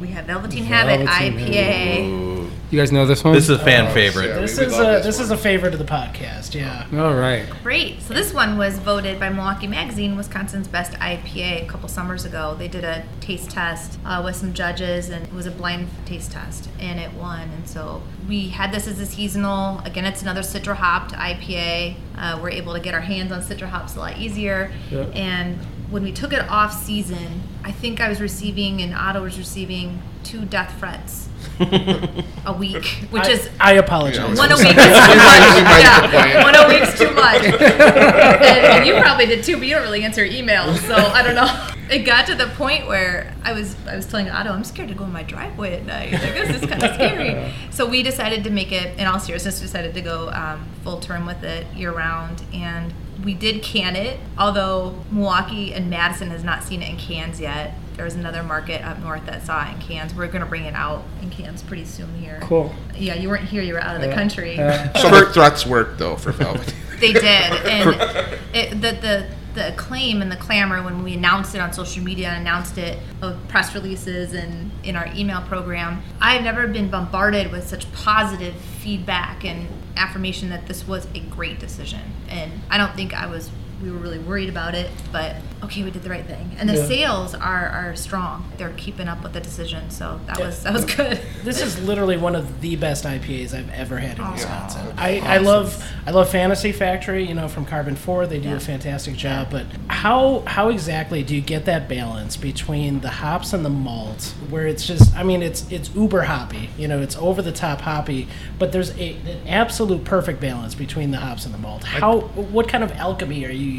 We 0.00 0.08
have 0.08 0.24
Velveteen 0.24 0.64
Habit 0.64 1.06
Velveteen 1.06 1.38
IPA. 1.38 2.50
You 2.70 2.80
guys 2.80 2.90
know 2.90 3.06
this 3.06 3.22
one? 3.22 3.34
This 3.34 3.44
is 3.48 3.60
a 3.60 3.64
fan 3.64 3.86
Oh, 3.86 3.94
favorite. 3.94 4.26
yeah. 4.28 4.40
This 4.40 4.58
we 4.58 4.64
is 4.66 4.72
love 4.72 4.80
a 4.80 4.92
this 4.96 5.04
this 5.04 5.20
is 5.20 5.30
a 5.30 5.36
favorite 5.36 5.72
of 5.74 5.78
the 5.78 5.84
podcast. 5.84 6.54
Yeah. 6.54 6.86
All 7.00 7.14
right. 7.14 7.46
Great. 7.62 8.02
So 8.02 8.12
this 8.14 8.34
one 8.34 8.58
was 8.58 8.78
voted 8.80 9.20
by 9.20 9.28
Milwaukee 9.28 9.68
Magazine 9.68 10.16
Wisconsin's 10.16 10.66
best 10.66 10.94
IPA 10.94 11.62
a 11.62 11.66
couple 11.66 11.88
summers 11.88 12.24
ago. 12.24 12.56
They 12.58 12.66
did 12.66 12.82
a 12.82 13.04
taste 13.20 13.50
test 13.50 13.98
uh, 14.04 14.20
with 14.24 14.34
some 14.34 14.52
judges, 14.52 15.10
and 15.10 15.24
it 15.24 15.32
was 15.32 15.46
a 15.46 15.52
blind 15.52 15.88
taste 16.06 16.32
test, 16.32 16.68
and 16.80 16.98
it 16.98 17.12
won. 17.12 17.48
And 17.50 17.68
so 17.68 18.02
we 18.28 18.48
had 18.48 18.72
this 18.72 18.88
as 18.88 18.98
a 18.98 19.06
seasonal. 19.06 19.78
Again, 19.84 20.04
it's 20.04 20.22
another 20.22 20.40
Citra 20.42 20.74
hopped 20.74 21.12
IPA. 21.12 21.94
Uh, 22.18 22.40
we're 22.42 22.50
able 22.50 22.72
to 22.72 22.80
get 22.80 22.94
our 22.94 23.00
hands 23.00 23.30
on 23.30 23.40
Citra 23.42 23.68
hops 23.68 23.94
a 23.94 24.00
lot 24.00 24.18
easier. 24.18 24.72
Yeah. 24.90 25.02
And 25.14 25.60
when 25.90 26.02
we 26.02 26.12
took 26.12 26.32
it 26.32 26.48
off 26.48 26.72
season, 26.72 27.42
I 27.62 27.72
think 27.72 28.00
I 28.00 28.08
was 28.08 28.20
receiving, 28.20 28.80
and 28.82 28.94
Otto 28.94 29.22
was 29.22 29.38
receiving 29.38 30.02
two 30.22 30.44
death 30.44 30.78
threats 30.78 31.28
a 31.60 32.52
week, 32.52 32.84
which 33.10 33.24
I, 33.24 33.30
is 33.30 33.50
I 33.60 33.72
apologize. 33.74 34.38
one 34.38 34.50
a 34.50 34.56
week 34.56 34.68
is 34.68 34.74
too 34.74 34.80
much. 34.80 35.82
Yeah, 35.82 36.42
one 36.42 36.54
a 36.54 36.68
week's 36.68 36.98
too 36.98 37.10
much. 37.12 37.42
and, 37.60 38.66
and 38.66 38.86
you 38.86 39.00
probably 39.00 39.26
did 39.26 39.44
too, 39.44 39.56
but 39.56 39.66
you 39.66 39.74
don't 39.74 39.82
really 39.82 40.02
answer 40.02 40.26
emails, 40.26 40.78
so 40.78 40.94
I 40.94 41.22
don't 41.22 41.34
know. 41.34 41.70
It 41.90 42.04
got 42.04 42.26
to 42.26 42.34
the 42.34 42.46
point 42.46 42.86
where 42.86 43.34
I 43.42 43.52
was 43.52 43.76
I 43.86 43.94
was 43.94 44.06
telling 44.06 44.30
Otto, 44.30 44.50
I'm 44.50 44.64
scared 44.64 44.88
to 44.88 44.94
go 44.94 45.04
in 45.04 45.12
my 45.12 45.22
driveway 45.22 45.74
at 45.74 45.84
night. 45.84 46.12
Like 46.12 46.34
this 46.34 46.62
is 46.62 46.68
kind 46.68 46.82
of 46.82 46.94
scary. 46.94 47.52
So 47.70 47.86
we 47.86 48.02
decided 48.02 48.44
to 48.44 48.50
make 48.50 48.72
it, 48.72 48.98
in 48.98 49.06
all 49.06 49.20
seriousness, 49.20 49.60
decided 49.60 49.94
to 49.94 50.00
go 50.00 50.30
um, 50.30 50.66
full 50.82 50.98
term 50.98 51.26
with 51.26 51.42
it 51.44 51.66
year 51.74 51.92
round, 51.92 52.42
and 52.54 52.92
we 53.22 53.34
did 53.34 53.62
can 53.62 53.96
it. 53.96 54.18
Although 54.38 55.04
Milwaukee 55.10 55.74
and 55.74 55.90
Madison 55.90 56.30
has 56.30 56.42
not 56.42 56.62
seen 56.64 56.82
it 56.82 56.88
in 56.88 56.96
cans 56.96 57.40
yet. 57.40 57.74
There's 57.96 58.14
another 58.14 58.42
market 58.42 58.84
up 58.84 58.98
north 58.98 59.24
that 59.26 59.44
saw 59.46 59.66
it 59.68 59.74
in 59.74 59.80
cans. 59.80 60.14
We're 60.14 60.26
gonna 60.28 60.46
bring 60.46 60.64
it 60.64 60.74
out 60.74 61.04
in 61.22 61.30
cans 61.30 61.62
pretty 61.62 61.84
soon 61.84 62.12
here. 62.18 62.38
Cool. 62.42 62.74
Yeah, 62.96 63.14
you 63.14 63.28
weren't 63.28 63.44
here. 63.48 63.62
You 63.62 63.74
were 63.74 63.80
out 63.82 63.94
of 63.94 64.02
the 64.02 64.08
Yeah. 64.08 64.14
country. 64.14 64.58
Uh, 64.60 64.92
So 64.98 65.08
the 65.10 65.32
threats 65.32 65.64
worked 65.64 65.98
though 65.98 66.16
for 66.16 66.32
Velvet. 66.32 66.74
They 67.00 67.12
did, 67.12 67.24
and 67.26 67.90
it, 68.54 68.70
the 68.80 68.92
the 68.92 69.26
the 69.54 69.68
acclaim 69.74 70.22
and 70.22 70.30
the 70.32 70.36
clamor 70.36 70.82
when 70.82 71.02
we 71.04 71.14
announced 71.14 71.54
it 71.54 71.58
on 71.60 71.72
social 71.72 72.02
media 72.02 72.28
and 72.28 72.40
announced 72.40 72.78
it 72.78 72.98
of 73.22 73.36
press 73.48 73.74
releases 73.74 74.32
and 74.32 74.70
in 74.82 74.96
our 74.96 75.08
email 75.14 75.40
program. 75.42 76.02
I've 76.20 76.42
never 76.42 76.66
been 76.66 76.88
bombarded 76.90 77.52
with 77.52 77.68
such 77.68 77.90
positive 77.92 78.54
feedback 78.54 79.44
and 79.44 79.68
affirmation 79.96 80.48
that 80.50 80.66
this 80.66 80.86
was 80.88 81.06
a 81.14 81.20
great 81.20 81.60
decision. 81.60 82.00
And 82.28 82.50
I 82.70 82.78
don't 82.78 82.94
think 82.96 83.12
I 83.14 83.26
was 83.26 83.50
we 83.84 83.90
were 83.90 83.98
really 83.98 84.18
worried 84.18 84.48
about 84.48 84.74
it, 84.74 84.90
but 85.12 85.36
okay, 85.62 85.82
we 85.82 85.90
did 85.90 86.02
the 86.02 86.10
right 86.10 86.24
thing. 86.26 86.56
And 86.58 86.68
the 86.68 86.74
Yeah. 86.76 86.86
sales 86.86 87.34
are 87.34 87.68
are 87.68 87.94
strong. 87.96 88.44
They're 88.56 88.72
keeping 88.76 89.08
up 89.08 89.22
with 89.22 89.32
the 89.34 89.40
decision, 89.40 89.90
so 89.90 90.18
that 90.26 90.38
was 90.40 90.62
that 90.62 90.72
was 90.72 90.84
good. 90.84 91.20
This 91.44 91.60
is 91.60 91.78
literally 91.80 92.16
one 92.16 92.34
of 92.34 92.62
the 92.62 92.74
best 92.76 93.04
IPAs 93.04 93.52
I've 93.54 93.70
ever 93.70 93.98
had 93.98 94.18
in 94.18 94.30
Wisconsin. 94.32 94.94
I, 94.96 95.18
I 95.20 95.36
love 95.38 95.84
I 96.06 96.10
love 96.10 96.30
Fantasy 96.30 96.72
Factory, 96.72 97.24
you 97.26 97.34
know, 97.34 97.48
from 97.48 97.66
Karben4. 97.66 98.28
They 98.28 98.38
do 98.40 98.48
Yeah. 98.48 98.56
a 98.56 98.60
fantastic 98.60 99.14
job. 99.16 99.48
But 99.50 99.66
how 99.88 100.42
how 100.46 100.68
exactly 100.70 101.22
do 101.22 101.34
you 101.34 101.42
get 101.42 101.66
that 101.66 101.88
balance 101.88 102.36
between 102.38 103.00
the 103.00 103.10
hops 103.10 103.52
and 103.52 103.64
the 103.64 103.70
malt, 103.70 104.32
where 104.48 104.66
it's 104.66 104.86
just 104.86 105.14
I 105.16 105.22
mean 105.22 105.42
it's 105.42 105.70
it's 105.70 105.94
uber 105.94 106.22
hoppy, 106.22 106.70
you 106.78 106.88
know, 106.88 107.00
it's 107.02 107.16
over 107.16 107.42
the 107.42 107.52
top 107.52 107.82
hoppy, 107.82 108.26
but 108.58 108.72
there's 108.72 108.90
a, 108.98 109.10
an 109.26 109.46
absolute 109.48 110.04
perfect 110.04 110.40
balance 110.40 110.74
between 110.74 111.10
the 111.10 111.18
hops 111.18 111.44
and 111.44 111.52
the 111.52 111.58
malt. 111.58 111.84
How 111.84 112.20
what 112.20 112.68
kind 112.68 112.82
of 112.82 112.92
alchemy 112.92 113.44
are 113.44 113.50
you 113.50 113.70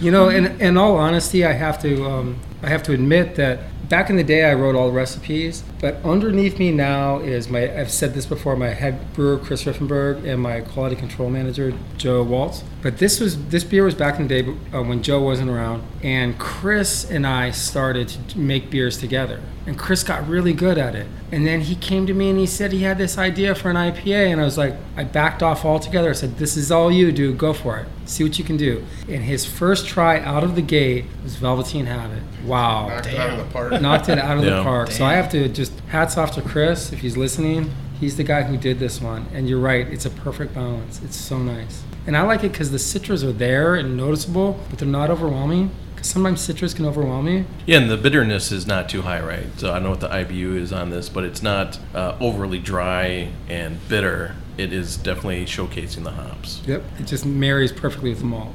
You 0.00 0.10
know, 0.10 0.28
in, 0.28 0.60
in 0.60 0.76
all 0.76 0.96
honesty, 0.96 1.44
I 1.44 1.52
have 1.52 1.80
to 1.82 2.04
um, 2.04 2.40
I 2.62 2.68
have 2.68 2.82
to 2.84 2.92
admit 2.92 3.36
that 3.36 3.60
back 3.88 4.10
in 4.10 4.16
the 4.16 4.24
day 4.24 4.44
I 4.44 4.54
wrote 4.54 4.74
all 4.74 4.88
the 4.88 4.92
recipes, 4.92 5.62
but 5.80 5.96
underneath 6.04 6.58
me 6.58 6.70
now 6.70 7.18
is 7.18 7.48
my 7.48 7.78
I've 7.78 7.90
said 7.90 8.14
this 8.14 8.26
before 8.26 8.56
my 8.56 8.68
head 8.68 9.12
brewer 9.14 9.38
Chris 9.38 9.64
Riffenberg 9.64 10.26
and 10.26 10.42
my 10.42 10.60
quality 10.60 10.96
control 10.96 11.30
manager 11.30 11.72
Joe 11.96 12.22
Waltz. 12.22 12.64
But 12.82 12.98
this 12.98 13.20
was 13.20 13.48
this 13.48 13.64
beer 13.64 13.84
was 13.84 13.94
back 13.94 14.18
in 14.18 14.28
the 14.28 14.42
day 14.42 14.50
uh, 14.72 14.82
when 14.82 15.02
Joe 15.02 15.22
wasn't 15.22 15.50
around, 15.50 15.82
and 16.02 16.38
Chris 16.38 17.10
and 17.10 17.26
I 17.26 17.50
started 17.50 18.08
to 18.08 18.38
make 18.38 18.70
beers 18.70 18.98
together. 18.98 19.40
And 19.68 19.78
Chris 19.78 20.02
got 20.02 20.26
really 20.26 20.54
good 20.54 20.78
at 20.78 20.94
it. 20.94 21.06
And 21.30 21.46
then 21.46 21.60
he 21.60 21.74
came 21.74 22.06
to 22.06 22.14
me 22.14 22.30
and 22.30 22.38
he 22.38 22.46
said 22.46 22.72
he 22.72 22.84
had 22.84 22.96
this 22.96 23.18
idea 23.18 23.54
for 23.54 23.68
an 23.68 23.76
IPA, 23.76 24.32
and 24.32 24.40
I 24.40 24.44
was 24.44 24.56
like, 24.56 24.74
I 24.96 25.04
backed 25.04 25.42
off 25.42 25.62
altogether. 25.62 26.08
I 26.08 26.14
said, 26.14 26.38
"This 26.38 26.56
is 26.56 26.72
all 26.72 26.90
you, 26.90 27.12
dude. 27.12 27.36
Go 27.36 27.52
for 27.52 27.76
it. 27.78 27.86
See 28.06 28.24
what 28.24 28.38
you 28.38 28.44
can 28.46 28.56
do." 28.56 28.82
And 29.10 29.22
his 29.22 29.44
first 29.44 29.86
try 29.86 30.20
out 30.20 30.42
of 30.42 30.54
the 30.54 30.62
gate 30.62 31.04
was 31.22 31.36
Velveteen 31.36 31.84
Habit. 31.84 32.22
Wow 32.46 32.88
Knocked 32.88 33.06
it 33.08 33.18
out 33.18 33.30
of 33.30 33.38
the 33.46 33.52
park. 33.52 33.72
knocked 33.82 34.08
it 34.08 34.18
out 34.18 34.38
of 34.38 34.44
Yeah. 34.44 34.56
the 34.56 34.62
park. 34.62 34.90
So 34.90 35.04
I 35.04 35.12
have 35.12 35.30
to 35.32 35.48
just 35.50 35.78
hats 35.88 36.16
off 36.16 36.32
to 36.36 36.40
Chris 36.42 36.90
if 36.94 37.00
he's 37.00 37.18
listening. 37.18 37.70
He's 38.00 38.16
the 38.16 38.24
guy 38.24 38.44
who 38.44 38.56
did 38.56 38.78
this 38.78 39.02
one, 39.02 39.26
and 39.34 39.48
you're 39.50 39.60
right. 39.60 39.86
It's 39.88 40.06
a 40.06 40.10
perfect 40.10 40.54
balance. 40.54 40.98
It's 41.04 41.16
so 41.16 41.36
nice, 41.36 41.82
and 42.06 42.16
I 42.16 42.22
like 42.22 42.42
it 42.42 42.52
because 42.52 42.70
the 42.70 42.78
citras 42.78 43.22
are 43.22 43.32
there 43.32 43.74
and 43.74 43.98
noticeable, 43.98 44.58
but 44.70 44.78
they're 44.78 44.88
not 44.88 45.10
overwhelming. 45.10 45.72
Because 45.98 46.10
sometimes 46.10 46.40
citrus 46.40 46.74
can 46.74 46.86
overwhelm 46.86 47.26
you. 47.26 47.44
Yeah, 47.66 47.78
and 47.78 47.90
the 47.90 47.96
bitterness 47.96 48.52
is 48.52 48.68
not 48.68 48.88
too 48.88 49.02
high, 49.02 49.20
right? 49.20 49.46
So 49.56 49.70
I 49.70 49.74
don't 49.74 49.82
know 49.82 49.90
what 49.90 49.98
the 49.98 50.06
IBU 50.08 50.54
is 50.54 50.72
on 50.72 50.90
this, 50.90 51.08
but 51.08 51.24
it's 51.24 51.42
not 51.42 51.80
uh, 51.92 52.16
overly 52.20 52.60
dry 52.60 53.32
and 53.48 53.80
bitter. 53.88 54.36
It 54.56 54.72
is 54.72 54.96
definitely 54.96 55.44
showcasing 55.44 56.04
the 56.04 56.12
hops. 56.12 56.62
Yep, 56.68 56.84
it 57.00 57.06
just 57.06 57.26
marries 57.26 57.72
perfectly 57.72 58.10
with 58.10 58.20
the 58.20 58.26
malt. 58.26 58.54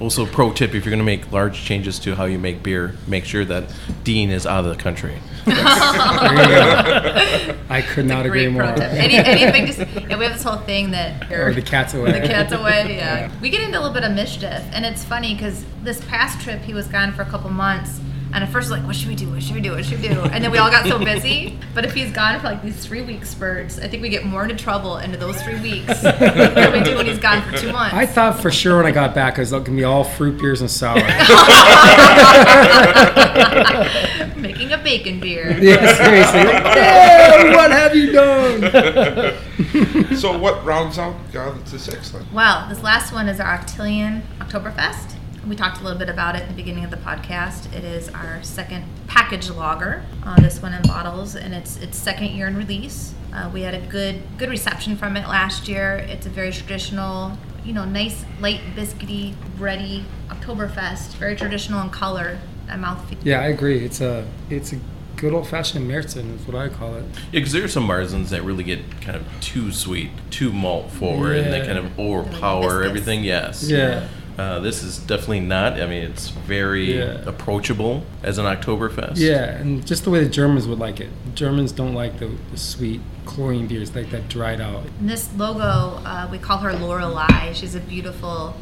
Also, 0.00 0.26
pro 0.26 0.52
tip: 0.52 0.74
if 0.74 0.84
you're 0.84 0.90
going 0.90 0.98
to 0.98 1.04
make 1.04 1.30
large 1.30 1.62
changes 1.62 2.00
to 2.00 2.16
how 2.16 2.24
you 2.24 2.40
make 2.40 2.60
beer, 2.60 2.96
make 3.06 3.24
sure 3.24 3.44
that 3.44 3.72
Dean 4.02 4.30
is 4.30 4.44
out 4.44 4.64
of 4.64 4.76
the 4.76 4.82
country. 4.82 5.20
There 5.44 5.56
you 5.56 5.62
go. 5.62 7.56
I 7.70 7.82
could 7.82 8.06
not 8.06 8.26
agree 8.26 8.48
more. 8.48 8.62
Any, 8.64 9.16
anything 9.16 9.66
just 9.66 9.78
yeah, 9.78 10.16
we 10.16 10.24
have 10.24 10.32
this 10.34 10.42
whole 10.42 10.58
thing 10.58 10.90
that 10.90 11.26
oh, 11.30 11.34
Or 11.34 11.52
the 11.54 11.62
cat's 11.62 11.94
away. 11.94 12.20
the 12.20 12.26
cat's 12.26 12.52
away. 12.52 12.78
Yeah, 13.00 13.30
we 13.40 13.50
get 13.50 13.62
into 13.62 13.78
a 13.78 13.80
little 13.80 13.94
bit 13.94 14.04
of 14.04 14.12
mischief, 14.12 14.62
and 14.72 14.84
it's 14.84 15.04
funny 15.04 15.34
because 15.34 15.64
this 15.82 16.04
past 16.06 16.40
trip 16.40 16.60
he 16.62 16.74
was 16.74 16.86
gone 16.88 17.12
for 17.12 17.22
a 17.22 17.26
couple 17.26 17.50
months. 17.50 18.00
And 18.32 18.44
at 18.44 18.50
first, 18.50 18.70
like, 18.70 18.82
what 18.84 18.94
should 18.94 19.08
we 19.08 19.16
do? 19.16 19.28
What 19.30 19.42
should 19.42 19.56
we 19.56 19.60
do? 19.60 19.72
What 19.72 19.84
should 19.84 20.00
we 20.00 20.08
do? 20.08 20.20
And 20.22 20.42
then 20.44 20.52
we 20.52 20.58
all 20.58 20.70
got 20.70 20.86
so 20.86 20.98
busy. 21.04 21.58
But 21.74 21.84
if 21.84 21.92
he's 21.92 22.12
gone 22.12 22.38
for 22.38 22.46
like 22.46 22.62
these 22.62 22.84
three 22.84 23.02
week 23.02 23.24
spurts, 23.24 23.78
I 23.78 23.88
think 23.88 24.02
we 24.02 24.08
get 24.08 24.24
more 24.24 24.42
into 24.44 24.54
trouble 24.56 24.98
into 24.98 25.16
those 25.18 25.40
three 25.42 25.60
weeks 25.60 26.00
than 26.02 26.72
we 26.72 26.80
do 26.82 26.96
when 26.96 27.06
he's 27.06 27.18
gone 27.18 27.42
for 27.42 27.56
two 27.56 27.72
months. 27.72 27.94
I 27.94 28.06
thought 28.06 28.40
for 28.40 28.50
sure 28.50 28.76
when 28.76 28.86
I 28.86 28.92
got 28.92 29.14
back 29.14 29.38
it 29.38 29.40
was 29.40 29.50
going 29.50 29.64
to 29.64 29.70
be 29.72 29.84
all 29.84 30.04
fruit 30.04 30.40
beers 30.40 30.60
and 30.60 30.70
sour. 30.70 30.94
Making 34.36 34.72
a 34.72 34.78
bacon 34.78 35.20
beer. 35.20 35.56
Yeah, 35.60 35.94
seriously. 35.96 36.42
Dad, 36.44 37.54
what 37.56 37.70
have 37.70 37.94
you 37.96 38.12
done? 38.12 40.16
So 40.16 40.36
what 40.38 40.64
rounds 40.64 40.98
out 40.98 41.14
uh, 41.34 41.52
the 41.70 41.78
six 41.78 42.10
then? 42.10 42.24
Well, 42.32 42.68
this 42.68 42.82
last 42.82 43.12
one 43.12 43.28
is 43.28 43.40
our 43.40 43.58
Octillion 43.58 44.22
Oktoberfest. 44.38 45.16
We 45.48 45.56
talked 45.56 45.80
a 45.80 45.82
little 45.84 45.98
bit 45.98 46.10
about 46.10 46.36
it 46.36 46.42
in 46.42 46.48
the 46.48 46.54
beginning 46.54 46.84
of 46.84 46.90
the 46.90 46.98
podcast. 46.98 47.72
It 47.74 47.82
is 47.82 48.08
our 48.10 48.42
second 48.42 48.84
package 49.06 49.48
lager. 49.50 50.04
Uh, 50.22 50.38
this 50.40 50.60
one 50.60 50.74
in 50.74 50.82
bottles, 50.82 51.34
and 51.34 51.54
it's 51.54 51.78
its 51.78 51.96
second 51.96 52.28
year 52.32 52.46
in 52.46 52.56
release. 52.56 53.14
Uh, 53.32 53.50
we 53.52 53.62
had 53.62 53.74
a 53.74 53.80
good 53.80 54.22
good 54.36 54.50
reception 54.50 54.96
from 54.96 55.16
it 55.16 55.26
last 55.26 55.66
year. 55.66 55.96
It's 56.08 56.26
a 56.26 56.28
very 56.28 56.52
traditional, 56.52 57.38
you 57.64 57.72
know, 57.72 57.84
nice 57.86 58.24
light 58.38 58.60
biscuity, 58.76 59.34
bready 59.56 60.04
Oktoberfest. 60.28 61.14
Very 61.14 61.36
traditional 61.36 61.80
in 61.82 61.90
color 61.90 62.38
and 62.68 62.84
mouthfeel. 62.84 63.18
Yeah, 63.24 63.40
I 63.40 63.46
agree. 63.46 63.82
It's 63.84 64.02
a 64.02 64.26
it's 64.50 64.72
a 64.74 64.78
good 65.16 65.32
old 65.32 65.46
fashioned 65.48 65.88
Märzen 65.90 66.34
is 66.34 66.46
what 66.46 66.56
I 66.56 66.68
call 66.68 66.96
it. 66.96 67.04
Yeah, 67.32 67.40
because 67.40 67.52
there 67.52 67.64
are 67.64 67.68
some 67.68 67.86
Marzens 67.88 68.28
that 68.28 68.42
really 68.42 68.64
get 68.64 69.00
kind 69.00 69.16
of 69.16 69.24
too 69.40 69.72
sweet, 69.72 70.10
too 70.30 70.52
malt 70.52 70.90
forward, 70.90 71.38
and 71.38 71.52
they 71.52 71.60
kind 71.60 71.78
of 71.78 71.98
overpower 71.98 72.62
Viscous. 72.80 72.86
everything. 72.88 73.24
Yes. 73.24 73.68
Yeah. 73.68 74.06
Uh, 74.40 74.58
this 74.60 74.82
is 74.82 74.98
definitely 75.00 75.40
not. 75.40 75.78
I 75.78 75.86
mean, 75.86 76.02
it's 76.02 76.30
very 76.30 76.96
Yeah. 76.98 77.18
approachable 77.26 78.04
as 78.22 78.38
an 78.38 78.46
Oktoberfest. 78.46 79.18
Yeah, 79.18 79.50
and 79.60 79.86
just 79.86 80.04
the 80.04 80.10
way 80.10 80.24
the 80.24 80.30
Germans 80.30 80.66
would 80.66 80.78
like 80.78 80.98
it. 80.98 81.10
The 81.26 81.32
Germans 81.32 81.72
don't 81.72 81.92
like 81.92 82.18
the, 82.20 82.30
the 82.50 82.56
sweet 82.56 83.02
chlorine 83.26 83.66
beers 83.66 83.94
like 83.94 84.10
that 84.12 84.30
dried 84.30 84.58
out. 84.62 84.84
And 84.98 85.10
this 85.10 85.28
logo, 85.36 86.00
uh, 86.06 86.26
we 86.32 86.38
call 86.38 86.56
her 86.58 86.72
Lorelei. 86.72 87.52
She's 87.52 87.74
a 87.74 87.80
beautiful, 87.80 88.56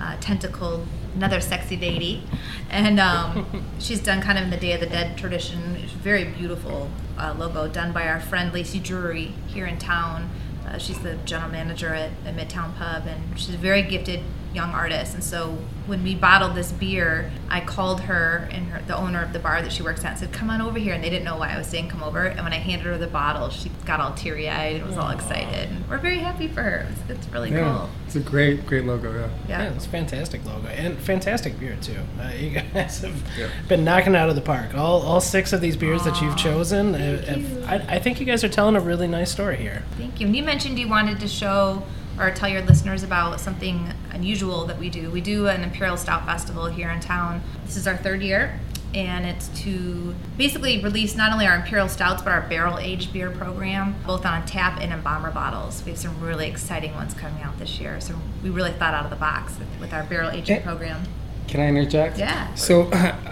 uh, 0.00 0.16
tentacled, 0.20 0.88
another 1.14 1.40
sexy 1.40 1.76
lady. 1.76 2.24
And 2.68 2.98
um, 2.98 3.64
she's 3.78 4.00
done 4.00 4.20
kind 4.22 4.38
of 4.38 4.44
in 4.44 4.50
the 4.50 4.56
Day 4.56 4.72
of 4.72 4.80
the 4.80 4.86
Dead 4.88 5.16
tradition. 5.16 5.76
It's 5.76 5.92
a 5.92 5.98
very 5.98 6.24
beautiful 6.24 6.90
uh, 7.16 7.32
logo 7.38 7.68
done 7.68 7.92
by 7.92 8.08
our 8.08 8.18
friend 8.18 8.52
Lacey 8.52 8.80
Drury 8.80 9.34
here 9.46 9.66
in 9.66 9.78
town. 9.78 10.30
Uh, 10.66 10.78
she's 10.78 10.98
the 10.98 11.14
general 11.24 11.50
manager 11.52 11.94
at, 11.94 12.10
at 12.26 12.34
Midtown 12.34 12.76
Pub, 12.76 13.06
and 13.06 13.38
she's 13.38 13.54
a 13.54 13.58
very 13.58 13.82
gifted 13.82 14.20
young 14.54 14.70
artist. 14.70 15.14
And 15.14 15.24
so 15.24 15.56
when 15.86 16.02
we 16.04 16.14
bottled 16.14 16.54
this 16.54 16.70
beer, 16.72 17.30
I 17.48 17.60
called 17.60 18.02
her 18.02 18.48
and 18.50 18.66
her, 18.68 18.80
the 18.86 18.96
owner 18.96 19.22
of 19.22 19.32
the 19.32 19.38
bar 19.38 19.62
that 19.62 19.72
she 19.72 19.82
works 19.82 20.04
at 20.04 20.10
and 20.12 20.18
said, 20.20 20.32
"Come 20.32 20.50
on 20.50 20.60
over 20.60 20.78
here." 20.78 20.94
And 20.94 21.02
they 21.02 21.10
didn't 21.10 21.24
know 21.24 21.36
why 21.36 21.50
I 21.54 21.58
was 21.58 21.66
saying 21.66 21.88
come 21.88 22.02
over. 22.02 22.24
And 22.26 22.40
when 22.44 22.52
I 22.52 22.56
handed 22.58 22.86
her 22.86 22.96
the 22.98 23.06
bottle, 23.06 23.48
she 23.50 23.70
got 23.84 24.00
all 24.00 24.12
teary 24.14 24.48
eyed 24.48 24.76
and 24.76 24.86
was 24.86 24.96
all 24.96 25.10
excited. 25.10 25.68
And 25.70 25.88
we're 25.88 25.98
very 25.98 26.18
happy 26.18 26.48
for 26.48 26.62
her. 26.62 26.86
It's, 27.08 27.18
it's 27.24 27.32
really 27.32 27.50
Yeah, 27.50 27.72
cool. 27.78 27.90
it's 28.06 28.16
a 28.16 28.20
great, 28.20 28.66
great 28.66 28.84
logo. 28.84 29.12
Yeah. 29.12 29.28
Yeah, 29.48 29.62
Yeah. 29.64 29.72
it's 29.74 29.86
a 29.86 29.88
fantastic 29.88 30.44
logo 30.44 30.68
and 30.68 30.98
fantastic 30.98 31.58
beer 31.58 31.76
too. 31.80 31.98
Uh, 32.20 32.28
you 32.36 32.50
guys 32.74 33.00
have 33.00 33.22
been 33.68 33.84
knocking 33.84 34.14
it 34.14 34.18
out 34.18 34.28
of 34.28 34.34
the 34.36 34.42
park. 34.42 34.74
All, 34.74 35.02
all 35.02 35.20
six 35.20 35.52
of 35.52 35.60
these 35.60 35.76
beers 35.76 36.04
that 36.04 36.20
you've 36.20 36.36
chosen, 36.36 36.94
uh, 36.94 37.22
have- 37.26 37.64
I, 37.90 37.96
I 37.96 37.98
think 37.98 38.20
you 38.20 38.26
guys 38.26 38.44
are 38.44 38.48
telling 38.48 38.76
a 38.76 38.80
really 38.80 39.08
nice 39.08 39.30
story 39.32 39.56
here. 39.56 39.82
Thank 39.98 40.20
you. 40.20 40.26
And 40.26 40.36
you 40.36 40.42
mentioned 40.42 40.78
you 40.78 40.88
wanted 40.88 41.20
to 41.20 41.28
show 41.28 41.82
or 42.18 42.30
tell 42.30 42.48
your 42.48 42.62
listeners 42.62 43.02
about 43.02 43.40
something 43.40 43.92
unusual 44.10 44.66
that 44.66 44.78
we 44.78 44.90
do. 44.90 45.10
We 45.10 45.20
do 45.20 45.48
an 45.48 45.62
Imperial 45.62 45.96
Stout 45.96 46.24
Festival 46.26 46.66
here 46.66 46.90
in 46.90 47.00
town. 47.00 47.42
This 47.64 47.76
is 47.76 47.86
our 47.86 47.96
third 47.96 48.22
year, 48.22 48.58
and 48.94 49.24
it's 49.24 49.48
to 49.62 50.14
basically 50.36 50.82
release 50.82 51.16
not 51.16 51.32
only 51.32 51.46
our 51.46 51.56
Imperial 51.56 51.88
Stouts, 51.88 52.22
but 52.22 52.30
our 52.32 52.42
barrel 52.42 52.78
aged 52.78 53.12
beer 53.12 53.30
program, 53.30 53.94
both 54.06 54.26
on 54.26 54.44
tap 54.46 54.78
and 54.80 54.92
in 54.92 55.00
bomber 55.00 55.30
bottles. 55.30 55.82
We 55.84 55.92
have 55.92 55.98
some 56.00 56.20
really 56.20 56.46
exciting 56.48 56.94
ones 56.94 57.14
coming 57.14 57.42
out 57.42 57.58
this 57.58 57.80
year. 57.80 58.00
So 58.00 58.14
we 58.42 58.50
really 58.50 58.72
thought 58.72 58.94
out 58.94 59.04
of 59.04 59.10
the 59.10 59.16
box 59.16 59.54
with 59.80 59.92
our 59.92 60.02
barrel 60.04 60.30
aging 60.30 60.58
Eh. 60.58 60.60
program. 60.62 61.02
Can 61.48 61.60
I 61.60 61.66
interject? 61.68 62.18
Yeah. 62.18 62.54
So, 62.54 62.90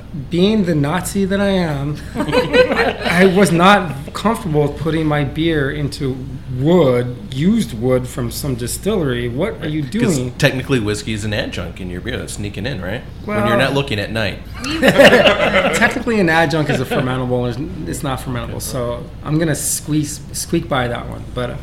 being 0.30 0.64
the 0.64 0.74
Nazi 0.74 1.24
that 1.24 1.40
I 1.40 1.48
am, 1.50 1.96
I 2.14 3.32
was 3.34 3.50
not 3.52 4.12
comfortable 4.12 4.68
putting 4.68 5.06
my 5.06 5.24
beer 5.24 5.70
into 5.70 6.16
wood, 6.58 7.16
used 7.32 7.78
wood 7.78 8.06
from 8.06 8.30
some 8.30 8.54
distillery. 8.54 9.28
What 9.28 9.62
are 9.62 9.68
you 9.68 9.82
doing? 9.82 10.32
technically, 10.32 10.80
whiskey 10.80 11.12
is 11.12 11.24
an 11.24 11.32
adjunct 11.32 11.80
in 11.80 11.90
your 11.90 12.00
beer 12.00 12.16
that's 12.16 12.34
sneaking 12.34 12.66
in, 12.66 12.80
right? 12.80 13.02
when 13.24 13.46
you're 13.46 13.56
not 13.56 13.74
looking 13.74 13.98
at 13.98 14.10
night. 14.10 14.40
Technically, 15.76 16.20
an 16.20 16.28
adjunct 16.28 16.70
is 16.70 16.80
a 16.80 16.84
fermentable. 16.84 17.88
It's 17.88 18.02
not 18.02 18.20
fermentable, 18.20 18.60
so 18.60 19.04
I'm 19.24 19.38
gonna 19.38 19.54
squeeze 19.54 20.20
squeak 20.32 20.68
by 20.68 20.88
that 20.88 21.08
one. 21.08 21.24
But, 21.34 21.58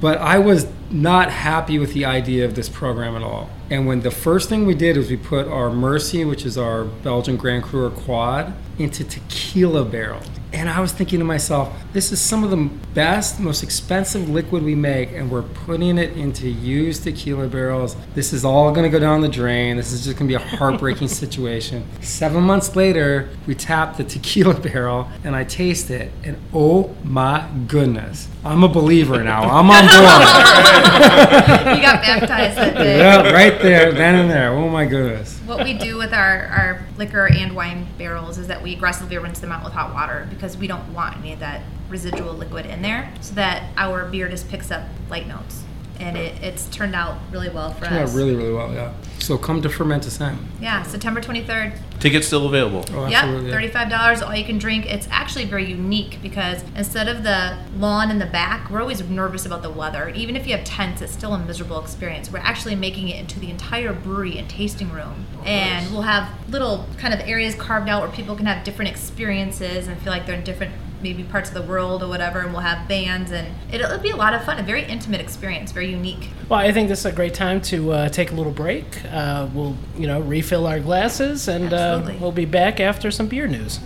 but 0.00 0.18
I 0.18 0.38
was 0.38 0.66
not 0.90 1.30
happy 1.30 1.78
with 1.78 1.92
the 1.94 2.04
idea 2.04 2.44
of 2.44 2.54
this 2.54 2.68
program 2.68 3.16
at 3.16 3.22
all. 3.22 3.50
And 3.70 3.86
when 3.86 4.00
the 4.02 4.10
first 4.10 4.48
thing 4.48 4.66
we 4.66 4.74
did 4.74 4.96
was 4.96 5.10
we 5.10 5.16
put 5.16 5.48
our 5.48 5.70
Mercy, 5.70 6.24
which 6.24 6.44
is 6.44 6.58
our 6.58 6.84
Belgian 6.84 7.36
Grand 7.36 7.64
Cru 7.64 7.90
quad, 7.90 8.54
into 8.78 9.04
tequila 9.04 9.84
barrels. 9.84 10.28
And 10.52 10.68
I 10.68 10.80
was 10.80 10.92
thinking 10.92 11.18
to 11.18 11.24
myself, 11.24 11.72
this 11.92 12.12
is 12.12 12.20
some 12.20 12.44
of 12.44 12.50
the 12.50 12.70
best, 12.94 13.40
most 13.40 13.64
expensive 13.64 14.28
liquid 14.28 14.62
we 14.62 14.76
make, 14.76 15.10
and 15.10 15.28
we're 15.28 15.42
putting 15.42 15.98
it 15.98 16.16
into 16.16 16.48
used 16.48 17.02
tequila 17.02 17.48
barrels. 17.48 17.96
This 18.14 18.32
is 18.32 18.44
all 18.44 18.70
going 18.70 18.84
to 18.84 18.88
go 18.88 19.00
down 19.00 19.20
the 19.20 19.28
drain. 19.28 19.76
This 19.76 19.90
is 19.90 20.04
just 20.04 20.16
going 20.16 20.30
to 20.30 20.38
be 20.38 20.42
a 20.42 20.46
heartbreaking 20.56 21.08
situation. 21.22 21.84
Seven 22.02 22.44
months 22.44 22.76
later, 22.76 23.30
we 23.48 23.56
tap 23.56 23.96
the 23.96 24.04
tequila 24.04 24.54
barrel, 24.60 25.08
and 25.24 25.34
I 25.34 25.42
taste 25.42 25.90
it, 25.90 26.12
and 26.22 26.36
oh 26.52 26.94
my 27.02 27.48
goodness, 27.66 28.28
I'm 28.44 28.62
a 28.62 28.68
believer 28.68 29.24
now. 29.24 29.42
I'm 29.42 29.70
on 29.70 29.86
board. 29.86 30.82
you 30.84 31.82
got 31.82 32.02
baptized 32.02 32.56
that 32.56 32.74
day. 32.76 32.98
yeah, 32.98 33.30
right 33.32 33.60
there, 33.60 33.92
then 33.92 34.16
and 34.16 34.30
there. 34.30 34.52
Oh 34.52 34.68
my 34.68 34.86
goodness. 34.86 35.38
what 35.40 35.64
we 35.64 35.74
do 35.74 35.96
with 35.96 36.12
our, 36.12 36.46
our 36.46 36.86
liquor 36.96 37.26
and 37.26 37.54
wine 37.54 37.86
barrels 37.98 38.38
is 38.38 38.46
that 38.48 38.62
we 38.62 38.74
aggressively 38.74 39.18
rinse 39.18 39.40
them 39.40 39.52
out 39.52 39.64
with 39.64 39.72
hot 39.72 39.92
water 39.94 40.26
because 40.30 40.56
we 40.56 40.66
don't 40.66 40.92
want 40.92 41.16
any 41.18 41.32
of 41.32 41.40
that 41.40 41.62
residual 41.88 42.32
liquid 42.32 42.66
in 42.66 42.82
there 42.82 43.12
so 43.20 43.34
that 43.34 43.70
our 43.76 44.06
beer 44.06 44.28
just 44.28 44.48
picks 44.48 44.70
up 44.70 44.86
light 45.10 45.26
notes. 45.26 45.63
And 46.00 46.16
it, 46.16 46.42
it's 46.42 46.66
turned 46.68 46.94
out 46.94 47.18
really 47.30 47.48
well 47.48 47.72
for 47.72 47.84
Turned 47.86 47.96
out 48.08 48.14
really, 48.14 48.34
really 48.34 48.52
well. 48.52 48.72
Yeah. 48.72 48.92
So 49.20 49.38
come 49.38 49.62
to 49.62 49.68
Ferment 49.70 50.04
Ascent. 50.06 50.38
yeah, 50.60 50.82
September 50.82 51.20
23rd. 51.20 51.78
Tickets 52.00 52.26
still 52.26 52.46
available. 52.46 52.84
Oh, 52.92 53.06
absolutely. 53.06 53.50
Yep, 53.50 53.72
$35, 53.72 54.26
all 54.26 54.34
you 54.34 54.44
can 54.44 54.58
drink. 54.58 54.84
It's 54.92 55.08
actually 55.10 55.46
very 55.46 55.64
unique 55.64 56.18
because 56.20 56.62
instead 56.76 57.08
of 57.08 57.22
the 57.22 57.56
lawn 57.78 58.10
in 58.10 58.18
the 58.18 58.26
back, 58.26 58.68
we're 58.68 58.80
always 58.82 59.02
nervous 59.08 59.46
about 59.46 59.62
the 59.62 59.70
weather. 59.70 60.10
Even 60.10 60.36
if 60.36 60.46
you 60.46 60.54
have 60.56 60.64
tents, 60.64 61.00
it's 61.00 61.12
still 61.12 61.32
a 61.32 61.38
miserable 61.38 61.80
experience. 61.80 62.30
We're 62.30 62.40
actually 62.40 62.74
making 62.74 63.08
it 63.08 63.18
into 63.18 63.40
the 63.40 63.48
entire 63.48 63.94
brewery 63.94 64.36
and 64.36 64.50
tasting 64.50 64.90
room. 64.90 65.24
Oh, 65.38 65.44
and 65.44 65.90
we'll 65.92 66.02
have 66.02 66.28
little 66.50 66.86
kind 66.98 67.14
of 67.14 67.20
areas 67.20 67.54
carved 67.54 67.88
out 67.88 68.02
where 68.02 68.10
people 68.10 68.36
can 68.36 68.46
have 68.46 68.64
different 68.64 68.90
experiences 68.90 69.86
and 69.88 69.96
feel 70.02 70.12
like 70.12 70.26
they're 70.26 70.36
in 70.36 70.44
different 70.44 70.74
maybe 71.04 71.22
parts 71.22 71.50
of 71.50 71.54
the 71.54 71.62
world 71.62 72.02
or 72.02 72.08
whatever 72.08 72.40
and 72.40 72.50
we'll 72.52 72.62
have 72.62 72.88
bands 72.88 73.30
and 73.30 73.46
it'll, 73.70 73.86
it'll 73.86 74.02
be 74.02 74.10
a 74.10 74.16
lot 74.16 74.34
of 74.34 74.42
fun 74.44 74.58
a 74.58 74.62
very 74.62 74.82
intimate 74.84 75.20
experience 75.20 75.70
very 75.70 75.90
unique 75.90 76.30
Well, 76.48 76.58
I 76.58 76.72
think 76.72 76.88
this 76.88 77.00
is 77.00 77.06
a 77.06 77.12
great 77.12 77.34
time 77.34 77.60
to 77.62 77.92
uh, 77.92 78.08
take 78.08 78.30
a 78.30 78.34
little 78.34 78.52
break. 78.52 78.84
Uh, 79.10 79.48
we'll, 79.54 79.76
you 79.96 80.06
know, 80.06 80.20
refill 80.20 80.66
our 80.66 80.78
glasses, 80.80 81.48
and 81.48 81.72
uh, 81.72 82.12
we'll 82.20 82.32
be 82.32 82.44
back 82.44 82.80
after 82.80 83.10
some 83.10 83.28
beer 83.28 83.46
news. 83.46 83.80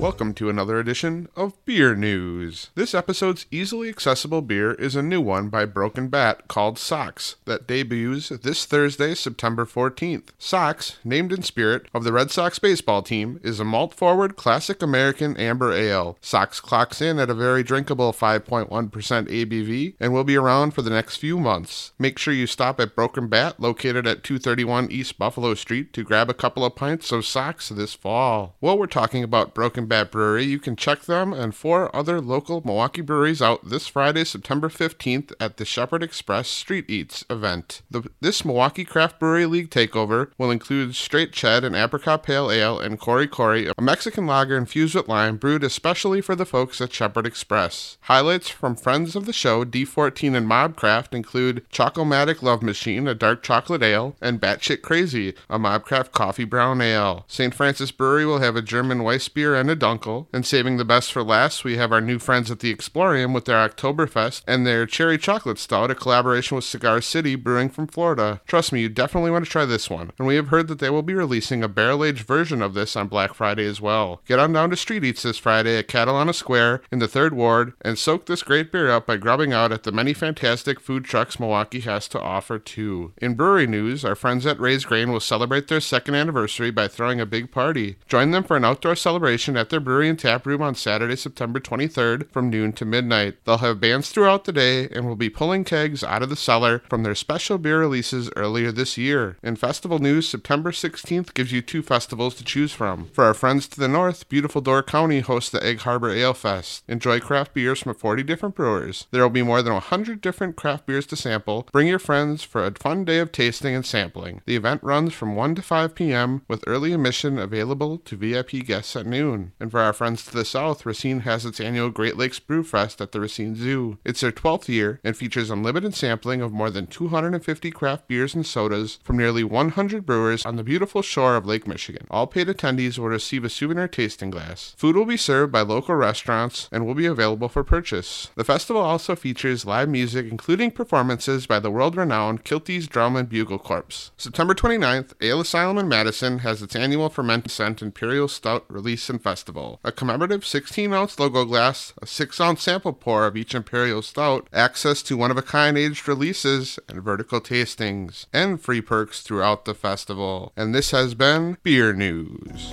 Welcome 0.00 0.32
to 0.36 0.48
another 0.48 0.78
edition 0.78 1.28
of 1.36 1.62
Beer 1.66 1.94
News. 1.94 2.70
This 2.74 2.94
episode's 2.94 3.44
easily 3.50 3.90
accessible 3.90 4.40
beer 4.40 4.72
is 4.72 4.96
a 4.96 5.02
new 5.02 5.20
one 5.20 5.50
by 5.50 5.66
Broken 5.66 6.08
Bat 6.08 6.48
called 6.48 6.78
Socks 6.78 7.36
that 7.44 7.66
debuts 7.66 8.30
this 8.30 8.64
Thursday, 8.64 9.14
September 9.14 9.66
14th. 9.66 10.30
Socks, 10.38 10.98
named 11.04 11.34
in 11.34 11.42
spirit 11.42 11.86
of 11.92 12.04
the 12.04 12.14
Red 12.14 12.30
Sox 12.30 12.58
baseball 12.58 13.02
team, 13.02 13.40
is 13.42 13.60
a 13.60 13.64
malt 13.64 13.92
forward 13.92 14.36
classic 14.36 14.80
American 14.80 15.36
amber 15.36 15.70
ale. 15.70 16.16
Socks 16.22 16.60
clocks 16.60 17.02
in 17.02 17.18
at 17.18 17.28
a 17.28 17.34
very 17.34 17.62
drinkable 17.62 18.14
5.1% 18.14 18.70
ABV 18.70 19.96
and 20.00 20.14
will 20.14 20.24
be 20.24 20.36
around 20.36 20.70
for 20.70 20.80
the 20.80 20.88
next 20.88 21.18
few 21.18 21.38
months. 21.38 21.92
Make 21.98 22.16
sure 22.18 22.32
you 22.32 22.46
stop 22.46 22.80
at 22.80 22.96
Broken 22.96 23.28
Bat, 23.28 23.60
located 23.60 24.06
at 24.06 24.24
231 24.24 24.90
East 24.90 25.18
Buffalo 25.18 25.52
Street, 25.52 25.92
to 25.92 26.02
grab 26.02 26.30
a 26.30 26.34
couple 26.34 26.64
of 26.64 26.74
pints 26.74 27.12
of 27.12 27.26
socks 27.26 27.68
this 27.68 27.92
fall. 27.92 28.56
While 28.60 28.78
we're 28.78 28.86
talking 28.86 29.22
about 29.22 29.52
Broken 29.52 29.89
Bat 29.90 30.12
Brewery, 30.12 30.44
you 30.44 30.60
can 30.60 30.76
check 30.76 31.02
them 31.02 31.32
and 31.32 31.52
four 31.52 31.94
other 31.94 32.20
local 32.20 32.62
Milwaukee 32.64 33.00
breweries 33.00 33.42
out 33.42 33.68
this 33.68 33.88
Friday, 33.88 34.22
September 34.22 34.68
15th 34.68 35.32
at 35.40 35.56
the 35.56 35.64
Shepherd 35.64 36.04
Express 36.04 36.46
Street 36.46 36.84
Eats 36.88 37.24
event. 37.28 37.82
The, 37.90 38.08
this 38.20 38.44
Milwaukee 38.44 38.84
Craft 38.84 39.18
Brewery 39.18 39.46
League 39.46 39.68
takeover 39.68 40.30
will 40.38 40.52
include 40.52 40.94
Straight 40.94 41.32
Ched 41.32 41.64
and 41.64 41.74
Apricot 41.74 42.22
Pale 42.22 42.52
Ale 42.52 42.78
and 42.78 43.00
Cory 43.00 43.26
Cory, 43.26 43.66
a 43.66 43.82
Mexican 43.82 44.28
lager 44.28 44.56
infused 44.56 44.94
with 44.94 45.08
lime 45.08 45.36
brewed 45.36 45.64
especially 45.64 46.20
for 46.20 46.36
the 46.36 46.46
folks 46.46 46.80
at 46.80 46.92
Shepherd 46.92 47.26
Express. 47.26 47.98
Highlights 48.02 48.48
from 48.48 48.76
friends 48.76 49.16
of 49.16 49.26
the 49.26 49.32
show, 49.32 49.64
D14 49.64 50.36
and 50.36 50.48
Mobcraft, 50.48 51.14
include 51.14 51.68
Chocomatic 51.72 52.44
Love 52.44 52.62
Machine, 52.62 53.08
a 53.08 53.14
dark 53.16 53.42
chocolate 53.42 53.82
ale, 53.82 54.14
and 54.20 54.40
Batshit 54.40 54.82
Crazy, 54.82 55.34
a 55.48 55.58
Mobcraft 55.58 56.12
coffee 56.12 56.44
brown 56.44 56.80
ale. 56.80 57.24
St. 57.26 57.52
Francis 57.52 57.90
Brewery 57.90 58.24
will 58.24 58.38
have 58.38 58.54
a 58.54 58.62
German 58.62 59.00
Weissbier 59.00 59.58
and 59.58 59.68
a 59.68 59.79
Dunkel. 59.80 60.26
And 60.32 60.46
saving 60.46 60.76
the 60.76 60.84
best 60.84 61.12
for 61.12 61.22
last, 61.22 61.64
we 61.64 61.76
have 61.76 61.92
our 61.92 62.00
new 62.00 62.18
friends 62.18 62.50
at 62.50 62.60
the 62.60 62.74
Explorium 62.74 63.34
with 63.34 63.46
their 63.46 63.68
Oktoberfest 63.68 64.42
and 64.46 64.66
their 64.66 64.86
Cherry 64.86 65.18
Chocolate 65.18 65.58
Stout, 65.58 65.90
a 65.90 65.94
collaboration 65.94 66.54
with 66.54 66.64
Cigar 66.64 67.00
City 67.00 67.34
Brewing 67.34 67.70
from 67.70 67.86
Florida. 67.86 68.40
Trust 68.46 68.72
me, 68.72 68.82
you 68.82 68.88
definitely 68.88 69.30
want 69.30 69.44
to 69.44 69.50
try 69.50 69.64
this 69.64 69.90
one. 69.90 70.12
And 70.18 70.26
we 70.26 70.36
have 70.36 70.48
heard 70.48 70.68
that 70.68 70.78
they 70.78 70.90
will 70.90 71.02
be 71.02 71.14
releasing 71.14 71.62
a 71.62 71.68
barrel 71.68 72.04
aged 72.04 72.26
version 72.26 72.62
of 72.62 72.74
this 72.74 72.94
on 72.94 73.08
Black 73.08 73.34
Friday 73.34 73.66
as 73.66 73.80
well. 73.80 74.20
Get 74.26 74.38
on 74.38 74.52
down 74.52 74.70
to 74.70 74.76
Street 74.76 75.04
Eats 75.04 75.22
this 75.22 75.38
Friday 75.38 75.78
at 75.78 75.88
Catalano 75.88 76.34
Square 76.34 76.82
in 76.92 76.98
the 76.98 77.08
3rd 77.08 77.32
Ward 77.32 77.72
and 77.80 77.98
soak 77.98 78.26
this 78.26 78.42
great 78.42 78.70
beer 78.70 78.90
up 78.90 79.06
by 79.06 79.16
grubbing 79.16 79.52
out 79.52 79.72
at 79.72 79.84
the 79.84 79.92
many 79.92 80.12
fantastic 80.12 80.78
food 80.78 81.04
trucks 81.04 81.40
Milwaukee 81.40 81.80
has 81.80 82.06
to 82.08 82.20
offer 82.20 82.58
too. 82.58 83.12
In 83.18 83.34
brewery 83.34 83.66
news, 83.66 84.04
our 84.04 84.14
friends 84.14 84.44
at 84.46 84.60
Raised 84.60 84.86
Grain 84.86 85.10
will 85.10 85.20
celebrate 85.20 85.68
their 85.68 85.80
second 85.80 86.14
anniversary 86.14 86.70
by 86.70 86.88
throwing 86.88 87.20
a 87.20 87.26
big 87.26 87.50
party. 87.50 87.96
Join 88.06 88.30
them 88.30 88.44
for 88.44 88.56
an 88.56 88.64
outdoor 88.64 88.96
celebration 88.96 89.56
at 89.56 89.69
their 89.70 89.80
brewery 89.80 90.08
and 90.08 90.18
tap 90.18 90.46
room 90.46 90.62
on 90.62 90.74
Saturday, 90.74 91.16
September 91.16 91.58
23rd 91.58 92.30
from 92.30 92.50
noon 92.50 92.72
to 92.74 92.84
midnight. 92.84 93.36
They'll 93.44 93.58
have 93.58 93.80
bands 93.80 94.10
throughout 94.10 94.44
the 94.44 94.52
day 94.52 94.88
and 94.88 95.06
will 95.06 95.16
be 95.16 95.30
pulling 95.30 95.64
kegs 95.64 96.04
out 96.04 96.22
of 96.22 96.28
the 96.28 96.36
cellar 96.36 96.80
from 96.88 97.02
their 97.02 97.14
special 97.14 97.58
beer 97.58 97.80
releases 97.80 98.30
earlier 98.36 98.72
this 98.72 98.98
year. 98.98 99.36
In 99.42 99.56
festival 99.56 99.98
news, 99.98 100.28
September 100.28 100.70
16th 100.70 101.34
gives 101.34 101.52
you 101.52 101.62
two 101.62 101.82
festivals 101.82 102.34
to 102.36 102.44
choose 102.44 102.72
from. 102.72 103.06
For 103.12 103.24
our 103.24 103.34
friends 103.34 103.66
to 103.68 103.80
the 103.80 103.88
north, 103.88 104.28
beautiful 104.28 104.60
Door 104.60 104.84
County 104.84 105.20
hosts 105.20 105.50
the 105.50 105.64
Egg 105.64 105.80
Harbor 105.80 106.10
Ale 106.10 106.34
Fest. 106.34 106.82
Enjoy 106.88 107.20
craft 107.20 107.54
beers 107.54 107.80
from 107.80 107.94
40 107.94 108.22
different 108.22 108.54
brewers. 108.54 109.06
There 109.10 109.22
will 109.22 109.30
be 109.30 109.42
more 109.42 109.62
than 109.62 109.72
100 109.72 110.20
different 110.20 110.56
craft 110.56 110.86
beers 110.86 111.06
to 111.06 111.16
sample. 111.16 111.68
Bring 111.72 111.88
your 111.88 111.98
friends 111.98 112.42
for 112.42 112.64
a 112.64 112.72
fun 112.72 113.04
day 113.04 113.18
of 113.18 113.32
tasting 113.32 113.74
and 113.74 113.86
sampling. 113.86 114.42
The 114.46 114.56
event 114.56 114.82
runs 114.82 115.14
from 115.14 115.36
1 115.36 115.54
to 115.54 115.62
5 115.62 115.94
p.m. 115.94 116.42
with 116.48 116.64
early 116.66 116.92
admission 116.92 117.38
available 117.38 117.98
to 117.98 118.16
VIP 118.16 118.64
guests 118.66 118.96
at 118.96 119.06
noon. 119.06 119.52
And 119.60 119.70
for 119.70 119.80
our 119.80 119.92
friends 119.92 120.24
to 120.24 120.32
the 120.32 120.44
south, 120.46 120.86
Racine 120.86 121.20
has 121.20 121.44
its 121.44 121.60
annual 121.60 121.90
Great 121.90 122.16
Lakes 122.16 122.38
Brew 122.38 122.64
Fest 122.64 123.02
at 123.02 123.12
the 123.12 123.20
Racine 123.20 123.54
Zoo. 123.54 123.98
It's 124.06 124.22
their 124.22 124.32
12th 124.32 124.68
year 124.68 125.00
and 125.04 125.14
features 125.14 125.50
unlimited 125.50 125.94
sampling 125.94 126.40
of 126.40 126.50
more 126.50 126.70
than 126.70 126.86
250 126.86 127.70
craft 127.70 128.08
beers 128.08 128.34
and 128.34 128.46
sodas 128.46 128.98
from 129.02 129.18
nearly 129.18 129.44
100 129.44 130.06
brewers 130.06 130.46
on 130.46 130.56
the 130.56 130.64
beautiful 130.64 131.02
shore 131.02 131.36
of 131.36 131.44
Lake 131.44 131.66
Michigan. 131.66 132.06
All 132.10 132.26
paid 132.26 132.48
attendees 132.48 132.98
will 132.98 133.08
receive 133.08 133.44
a 133.44 133.50
souvenir 133.50 133.86
tasting 133.86 134.30
glass. 134.30 134.74
Food 134.78 134.96
will 134.96 135.04
be 135.04 135.18
served 135.18 135.52
by 135.52 135.60
local 135.60 135.94
restaurants 135.94 136.70
and 136.72 136.86
will 136.86 136.94
be 136.94 137.04
available 137.04 137.50
for 137.50 137.62
purchase. 137.62 138.30
The 138.36 138.44
festival 138.44 138.80
also 138.80 139.14
features 139.14 139.66
live 139.66 139.90
music, 139.90 140.26
including 140.30 140.70
performances 140.70 141.46
by 141.46 141.58
the 141.58 141.70
world 141.70 141.96
renowned 141.96 142.44
Kilties 142.44 142.88
Drum 142.88 143.14
and 143.14 143.28
Bugle 143.28 143.58
Corps. 143.58 144.10
September 144.16 144.54
29th, 144.54 145.12
Ale 145.20 145.40
Asylum 145.40 145.76
in 145.76 145.88
Madison 145.88 146.38
has 146.38 146.62
its 146.62 146.74
annual 146.74 147.10
Ferment 147.10 147.44
Ascent 147.44 147.82
Imperial 147.82 148.26
Stout 148.26 148.64
release 148.70 149.10
and 149.10 149.22
festival. 149.22 149.49
A 149.50 149.92
commemorative 149.92 150.46
16 150.46 150.92
ounce 150.92 151.18
logo 151.18 151.44
glass, 151.44 151.92
a 152.00 152.06
6 152.06 152.40
ounce 152.40 152.62
sample 152.62 152.92
pour 152.92 153.26
of 153.26 153.36
each 153.36 153.54
Imperial 153.54 154.02
Stout, 154.02 154.48
access 154.52 155.02
to 155.02 155.16
one 155.16 155.30
of 155.30 155.36
a 155.36 155.42
kind 155.42 155.76
aged 155.76 156.06
releases 156.06 156.78
and 156.88 157.02
vertical 157.02 157.40
tastings, 157.40 158.26
and 158.32 158.60
free 158.60 158.80
perks 158.80 159.22
throughout 159.22 159.64
the 159.64 159.74
festival. 159.74 160.52
And 160.56 160.74
this 160.74 160.92
has 160.92 161.14
been 161.14 161.56
Beer 161.62 161.92
News. 161.92 162.70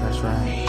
That's 0.00 0.18
right. 0.18 0.66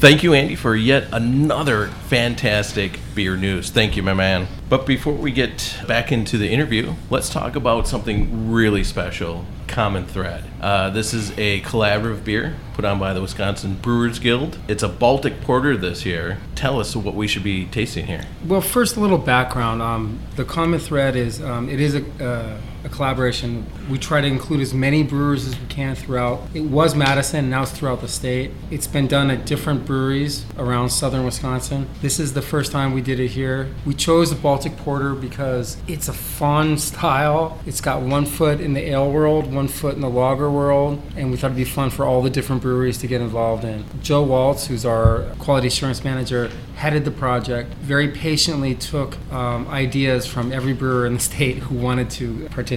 Thank 0.00 0.22
you, 0.22 0.32
Andy, 0.32 0.54
for 0.54 0.76
yet 0.76 1.08
another 1.12 1.88
fantastic 2.06 3.00
beer 3.16 3.36
news. 3.36 3.70
Thank 3.70 3.96
you, 3.96 4.02
my 4.04 4.14
man. 4.14 4.46
But 4.68 4.86
before 4.86 5.14
we 5.14 5.32
get 5.32 5.76
back 5.88 6.12
into 6.12 6.38
the 6.38 6.48
interview, 6.48 6.94
let's 7.10 7.28
talk 7.28 7.56
about 7.56 7.88
something 7.88 8.48
really 8.48 8.84
special 8.84 9.44
Common 9.68 10.06
Thread. 10.06 10.44
Uh, 10.60 10.90
this 10.90 11.14
is 11.14 11.30
a 11.38 11.60
collaborative 11.60 12.24
beer 12.24 12.56
put 12.74 12.84
on 12.84 12.98
by 12.98 13.12
the 13.12 13.20
Wisconsin 13.20 13.74
Brewers 13.74 14.18
Guild. 14.18 14.58
It's 14.66 14.82
a 14.82 14.88
Baltic 14.88 15.40
Porter 15.42 15.76
this 15.76 16.04
year. 16.04 16.38
Tell 16.54 16.80
us 16.80 16.96
what 16.96 17.14
we 17.14 17.28
should 17.28 17.44
be 17.44 17.66
tasting 17.66 18.06
here. 18.06 18.24
Well, 18.44 18.60
first, 18.60 18.96
a 18.96 19.00
little 19.00 19.18
background. 19.18 19.82
Um, 19.82 20.20
the 20.36 20.44
common 20.44 20.80
thread 20.80 21.14
is 21.14 21.40
um, 21.40 21.68
it 21.68 21.80
is 21.80 21.94
a, 21.94 22.24
uh, 22.24 22.60
a 22.84 22.88
collaboration. 22.88 23.66
We 23.90 23.98
try 23.98 24.20
to 24.20 24.26
include 24.26 24.60
as 24.60 24.72
many 24.72 25.02
brewers 25.02 25.46
as 25.46 25.58
we 25.58 25.66
can 25.66 25.94
throughout. 25.94 26.42
It 26.54 26.62
was 26.62 26.94
Madison, 26.94 27.50
now 27.50 27.62
it's 27.62 27.72
throughout 27.72 28.00
the 28.00 28.08
state. 28.08 28.52
It's 28.70 28.86
been 28.86 29.06
done 29.06 29.30
at 29.30 29.46
different 29.46 29.84
breweries 29.84 30.44
around 30.56 30.90
southern 30.90 31.24
Wisconsin. 31.24 31.88
This 32.00 32.20
is 32.20 32.34
the 32.34 32.42
first 32.42 32.72
time 32.72 32.92
we 32.92 33.00
did 33.00 33.20
it 33.20 33.28
here. 33.28 33.68
We 33.84 33.94
chose 33.94 34.30
the 34.30 34.36
Baltic 34.36 34.76
Porter 34.76 35.14
because 35.14 35.76
it's 35.86 36.08
a 36.08 36.12
fun 36.12 36.78
style. 36.78 37.58
It's 37.66 37.80
got 37.80 38.02
one 38.02 38.26
foot 38.26 38.60
in 38.60 38.74
the 38.74 38.90
ale 38.90 39.10
world, 39.10 39.52
one 39.52 39.68
foot 39.68 39.94
in 39.94 40.00
the 40.00 40.10
lager 40.10 40.50
world, 40.50 41.02
and 41.16 41.30
we 41.30 41.36
thought 41.36 41.48
it'd 41.48 41.56
be 41.56 41.64
fun 41.64 41.90
for 41.90 42.04
all 42.04 42.22
the 42.22 42.30
different 42.30 42.62
breweries 42.62 42.98
to 42.98 43.06
get 43.06 43.20
involved 43.20 43.64
in. 43.64 43.84
Joe 44.02 44.22
Waltz, 44.22 44.66
who's 44.66 44.84
our 44.84 45.24
quality 45.38 45.66
assurance 45.66 46.04
manager, 46.04 46.50
headed 46.76 47.04
the 47.04 47.10
project, 47.10 47.74
very 47.74 48.08
patiently 48.08 48.74
took 48.74 49.16
um, 49.32 49.66
ideas 49.68 50.26
from 50.26 50.52
every 50.52 50.72
brewer 50.72 51.06
in 51.06 51.14
the 51.14 51.20
state 51.28 51.58
who 51.58 51.74
wanted 51.74 52.08
to 52.10 52.48
participate. 52.50 52.67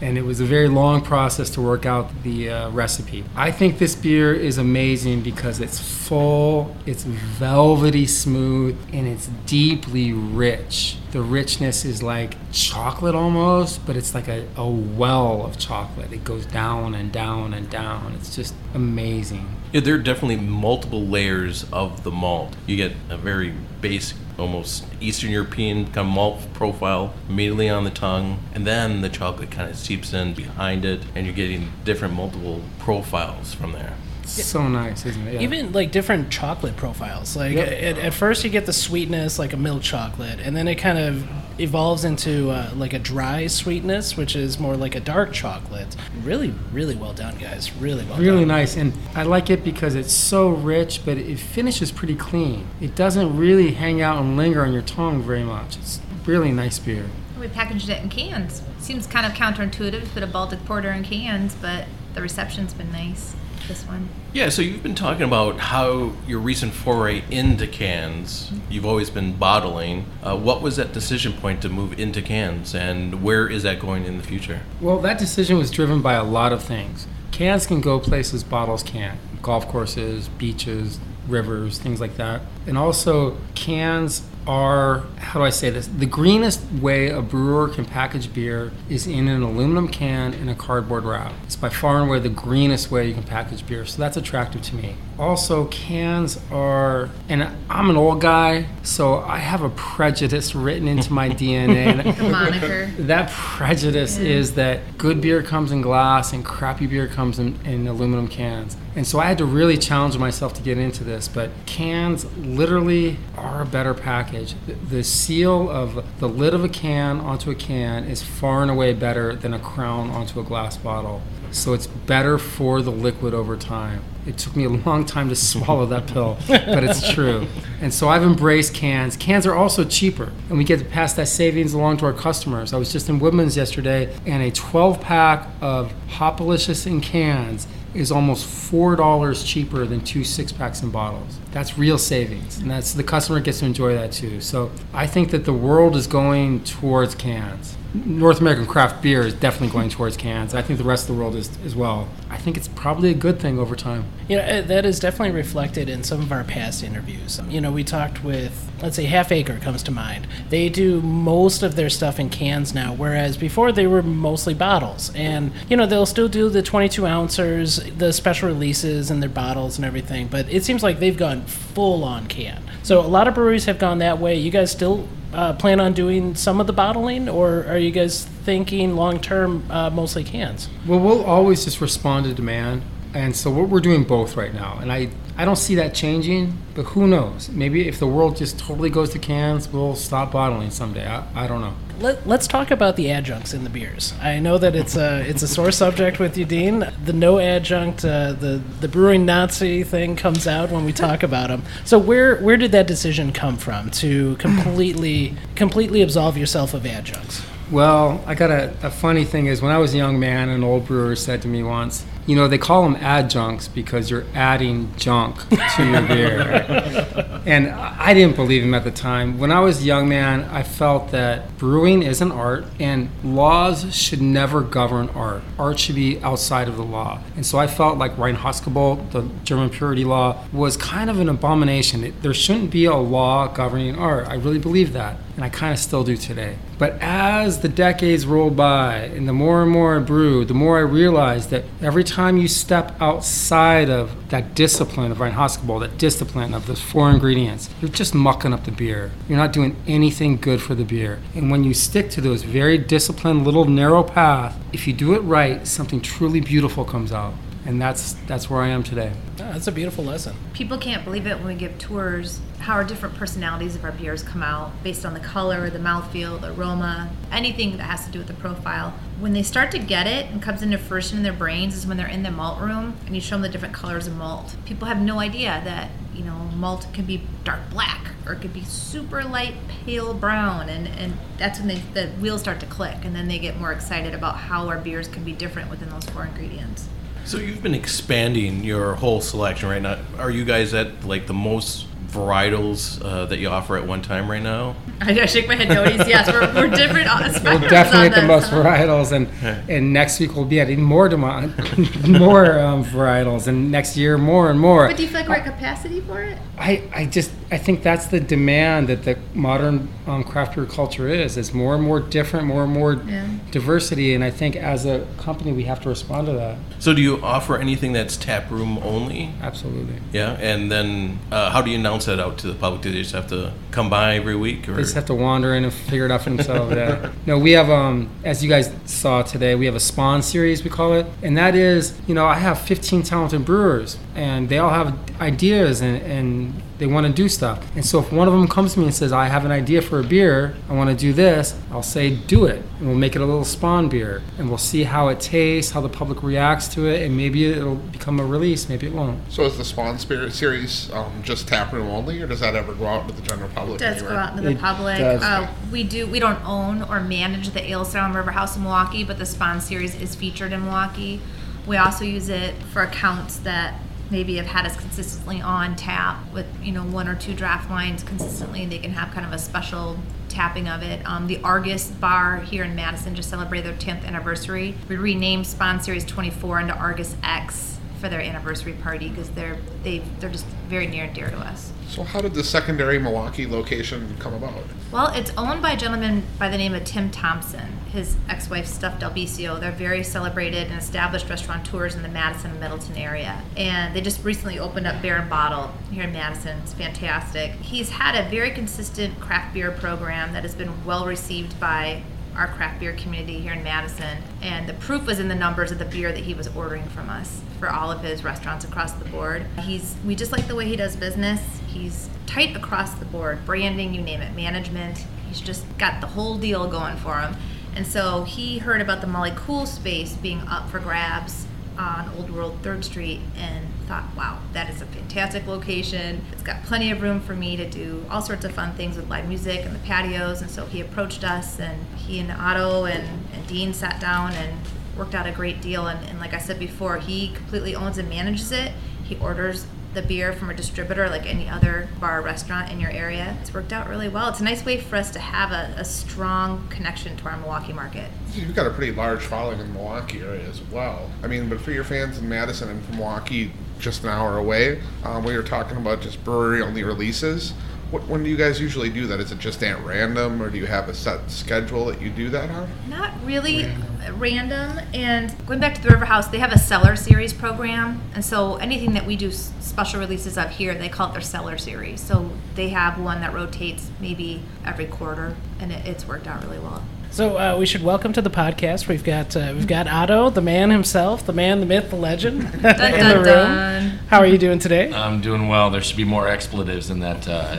And 0.00 0.18
it 0.18 0.22
was 0.22 0.40
a 0.40 0.44
very 0.44 0.68
long 0.68 1.02
process 1.02 1.50
to 1.50 1.60
work 1.60 1.86
out 1.86 2.10
the 2.22 2.50
uh, 2.50 2.70
recipe. 2.70 3.24
I 3.34 3.50
think 3.50 3.78
this 3.78 3.94
beer 3.94 4.34
is 4.34 4.58
amazing 4.58 5.22
because 5.22 5.60
it's 5.60 5.78
full, 5.78 6.76
it's 6.86 7.04
velvety 7.04 8.06
smooth, 8.06 8.78
and 8.92 9.06
it's 9.06 9.28
deeply 9.46 10.12
rich. 10.12 10.96
The 11.12 11.22
richness 11.22 11.84
is 11.84 12.02
like 12.02 12.36
chocolate 12.52 13.14
almost, 13.14 13.84
but 13.86 13.96
it's 13.96 14.14
like 14.14 14.28
a, 14.28 14.46
a 14.56 14.68
well 14.68 15.44
of 15.44 15.58
chocolate. 15.58 16.12
It 16.12 16.24
goes 16.24 16.46
down 16.46 16.94
and 16.94 17.10
down 17.10 17.54
and 17.54 17.68
down. 17.70 18.14
It's 18.14 18.34
just 18.36 18.54
amazing. 18.74 19.56
Yeah, 19.72 19.80
there 19.80 19.94
are 19.94 19.98
definitely 19.98 20.36
multiple 20.36 21.06
layers 21.06 21.64
of 21.72 22.02
the 22.02 22.10
malt. 22.10 22.56
You 22.66 22.76
get 22.76 22.92
a 23.08 23.16
very 23.16 23.54
basic, 23.80 24.16
almost 24.38 24.86
Eastern 25.00 25.30
European 25.30 25.84
kind 25.86 25.98
of 25.98 26.06
malt 26.06 26.52
profile 26.54 27.14
immediately 27.28 27.68
on 27.68 27.84
the 27.84 27.90
tongue, 27.90 28.38
and 28.54 28.66
then 28.66 29.00
the 29.00 29.08
chocolate 29.08 29.50
kind 29.50 29.70
of 29.70 29.76
seeps 29.76 30.12
in 30.12 30.34
behind 30.34 30.84
it, 30.84 31.02
and 31.14 31.26
you're 31.26 31.34
getting 31.34 31.72
different 31.84 32.14
multiple 32.14 32.62
profiles 32.78 33.54
from 33.54 33.72
there. 33.72 33.94
So 34.30 34.68
nice, 34.68 35.04
isn't 35.06 35.26
it? 35.28 35.34
Yeah. 35.34 35.40
Even 35.40 35.72
like 35.72 35.90
different 35.92 36.30
chocolate 36.30 36.76
profiles. 36.76 37.36
Like 37.36 37.54
Yep. 37.54 37.68
at, 37.68 37.98
at 37.98 38.14
first 38.14 38.44
you 38.44 38.50
get 38.50 38.66
the 38.66 38.72
sweetness 38.72 39.38
like 39.38 39.52
a 39.52 39.56
milk 39.56 39.82
chocolate, 39.82 40.40
and 40.40 40.56
then 40.56 40.68
it 40.68 40.76
kind 40.76 40.98
of 40.98 41.28
evolves 41.58 42.04
into 42.04 42.50
uh, 42.50 42.70
like 42.74 42.92
a 42.94 42.98
dry 42.98 43.46
sweetness, 43.46 44.16
which 44.16 44.34
is 44.34 44.58
more 44.58 44.76
like 44.76 44.94
a 44.94 45.00
dark 45.00 45.32
chocolate. 45.32 45.94
Really, 46.24 46.54
really 46.72 46.94
well 46.96 47.12
done, 47.12 47.36
guys. 47.38 47.74
Really 47.76 48.04
well 48.06 48.18
really 48.18 48.40
done. 48.40 48.48
nice 48.48 48.76
and 48.76 48.92
i 49.14 49.22
like 49.22 49.50
it 49.50 49.62
because 49.64 49.94
it's 49.94 50.12
so 50.12 50.48
rich 50.48 51.04
but 51.04 51.16
it 51.18 51.38
finishes 51.38 51.90
pretty 51.92 52.14
clean 52.14 52.66
it 52.80 52.94
doesn't 52.94 53.36
really 53.36 53.72
hang 53.72 54.00
out 54.02 54.20
and 54.20 54.36
linger 54.36 54.62
on 54.64 54.72
your 54.72 54.82
tongue 54.82 55.22
very 55.22 55.42
much 55.42 55.76
it's 55.76 56.00
really 56.26 56.52
nice 56.52 56.78
beer 56.78 57.06
We 57.38 57.48
packaged 57.48 57.88
it 57.88 58.02
in 58.02 58.08
cans. 58.10 58.62
Seems 58.78 59.06
kind 59.06 59.24
of 59.26 59.32
counterintuitive 59.32 60.02
to 60.04 60.10
put 60.10 60.22
a 60.22 60.26
Baltic 60.26 60.62
Porter 60.66 60.90
in 60.90 61.02
cans, 61.04 61.54
but 61.54 61.86
the 62.14 62.20
reception's 62.22 62.74
been 62.74 62.92
nice. 62.92 63.34
This 63.70 63.86
one. 63.86 64.08
Yeah, 64.32 64.48
so 64.48 64.62
you've 64.62 64.82
been 64.82 64.96
talking 64.96 65.22
about 65.22 65.60
how 65.60 66.12
your 66.26 66.40
recent 66.40 66.72
foray 66.72 67.22
into 67.30 67.68
cans, 67.68 68.50
you've 68.68 68.84
always 68.84 69.10
been 69.10 69.36
bottling. 69.36 70.06
Uh, 70.24 70.36
what 70.36 70.60
was 70.60 70.74
that 70.74 70.92
decision 70.92 71.32
point 71.34 71.62
to 71.62 71.68
move 71.68 71.96
into 71.96 72.20
cans, 72.20 72.74
and 72.74 73.22
where 73.22 73.48
is 73.48 73.62
that 73.62 73.78
going 73.78 74.06
in 74.06 74.16
the 74.16 74.24
future? 74.24 74.62
well 74.80 74.98
that 74.98 75.18
decision 75.20 75.56
was 75.56 75.70
driven 75.70 76.02
by 76.02 76.14
a 76.14 76.24
lot 76.24 76.52
of 76.52 76.62
things 76.64 77.06
cans 77.30 77.64
can 77.64 77.80
go 77.80 78.00
places 78.00 78.42
bottles 78.42 78.82
can't 78.82 79.18
golf 79.42 79.68
courses 79.68 80.28
beaches 80.30 80.98
rivers 81.28 81.78
things 81.78 82.00
like 82.00 82.16
that 82.16 82.40
and 82.66 82.76
also 82.76 83.36
cans 83.54 84.22
are 84.46 85.04
how 85.18 85.38
do 85.38 85.44
i 85.44 85.50
say 85.50 85.70
this? 85.70 85.86
The 85.86 86.06
greenest 86.06 86.64
way 86.80 87.08
a 87.08 87.22
brewer 87.22 87.68
can 87.68 87.84
package 87.84 88.32
beer 88.32 88.72
is 88.88 89.06
in 89.06 89.28
an 89.28 89.42
aluminum 89.42 89.88
can 89.88 90.34
in 90.34 90.48
a 90.48 90.54
cardboard 90.54 91.04
wrap. 91.04 91.32
It's 91.44 91.56
by 91.56 91.68
far 91.68 92.00
and 92.00 92.08
away 92.08 92.18
the 92.18 92.28
greenest 92.28 92.90
way 92.90 93.06
you 93.08 93.14
can 93.14 93.22
package 93.22 93.66
beer 93.66 93.84
so 93.86 93.98
that's 93.98 94.16
attractive 94.16 94.62
to 94.62 94.76
me 94.76 94.96
also 95.20 95.66
cans 95.66 96.40
are 96.50 97.10
and 97.28 97.46
i'm 97.68 97.90
an 97.90 97.96
old 97.96 98.20
guy 98.20 98.66
so 98.82 99.18
i 99.20 99.36
have 99.36 99.62
a 99.62 99.68
prejudice 99.70 100.54
written 100.54 100.88
into 100.88 101.12
my 101.12 101.28
dna 101.28 102.16
The 102.16 102.28
moniker. 102.30 102.86
that 103.00 103.30
prejudice 103.30 104.16
is 104.18 104.54
that 104.54 104.96
good 104.96 105.20
beer 105.20 105.42
comes 105.42 105.72
in 105.72 105.82
glass 105.82 106.32
and 106.32 106.44
crappy 106.44 106.86
beer 106.86 107.06
comes 107.06 107.38
in, 107.38 107.58
in 107.64 107.86
aluminum 107.86 108.28
cans. 108.28 108.76
And 108.96 109.06
so 109.06 109.18
I 109.18 109.26
had 109.26 109.38
to 109.38 109.44
really 109.44 109.76
challenge 109.76 110.18
myself 110.18 110.54
to 110.54 110.62
get 110.62 110.78
into 110.78 111.04
this. 111.04 111.28
But 111.28 111.50
cans 111.66 112.24
literally 112.36 113.16
are 113.36 113.62
a 113.62 113.66
better 113.66 113.94
package. 113.94 114.54
The, 114.66 114.72
the 114.74 115.04
seal 115.04 115.70
of 115.70 116.04
the 116.18 116.28
lid 116.28 116.54
of 116.54 116.64
a 116.64 116.68
can 116.68 117.20
onto 117.20 117.50
a 117.50 117.54
can 117.54 118.04
is 118.04 118.22
far 118.22 118.62
and 118.62 118.70
away 118.70 118.92
better 118.92 119.34
than 119.34 119.54
a 119.54 119.58
crown 119.58 120.10
onto 120.10 120.40
a 120.40 120.42
glass 120.42 120.76
bottle. 120.76 121.22
So 121.52 121.72
it's 121.72 121.86
better 121.86 122.38
for 122.38 122.82
the 122.82 122.90
liquid 122.90 123.34
over 123.34 123.56
time. 123.56 124.02
It 124.26 124.38
took 124.38 124.54
me 124.54 124.64
a 124.64 124.68
long 124.86 125.04
time 125.04 125.28
to 125.30 125.36
swallow 125.36 125.86
that 125.86 126.06
pill, 126.06 126.38
but 126.48 126.84
it's 126.84 127.12
true. 127.12 127.46
And 127.80 127.92
so 127.92 128.08
I've 128.08 128.22
embraced 128.22 128.74
cans. 128.74 129.16
Cans 129.16 129.46
are 129.46 129.54
also 129.54 129.84
cheaper, 129.84 130.32
and 130.48 130.58
we 130.58 130.64
get 130.64 130.78
to 130.78 130.84
pass 130.84 131.14
that 131.14 131.28
savings 131.28 131.72
along 131.72 131.98
to 131.98 132.06
our 132.06 132.12
customers. 132.12 132.72
I 132.72 132.76
was 132.76 132.92
just 132.92 133.08
in 133.08 133.18
Woodman's 133.18 133.56
yesterday, 133.56 134.14
and 134.26 134.42
a 134.42 134.50
12 134.50 135.00
pack 135.00 135.48
of 135.60 135.92
Hopalicious 136.08 136.86
in 136.86 137.00
cans 137.00 137.66
is 137.94 138.12
almost 138.12 138.46
four 138.46 138.94
dollars 138.94 139.42
cheaper 139.42 139.84
than 139.84 140.00
two 140.00 140.22
six 140.22 140.52
packs 140.52 140.82
and 140.82 140.92
bottles. 140.92 141.38
That's 141.50 141.76
real 141.76 141.98
savings, 141.98 142.58
and 142.58 142.70
that's 142.70 142.94
the 142.94 143.02
customer 143.02 143.40
gets 143.40 143.60
to 143.60 143.66
enjoy 143.66 143.94
that 143.94 144.12
too. 144.12 144.40
So 144.40 144.70
I 144.94 145.06
think 145.06 145.30
that 145.30 145.44
the 145.44 145.52
world 145.52 145.96
is 145.96 146.06
going 146.06 146.62
towards 146.62 147.14
cans. 147.14 147.76
North 147.92 148.40
American 148.40 148.66
craft 148.66 149.02
beer 149.02 149.22
is 149.22 149.34
definitely 149.34 149.72
going 149.72 149.88
towards 149.88 150.16
cans. 150.16 150.54
I 150.54 150.62
think 150.62 150.78
the 150.78 150.84
rest 150.84 151.08
of 151.08 151.16
the 151.16 151.20
world 151.20 151.34
is 151.34 151.50
as 151.64 151.74
well. 151.74 152.08
I 152.30 152.36
think 152.36 152.56
it's 152.56 152.68
probably 152.68 153.10
a 153.10 153.14
good 153.14 153.40
thing 153.40 153.58
over 153.58 153.74
time. 153.74 154.04
You 154.28 154.36
know, 154.36 154.44
uh, 154.44 154.62
that 154.62 154.86
is 154.86 155.00
definitely 155.00 155.34
reflected 155.34 155.88
in 155.88 156.04
some 156.04 156.20
of 156.20 156.30
our 156.30 156.44
past 156.44 156.84
interviews. 156.84 157.40
You 157.48 157.60
know, 157.60 157.72
we 157.72 157.82
talked 157.82 158.22
with, 158.22 158.70
let's 158.80 158.96
say, 158.96 159.04
Half 159.04 159.32
Acre 159.32 159.58
comes 159.58 159.82
to 159.82 159.90
mind. 159.90 160.28
They 160.48 160.68
do 160.68 161.00
most 161.02 161.64
of 161.64 161.74
their 161.74 161.90
stuff 161.90 162.20
in 162.20 162.30
cans 162.30 162.72
now, 162.72 162.94
whereas 162.94 163.36
before 163.36 163.72
they 163.72 163.86
were 163.86 164.02
mostly 164.02 164.54
bottles. 164.54 165.12
And, 165.14 165.50
you 165.68 165.76
know, 165.76 165.86
they'll 165.86 166.06
still 166.06 166.28
do 166.28 166.48
the 166.48 166.62
22 166.62 167.04
ouncers, 167.06 167.80
the 167.98 168.12
special 168.12 168.48
releases, 168.48 169.10
and 169.10 169.20
their 169.20 169.28
bottles 169.28 169.76
and 169.76 169.84
everything, 169.84 170.28
but 170.28 170.48
it 170.48 170.64
seems 170.64 170.82
like 170.84 171.00
they've 171.00 171.16
gone 171.16 171.42
full 171.46 172.04
on 172.04 172.28
can. 172.28 172.62
So 172.84 173.00
a 173.00 173.02
lot 173.02 173.26
of 173.26 173.34
breweries 173.34 173.64
have 173.64 173.78
gone 173.78 173.98
that 173.98 174.18
way. 174.20 174.36
You 174.36 174.50
guys 174.50 174.70
still 174.70 175.08
uh, 175.32 175.52
plan 175.54 175.80
on 175.80 175.92
doing 175.92 176.34
some 176.34 176.60
of 176.60 176.66
the 176.66 176.72
bottling, 176.72 177.28
or 177.28 177.64
are 177.66 177.78
you 177.78 177.90
guys 177.90 178.24
thinking 178.44 178.96
long 178.96 179.20
term 179.20 179.64
uh, 179.70 179.90
mostly 179.90 180.24
cans? 180.24 180.68
Well, 180.86 181.00
we'll 181.00 181.24
always 181.24 181.64
just 181.64 181.80
respond 181.80 182.26
to 182.26 182.34
demand. 182.34 182.82
And 183.12 183.34
so 183.34 183.50
we're, 183.50 183.64
we're 183.64 183.80
doing 183.80 184.04
both 184.04 184.36
right 184.36 184.54
now. 184.54 184.78
And 184.80 184.92
I, 184.92 185.08
I 185.36 185.44
don't 185.44 185.56
see 185.56 185.74
that 185.76 185.94
changing, 185.94 186.56
but 186.74 186.84
who 186.84 187.08
knows? 187.08 187.48
Maybe 187.48 187.88
if 187.88 187.98
the 187.98 188.06
world 188.06 188.36
just 188.36 188.58
totally 188.58 188.88
goes 188.90 189.10
to 189.10 189.18
cans, 189.18 189.68
we'll 189.68 189.96
stop 189.96 190.30
bottling 190.30 190.70
someday. 190.70 191.06
I, 191.06 191.24
I 191.34 191.46
don't 191.48 191.60
know. 191.60 191.74
Let, 191.98 192.26
let's 192.26 192.46
talk 192.46 192.70
about 192.70 192.96
the 192.96 193.10
adjuncts 193.10 193.52
in 193.52 193.64
the 193.64 193.70
beers. 193.70 194.14
I 194.22 194.38
know 194.38 194.58
that 194.58 194.74
it's 194.74 194.96
a 194.96 195.20
it's 195.28 195.42
a 195.42 195.48
sore 195.48 195.70
subject 195.70 196.18
with 196.18 196.38
you, 196.38 196.46
Dean. 196.46 196.90
The 197.04 197.12
no 197.12 197.38
adjunct, 197.38 198.04
uh, 198.04 198.32
the 198.32 198.62
the 198.80 198.88
brewing 198.88 199.26
Nazi 199.26 199.82
thing 199.82 200.16
comes 200.16 200.46
out 200.46 200.70
when 200.70 200.86
we 200.86 200.92
talk 200.94 201.22
about 201.22 201.48
them. 201.48 201.62
So 201.84 201.98
where 201.98 202.36
where 202.36 202.56
did 202.56 202.72
that 202.72 202.86
decision 202.86 203.32
come 203.32 203.58
from 203.58 203.90
to 203.90 204.36
completely 204.36 205.34
completely 205.56 206.00
absolve 206.00 206.38
yourself 206.38 206.72
of 206.72 206.86
adjuncts? 206.86 207.42
Well, 207.70 208.20
I 208.26 208.34
got 208.34 208.50
a, 208.50 208.74
a 208.82 208.90
funny 208.90 209.24
thing 209.24 209.46
is 209.46 209.62
when 209.62 209.70
I 209.70 209.78
was 209.78 209.94
a 209.94 209.96
young 209.96 210.18
man, 210.18 210.48
an 210.48 210.64
old 210.64 210.86
brewer 210.86 211.14
said 211.14 211.40
to 211.42 211.48
me 211.48 211.62
once, 211.62 212.04
you 212.26 212.34
know, 212.34 212.48
they 212.48 212.58
call 212.58 212.82
them 212.82 212.96
adjuncts 212.96 213.68
because 213.68 214.10
you're 214.10 214.24
adding 214.34 214.92
junk 214.96 215.48
to 215.48 215.84
your 215.84 216.02
beer. 216.02 217.42
and 217.46 217.68
I 217.68 218.12
didn't 218.12 218.36
believe 218.36 218.64
him 218.64 218.74
at 218.74 218.82
the 218.82 218.90
time. 218.90 219.38
When 219.38 219.52
I 219.52 219.60
was 219.60 219.82
a 219.82 219.84
young 219.84 220.08
man, 220.08 220.44
I 220.44 220.64
felt 220.64 221.12
that 221.12 221.56
brewing 221.58 222.02
is 222.02 222.20
an 222.20 222.32
art 222.32 222.64
and 222.80 223.08
laws 223.22 223.94
should 223.94 224.20
never 224.20 224.62
govern 224.62 225.08
art. 225.10 225.42
Art 225.58 225.78
should 225.78 225.94
be 225.94 226.20
outside 226.22 226.68
of 226.68 226.76
the 226.76 226.84
law. 226.84 227.20
And 227.36 227.46
so 227.46 227.58
I 227.58 227.68
felt 227.68 227.98
like 227.98 228.16
Reinheitsgebot, 228.16 229.12
the 229.12 229.28
German 229.44 229.70
purity 229.70 230.04
law, 230.04 230.44
was 230.52 230.76
kind 230.76 231.08
of 231.08 231.20
an 231.20 231.28
abomination. 231.28 232.04
It, 232.04 232.22
there 232.22 232.34
shouldn't 232.34 232.70
be 232.70 232.84
a 232.84 232.96
law 232.96 233.46
governing 233.46 233.96
art. 233.96 234.28
I 234.28 234.34
really 234.34 234.58
believe 234.58 234.92
that. 234.92 235.16
And 235.40 235.46
I 235.46 235.48
kind 235.48 235.72
of 235.72 235.78
still 235.78 236.04
do 236.04 236.18
today. 236.18 236.58
But 236.76 236.98
as 237.00 237.62
the 237.62 237.68
decades 237.70 238.26
roll 238.26 238.50
by 238.50 238.96
and 238.96 239.26
the 239.26 239.32
more 239.32 239.62
and 239.62 239.70
more 239.70 239.96
I 239.96 240.00
brew, 240.00 240.44
the 240.44 240.52
more 240.52 240.76
I 240.76 240.82
realize 240.82 241.46
that 241.46 241.64
every 241.80 242.04
time 242.04 242.36
you 242.36 242.46
step 242.46 242.94
outside 243.00 243.88
of 243.88 244.28
that 244.28 244.54
discipline 244.54 245.10
of 245.10 245.16
Reinheitsgebot, 245.16 245.80
that 245.80 245.96
discipline 245.96 246.52
of 246.52 246.66
those 246.66 246.82
four 246.82 247.10
ingredients, 247.10 247.70
you're 247.80 247.90
just 247.90 248.14
mucking 248.14 248.52
up 248.52 248.64
the 248.64 248.70
beer. 248.70 249.12
You're 249.30 249.38
not 249.38 249.54
doing 249.54 249.76
anything 249.86 250.36
good 250.36 250.60
for 250.60 250.74
the 250.74 250.84
beer. 250.84 251.20
And 251.34 251.50
when 251.50 251.64
you 251.64 251.72
stick 251.72 252.10
to 252.10 252.20
those 252.20 252.42
very 252.42 252.76
disciplined 252.76 253.46
little 253.46 253.64
narrow 253.64 254.02
path, 254.02 254.58
if 254.74 254.86
you 254.86 254.92
do 254.92 255.14
it 255.14 255.20
right, 255.20 255.66
something 255.66 256.02
truly 256.02 256.40
beautiful 256.40 256.84
comes 256.84 257.12
out. 257.12 257.32
And 257.66 257.80
that's 257.80 258.14
that's 258.26 258.48
where 258.48 258.62
I 258.62 258.68
am 258.68 258.82
today. 258.82 259.12
Oh, 259.34 259.52
that's 259.52 259.66
a 259.66 259.72
beautiful 259.72 260.02
lesson. 260.04 260.34
People 260.54 260.78
can't 260.78 261.04
believe 261.04 261.26
it 261.26 261.36
when 261.36 261.46
we 261.46 261.54
give 261.54 261.78
tours 261.78 262.40
how 262.60 262.74
our 262.74 262.84
different 262.84 263.14
personalities 263.14 263.74
of 263.74 263.84
our 263.84 263.92
beers 263.92 264.22
come 264.22 264.42
out 264.42 264.70
based 264.82 265.04
on 265.04 265.14
the 265.14 265.20
color, 265.20 265.70
the 265.70 265.78
mouthfeel, 265.78 266.40
the 266.40 266.52
aroma, 266.52 267.10
anything 267.32 267.76
that 267.76 267.84
has 267.84 268.04
to 268.06 268.10
do 268.10 268.18
with 268.18 268.28
the 268.28 268.34
profile. 268.34 268.94
When 269.18 269.32
they 269.32 269.42
start 269.42 269.70
to 269.72 269.78
get 269.78 270.06
it 270.06 270.26
and 270.26 270.42
comes 270.42 270.62
into 270.62 270.78
fruition 270.78 271.18
in 271.18 271.22
their 271.22 271.32
brains 271.32 271.74
is 271.74 271.86
when 271.86 271.96
they're 271.96 272.06
in 272.06 272.22
the 272.22 272.30
malt 272.30 272.60
room 272.60 272.96
and 273.06 273.14
you 273.14 273.20
show 273.20 273.34
them 273.36 273.42
the 273.42 273.48
different 273.48 273.74
colors 273.74 274.06
of 274.06 274.16
malt. 274.16 274.56
People 274.64 274.88
have 274.88 275.00
no 275.00 275.20
idea 275.20 275.60
that 275.64 275.90
you 276.14 276.24
know 276.24 276.36
malt 276.56 276.86
can 276.92 277.04
be 277.04 277.22
dark 277.44 277.60
black 277.70 278.08
or 278.26 278.34
it 278.34 278.40
could 278.40 278.52
be 278.52 278.64
super 278.64 279.22
light 279.22 279.54
pale 279.84 280.12
brown 280.12 280.68
and, 280.68 280.86
and 280.88 281.14
that's 281.38 281.58
when 281.58 281.68
they, 281.68 281.76
the 281.94 282.08
wheels 282.20 282.40
start 282.40 282.60
to 282.60 282.66
click 282.66 283.04
and 283.04 283.14
then 283.14 283.28
they 283.28 283.38
get 283.38 283.58
more 283.58 283.72
excited 283.72 284.14
about 284.14 284.36
how 284.36 284.68
our 284.68 284.78
beers 284.78 285.08
can 285.08 285.24
be 285.24 285.32
different 285.32 285.70
within 285.70 285.88
those 285.88 286.04
four 286.04 286.24
ingredients. 286.24 286.88
So 287.30 287.38
you've 287.38 287.62
been 287.62 287.76
expanding 287.76 288.64
your 288.64 288.96
whole 288.96 289.20
selection 289.20 289.68
right 289.68 289.80
now. 289.80 290.00
Are 290.18 290.32
you 290.32 290.44
guys 290.44 290.74
at 290.74 291.04
like 291.04 291.28
the 291.28 291.32
most 291.32 291.86
varietals 292.08 293.00
uh, 293.04 293.26
that 293.26 293.38
you 293.38 293.48
offer 293.48 293.76
at 293.76 293.86
one 293.86 294.02
time 294.02 294.28
right 294.28 294.42
now? 294.42 294.74
I 295.00 295.14
gotta 295.14 295.28
shake 295.28 295.46
my 295.46 295.54
head 295.54 295.68
no. 295.68 295.84
He's 295.84 296.08
yes, 296.08 296.26
we're, 296.26 296.52
we're 296.52 296.74
different. 296.74 297.08
on- 297.08 297.22
We're 297.22 297.68
definitely 297.68 298.08
at 298.08 298.16
the 298.16 298.26
most 298.26 298.50
varietals, 298.50 299.12
and 299.12 299.28
and 299.70 299.92
next 299.92 300.18
week 300.18 300.34
we'll 300.34 300.44
be 300.44 300.60
adding 300.60 300.82
more 300.82 301.08
demand, 301.08 301.56
more 302.08 302.58
um, 302.58 302.84
varietals, 302.84 303.46
and 303.46 303.70
next 303.70 303.96
year 303.96 304.18
more 304.18 304.50
and 304.50 304.58
more. 304.58 304.88
But 304.88 304.96
do 304.96 305.04
you 305.04 305.08
feel 305.08 305.20
like 305.20 305.28
we're 305.28 305.36
at 305.36 305.44
capacity 305.44 306.00
for 306.00 306.20
it? 306.24 306.36
I, 306.58 306.82
I 306.92 307.06
just 307.06 307.30
I 307.52 307.58
think 307.58 307.82
that's 307.82 308.06
the 308.06 308.20
demand 308.20 308.88
that 308.88 309.02
the 309.02 309.18
modern 309.34 309.88
um, 310.06 310.22
craft 310.22 310.54
beer 310.54 310.66
culture 310.66 311.08
is. 311.08 311.36
It's 311.36 311.52
more 311.52 311.74
and 311.74 311.82
more 311.82 311.98
different, 311.98 312.46
more 312.46 312.62
and 312.62 312.72
more 312.72 312.92
Yeah. 313.08 313.26
diversity, 313.50 314.14
and 314.14 314.22
I 314.22 314.30
think 314.30 314.54
as 314.54 314.86
a 314.86 315.04
company 315.18 315.50
we 315.52 315.64
have 315.64 315.80
to 315.82 315.88
respond 315.88 316.28
to 316.28 316.32
that. 316.34 316.56
So 316.78 316.94
do 316.94 317.02
you 317.02 317.20
offer 317.22 317.58
anything 317.58 317.92
that's 317.92 318.16
tap 318.16 318.48
room 318.52 318.78
only? 318.84 319.30
Absolutely. 319.42 319.96
Yeah, 320.12 320.36
and 320.40 320.70
then 320.70 321.18
uh, 321.32 321.50
how 321.50 321.60
do 321.60 321.70
you 321.72 321.78
announce 321.78 322.04
that 322.04 322.20
out 322.20 322.38
to 322.38 322.46
the 322.46 322.54
public? 322.54 322.82
Do 322.82 322.92
they 322.92 322.98
just 323.02 323.14
have 323.14 323.26
to 323.28 323.52
come 323.72 323.90
by 323.90 324.14
every 324.14 324.36
week, 324.36 324.68
or 324.68 324.74
They 324.74 324.82
just 324.82 324.94
have 324.94 325.06
to 325.06 325.14
wander 325.14 325.52
in 325.54 325.64
and 325.64 325.72
figure 325.72 326.04
it 326.04 326.12
out 326.12 326.22
for 326.22 326.30
themselves. 326.30 326.76
yeah. 326.76 327.10
No, 327.26 327.36
we 327.38 327.50
have 327.52 327.68
um 327.68 328.08
as 328.24 328.44
you 328.44 328.48
guys 328.48 328.70
saw 328.84 329.22
today, 329.22 329.56
we 329.56 329.66
have 329.66 329.74
a 329.74 329.80
spawn 329.80 330.22
series 330.22 330.62
we 330.62 330.70
call 330.70 330.94
it, 330.94 331.06
and 331.22 331.36
that 331.36 331.56
is 331.56 331.94
you 332.06 332.14
know 332.14 332.26
I 332.26 332.34
have 332.36 332.60
15 332.60 333.02
talented 333.02 333.44
brewers, 333.44 333.98
and 334.14 334.48
they 334.48 334.58
all 334.58 334.70
have 334.70 334.96
ideas 335.20 335.80
and 335.80 335.96
and 336.02 336.62
they 336.80 336.86
want 336.86 337.06
to 337.06 337.12
do 337.12 337.28
stuff. 337.28 337.64
And 337.76 337.84
so 337.84 337.98
if 338.00 338.10
one 338.10 338.26
of 338.26 338.32
them 338.32 338.48
comes 338.48 338.72
to 338.72 338.80
me 338.80 338.86
and 338.86 338.94
says 338.94 339.12
I 339.12 339.26
have 339.26 339.44
an 339.44 339.52
idea 339.52 339.82
for 339.82 340.00
a 340.00 340.02
beer, 340.02 340.56
I 340.68 340.72
want 340.72 340.88
to 340.88 340.96
do 340.96 341.12
this, 341.12 341.54
I'll 341.70 341.82
say 341.82 342.16
do 342.16 342.46
it, 342.46 342.64
and 342.78 342.88
we'll 342.88 342.96
make 342.96 343.14
it 343.14 343.20
a 343.20 343.26
little 343.26 343.44
spawn 343.44 343.90
beer, 343.90 344.22
and 344.38 344.48
we'll 344.48 344.56
see 344.58 344.84
how 344.84 345.08
it 345.08 345.20
tastes, 345.20 345.72
how 345.72 345.82
the 345.82 345.90
public 345.90 346.22
reacts 346.22 346.68
to 346.68 346.86
it, 346.86 347.02
and 347.02 347.14
maybe 347.14 347.44
it'll 347.52 347.76
become 347.76 348.18
a 348.18 348.24
release, 348.24 348.70
maybe 348.70 348.86
it 348.86 348.94
won't. 348.94 349.20
So 349.30 349.44
is 349.44 349.58
the 349.58 349.64
Spawn 349.64 349.98
Spirit 349.98 350.32
series 350.32 350.90
um, 350.92 351.22
just 351.22 351.46
taproom 351.46 351.86
only, 351.88 352.22
or 352.22 352.26
does 352.26 352.40
that 352.40 352.56
ever 352.56 352.72
go 352.72 352.86
out 352.86 353.06
to 353.08 353.14
the 353.14 353.22
general 353.22 353.50
public? 353.50 353.76
It 353.82 353.84
does 353.84 353.96
anywhere? 353.98 354.12
go 354.14 354.18
out 354.18 354.36
to 354.36 354.42
the 354.42 354.50
It 354.52 354.58
public. 354.58 354.98
does. 354.98 355.22
Uh, 355.22 355.52
we 355.70 355.84
do. 355.84 356.06
We 356.06 356.18
don't 356.18 356.42
own 356.46 356.82
or 356.82 357.00
manage 357.00 357.50
the 357.50 357.70
Ale 357.70 357.82
Asylum 357.82 358.16
River 358.16 358.30
House 358.30 358.56
in 358.56 358.62
Milwaukee, 358.62 359.04
but 359.04 359.18
the 359.18 359.26
Spawn 359.26 359.60
series 359.60 359.94
is 359.94 360.14
featured 360.14 360.52
in 360.52 360.62
Milwaukee. 360.62 361.20
We 361.66 361.76
also 361.76 362.04
use 362.06 362.30
it 362.30 362.54
for 362.72 362.80
accounts 362.82 363.36
that 363.40 363.74
maybe 364.10 364.36
have 364.36 364.46
had 364.46 364.66
us 364.66 364.76
consistently 364.76 365.40
on 365.40 365.76
tap 365.76 366.18
with 366.32 366.46
you 366.62 366.72
know 366.72 366.82
one 366.84 367.08
or 367.08 367.14
two 367.14 367.34
draft 367.34 367.70
lines 367.70 368.02
consistently. 368.02 368.66
They 368.66 368.78
can 368.78 368.92
have 368.92 369.12
kind 369.12 369.26
of 369.26 369.32
a 369.32 369.38
special 369.38 369.98
tapping 370.28 370.68
of 370.68 370.82
it. 370.82 371.04
Um, 371.04 371.26
the 371.26 371.40
Argus 371.42 371.90
Bar 371.90 372.38
here 372.38 372.64
in 372.64 372.74
Madison 372.74 373.14
just 373.14 373.30
celebrated 373.30 373.66
their 373.66 373.94
10th 373.94 374.04
anniversary. 374.04 374.76
We 374.88 374.96
renamed 374.96 375.46
Spawn 375.46 375.80
Series 375.80 376.04
24 376.04 376.60
into 376.60 376.74
Argus 376.74 377.16
X 377.22 377.79
for 378.00 378.08
their 378.08 378.20
anniversary 378.20 378.72
party 378.72 379.08
because 379.10 379.30
they're 379.30 379.58
they 379.82 379.98
they're 380.18 380.30
just 380.30 380.46
very 380.68 380.86
near 380.86 381.04
and 381.04 381.14
dear 381.14 381.28
to 381.30 381.36
us. 381.36 381.72
So 381.88 382.04
how 382.04 382.20
did 382.20 382.34
the 382.34 382.44
secondary 382.44 382.98
Milwaukee 382.98 383.46
location 383.46 384.16
come 384.18 384.32
about? 384.32 384.62
Well, 384.92 385.12
it's 385.12 385.32
owned 385.36 385.60
by 385.60 385.72
a 385.72 385.76
gentleman 385.76 386.22
by 386.38 386.48
the 386.48 386.56
name 386.56 386.74
of 386.74 386.84
Tim 386.84 387.10
Thompson. 387.10 387.66
His 387.92 388.16
ex-wife, 388.28 388.66
Stuff 388.66 389.00
Delbicio. 389.00 389.58
They're 389.58 389.72
very 389.72 390.04
celebrated 390.04 390.68
and 390.68 390.78
established 390.78 391.28
restaurateurs 391.28 391.96
in 391.96 392.02
the 392.02 392.08
Madison 392.08 392.52
and 392.52 392.60
Middleton 392.60 392.96
area. 392.96 393.42
And 393.56 393.94
they 393.94 394.00
just 394.00 394.24
recently 394.24 394.60
opened 394.60 394.86
up 394.86 395.02
Bear 395.02 395.16
and 395.16 395.28
Bottle 395.28 395.72
here 395.90 396.04
in 396.04 396.12
Madison. 396.12 396.58
It's 396.58 396.72
fantastic. 396.72 397.52
He's 397.54 397.90
had 397.90 398.14
a 398.14 398.30
very 398.30 398.52
consistent 398.52 399.18
craft 399.18 399.54
beer 399.54 399.72
program 399.72 400.32
that 400.32 400.44
has 400.44 400.54
been 400.54 400.84
well 400.84 401.06
received 401.06 401.58
by 401.58 402.02
our 402.36 402.48
craft 402.48 402.80
beer 402.80 402.92
community 402.94 403.40
here 403.40 403.52
in 403.52 403.62
Madison. 403.62 404.18
And 404.42 404.68
the 404.68 404.74
proof 404.74 405.06
was 405.06 405.18
in 405.18 405.28
the 405.28 405.34
numbers 405.34 405.70
of 405.70 405.78
the 405.78 405.84
beer 405.84 406.12
that 406.12 406.24
he 406.24 406.34
was 406.34 406.48
ordering 406.48 406.84
from 406.84 407.10
us 407.10 407.40
for 407.58 407.68
all 407.70 407.90
of 407.90 408.00
his 408.02 408.24
restaurants 408.24 408.64
across 408.64 408.92
the 408.92 409.04
board. 409.06 409.46
He's 409.60 409.94
we 410.04 410.14
just 410.14 410.32
like 410.32 410.46
the 410.48 410.54
way 410.54 410.66
he 410.66 410.76
does 410.76 410.96
business. 410.96 411.40
He's 411.66 412.08
tight 412.26 412.56
across 412.56 412.94
the 412.94 413.04
board, 413.04 413.44
branding, 413.44 413.94
you 413.94 414.00
name 414.00 414.20
it, 414.20 414.34
management. 414.34 415.04
He's 415.28 415.40
just 415.40 415.64
got 415.78 416.00
the 416.00 416.06
whole 416.06 416.38
deal 416.38 416.68
going 416.68 416.96
for 416.96 417.20
him. 417.20 417.36
And 417.74 417.86
so 417.86 418.24
he 418.24 418.58
heard 418.58 418.80
about 418.80 419.00
the 419.00 419.06
Molly 419.06 419.32
Cool 419.36 419.66
space 419.66 420.14
being 420.14 420.40
up 420.48 420.68
for 420.70 420.78
grabs 420.78 421.46
on 421.78 422.10
Old 422.16 422.30
World 422.30 422.62
3rd 422.62 422.84
Street 422.84 423.20
and 423.36 423.66
thought, 423.90 424.04
wow, 424.16 424.38
that 424.52 424.70
is 424.70 424.80
a 424.80 424.86
fantastic 424.86 425.48
location. 425.48 426.24
It's 426.30 426.42
got 426.42 426.62
plenty 426.62 426.92
of 426.92 427.02
room 427.02 427.20
for 427.20 427.34
me 427.34 427.56
to 427.56 427.68
do 427.68 428.04
all 428.08 428.22
sorts 428.22 428.44
of 428.44 428.52
fun 428.52 428.72
things 428.74 428.96
with 428.96 429.08
live 429.10 429.26
music 429.26 429.64
and 429.64 429.74
the 429.74 429.80
patios. 429.80 430.42
And 430.42 430.48
so 430.48 430.64
he 430.64 430.80
approached 430.80 431.24
us, 431.24 431.58
and 431.58 431.84
he 431.96 432.20
and 432.20 432.30
Otto 432.30 432.84
and, 432.84 433.26
and 433.32 433.46
Dean 433.48 433.74
sat 433.74 434.00
down 434.00 434.32
and 434.34 434.56
worked 434.96 435.16
out 435.16 435.26
a 435.26 435.32
great 435.32 435.60
deal. 435.60 435.88
And, 435.88 436.08
and 436.08 436.20
like 436.20 436.34
I 436.34 436.38
said 436.38 436.60
before, 436.60 436.98
he 436.98 437.32
completely 437.34 437.74
owns 437.74 437.98
and 437.98 438.08
manages 438.08 438.52
it. 438.52 438.70
He 439.02 439.16
orders 439.16 439.66
the 439.92 440.02
beer 440.02 440.32
from 440.32 440.50
a 440.50 440.54
distributor 440.54 441.08
like 441.08 441.26
any 441.26 441.48
other 441.48 441.88
bar 441.98 442.20
or 442.20 442.22
restaurant 442.22 442.70
in 442.70 442.78
your 442.78 442.92
area. 442.92 443.36
It's 443.40 443.52
worked 443.52 443.72
out 443.72 443.88
really 443.88 444.08
well. 444.08 444.28
It's 444.28 444.38
a 444.38 444.44
nice 444.44 444.64
way 444.64 444.78
for 444.78 444.94
us 444.94 445.10
to 445.10 445.18
have 445.18 445.50
a, 445.50 445.74
a 445.80 445.84
strong 445.84 446.68
connection 446.68 447.16
to 447.16 447.24
our 447.24 447.36
Milwaukee 447.38 447.72
market. 447.72 448.08
You've 448.32 448.54
got 448.54 448.68
a 448.68 448.70
pretty 448.70 448.92
large 448.92 449.22
following 449.22 449.58
in 449.58 449.66
the 449.66 449.72
Milwaukee 449.72 450.20
area 450.20 450.48
as 450.48 450.62
well. 450.70 451.10
I 451.24 451.26
mean, 451.26 451.48
but 451.48 451.60
for 451.60 451.72
your 451.72 451.82
fans 451.82 452.18
in 452.18 452.28
Madison 452.28 452.68
and 452.68 452.84
from 452.84 452.98
Milwaukee, 452.98 453.50
just 453.80 454.04
an 454.04 454.10
hour 454.10 454.38
away, 454.38 454.80
um, 455.04 455.24
we 455.24 455.36
were 455.36 455.42
talking 455.42 455.76
about 455.76 456.00
just 456.00 456.22
brewery 456.24 456.62
only 456.62 456.84
releases. 456.84 457.52
What, 457.90 458.06
when 458.06 458.22
do 458.22 458.30
you 458.30 458.36
guys 458.36 458.60
usually 458.60 458.88
do 458.88 459.08
that? 459.08 459.18
Is 459.18 459.32
it 459.32 459.40
just 459.40 459.64
at 459.64 459.84
random, 459.84 460.40
or 460.40 460.48
do 460.48 460.58
you 460.58 460.66
have 460.66 460.88
a 460.88 460.94
set 460.94 461.28
schedule 461.28 461.86
that 461.86 462.00
you 462.00 462.08
do 462.08 462.30
that 462.30 462.48
on? 462.48 462.70
Not 462.88 463.12
really 463.24 463.68
random. 464.12 464.78
And 464.94 465.34
going 465.46 465.58
back 465.58 465.74
to 465.74 465.82
the 465.82 465.88
River 465.88 466.04
House, 466.04 466.28
they 466.28 466.38
have 466.38 466.52
a 466.52 466.58
cellar 466.58 466.94
series 466.94 467.32
program. 467.32 468.00
And 468.14 468.24
so 468.24 468.56
anything 468.56 468.92
that 468.92 469.06
we 469.06 469.16
do 469.16 469.32
special 469.32 469.98
releases 469.98 470.38
of 470.38 470.50
here, 470.50 470.72
they 470.74 470.88
call 470.88 471.08
it 471.08 471.12
their 471.12 471.20
cellar 471.20 471.58
series. 471.58 472.00
So 472.00 472.30
they 472.54 472.68
have 472.68 472.96
one 473.00 473.20
that 473.22 473.34
rotates 473.34 473.90
maybe 474.00 474.42
every 474.64 474.86
quarter, 474.86 475.36
and 475.58 475.72
it, 475.72 475.84
it's 475.84 476.06
worked 476.06 476.28
out 476.28 476.44
really 476.44 476.60
well. 476.60 476.84
So 477.12 477.36
uh, 477.36 477.56
we 477.58 477.66
should 477.66 477.82
welcome 477.82 478.12
to 478.12 478.22
the 478.22 478.30
podcast. 478.30 478.86
We've 478.86 479.02
got 479.02 479.34
uh, 479.34 479.52
we've 479.54 479.66
got 479.66 479.88
Otto, 479.88 480.30
the 480.30 480.40
man 480.40 480.70
himself, 480.70 481.26
the 481.26 481.32
man, 481.32 481.58
the 481.58 481.66
myth, 481.66 481.90
the 481.90 481.96
legend, 481.96 482.42
in 482.54 482.62
the 482.62 483.14
room. 483.16 483.24
dun. 483.24 483.98
How 484.06 484.20
are 484.20 484.26
you 484.26 484.38
doing 484.38 484.60
today? 484.60 484.92
I'm 484.92 485.20
doing 485.20 485.48
well. 485.48 485.70
There 485.70 485.80
should 485.82 485.96
be 485.96 486.04
more 486.04 486.28
expletives 486.28 486.88
in 486.88 487.00
that 487.00 487.26
uh. 487.26 487.56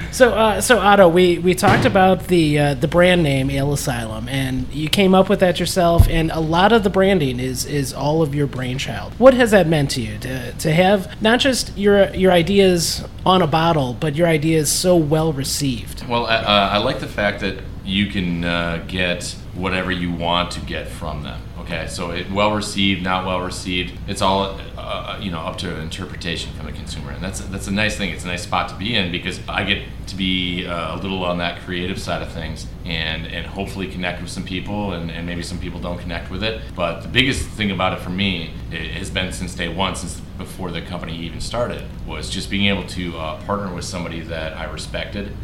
So, 0.10 0.34
uh, 0.34 0.60
so 0.60 0.78
Otto, 0.80 1.08
we, 1.08 1.38
we 1.38 1.54
talked 1.54 1.84
about 1.84 2.26
the 2.26 2.58
uh, 2.58 2.74
the 2.74 2.88
brand 2.88 3.22
name 3.22 3.48
Ale 3.48 3.72
Asylum, 3.72 4.28
and 4.28 4.66
you 4.74 4.88
came 4.88 5.14
up 5.14 5.28
with 5.28 5.38
that 5.40 5.60
yourself. 5.60 6.08
And 6.08 6.32
a 6.32 6.40
lot 6.40 6.72
of 6.72 6.82
the 6.82 6.90
branding 6.90 7.38
is 7.38 7.64
is 7.64 7.94
all 7.94 8.20
of 8.20 8.34
your 8.34 8.48
brainchild. 8.48 9.12
What 9.18 9.34
has 9.34 9.52
that 9.52 9.66
meant 9.68 9.92
to 9.92 10.02
you 10.02 10.18
to, 10.18 10.52
to 10.52 10.72
have 10.72 11.22
not 11.22 11.38
just 11.40 11.76
your 11.78 12.10
your 12.10 12.32
ideas 12.32 13.04
on 13.24 13.40
a 13.40 13.46
bottle, 13.46 13.94
but 13.94 14.14
your 14.16 14.26
ideas 14.26 14.70
so 14.70 14.96
well 14.96 15.32
received? 15.32 16.04
well, 16.10 16.26
I, 16.26 16.36
uh, 16.36 16.68
I 16.72 16.78
like 16.78 16.98
the 16.98 17.06
fact 17.06 17.29
that 17.38 17.62
you 17.84 18.06
can 18.06 18.44
uh, 18.44 18.84
get 18.86 19.36
whatever 19.54 19.90
you 19.90 20.12
want 20.12 20.50
to 20.52 20.60
get 20.60 20.88
from 20.88 21.22
them. 21.22 21.40
Okay, 21.60 21.86
so 21.88 22.10
it, 22.10 22.30
well 22.30 22.52
received, 22.54 23.02
not 23.02 23.26
well 23.26 23.40
received, 23.40 23.92
it's 24.08 24.22
all 24.22 24.58
uh, 24.76 25.18
you 25.20 25.30
know 25.30 25.40
up 25.40 25.58
to 25.58 25.80
interpretation 25.80 26.52
from 26.54 26.66
the 26.66 26.72
consumer, 26.72 27.10
and 27.10 27.22
that's 27.22 27.40
that's 27.40 27.68
a 27.68 27.70
nice 27.70 27.96
thing. 27.96 28.10
It's 28.10 28.24
a 28.24 28.28
nice 28.28 28.42
spot 28.42 28.70
to 28.70 28.74
be 28.76 28.96
in 28.96 29.12
because 29.12 29.40
I 29.48 29.64
get 29.64 29.86
to 30.08 30.16
be 30.16 30.66
uh, 30.66 30.96
a 30.96 30.98
little 30.98 31.24
on 31.24 31.38
that 31.38 31.60
creative 31.60 32.00
side 32.00 32.22
of 32.22 32.32
things, 32.32 32.66
and 32.84 33.26
and 33.26 33.46
hopefully 33.46 33.88
connect 33.88 34.20
with 34.22 34.30
some 34.30 34.44
people, 34.44 34.92
and, 34.94 35.10
and 35.10 35.26
maybe 35.26 35.42
some 35.42 35.58
people 35.58 35.80
don't 35.80 35.98
connect 35.98 36.30
with 36.30 36.42
it. 36.42 36.62
But 36.74 37.02
the 37.02 37.08
biggest 37.08 37.46
thing 37.48 37.70
about 37.70 37.92
it 37.92 38.00
for 38.00 38.10
me 38.10 38.52
it 38.72 38.92
has 38.92 39.10
been 39.10 39.32
since 39.32 39.54
day 39.54 39.68
one, 39.68 39.94
since 39.94 40.20
before 40.38 40.70
the 40.70 40.80
company 40.80 41.16
even 41.18 41.40
started, 41.40 41.84
was 42.06 42.30
just 42.30 42.50
being 42.50 42.66
able 42.66 42.86
to 42.88 43.16
uh, 43.18 43.40
partner 43.44 43.72
with 43.74 43.84
somebody 43.84 44.20
that 44.20 44.56
I 44.56 44.64
respected 44.64 45.36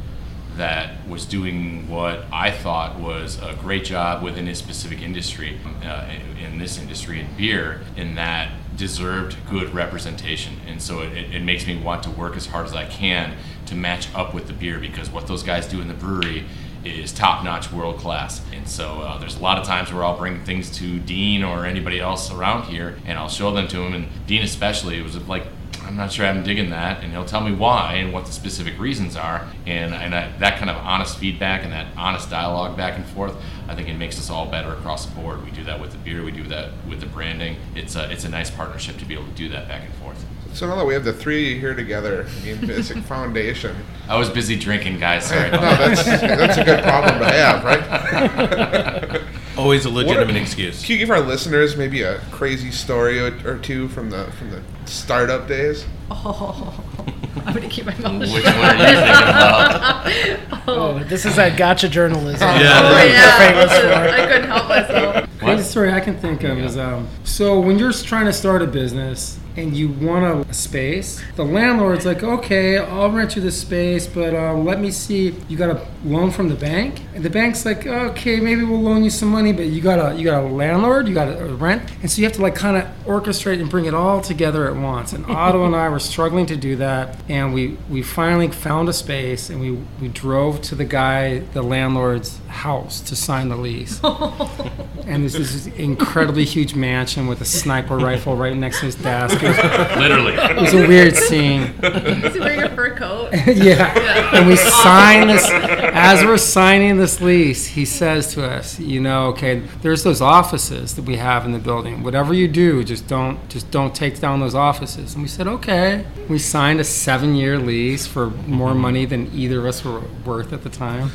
that 0.56 1.06
was 1.08 1.24
doing 1.24 1.88
what 1.88 2.24
I 2.32 2.50
thought 2.50 2.98
was 2.98 3.38
a 3.42 3.54
great 3.60 3.84
job 3.84 4.22
within 4.22 4.46
his 4.46 4.58
specific 4.58 5.02
industry, 5.02 5.58
uh, 5.84 6.08
in, 6.42 6.58
this 6.58 6.78
industry 6.78 7.20
in 7.20 7.26
beer, 7.36 7.82
in 7.96 8.14
that 8.14 8.50
deserved 8.76 9.36
good 9.48 9.72
representation. 9.74 10.54
And 10.66 10.80
so 10.80 11.00
it, 11.00 11.34
it, 11.34 11.42
makes 11.42 11.66
me 11.66 11.80
want 11.80 12.02
to 12.04 12.10
work 12.10 12.36
as 12.36 12.46
hard 12.46 12.66
as 12.66 12.74
I 12.74 12.86
can 12.86 13.36
to 13.66 13.74
match 13.74 14.08
up 14.14 14.34
with 14.34 14.46
the 14.46 14.52
beer 14.52 14.78
because 14.78 15.10
what 15.10 15.26
those 15.26 15.42
guys 15.42 15.66
do 15.66 15.80
in 15.80 15.88
the 15.88 15.94
brewery 15.94 16.44
is 16.84 17.12
top 17.12 17.44
notch, 17.44 17.72
world 17.72 17.98
class. 17.98 18.40
And 18.52 18.68
so 18.68 19.00
uh, 19.00 19.18
there's 19.18 19.36
a 19.36 19.40
lot 19.40 19.58
of 19.58 19.66
times 19.66 19.92
where 19.92 20.04
I'll 20.04 20.16
bring 20.16 20.44
things 20.44 20.70
to 20.78 20.98
Dean 21.00 21.42
or 21.42 21.66
anybody 21.66 22.00
else 22.00 22.30
around 22.30 22.64
here 22.64 22.98
and 23.04 23.18
I'll 23.18 23.28
show 23.28 23.52
them 23.52 23.68
to 23.68 23.82
him. 23.82 23.94
And 23.94 24.08
Dean, 24.26 24.42
especially, 24.42 24.98
it 24.98 25.02
was 25.02 25.16
like, 25.28 25.44
I'm 25.86 25.96
not 25.96 26.12
sure 26.12 26.26
I'm 26.26 26.42
digging 26.42 26.70
that, 26.70 27.02
and 27.02 27.12
he'll 27.12 27.24
tell 27.24 27.40
me 27.40 27.52
why 27.52 27.94
and 27.94 28.12
what 28.12 28.26
the 28.26 28.32
specific 28.32 28.78
reasons 28.78 29.16
are, 29.16 29.46
and 29.66 29.94
and 29.94 30.14
I, 30.14 30.36
that 30.38 30.58
kind 30.58 30.68
of 30.68 30.76
honest 30.76 31.18
feedback 31.18 31.62
and 31.62 31.72
that 31.72 31.86
honest 31.96 32.28
dialogue 32.28 32.76
back 32.76 32.96
and 32.96 33.06
forth, 33.06 33.34
I 33.68 33.74
think 33.74 33.88
it 33.88 33.94
makes 33.94 34.18
us 34.18 34.28
all 34.28 34.46
better 34.46 34.72
across 34.72 35.06
the 35.06 35.14
board. 35.14 35.44
We 35.44 35.50
do 35.52 35.62
that 35.64 35.80
with 35.80 35.92
the 35.92 35.98
beer, 35.98 36.24
we 36.24 36.32
do 36.32 36.42
that 36.44 36.72
with 36.88 37.00
the 37.00 37.06
branding. 37.06 37.56
It's 37.74 37.94
a 37.94 38.10
it's 38.10 38.24
a 38.24 38.28
nice 38.28 38.50
partnership 38.50 38.98
to 38.98 39.04
be 39.04 39.14
able 39.14 39.26
to 39.26 39.32
do 39.32 39.48
that 39.50 39.68
back 39.68 39.84
and 39.84 39.94
forth. 39.94 40.24
So 40.52 40.66
now 40.66 40.76
that 40.76 40.86
we 40.86 40.94
have 40.94 41.04
the 41.04 41.12
three 41.12 41.58
here 41.58 41.74
together, 41.74 42.26
I 42.42 42.44
mean, 42.44 42.66
basic 42.66 42.96
foundation. 43.04 43.76
I 44.08 44.16
was 44.16 44.30
busy 44.30 44.56
drinking, 44.58 44.98
guys. 44.98 45.26
Sorry 45.26 45.50
no, 45.52 45.60
that's 45.60 46.04
that's 46.04 46.56
a 46.56 46.64
good 46.64 46.82
problem 46.82 47.18
to 47.18 47.26
have, 47.26 47.64
right? 47.64 49.22
Always 49.56 49.84
a 49.86 49.90
legitimate 49.90 50.26
What- 50.34 50.36
excuse. 50.36 50.84
Can 50.84 50.92
you 50.94 50.98
give 50.98 51.10
our 51.10 51.20
listeners 51.20 51.76
maybe 51.76 52.02
a 52.02 52.18
crazy 52.30 52.70
story 52.70 53.18
or, 53.20 53.32
or 53.46 53.58
two 53.58 53.88
from 53.88 54.10
the 54.10 54.24
from 54.38 54.50
the 54.50 54.60
startup 54.84 55.48
days? 55.48 55.86
Oh, 56.10 56.84
I'm 57.46 57.54
going 57.54 57.68
to 57.68 57.74
keep 57.74 57.84
my 57.86 57.96
mouth 57.98 58.20
Which 58.32 58.44
shut. 58.44 58.56
one 58.56 58.64
are 58.64 58.76
you 58.76 58.96
thinking 58.96 59.12
about? 59.28 60.06
Oh, 60.68 60.98
this 61.04 61.24
is 61.24 61.36
that 61.36 61.56
gotcha 61.56 61.88
journalism. 61.88 62.48
Oh, 62.48 62.54
Yeah. 62.58 63.04
yeah. 63.04 64.10
I 64.12 64.26
couldn't 64.26 64.48
help 64.50 64.68
myself. 64.68 65.38
Crazy 65.38 65.62
story 65.62 65.92
I 65.92 66.00
can 66.00 66.16
think 66.18 66.42
of 66.42 66.58
is 66.58 66.76
um, 66.76 67.08
so 67.24 67.60
when 67.60 67.78
you're 67.78 67.92
trying 67.92 68.26
to 68.26 68.32
start 68.32 68.62
a 68.62 68.66
business 68.66 69.38
and 69.56 69.76
you 69.76 69.88
want 69.88 70.48
a, 70.48 70.54
space, 70.54 71.22
the 71.36 71.44
landlord's 71.44 72.06
like, 72.06 72.22
okay, 72.22 72.78
I'll 72.78 73.10
rent 73.10 73.36
you 73.36 73.42
the 73.42 73.52
space, 73.52 74.06
but 74.06 74.34
um, 74.34 74.64
let 74.64 74.80
me 74.80 74.90
see. 74.90 75.34
You 75.48 75.56
got 75.56 75.70
a 75.70 75.86
loan 76.04 76.30
from 76.30 76.48
the 76.48 76.54
bank, 76.54 77.02
and 77.14 77.24
the 77.24 77.30
bank's 77.30 77.64
like, 77.64 77.86
okay, 77.86 78.40
maybe 78.40 78.64
we'll 78.64 78.80
loan 78.80 79.04
you 79.04 79.10
some 79.10 79.28
money, 79.28 79.52
but 79.52 79.66
you 79.66 79.80
got 79.80 79.98
a 79.98 80.16
you 80.16 80.24
got 80.24 80.42
a 80.42 80.46
landlord, 80.46 81.08
you 81.08 81.14
got 81.14 81.28
a, 81.28 81.46
rent, 81.46 81.90
and 82.02 82.10
so 82.10 82.20
you 82.20 82.24
have 82.24 82.34
to 82.34 82.42
like 82.42 82.54
kind 82.54 82.76
of 82.76 82.84
orchestrate 83.04 83.60
and 83.60 83.70
bring 83.70 83.84
it 83.84 83.94
all 83.94 84.20
together 84.20 84.66
at 84.66 84.76
once. 84.76 85.12
And 85.12 85.26
Otto 85.30 85.64
and 85.64 85.74
I 85.74 85.88
were 85.88 85.98
struggling 85.98 86.46
to 86.46 86.56
do 86.56 86.76
that, 86.76 87.18
and 87.28 87.52
we 87.52 87.76
we 87.90 88.02
finally 88.02 88.48
found 88.48 88.88
a 88.88 88.92
space, 88.92 89.50
and 89.50 89.60
we 89.60 89.72
we 90.00 90.08
drove 90.08 90.62
to 90.62 90.74
the 90.74 90.84
guy, 90.84 91.38
the 91.38 91.62
landlord's 91.62 92.38
house 92.48 93.00
to 93.00 93.14
sign 93.14 93.48
the 93.48 93.56
lease 93.56 94.00
and 95.06 95.24
this 95.24 95.34
is 95.34 95.64
this 95.64 95.74
incredibly 95.76 96.44
huge 96.44 96.74
mansion 96.74 97.26
with 97.26 97.40
a 97.40 97.44
sniper 97.44 97.96
rifle 97.96 98.36
right 98.36 98.56
next 98.56 98.80
to 98.80 98.86
his 98.86 98.94
desk. 98.96 99.42
It 99.46 99.88
was, 99.88 99.96
Literally. 99.98 100.34
it 100.34 100.56
was 100.56 100.74
a 100.74 100.86
weird 100.86 101.16
scene. 101.16 101.62
Is 101.82 102.34
he 102.34 102.40
wearing 102.40 102.62
a 102.62 102.74
fur 102.74 102.94
coat? 102.96 103.30
yeah. 103.46 104.34
And 104.34 104.46
we 104.46 104.56
sign 104.84 105.28
this 105.28 105.48
as 105.50 106.24
we're 106.24 106.36
signing 106.36 106.98
this 106.98 107.20
lease, 107.20 107.66
he 107.66 107.84
says 107.84 108.32
to 108.34 108.44
us, 108.44 108.78
you 108.78 109.00
know, 109.00 109.28
okay, 109.28 109.60
there's 109.82 110.02
those 110.02 110.20
offices 110.20 110.94
that 110.96 111.04
we 111.04 111.16
have 111.16 111.44
in 111.44 111.52
the 111.52 111.58
building. 111.58 112.02
Whatever 112.02 112.34
you 112.34 112.48
do, 112.48 112.84
just 112.84 113.08
don't 113.08 113.48
just 113.48 113.70
don't 113.70 113.94
take 113.94 114.20
down 114.20 114.40
those 114.40 114.54
offices. 114.54 115.14
And 115.14 115.22
we 115.22 115.28
said, 115.28 115.46
okay. 115.46 116.04
We 116.28 116.38
signed 116.38 116.80
a 116.80 116.84
seven 116.84 117.34
year 117.34 117.58
lease 117.58 118.06
for 118.06 118.30
more 118.30 118.74
money 118.74 119.04
than 119.04 119.30
either 119.32 119.60
of 119.60 119.66
us 119.66 119.84
were 119.84 120.02
worth 120.24 120.52
at 120.52 120.62
the 120.62 120.70
time. 120.70 121.10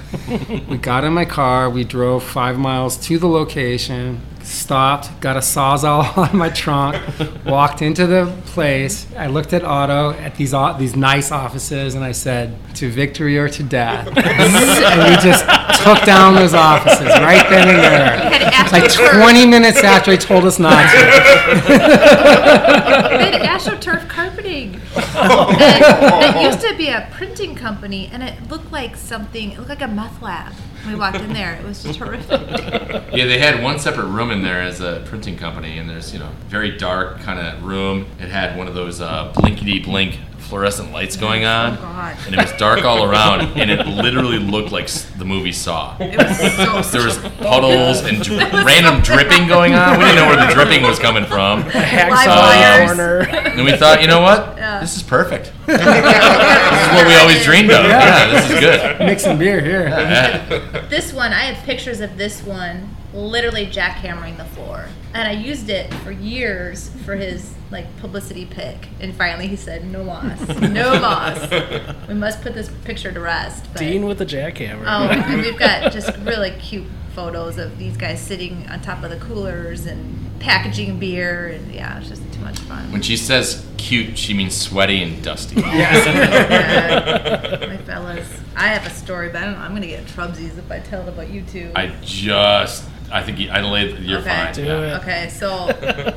we 0.70 0.78
got 0.78 1.04
in 1.04 1.14
my 1.14 1.26
car, 1.26 1.70
we 1.70 1.84
drove 1.84 2.24
five 2.24 2.58
miles 2.58 2.98
to 3.08 3.18
the 3.18 3.28
location, 3.28 4.22
stopped, 4.44 5.20
got 5.22 5.38
a 5.38 5.40
sawzall 5.40 6.18
on 6.32 6.38
my 6.38 6.50
trunk, 6.50 6.98
walked 7.46 7.82
into 7.82 8.08
the 8.08 8.34
place. 8.48 9.08
I 9.18 9.28
looked 9.28 9.54
at 9.54 9.64
Otto 9.64 10.12
at 10.12 10.36
these 10.36 10.54
these 10.78 10.96
nice 10.96 11.32
offices, 11.32 11.96
and 11.96 12.04
I 12.04 12.12
said, 12.12 12.56
"To 12.76 12.90
victory 12.90 13.38
or 13.38 13.50
to 13.50 13.64
death." 13.64 14.08
and 14.16 15.04
we 15.04 15.16
just 15.22 15.46
took 15.84 16.04
down 16.06 16.36
those 16.36 16.54
offices 16.54 17.08
right 17.08 17.48
then 17.50 17.70
and 17.70 17.80
there. 17.80 18.52
Astro 18.54 18.80
Like 18.80 18.92
Turf. 18.92 19.22
20 19.22 19.46
minutes 19.48 19.84
after 19.84 20.12
he 20.12 20.18
told 20.18 20.46
us 20.46 20.60
not 20.60 20.84
to. 20.92 20.98
They 23.18 23.32
had 23.32 23.42
AstroTurf 23.42 24.08
carpeting. 24.08 24.76
and 24.96 26.36
it 26.36 26.44
used 26.44 26.62
to 26.62 26.76
be 26.78 26.90
a 26.90 27.08
printing 27.12 27.56
company, 27.56 28.10
and 28.12 28.24
it 28.24 28.50
looked 28.50 28.72
like 28.72 28.96
something. 28.96 29.52
It 29.52 29.58
looked 29.58 29.70
like 29.70 29.82
a 29.82 29.88
meth 29.88 30.22
lab. 30.22 30.54
We 30.88 30.96
walked 30.96 31.18
in 31.18 31.34
there, 31.34 31.54
it 31.54 31.64
was 31.66 31.84
just 31.84 32.00
horrific. 32.00 32.42
Yeah, 33.12 33.26
they 33.26 33.40
had 33.40 33.62
one 33.62 33.78
separate 33.78 34.06
room 34.06 34.32
in 34.32 34.42
there 34.42 34.62
as 34.62 34.80
a 34.80 35.04
printing 35.06 35.38
company, 35.38 35.78
and 35.78 35.90
there's 35.90 36.14
you 36.14 36.20
know 36.20 36.30
very 36.48 36.78
dark 36.78 37.20
kind 37.20 37.40
of 37.40 37.62
room. 37.62 38.06
It 38.20 38.30
had 38.30 38.58
one 38.58 38.70
of 38.70 38.74
those 38.74 39.02
uh, 39.02 39.34
blinkety 39.36 39.84
blink 39.84 40.18
fluorescent 40.52 40.92
lights 40.92 41.16
going 41.16 41.46
on, 41.46 41.78
Oh, 41.78 41.82
God. 41.82 42.18
and 42.26 42.36
it 42.36 42.38
was 42.38 42.52
dark 42.60 42.84
all 42.84 43.06
around, 43.10 43.40
and 43.58 43.72
it 43.72 43.88
literally 43.88 44.38
looked 44.38 44.74
like 44.74 44.84
s- 44.84 45.06
the 45.18 45.24
movie 45.24 45.54
Saw. 45.54 45.96
It 45.98 46.18
was 46.18 46.88
so. 46.92 46.98
There 46.98 47.06
was 47.08 47.18
puddles 47.40 48.02
and 48.04 48.22
dri- 48.28 48.38
random 48.38 49.02
dripping 49.02 49.48
going 49.48 49.74
on. 49.76 49.98
We 49.98 50.04
didn't 50.04 50.18
know 50.18 50.28
where 50.28 50.46
the 50.46 50.54
dripping 50.54 50.84
was 50.84 51.00
coming 51.00 51.24
from, 51.24 51.64
Hacksaw 51.72 52.28
wires. 52.28 52.88
corner. 52.92 53.20
and 53.48 53.64
we 53.64 53.78
thought, 53.78 54.02
you 54.02 54.08
know 54.08 54.20
what? 54.20 54.58
Yeah. 54.58 54.82
This 54.82 54.98
is 54.98 55.04
perfect. 55.04 55.54
this 55.68 55.80
is 55.80 56.94
what 56.96 57.08
we 57.08 57.16
always 57.16 57.46
dreamed 57.46 57.72
of. 57.72 57.86
Yeah, 57.86 58.28
this 58.34 58.52
is 58.52 58.60
good. 58.60 59.00
Mixing 59.00 59.38
beer 59.38 59.62
here. 59.62 59.88
Yeah. 59.88 60.86
This 60.90 61.14
one, 61.14 61.32
I 61.32 61.44
have 61.54 61.64
pictures 61.64 62.02
of 62.02 62.18
this 62.18 62.44
one 62.44 62.94
literally 63.14 63.66
jackhammering 63.66 64.38
the 64.38 64.46
floor. 64.46 64.88
And 65.14 65.28
I 65.28 65.32
used 65.32 65.70
it 65.70 65.94
for 65.96 66.12
years 66.12 66.90
for 67.06 67.16
his 67.16 67.54
like 67.70 67.86
publicity 67.98 68.46
pick. 68.46 68.88
And 69.00 69.16
finally 69.16 69.48
he 69.48 69.56
said, 69.56 69.86
No 69.86 70.04
moss. 70.04 70.40
No 70.62 71.00
moss. 71.02 71.50
We 72.08 72.14
must 72.14 72.42
put 72.42 72.54
this 72.54 72.70
picture 72.86 73.12
to 73.12 73.20
rest. 73.20 73.66
But, 73.74 73.80
Dean 73.80 74.06
with 74.06 74.18
the 74.20 74.26
jackhammer. 74.26 74.84
Oh, 74.86 75.08
and 75.10 75.42
we've 75.42 75.58
got 75.58 75.92
just 75.92 76.16
really 76.20 76.52
cute 76.52 76.86
photos 77.14 77.58
of 77.58 77.78
these 77.78 77.98
guys 77.98 78.22
sitting 78.22 78.68
on 78.70 78.82
top 78.82 79.04
of 79.04 79.10
the 79.10 79.18
coolers 79.18 79.86
and 79.86 80.18
packaging 80.40 80.98
beer, 80.98 81.48
and 81.48 81.72
yeah, 81.72 82.00
it's 82.00 82.10
just 82.10 82.22
too 82.34 82.40
much 82.42 82.58
fun. 82.60 82.92
When 82.92 83.02
she 83.02 83.18
says 83.18 83.68
cute, 83.78 84.18
she 84.18 84.34
means 84.34 84.56
sweaty 84.56 85.04
and 85.04 85.22
dusty. 85.24 85.62
Yeah, 85.72 87.58
my 87.68 87.78
fellas, 87.78 88.28
I 88.56 88.68
have 88.68 88.86
a 88.86 88.90
story, 88.90 89.30
but 89.30 89.42
I 89.44 89.46
don't 89.46 89.54
know. 89.54 89.60
I'm 89.60 89.74
gonna 89.74 89.88
get 89.88 90.06
trubsies 90.06 90.58
if 90.58 90.72
I 90.72 90.80
tell 90.80 91.02
it 91.04 91.10
about 91.10 91.30
you 91.30 91.44
two. 91.44 91.72
I 91.76 91.88
just, 92.02 92.90
I 93.12 93.22
think 93.24 93.40
you, 93.40 93.50
I 93.50 93.62
laid. 93.62 94.00
You're 94.00 94.20
Okay. 94.20 94.30
fine. 94.30 94.54
Do 94.54 94.64
yeah. 94.64 94.82
it. 94.98 95.02
Okay, 95.02 95.30
so 95.30 95.68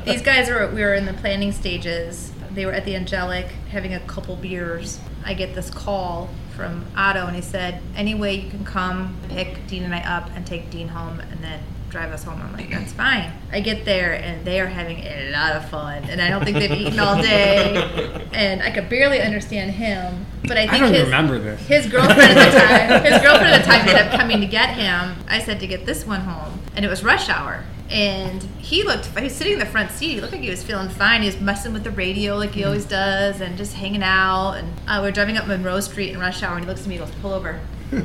these 0.05 0.21
guys 0.21 0.49
were 0.49 0.67
we 0.73 0.81
were 0.81 0.93
in 0.93 1.05
the 1.05 1.13
planning 1.13 1.51
stages. 1.51 2.31
They 2.53 2.65
were 2.65 2.71
at 2.73 2.85
the 2.85 2.95
Angelic 2.95 3.47
having 3.69 3.93
a 3.93 3.99
couple 4.01 4.35
beers. 4.37 4.99
I 5.25 5.33
get 5.33 5.55
this 5.55 5.69
call 5.69 6.29
from 6.55 6.85
Otto, 6.95 7.27
and 7.27 7.35
he 7.35 7.41
said, 7.41 7.81
"Any 7.95 8.15
way 8.15 8.35
you 8.35 8.49
can 8.49 8.63
come 8.63 9.17
pick 9.29 9.67
Dean 9.67 9.83
and 9.83 9.93
I 9.93 9.99
up 10.01 10.29
and 10.35 10.45
take 10.47 10.69
Dean 10.69 10.87
home, 10.89 11.19
and 11.19 11.43
then." 11.43 11.59
Drive 11.95 12.11
us 12.11 12.25
home. 12.25 12.41
I'm 12.41 12.51
like, 12.51 12.69
that's 12.69 12.91
fine. 12.91 13.31
I 13.53 13.61
get 13.61 13.85
there 13.85 14.15
and 14.15 14.43
they 14.43 14.59
are 14.59 14.65
having 14.67 14.97
a 14.99 15.29
lot 15.31 15.55
of 15.55 15.69
fun, 15.69 16.03
and 16.09 16.21
I 16.21 16.29
don't 16.29 16.43
think 16.43 16.57
they've 16.57 16.69
eaten 16.69 16.99
all 16.99 17.21
day, 17.21 18.27
and 18.33 18.61
I 18.61 18.69
could 18.69 18.89
barely 18.89 19.21
understand 19.21 19.71
him. 19.71 20.25
But 20.41 20.57
I 20.57 20.63
I 20.63 20.67
think 20.67 20.81
don't 20.83 20.93
his, 20.93 21.05
remember 21.05 21.39
this. 21.39 21.61
his 21.61 21.87
girlfriend 21.87 22.19
at 22.37 22.51
the 22.51 22.59
time, 22.99 23.13
his 23.13 23.21
girlfriend 23.21 23.53
at 23.53 23.61
the 23.61 23.67
time 23.71 23.79
ended 23.87 23.95
up 23.95 24.19
coming 24.19 24.41
to 24.41 24.45
get 24.45 24.71
him. 24.71 25.15
I 25.29 25.39
said 25.39 25.61
to 25.61 25.67
get 25.67 25.85
this 25.85 26.05
one 26.05 26.19
home, 26.19 26.59
and 26.75 26.83
it 26.83 26.89
was 26.89 27.01
rush 27.01 27.29
hour. 27.29 27.63
And 27.89 28.43
he 28.57 28.83
looked, 28.83 29.05
he 29.05 29.23
was 29.23 29.33
sitting 29.33 29.53
in 29.53 29.59
the 29.59 29.65
front 29.65 29.89
seat. 29.91 30.15
He 30.15 30.19
looked 30.19 30.33
like 30.33 30.41
he 30.41 30.49
was 30.49 30.63
feeling 30.63 30.89
fine. 30.89 31.21
He 31.21 31.27
was 31.27 31.39
messing 31.39 31.71
with 31.71 31.85
the 31.85 31.91
radio 31.91 32.35
like 32.35 32.51
he 32.51 32.65
always 32.65 32.83
does 32.83 33.39
and 33.39 33.55
just 33.57 33.73
hanging 33.75 34.03
out. 34.03 34.55
And 34.55 34.73
uh, 34.85 34.99
we're 35.01 35.11
driving 35.11 35.37
up 35.37 35.47
Monroe 35.47 35.79
Street 35.79 36.11
in 36.11 36.19
rush 36.19 36.43
hour, 36.43 36.55
and 36.57 36.65
he 36.65 36.67
looks 36.69 36.81
at 36.81 36.87
me 36.87 36.97
and 36.97 37.05
goes, 37.05 37.15
Pull 37.21 37.31
over. 37.31 37.61
And 37.91 38.01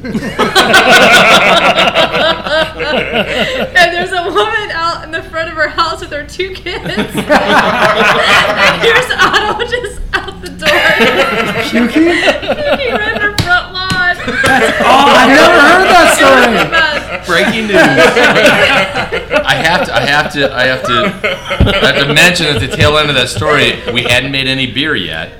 there's 3.95 4.13
a 4.13 4.25
woman 4.25 4.71
out 4.73 5.05
in 5.05 5.11
the 5.11 5.23
front 5.31 5.51
of 5.51 5.57
her 5.57 5.69
house 5.69 6.01
with 6.01 6.11
her 6.11 6.27
two 6.27 6.53
kids. 6.55 6.85
and 6.85 6.97
here's 8.83 9.11
Otto 9.17 9.65
just 9.65 10.01
out 10.13 10.41
the 10.43 10.51
door. 10.51 10.69
Puking? 11.71 12.13
Puking 12.13 12.93
right 12.93 13.15
in 13.17 13.21
her 13.23 13.35
front 13.39 13.73
lawn. 13.73 14.17
Oh, 14.83 15.15
I 15.17 15.27
never 15.29 15.61
heard 15.61 15.89
that 15.89 16.09
story. 16.17 16.90
Mess. 17.31 17.45
Breaking 17.45 17.67
news. 17.69 17.77
I 17.77 19.55
have 19.65 19.87
to. 19.87 19.95
I 19.95 20.01
have 20.07 20.33
to. 20.33 20.55
I 20.55 20.65
have 20.67 20.83
to. 20.83 21.81
I 21.83 21.93
have 21.93 22.07
to 22.07 22.15
mention 22.15 22.47
at 22.47 22.61
the 22.61 22.69
tail 22.69 22.97
end 22.99 23.09
of 23.09 23.15
that 23.17 23.29
story, 23.29 23.81
we 23.93 24.03
hadn't 24.03 24.33
made 24.33 24.47
any 24.47 24.71
beer 24.73 24.95
yet. 24.97 25.33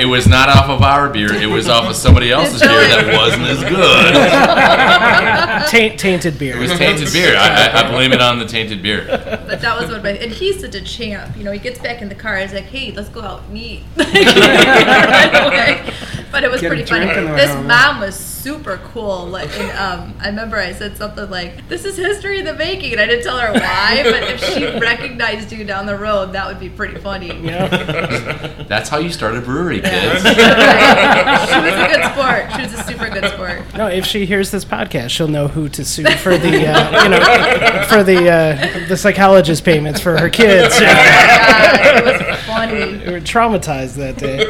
It 0.00 0.06
was 0.06 0.26
not 0.26 0.48
off 0.48 0.68
of 0.68 0.82
our 0.82 1.08
beer. 1.08 1.32
It 1.32 1.46
was 1.46 1.68
off 1.68 1.88
of 1.88 1.96
somebody 1.96 2.30
else's 2.30 2.60
beer 2.60 2.70
that 2.70 3.16
wasn't 3.16 3.44
as 3.44 3.62
good. 3.64 5.70
Taint, 5.70 5.98
tainted 5.98 6.38
beer. 6.38 6.56
It 6.56 6.60
was 6.60 6.72
tainted 6.78 7.12
beer. 7.12 7.34
I, 7.36 7.68
I, 7.68 7.86
I 7.86 7.90
blame 7.90 8.12
it 8.12 8.20
on 8.20 8.38
the 8.38 8.46
tainted 8.46 8.82
beer. 8.82 9.04
But 9.06 9.60
that 9.60 9.78
was 9.78 9.88
one 9.88 9.98
of 9.98 10.02
my, 10.04 10.10
and 10.10 10.32
he's 10.32 10.60
such 10.60 10.74
a 10.74 10.82
champ. 10.82 11.36
You 11.36 11.44
know, 11.44 11.52
he 11.52 11.58
gets 11.58 11.78
back 11.80 12.02
in 12.02 12.08
the 12.08 12.14
car. 12.14 12.38
He's 12.38 12.52
like, 12.52 12.64
"Hey, 12.64 12.92
let's 12.92 13.08
go 13.08 13.22
out 13.22 13.42
and 13.48 13.56
eat." 13.58 13.82
right 13.96 15.46
away. 15.46 15.92
But 16.30 16.44
it 16.44 16.50
was 16.50 16.60
Get 16.60 16.68
pretty 16.68 16.84
funny. 16.84 17.04
drink 17.06 17.18
in 17.18 17.24
the 17.26 17.30
way 17.32 17.36
This 17.36 17.50
home. 17.54 17.66
mom 17.66 18.00
was 18.00 18.16
super 18.42 18.78
cool. 18.92 19.26
Like, 19.26 19.50
and, 19.58 19.70
um, 19.78 20.14
I 20.20 20.26
remember 20.26 20.56
I 20.56 20.72
said 20.72 20.96
something 20.96 21.30
like, 21.30 21.68
"This 21.68 21.84
is 21.84 21.96
history 21.96 22.38
in 22.38 22.44
the 22.44 22.54
making," 22.54 22.92
and 22.92 23.00
I 23.00 23.06
didn't 23.06 23.24
tell 23.24 23.38
her 23.38 23.52
why. 23.52 24.02
But 24.12 24.24
if 24.24 24.44
she 24.44 24.66
recognized 24.78 25.52
you 25.52 25.64
down 25.64 25.86
the 25.86 25.96
road, 25.96 26.32
that 26.32 26.46
would 26.46 26.60
be 26.60 26.68
pretty 26.68 26.98
funny. 26.98 27.28
Yeah. 27.42 28.64
That's 28.68 28.88
how 28.88 28.98
you 28.98 29.10
start 29.10 29.36
a 29.36 29.40
brewery, 29.40 29.80
kids. 29.80 30.22
she 30.22 30.28
was 30.28 31.74
a 31.74 31.88
good 31.88 32.04
sport. 32.12 32.52
She 32.54 32.62
was 32.62 32.74
a 32.74 32.82
super 32.84 33.08
good 33.08 33.30
sport. 33.30 33.74
No, 33.74 33.86
if 33.86 34.04
she 34.04 34.26
hears 34.26 34.50
this 34.50 34.64
podcast, 34.64 35.10
she'll 35.10 35.28
know 35.28 35.48
who 35.48 35.68
to 35.70 35.84
sue 35.84 36.04
for 36.16 36.36
the 36.36 36.66
uh, 36.66 37.02
you 37.04 37.08
know 37.10 37.84
for 37.88 38.02
the 38.02 38.28
uh, 38.28 38.88
the 38.88 38.96
psychologist 38.96 39.64
payments 39.64 40.00
for 40.00 40.18
her 40.18 40.28
kids. 40.28 40.78
God, 40.78 41.96
it 41.96 42.04
was 42.04 42.38
funny. 42.44 42.98
We 43.06 43.12
were 43.12 43.20
traumatized 43.20 43.94
that 43.94 44.18
day. 44.18 44.46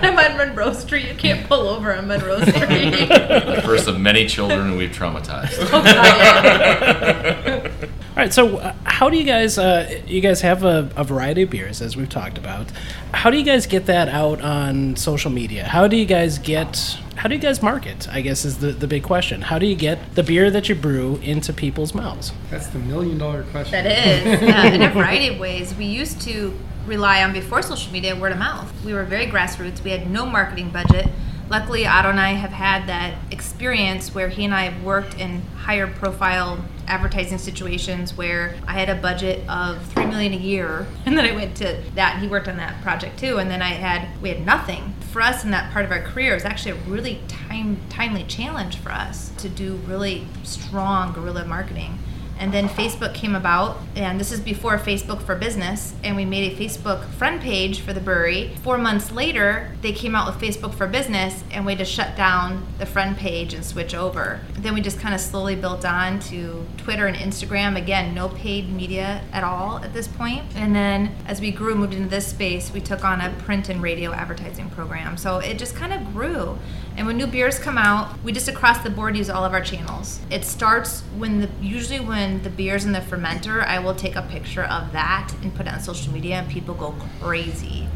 I'm 0.02 0.18
on 0.18 0.36
Monroe 0.36 0.72
Street. 0.72 1.06
You 1.06 1.14
can't 1.14 1.46
pull 1.46 1.68
over 1.68 1.94
on 1.94 2.06
Monroe 2.06 2.40
Street. 2.42 2.54
The 3.56 3.62
first 3.62 3.88
of 3.88 3.98
many 4.00 4.26
children 4.26 4.76
we've 4.76 4.90
traumatized. 4.90 5.70
God, 5.70 5.84
yeah. 5.86 7.70
All 8.16 8.22
right, 8.22 8.32
so 8.32 8.56
uh, 8.56 8.74
how 8.84 9.10
do 9.10 9.18
you 9.18 9.24
guys? 9.24 9.58
Uh, 9.58 10.00
you 10.06 10.22
guys 10.22 10.40
have 10.40 10.64
a, 10.64 10.90
a 10.96 11.04
variety 11.04 11.42
of 11.42 11.50
beers, 11.50 11.82
as 11.82 11.96
we've 11.98 12.08
talked 12.08 12.38
about. 12.38 12.70
How 13.12 13.30
do 13.30 13.36
you 13.36 13.44
guys 13.44 13.66
get 13.66 13.84
that 13.86 14.08
out 14.08 14.40
on 14.40 14.96
social 14.96 15.30
media? 15.30 15.64
How 15.64 15.86
do 15.86 15.96
you 15.96 16.06
guys 16.06 16.38
get? 16.38 16.98
How 17.16 17.28
do 17.28 17.34
you 17.34 17.40
guys 17.40 17.62
market? 17.62 18.08
I 18.10 18.22
guess 18.22 18.46
is 18.46 18.58
the, 18.58 18.68
the 18.68 18.86
big 18.86 19.02
question. 19.02 19.42
How 19.42 19.58
do 19.58 19.66
you 19.66 19.74
get 19.74 20.14
the 20.14 20.22
beer 20.22 20.50
that 20.50 20.68
you 20.70 20.74
brew 20.74 21.16
into 21.16 21.52
people's 21.52 21.94
mouths? 21.94 22.32
That's 22.50 22.68
the 22.68 22.78
million 22.78 23.18
dollar 23.18 23.42
question. 23.44 23.84
That 23.84 23.86
is, 23.86 24.40
yeah, 24.42 24.64
in 24.64 24.80
a 24.82 24.90
variety 24.90 25.28
of 25.28 25.38
ways. 25.38 25.74
We 25.74 25.84
used 25.84 26.22
to 26.22 26.54
rely 26.86 27.22
on 27.22 27.34
before 27.34 27.60
social 27.60 27.92
media 27.92 28.16
word 28.16 28.32
of 28.32 28.38
mouth. 28.38 28.72
We 28.82 28.94
were 28.94 29.04
very 29.04 29.26
grassroots. 29.26 29.84
We 29.84 29.90
had 29.90 30.10
no 30.10 30.24
marketing 30.24 30.70
budget. 30.70 31.08
Luckily, 31.48 31.86
Otto 31.86 32.10
and 32.10 32.20
I 32.20 32.32
have 32.32 32.50
had 32.50 32.88
that 32.88 33.14
experience 33.30 34.14
where 34.14 34.28
he 34.28 34.44
and 34.44 34.52
I 34.52 34.64
have 34.64 34.82
worked 34.82 35.14
in 35.18 35.42
higher 35.42 35.86
profile 35.86 36.64
advertising 36.88 37.38
situations 37.38 38.16
where 38.16 38.56
I 38.66 38.72
had 38.72 38.88
a 38.88 38.94
budget 38.94 39.48
of 39.48 39.84
three 39.86 40.06
million 40.06 40.32
a 40.32 40.36
year, 40.36 40.86
and 41.06 41.16
then 41.16 41.24
I 41.24 41.34
went 41.34 41.56
to 41.58 41.82
that. 41.94 42.18
He 42.18 42.26
worked 42.26 42.48
on 42.48 42.56
that 42.56 42.82
project 42.82 43.18
too, 43.18 43.38
and 43.38 43.48
then 43.50 43.62
I 43.62 43.70
had 43.70 44.20
we 44.20 44.30
had 44.30 44.44
nothing. 44.44 44.94
For 45.12 45.22
us 45.22 45.44
in 45.44 45.50
that 45.52 45.72
part 45.72 45.84
of 45.84 45.92
our 45.92 46.02
career, 46.02 46.32
it 46.32 46.34
was 46.34 46.44
actually 46.44 46.72
a 46.72 46.82
really 46.84 47.20
time 47.28 47.78
timely 47.88 48.24
challenge 48.24 48.76
for 48.78 48.90
us 48.90 49.30
to 49.38 49.48
do 49.48 49.76
really 49.86 50.26
strong 50.42 51.12
guerrilla 51.12 51.44
marketing. 51.44 51.98
And 52.38 52.52
then 52.52 52.68
Facebook 52.68 53.14
came 53.14 53.34
about, 53.34 53.78
and 53.94 54.20
this 54.20 54.30
is 54.30 54.40
before 54.40 54.78
Facebook 54.78 55.22
for 55.22 55.34
Business, 55.34 55.94
and 56.04 56.16
we 56.16 56.24
made 56.24 56.52
a 56.52 56.56
Facebook 56.56 57.04
friend 57.12 57.40
page 57.40 57.80
for 57.80 57.92
the 57.92 58.00
brewery. 58.00 58.54
Four 58.62 58.78
months 58.78 59.10
later, 59.10 59.74
they 59.80 59.92
came 59.92 60.14
out 60.14 60.26
with 60.26 60.42
Facebook 60.42 60.74
for 60.74 60.86
Business, 60.86 61.42
and 61.50 61.64
we 61.64 61.72
had 61.72 61.78
to 61.78 61.84
shut 61.84 62.16
down 62.16 62.66
the 62.78 62.86
friend 62.86 63.16
page 63.16 63.54
and 63.54 63.64
switch 63.64 63.94
over. 63.94 64.40
Then 64.58 64.74
we 64.74 64.80
just 64.80 65.00
kind 65.00 65.14
of 65.14 65.20
slowly 65.20 65.56
built 65.56 65.84
on 65.84 66.20
to 66.20 66.66
Twitter 66.76 67.06
and 67.06 67.16
Instagram. 67.16 67.76
Again, 67.76 68.14
no 68.14 68.28
paid 68.28 68.70
media 68.70 69.22
at 69.32 69.42
all 69.42 69.78
at 69.78 69.94
this 69.94 70.06
point. 70.06 70.44
And 70.54 70.74
then 70.74 71.14
as 71.26 71.40
we 71.40 71.50
grew, 71.50 71.74
moved 71.74 71.94
into 71.94 72.08
this 72.08 72.26
space, 72.26 72.70
we 72.72 72.80
took 72.80 73.04
on 73.04 73.20
a 73.20 73.30
print 73.44 73.68
and 73.68 73.82
radio 73.82 74.12
advertising 74.12 74.68
program. 74.70 75.16
So 75.16 75.38
it 75.38 75.58
just 75.58 75.74
kind 75.74 75.92
of 75.92 76.12
grew. 76.12 76.58
And 76.96 77.06
when 77.06 77.18
new 77.18 77.26
beers 77.26 77.58
come 77.58 77.76
out, 77.76 78.22
we 78.24 78.32
just 78.32 78.48
across 78.48 78.82
the 78.82 78.88
board 78.88 79.16
use 79.16 79.28
all 79.28 79.44
of 79.44 79.52
our 79.52 79.60
channels. 79.60 80.18
It 80.30 80.44
starts 80.44 81.02
when 81.18 81.40
the 81.40 81.50
usually 81.60 82.00
when 82.00 82.42
the 82.42 82.48
beer's 82.48 82.86
in 82.86 82.92
the 82.92 83.00
fermenter, 83.00 83.64
I 83.66 83.78
will 83.80 83.94
take 83.94 84.16
a 84.16 84.22
picture 84.22 84.64
of 84.64 84.92
that 84.92 85.32
and 85.42 85.54
put 85.54 85.66
it 85.66 85.72
on 85.74 85.80
social 85.80 86.12
media, 86.12 86.36
and 86.36 86.48
people 86.48 86.74
go 86.74 86.94
crazy. 87.20 87.86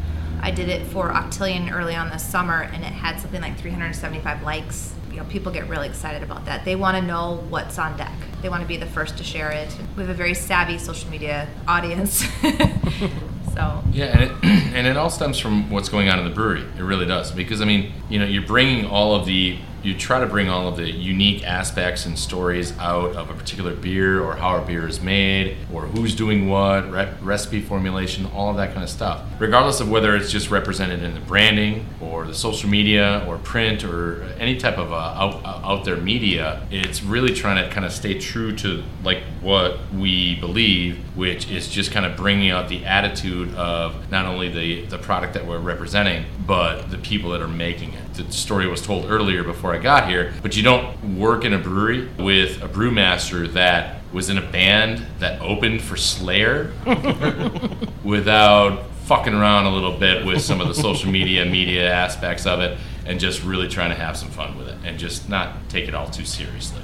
I 0.43 0.51
did 0.51 0.69
it 0.69 0.85
for 0.87 1.09
Octillion 1.09 1.71
early 1.71 1.95
on 1.95 2.09
this 2.09 2.23
summer, 2.23 2.61
and 2.61 2.83
it 2.83 2.91
had 2.91 3.19
something 3.19 3.41
like 3.41 3.57
375 3.59 4.43
likes. 4.43 4.93
You 5.09 5.17
know, 5.17 5.23
people 5.25 5.51
get 5.51 5.67
really 5.67 5.87
excited 5.87 6.23
about 6.23 6.45
that. 6.45 6.63
They 6.63 6.75
want 6.75 6.97
to 6.97 7.03
know 7.03 7.43
what's 7.49 7.77
on 7.77 7.97
deck. 7.97 8.13
They 8.41 8.49
want 8.49 8.61
to 8.61 8.67
be 8.67 8.77
the 8.77 8.85
first 8.85 9.17
to 9.17 9.23
share 9.23 9.51
it. 9.51 9.75
We 9.95 10.01
have 10.03 10.09
a 10.09 10.15
very 10.15 10.33
savvy 10.33 10.77
social 10.77 11.09
media 11.09 11.47
audience. 11.67 12.23
so 13.53 13.83
Yeah, 13.91 14.05
and 14.05 14.21
it 14.23 14.31
and 14.75 14.87
it 14.87 14.97
all 14.97 15.09
stems 15.09 15.39
from 15.39 15.69
what's 15.69 15.89
going 15.89 16.09
on 16.09 16.19
in 16.19 16.25
the 16.25 16.31
brewery. 16.31 16.63
It 16.77 16.83
really 16.83 17.05
does 17.05 17.31
because 17.31 17.61
I 17.61 17.65
mean, 17.65 17.93
you 18.09 18.19
know, 18.19 18.25
you're 18.25 18.45
bringing 18.45 18.85
all 18.85 19.15
of 19.15 19.25
the 19.25 19.57
you 19.83 19.97
try 19.97 20.19
to 20.19 20.27
bring 20.27 20.49
all 20.49 20.67
of 20.67 20.77
the 20.77 20.89
unique 20.89 21.43
aspects 21.43 22.05
and 22.05 22.17
stories 22.17 22.77
out 22.77 23.15
of 23.15 23.29
a 23.29 23.33
particular 23.33 23.75
beer 23.75 24.23
or 24.23 24.35
how 24.35 24.57
a 24.57 24.65
beer 24.65 24.87
is 24.87 25.01
made 25.01 25.57
or 25.73 25.87
who's 25.87 26.15
doing 26.15 26.47
what, 26.47 26.89
re- 26.91 27.11
recipe 27.21 27.61
formulation, 27.61 28.25
all 28.27 28.51
of 28.51 28.57
that 28.57 28.73
kind 28.73 28.83
of 28.83 28.89
stuff. 28.89 29.23
Regardless 29.39 29.79
of 29.79 29.89
whether 29.89 30.15
it's 30.15 30.31
just 30.31 30.51
represented 30.51 31.01
in 31.01 31.13
the 31.15 31.19
branding 31.21 31.87
or 31.99 32.25
the 32.25 32.33
social 32.33 32.69
media 32.69 33.25
or 33.27 33.37
print 33.39 33.83
or 33.83 34.23
any 34.37 34.57
type 34.57 34.77
of 34.77 34.93
uh, 34.93 34.95
out, 34.95 35.41
out 35.45 35.85
there 35.85 35.97
media, 35.97 36.65
it's 36.69 37.01
really 37.01 37.33
trying 37.33 37.63
to 37.63 37.73
kind 37.73 37.85
of 37.85 37.91
stay 37.91 38.19
true 38.19 38.55
to 38.57 38.83
like 39.03 39.23
what 39.41 39.79
we 39.93 40.35
believe, 40.35 40.97
which 41.15 41.49
is 41.49 41.67
just 41.67 41.91
kind 41.91 42.05
of 42.05 42.15
bringing 42.15 42.51
out 42.51 42.69
the 42.69 42.85
attitude 42.85 43.53
of 43.55 44.11
not 44.11 44.25
only 44.25 44.49
the, 44.49 44.85
the 44.85 44.97
product 44.99 45.33
that 45.33 45.45
we're 45.45 45.59
representing, 45.59 46.25
but 46.45 46.91
the 46.91 46.97
people 46.97 47.31
that 47.31 47.41
are 47.41 47.47
making 47.47 47.93
it. 47.93 48.00
The 48.13 48.31
story 48.31 48.67
was 48.67 48.81
told 48.81 49.09
earlier 49.09 49.43
before 49.43 49.73
I 49.73 49.77
got 49.77 50.09
here, 50.09 50.33
but 50.41 50.55
you 50.55 50.63
don't 50.63 51.17
work 51.17 51.45
in 51.45 51.53
a 51.53 51.57
brewery 51.57 52.09
with 52.17 52.61
a 52.61 52.67
brewmaster 52.67 53.51
that 53.53 54.01
was 54.11 54.29
in 54.29 54.37
a 54.37 54.51
band 54.51 55.05
that 55.19 55.41
opened 55.41 55.81
for 55.81 55.95
Slayer 55.95 56.73
without 58.03 58.83
fucking 59.05 59.33
around 59.33 59.65
a 59.65 59.73
little 59.73 59.97
bit 59.97 60.25
with 60.25 60.41
some 60.41 60.61
of 60.61 60.67
the 60.67 60.73
social 60.73 61.09
media 61.09 61.45
media 61.45 61.91
aspects 61.91 62.45
of 62.45 62.59
it 62.59 62.77
and 63.05 63.19
just 63.19 63.43
really 63.43 63.67
trying 63.67 63.89
to 63.89 63.95
have 63.95 64.15
some 64.17 64.29
fun 64.29 64.57
with 64.57 64.67
it 64.67 64.77
and 64.85 64.99
just 64.99 65.27
not 65.27 65.69
take 65.69 65.87
it 65.87 65.95
all 65.95 66.09
too 66.09 66.25
seriously. 66.25 66.81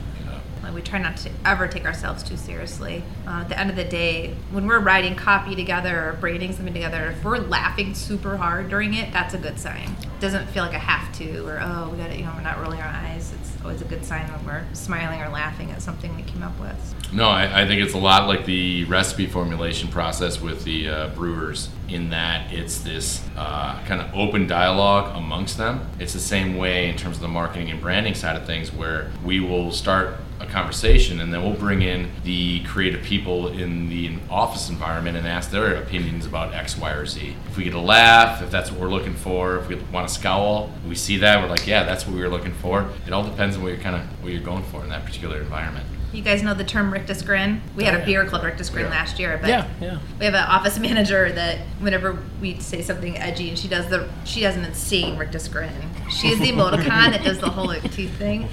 Like, 0.68 0.76
we 0.76 0.82
try 0.82 1.00
not 1.00 1.16
to 1.18 1.30
ever 1.46 1.66
take 1.66 1.86
ourselves 1.86 2.24
too 2.24 2.36
seriously. 2.36 3.02
Uh, 3.26 3.40
at 3.40 3.48
the 3.48 3.58
end 3.58 3.70
of 3.70 3.78
the 3.78 3.86
day, 3.86 4.36
when 4.52 4.68
we're 4.68 4.82
writing 4.82 5.16
copy 5.16 5.56
together 5.56 6.10
or 6.10 6.14
braiding 6.20 6.52
something 6.52 6.74
together, 6.74 7.12
if 7.18 7.24
we're 7.24 7.38
laughing 7.38 7.94
super 7.94 8.36
hard 8.36 8.70
during 8.70 8.94
it, 8.94 9.14
that's 9.14 9.34
a 9.34 9.38
good 9.38 9.58
sign. 9.58 9.96
It 10.02 10.20
doesn't 10.20 10.46
feel 10.48 10.66
like 10.66 10.74
a 10.74 10.80
have 10.80 11.16
to 11.20 11.48
or 11.48 11.60
oh 11.62 11.90
we 11.90 11.98
got 11.98 12.08
to 12.08 12.18
you 12.18 12.26
know 12.26 12.34
we're 12.36 12.42
not 12.42 12.60
rolling 12.60 12.82
our 12.82 12.88
eyes. 12.88 13.32
It's 13.40 13.54
always 13.62 13.82
a 13.82 13.86
good 13.86 14.04
sign 14.04 14.30
when 14.30 14.46
we're 14.46 14.66
smiling 14.74 15.22
or 15.22 15.30
laughing 15.30 15.72
at 15.72 15.82
something 15.82 16.14
we 16.18 16.24
came 16.24 16.44
up 16.44 16.60
with. 16.60 16.96
No, 17.14 17.30
I, 17.30 17.62
I 17.64 17.68
think 17.68 17.82
it's 17.82 17.94
a 17.94 17.98
lot 17.98 18.28
like 18.28 18.46
the 18.46 18.84
recipe 18.86 19.28
formulation 19.28 19.88
process 19.88 20.42
with 20.42 20.66
the 20.66 20.90
uh, 20.90 21.08
brewers, 21.10 21.70
in 21.88 22.10
that 22.10 22.52
it's 22.52 22.80
this 22.80 23.24
uh, 23.38 23.82
kind 23.86 24.02
of 24.02 24.14
open 24.14 24.48
dialogue 24.48 25.16
amongst 25.16 25.58
them. 25.58 25.88
It's 26.00 26.12
the 26.12 26.20
same 26.20 26.58
way 26.58 26.90
in 26.90 26.98
terms 26.98 27.16
of 27.16 27.22
the 27.22 27.30
marketing 27.30 27.72
and 27.72 27.80
branding 27.80 28.14
side 28.14 28.36
of 28.36 28.46
things, 28.46 28.74
where 28.74 29.12
we 29.24 29.40
will 29.40 29.72
start 29.72 30.18
a 30.40 30.46
conversation 30.46 31.20
and 31.20 31.34
then 31.34 31.42
we'll 31.44 31.54
bring 31.54 31.82
in 31.82 32.10
the 32.24 32.64
creative 32.66 33.02
people 33.04 33.48
in 33.48 33.90
the 33.90 34.12
office 34.30 34.70
environment 34.70 35.18
and 35.18 35.28
ask 35.28 35.50
their 35.52 35.76
opinions 35.76 36.26
about 36.26 36.54
X, 36.54 36.78
Y, 36.78 36.92
or 36.92 37.06
Z. 37.06 37.36
If 37.48 37.58
we 37.58 37.64
get 37.64 37.74
a 37.74 37.80
laugh, 37.80 38.42
if 38.44 38.52
that's 38.52 38.72
what 38.72 38.80
we're 38.80 38.90
looking 38.92 39.16
for, 39.16 39.58
if 39.58 39.68
we 39.68 39.76
want 39.92 40.08
to 40.08 40.14
scowl, 40.14 40.72
we 40.88 40.96
see 40.96 41.18
that, 41.18 41.42
we're 41.42 41.50
like, 41.50 41.66
yeah, 41.66 41.84
that's 41.84 42.06
what 42.06 42.16
we 42.16 42.22
were 42.22 42.30
looking 42.30 42.54
for. 42.54 42.88
It 43.08 43.14
all 43.14 43.24
depends 43.24 43.56
on 43.56 43.64
what 43.64 43.70
you're 43.70 43.82
kind 43.82 43.96
of 43.96 44.02
what 44.24 44.32
you're 44.32 44.42
going 44.42 44.64
for 44.66 44.84
in 44.84 44.90
that 44.90 45.06
particular 45.06 45.38
environment. 45.42 45.86
You 46.14 46.22
guys 46.22 46.42
know 46.42 46.54
the 46.54 46.64
term 46.64 46.92
Rictus 46.94 47.22
Grin? 47.22 47.62
We 47.76 47.84
had 47.84 47.94
Oh, 47.96 48.02
a 48.02 48.06
beer 48.06 48.24
called 48.26 48.44
Rictus 48.44 48.70
Grin 48.70 48.90
last 48.90 49.20
year, 49.20 49.38
but 49.42 49.50
Yeah, 49.50 49.68
yeah. 49.82 50.00
we 50.20 50.26
have 50.26 50.36
an 50.36 50.44
office 50.44 50.80
manager 50.88 51.32
that 51.32 51.60
whenever 51.80 52.18
we 52.40 52.60
say 52.60 52.82
something 52.82 53.18
edgy 53.18 53.50
and 53.50 53.60
she 53.60 53.68
does 53.68 53.90
the 53.90 54.08
she 54.24 54.44
has 54.44 54.56
an 54.56 54.64
insane 54.64 55.18
Rictus 55.18 55.48
Grin. 55.48 55.72
She 56.10 56.30
is 56.30 56.40
the 56.40 56.52
emoticon 56.52 57.12
that 57.12 57.24
does 57.24 57.40
the 57.40 57.50
whole 57.50 57.68
like, 57.68 57.92
teeth 57.92 58.16
thing. 58.18 58.44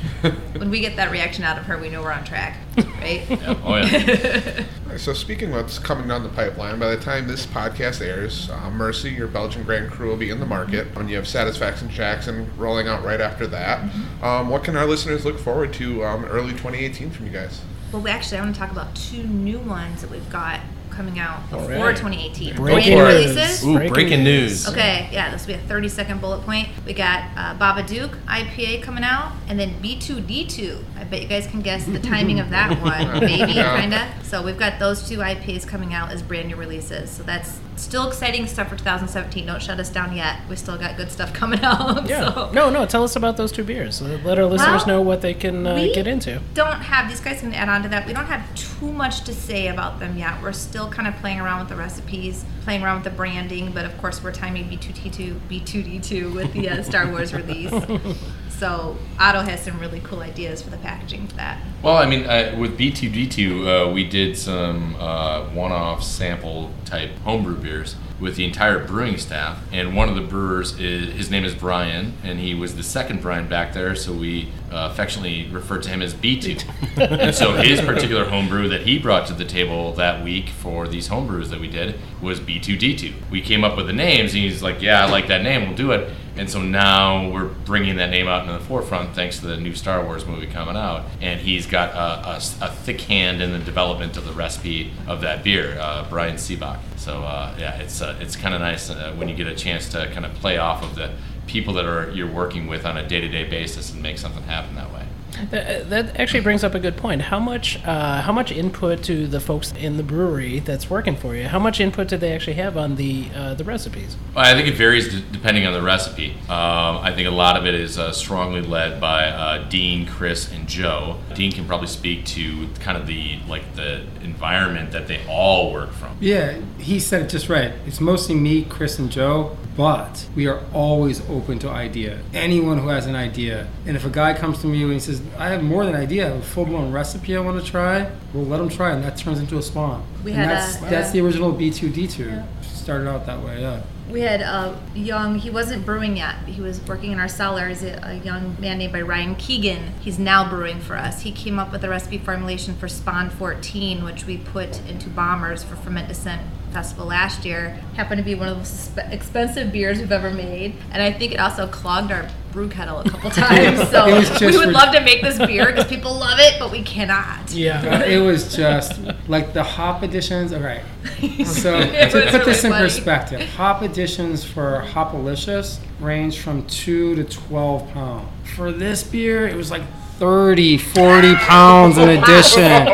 When 0.57 0.70
we 0.70 0.80
get 0.80 0.96
that 0.96 1.11
reaction 1.11 1.44
out 1.44 1.59
of 1.59 1.64
her, 1.64 1.78
we 1.78 1.88
know 1.88 2.02
we're 2.02 2.12
on 2.12 2.24
track, 2.24 2.59
right? 2.76 3.24
Yeah. 3.34 3.61
Oh 3.64 3.76
yeah. 3.76 4.96
So 4.96 5.12
speaking 5.12 5.50
of 5.50 5.57
what's 5.57 5.78
coming 5.78 6.09
down 6.09 6.22
the 6.22 6.28
pipeline, 6.30 6.78
by 6.78 6.94
the 6.94 7.02
time 7.02 7.26
this 7.26 7.46
podcast 7.46 8.00
airs, 8.00 8.48
uh, 8.50 8.70
Mercy, 8.70 9.11
your 9.11 9.26
Belgian 9.26 9.62
Grand 9.64 9.90
Cru, 9.90 10.09
will 10.09 10.16
be 10.16 10.30
in 10.30 10.40
the 10.40 10.46
market, 10.46 10.86
and 10.96 11.11
you 11.11 11.16
have 11.16 11.26
Satisfaction 11.26 11.88
Jackson 11.90 12.50
rolling 12.57 12.86
out 12.88 13.05
right 13.05 13.20
after 13.20 13.46
that. 13.48 13.90
Um, 14.22 14.48
what 14.48 14.64
can 14.64 14.76
our 14.76 14.86
listeners 14.86 15.24
look 15.24 15.38
forward 15.38 15.72
to 15.74 16.05
um, 16.05 16.24
early 16.26 16.52
2018 16.52 17.11
from 17.11 17.26
you 17.26 17.32
guys? 17.32 17.61
Well, 17.92 18.02
we 18.02 18.11
actually 18.11 18.38
I 18.38 18.42
want 18.42 18.55
to 18.55 18.61
talk 18.61 18.70
about 18.70 18.94
two 18.94 19.24
new 19.24 19.59
ones 19.59 20.00
that 20.00 20.11
we've 20.11 20.30
got 20.30 20.61
coming 20.95 21.18
out 21.18 21.42
before 21.51 21.68
right. 21.68 21.97
2018. 21.97 22.57
Breaking 22.57 22.99
Brand 22.99 23.16
news. 23.18 23.36
releases. 23.36 23.64
Ooh, 23.66 23.88
breaking 23.88 24.24
news. 24.24 24.68
Okay, 24.68 25.09
yeah, 25.12 25.30
this 25.30 25.47
will 25.47 25.55
be 25.55 25.61
a 25.61 25.62
30 25.66 25.88
second 25.88 26.20
bullet 26.20 26.42
point. 26.42 26.68
We 26.86 26.92
got 26.95 27.24
uh, 27.36 27.82
Duke 27.82 28.12
IPA 28.26 28.82
coming 28.82 29.05
out, 29.05 29.32
and 29.49 29.59
then 29.59 29.74
B2D2. 29.82 30.82
I 30.99 31.05
bet 31.05 31.22
you 31.22 31.28
guys 31.28 31.47
can 31.47 31.61
guess 31.61 31.84
the 31.84 31.99
timing 32.01 32.40
of 32.40 32.51
that 32.51 32.80
one, 32.82 33.20
maybe, 33.20 33.53
Yeah. 33.53 33.80
kinda. 33.80 34.12
So 34.22 34.42
we've 34.42 34.59
got 34.59 34.78
those 34.78 35.09
two 35.09 35.18
IPAs 35.18 35.66
coming 35.66 35.92
out 35.95 36.11
as 36.11 36.22
brand 36.22 36.49
new 36.49 36.57
releases. 36.57 37.11
So 37.11 37.22
that's 37.22 37.59
still 37.76 38.08
exciting 38.08 38.46
stuff 38.46 38.68
for 38.68 38.76
2017. 38.76 39.46
Don't 39.46 39.60
shut 39.62 39.78
us 39.80 39.90
down 39.90 40.16
yet. 40.16 40.40
We 40.48 40.56
still 40.56 40.78
got 40.78 40.96
good 40.96 41.10
stuff 41.10 41.32
coming 41.34 41.60
out. 41.62 42.08
Yeah. 42.08 42.32
So. 42.32 42.50
No, 42.52 42.70
no. 42.70 42.86
Tell 42.86 43.02
us 43.04 43.16
about 43.16 43.36
those 43.36 43.50
two 43.52 43.64
beers. 43.64 44.00
Let 44.02 44.38
our 44.38 44.44
listeners 44.46 44.86
Well, 44.86 44.96
know 44.96 45.02
what 45.02 45.20
they 45.22 45.34
can 45.34 45.66
uh, 45.66 45.76
get 45.94 46.06
into. 46.06 46.40
don't 46.54 46.80
have 46.80 47.08
these 47.08 47.20
guys 47.20 47.40
can 47.40 47.52
add 47.54 47.68
on 47.68 47.82
to 47.82 47.88
that. 47.90 48.06
We 48.06 48.12
don't 48.12 48.26
have 48.26 48.54
too 48.54 48.92
much 48.92 49.22
to 49.24 49.34
say 49.34 49.68
about 49.68 49.98
them 50.00 50.16
yet. 50.16 50.40
We're 50.42 50.52
still 50.52 50.88
kind 50.88 51.08
of 51.08 51.14
playing 51.16 51.40
around 51.40 51.60
with 51.60 51.68
the 51.68 51.76
recipes, 51.76 52.44
playing 52.62 52.82
around 52.82 52.96
with 53.02 53.04
the 53.04 53.16
branding, 53.16 53.72
but 53.72 53.84
of 53.84 53.96
course 53.98 54.22
we're 54.22 54.32
timing 54.32 54.64
B2T2, 54.68 55.38
B2D2 55.50 56.34
with 56.34 56.52
the 56.52 56.68
uh, 56.68 56.82
Star 56.82 57.10
Wars 57.10 57.32
release. 57.34 57.72
So 58.59 58.96
Otto 59.18 59.40
has 59.40 59.62
some 59.62 59.80
really 59.80 60.00
cool 60.00 60.20
ideas 60.20 60.62
for 60.62 60.70
the 60.70 60.76
packaging 60.76 61.26
for 61.26 61.36
that. 61.36 61.61
Well, 61.82 61.96
I 61.96 62.07
mean, 62.07 62.24
uh, 62.24 62.57
with 62.59 62.78
B2D2, 62.78 63.88
uh, 63.88 63.92
we 63.92 64.05
did 64.05 64.38
some 64.38 64.96
uh, 64.96 65.48
one-off 65.50 66.02
sample 66.02 66.70
type 66.84 67.11
homebrew 67.24 67.57
beers 67.57 67.96
with 68.20 68.36
the 68.36 68.44
entire 68.44 68.78
brewing 68.78 69.18
staff, 69.18 69.61
and 69.72 69.94
one 69.94 70.09
of 70.09 70.14
the 70.14 70.20
brewers 70.20 70.78
is 70.78 71.12
his 71.14 71.30
name 71.30 71.44
is 71.44 71.55
Brian, 71.55 72.14
and 72.22 72.38
he 72.38 72.55
was 72.55 72.76
the 72.76 72.82
second 72.82 73.20
Brian 73.20 73.48
back 73.48 73.72
there, 73.74 73.96
so 73.96 74.12
we 74.12 74.50
uh, 74.70 74.88
affectionately 74.90 75.48
refer 75.48 75.78
to 75.78 75.90
him 75.90 76.00
as 76.00 76.14
B2. 76.14 76.64
and 77.20 77.34
so 77.34 77.52
his 77.55 77.80
particular 77.80 78.24
homebrew 78.24 78.68
that 78.68 78.82
he 78.82 78.98
brought 78.98 79.26
to 79.26 79.34
the 79.34 79.44
table 79.44 79.92
that 79.94 80.24
week 80.24 80.48
for 80.48 80.86
these 80.86 81.09
homebrews 81.09 81.50
that 81.50 81.61
we 81.61 81.68
did 81.68 81.98
was 82.22 82.38
B2D2. 82.38 83.30
We 83.30 83.42
came 83.42 83.64
up 83.64 83.76
with 83.76 83.88
the 83.88 83.92
names, 83.92 84.32
and 84.32 84.42
he's 84.42 84.62
like, 84.62 84.80
"Yeah, 84.80 85.05
I 85.05 85.11
like 85.11 85.26
that 85.26 85.42
name. 85.42 85.66
We'll 85.66 85.76
do 85.76 85.90
it." 85.90 86.11
And 86.37 86.51
so 86.51 86.61
now 86.61 87.30
we're 87.30 87.47
bringing 87.47 87.97
that 87.97 88.11
name 88.11 88.26
out 88.26 88.43
into 88.43 88.55
the 88.55 88.64
forefront 88.64 89.14
thanks 89.14 89.39
to 89.39 89.47
the 89.47 89.57
new 89.57 89.74
Star 89.74 90.05
Wars 90.05 90.26
movie 90.26 90.47
coming 90.47 90.76
out. 90.76 91.05
And 91.20 91.41
he's 91.41 91.66
got 91.66 91.93
a 91.95 92.70
thick 92.70 93.01
hand 93.03 93.41
in 93.41 93.53
the 93.53 93.59
development 93.59 94.16
of 94.16 94.24
the 94.24 94.32
recipe 94.32 94.93
of 95.07 95.20
that 95.20 95.45
beer, 95.45 95.78
uh, 95.80 96.09
Brian 96.09 96.37
Seabach. 96.37 96.80
So 96.97 97.22
uh, 97.22 97.55
yeah, 97.59 97.76
it's 97.76 98.01
uh, 98.01 98.18
it's 98.20 98.37
kind 98.37 98.55
of 98.55 98.61
nice 98.61 98.91
uh, 98.91 99.14
when 99.16 99.28
you 99.28 99.35
get 99.35 99.47
a 99.47 99.55
chance 99.55 99.89
to 99.91 100.11
kind 100.12 100.24
of 100.26 100.35
play 100.35 100.59
off 100.59 100.82
of 100.82 100.95
the 100.95 101.12
people 101.47 101.74
that 101.74 101.85
are 101.85 102.11
you're 102.11 102.30
working 102.30 102.66
with 102.66 102.87
on 102.87 102.97
a 102.97 103.07
day-to-day 103.07 103.45
basis 103.49 103.93
and 103.93 104.03
make 104.03 104.18
something 104.18 104.43
happen 104.45 104.74
that 104.74 104.93
way. 104.93 105.03
That, 105.51 105.91
that 105.91 106.20
actually 106.20 106.41
brings 106.41 106.64
up 106.64 106.74
a 106.74 106.80
good 106.80 106.97
point. 106.97 107.22
How 107.22 107.39
much, 107.39 107.82
uh, 107.85 108.22
how 108.22 108.32
much 108.32 108.53
input 108.53 109.03
to 109.05 109.26
the 109.26 109.41
folks 109.41 109.72
in 109.72 109.97
the 109.97 110.03
brewery 110.03 110.61
that's 110.61 110.89
working 110.89 111.16
for 111.16 111.35
you? 111.35 111.49
How 111.49 111.59
much 111.59 111.80
input 111.80 112.09
did 112.09 112.20
they 112.20 112.32
actually 112.32 112.55
have 112.55 112.76
on 112.76 112.97
the 112.97 113.28
uh, 113.35 113.55
the 113.55 113.64
recipes? 113.64 114.16
Well, 114.35 114.45
I 114.45 114.55
think 114.55 114.68
it 114.68 114.74
varies 114.74 115.12
d- 115.12 115.24
depending 115.32 115.66
on 115.66 115.72
the 115.72 115.82
recipe. 115.82 116.32
Um, 116.49 116.99
I 116.99 117.12
think 117.14 117.28
a 117.28 117.32
lot 117.32 117.57
of 117.57 117.66
it 117.66 117.74
is 117.74 117.99
uh, 117.99 118.12
strongly 118.12 118.62
led 118.62 119.01
by 119.01 119.26
uh, 119.28 119.68
Dean, 119.68 120.07
Chris, 120.07 120.51
and 120.53 120.68
Joe. 120.68 121.18
Dean 121.35 121.53
can 121.53 121.66
probably 121.66 121.89
speak 121.89 122.24
to 122.26 122.68
kind 122.80 122.97
of 122.97 123.07
the 123.07 123.39
like 123.49 123.74
the 123.74 124.05
environment 124.22 124.93
that 124.93 125.09
they 125.09 125.24
all 125.28 125.72
work 125.72 125.93
from. 125.93 126.16
Yeah, 126.20 126.61
he 126.78 126.99
said 127.01 127.22
it 127.22 127.28
just 127.28 127.49
right. 127.49 127.72
It's 127.87 128.01
mostly 128.01 128.35
me, 128.35 128.64
Chris, 128.64 128.99
and 128.99 129.11
Joe, 129.11 129.57
but 129.76 130.28
we 130.36 130.46
are 130.46 130.60
always 130.72 131.20
open 131.28 131.58
to 131.60 131.68
idea. 131.68 132.20
Anyone 132.32 132.78
who 132.78 132.88
has 132.88 133.06
an 133.06 133.16
idea. 133.16 133.66
And 133.86 133.96
if 133.96 134.04
a 134.04 134.10
guy 134.10 134.34
comes 134.34 134.60
to 134.62 134.66
me 134.66 134.82
and 134.82 134.92
he 134.92 135.00
says, 135.00 135.20
I 135.38 135.48
have 135.48 135.62
more 135.62 135.84
than 135.84 135.94
an 135.94 136.00
idea, 136.00 136.26
I 136.26 136.28
have 136.30 136.38
a 136.38 136.42
full 136.42 136.64
blown 136.64 136.92
recipe 136.92 137.36
I 137.36 137.40
want 137.40 137.62
to 137.62 137.70
try, 137.70 138.10
we'll 138.32 138.44
let 138.44 138.60
him 138.60 138.68
try, 138.68 138.92
and 138.92 139.02
that 139.02 139.16
turns 139.16 139.40
into 139.40 139.58
a 139.58 139.62
spawn. 139.62 140.06
We 140.22 140.32
and 140.32 140.42
had 140.42 140.50
that's, 140.50 140.76
a- 140.76 140.80
that's 140.82 141.08
uh, 141.10 141.12
the 141.12 141.20
original 141.22 141.52
B2D2. 141.52 142.44
Started 142.62 143.08
out 143.08 143.26
that 143.26 143.42
way, 143.42 143.62
yeah. 143.62 143.82
We 144.10 144.20
had 144.20 144.42
a 144.42 144.78
young, 144.94 145.38
he 145.38 145.48
wasn't 145.48 145.86
brewing 145.86 146.18
yet. 146.18 146.36
He 146.44 146.60
was 146.60 146.78
working 146.82 147.12
in 147.12 147.18
our 147.18 147.28
cellars. 147.28 147.82
A 147.82 147.94
a 148.04 148.14
young 148.16 148.54
man 148.60 148.76
named 148.76 148.92
by 148.92 149.00
Ryan 149.00 149.34
Keegan. 149.36 149.94
He's 150.00 150.18
now 150.18 150.48
brewing 150.48 150.80
for 150.80 150.94
us. 150.94 151.22
He 151.22 151.32
came 151.32 151.58
up 151.58 151.72
with 151.72 151.82
a 151.82 151.88
recipe 151.88 152.18
formulation 152.18 152.76
for 152.76 152.86
Spawn 152.86 153.30
14, 153.30 154.04
which 154.04 154.26
we 154.26 154.36
put 154.36 154.86
into 154.86 155.08
bombers 155.08 155.64
for 155.64 155.76
Ferment 155.76 156.10
Ascent 156.10 156.42
Festival 156.74 157.06
last 157.06 157.44
year. 157.44 157.68
Happened 157.94 158.18
to 158.18 158.24
be 158.24 158.34
one 158.34 158.48
of 158.48 158.54
the 158.54 158.58
most 158.58 158.98
expensive 159.12 159.70
beers 159.72 160.00
we've 160.00 160.10
ever 160.10 160.30
made. 160.30 160.74
And 160.90 161.00
I 161.00 161.12
think 161.12 161.32
it 161.32 161.38
also 161.38 161.68
clogged 161.68 162.10
our 162.10 162.28
brew 162.50 162.68
kettle 162.68 162.98
a 162.98 163.08
couple 163.08 163.30
times. 163.30 163.88
So 163.90 164.06
we 164.06 164.56
would 164.56 164.66
rid- 164.66 164.72
love 164.74 164.92
to 164.92 165.00
make 165.00 165.22
this 165.22 165.38
beer 165.38 165.66
because 165.66 165.84
people 165.88 166.12
love 166.14 166.38
it, 166.40 166.58
but 166.58 166.72
we 166.72 166.82
cannot. 166.82 167.52
Yeah. 167.52 167.80
Uh, 167.80 168.04
it 168.04 168.18
was 168.18 168.56
just 168.56 169.00
like 169.28 169.52
the 169.52 169.62
hop 169.62 170.02
additions. 170.02 170.52
All 170.52 170.60
right. 170.60 170.82
So 171.44 171.80
to 171.80 172.10
was 172.12 172.30
put 172.32 172.44
this 172.44 172.64
in 172.64 172.70
funny. 172.72 172.84
perspective, 172.84 173.40
hop 173.50 173.82
additions 173.82 174.44
for 174.44 174.84
Hopalicious 174.88 175.78
range 176.00 176.40
from 176.40 176.66
two 176.66 177.14
to 177.14 177.24
twelve 177.24 177.88
pounds. 177.92 178.28
For 178.56 178.72
this 178.72 179.02
beer, 179.04 179.46
it 179.46 179.54
was 179.56 179.70
like 179.70 179.82
30, 180.18 180.78
40 180.78 181.34
pounds 181.36 181.98
an 181.98 182.08
addition. 182.10 182.88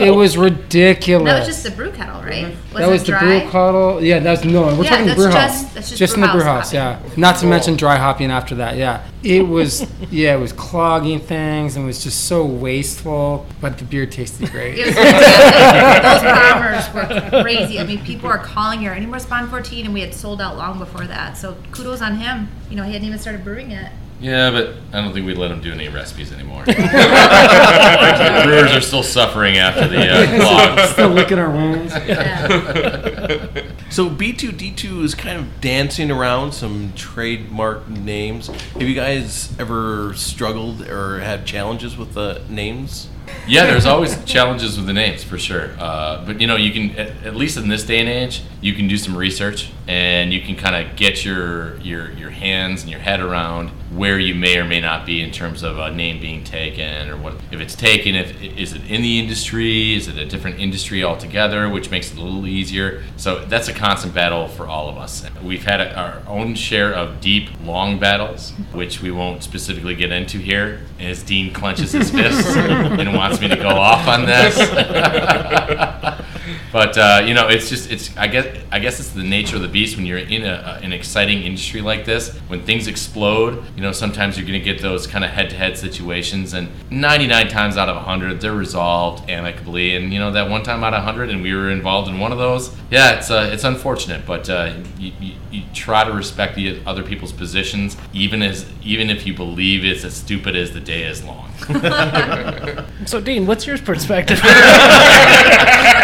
It 0.00 0.14
was 0.14 0.36
ridiculous. 0.38 1.24
That 1.32 1.38
was 1.40 1.48
just 1.48 1.64
the 1.64 1.70
brew 1.72 1.90
kettle, 1.90 2.22
right? 2.22 2.54
that 2.74 2.88
was 2.88 3.02
it 3.02 3.06
the 3.06 3.12
dry? 3.12 3.40
brew 3.40 3.50
kettle. 3.50 4.02
Yeah, 4.02 4.20
that's 4.20 4.44
no. 4.44 4.62
We're 4.76 4.84
Yeah, 4.84 4.90
talking 4.90 5.06
that's 5.06 5.16
brew 5.20 5.30
just- 5.32 5.62
house. 5.64 5.74
that's 5.74 5.98
just 5.98 6.14
in 6.14 6.20
brew 6.20 6.28
the 6.28 6.32
brew 6.34 6.42
house 6.44 6.72
house. 6.72 6.74
Yeah. 6.74 6.98
Not 7.16 7.38
to 7.38 7.46
mention 7.46 7.76
dry 7.76 7.96
hopping 7.96 8.30
after 8.30 8.54
that. 8.56 8.76
Yeah. 8.76 9.02
It 9.22 9.42
was. 9.48 9.84
yeah, 10.10 10.34
it 10.36 10.40
was 10.40 10.52
clogging 10.52 11.18
things 11.18 11.76
and 11.76 11.84
was 11.84 12.02
just 12.04 12.26
so 12.26 12.44
wasteful. 12.44 13.46
But 13.60 13.78
the 13.78 13.84
beer 13.84 14.06
tasted 14.06 14.50
great. 14.50 14.78
It 14.78 14.86
was 14.86 14.94
fantastic. 14.94 16.92
Those 16.92 17.02
bombers 17.02 17.32
were 17.34 17.42
crazy. 17.42 17.80
I 17.80 17.84
mean, 17.84 18.02
people 18.04 18.30
are 18.30 18.38
calling 18.38 18.80
here, 18.80 18.98
more 19.08 19.18
Spawn 19.18 19.48
14? 19.50 19.86
And 19.86 19.92
we 19.92 20.00
had 20.02 20.14
sold 20.14 20.40
out 20.40 20.56
long 20.56 20.78
before 20.78 21.06
that. 21.06 21.36
So 21.36 21.56
kudos 21.72 22.00
on 22.00 22.16
him. 22.16 22.48
You 22.70 22.76
know, 22.76 22.84
he 22.84 22.92
hadn't 22.92 23.06
even 23.08 23.18
started 23.18 23.42
brewing 23.42 23.72
yet. 23.72 23.92
Yeah, 24.20 24.50
but 24.50 24.74
I 24.92 25.00
don't 25.00 25.14
think 25.14 25.26
we'd 25.26 25.38
let 25.38 25.48
them 25.48 25.60
do 25.60 25.72
any 25.72 25.88
recipes 25.88 26.30
anymore. 26.32 26.64
the 26.66 28.42
brewers 28.44 28.72
are 28.72 28.80
still 28.82 29.02
suffering 29.02 29.56
after 29.56 29.88
the 29.88 30.08
uh, 30.08 30.40
clog. 30.76 30.88
Still 30.90 31.08
licking 31.08 31.38
our 31.38 31.50
wounds. 31.50 31.94
Yeah. 32.10 33.62
So 33.90 34.08
B2D2 34.08 35.04
is 35.04 35.14
kind 35.14 35.38
of 35.38 35.60
dancing 35.60 36.10
around 36.10 36.52
some 36.52 36.92
trademark 36.94 37.88
names. 37.88 38.46
Have 38.48 38.82
you 38.82 38.94
guys 38.94 39.52
ever 39.58 40.14
struggled 40.14 40.82
or 40.82 41.20
had 41.20 41.46
challenges 41.46 41.96
with 41.96 42.14
the 42.14 42.42
names? 42.48 43.08
Yeah, 43.46 43.66
there's 43.66 43.86
always 43.86 44.22
challenges 44.24 44.76
with 44.76 44.86
the 44.86 44.92
names 44.92 45.24
for 45.24 45.38
sure. 45.38 45.70
Uh, 45.78 46.24
but 46.24 46.40
you 46.40 46.46
know, 46.46 46.56
you 46.56 46.72
can 46.72 46.96
at, 46.96 47.26
at 47.26 47.36
least 47.36 47.56
in 47.56 47.68
this 47.68 47.84
day 47.84 47.98
and 47.98 48.08
age, 48.08 48.42
you 48.60 48.74
can 48.74 48.86
do 48.86 48.96
some 48.96 49.16
research 49.16 49.70
and 49.88 50.32
you 50.32 50.40
can 50.40 50.54
kind 50.54 50.76
of 50.76 50.96
get 50.96 51.24
your 51.24 51.76
your 51.78 52.10
your 52.12 52.30
hands 52.30 52.82
and 52.82 52.90
your 52.90 53.00
head 53.00 53.20
around 53.20 53.70
where 53.90 54.20
you 54.20 54.34
may 54.36 54.56
or 54.56 54.64
may 54.64 54.80
not 54.80 55.04
be 55.04 55.20
in 55.20 55.32
terms 55.32 55.64
of 55.64 55.78
a 55.78 55.90
name 55.90 56.20
being 56.20 56.44
taken 56.44 57.08
or 57.08 57.16
what 57.16 57.34
if 57.50 57.60
it's 57.60 57.74
taken. 57.74 58.14
If 58.14 58.40
is 58.40 58.72
it 58.72 58.88
in 58.88 59.02
the 59.02 59.18
industry? 59.18 59.94
Is 59.94 60.06
it 60.06 60.16
a 60.16 60.26
different 60.26 60.60
industry 60.60 61.02
altogether, 61.02 61.68
which 61.68 61.90
makes 61.90 62.12
it 62.12 62.18
a 62.18 62.22
little 62.22 62.46
easier. 62.46 63.02
So 63.16 63.44
that's 63.44 63.68
a 63.68 63.72
constant 63.72 64.14
battle 64.14 64.48
for 64.48 64.66
all 64.66 64.88
of 64.88 64.96
us. 64.96 65.24
We've 65.42 65.64
had 65.64 65.80
a, 65.80 65.94
our 65.94 66.22
own 66.26 66.54
share 66.54 66.94
of 66.94 67.20
deep, 67.20 67.48
long 67.64 67.98
battles, 67.98 68.52
which 68.72 69.02
we 69.02 69.10
won't 69.10 69.42
specifically 69.42 69.94
get 69.94 70.12
into 70.12 70.38
here. 70.38 70.80
As 70.98 71.22
Dean 71.22 71.52
clenches 71.52 71.92
his 71.92 72.10
fists 72.10 72.54
and 72.56 73.14
wants 73.20 73.38
me 73.38 73.48
to 73.48 73.56
go 73.56 73.68
off 73.68 74.08
on 74.08 74.24
this. 74.24 74.56
but 76.72 76.96
uh, 76.96 77.22
you 77.24 77.34
know, 77.34 77.48
it's 77.48 77.68
just 77.68 77.90
it's 77.90 78.16
I 78.16 78.26
guess 78.26 78.46
I 78.70 78.78
guess 78.78 79.00
it's 79.00 79.10
the 79.10 79.22
nature 79.22 79.56
of 79.56 79.62
the 79.62 79.68
beast 79.68 79.96
when 79.96 80.06
you're 80.06 80.18
in 80.18 80.44
a, 80.44 80.80
an 80.82 80.92
exciting 80.92 81.42
industry 81.42 81.80
like 81.80 82.04
this. 82.04 82.36
When 82.48 82.64
things 82.64 82.86
explode, 82.86 83.64
you 83.76 83.82
know, 83.82 83.92
sometimes 83.92 84.36
you're 84.36 84.46
going 84.46 84.58
to 84.58 84.64
get 84.64 84.80
those 84.82 85.06
kind 85.06 85.24
of 85.24 85.30
head-to-head 85.30 85.76
situations, 85.76 86.54
and 86.54 86.68
99 86.90 87.48
times 87.48 87.76
out 87.76 87.88
of 87.88 87.96
100, 87.96 88.40
they're 88.40 88.52
resolved 88.52 89.28
amicably. 89.28 89.96
And 89.96 90.12
you 90.12 90.18
know, 90.18 90.32
that 90.32 90.48
one 90.48 90.62
time 90.62 90.84
out 90.84 90.94
of 90.94 91.04
100, 91.04 91.30
and 91.30 91.42
we 91.42 91.54
were 91.54 91.70
involved 91.70 92.08
in 92.08 92.18
one 92.18 92.32
of 92.32 92.38
those. 92.38 92.74
Yeah, 92.90 93.18
it's 93.18 93.30
uh, 93.30 93.50
it's 93.52 93.64
unfortunate, 93.64 94.26
but 94.26 94.48
uh, 94.48 94.74
you, 94.98 95.12
you, 95.20 95.34
you 95.50 95.62
try 95.74 96.04
to 96.04 96.12
respect 96.12 96.54
the 96.56 96.80
other 96.86 97.02
people's 97.02 97.32
positions, 97.32 97.96
even 98.12 98.42
as 98.42 98.66
even 98.82 99.10
if 99.10 99.26
you 99.26 99.34
believe 99.34 99.84
it's 99.84 100.04
as 100.04 100.14
stupid 100.14 100.56
as 100.56 100.72
the 100.72 100.80
day 100.80 101.04
is 101.04 101.24
long. 101.24 101.50
So, 103.06 103.20
Dean, 103.20 103.46
what's 103.46 103.66
your 103.66 103.78
perspective? 103.78 104.40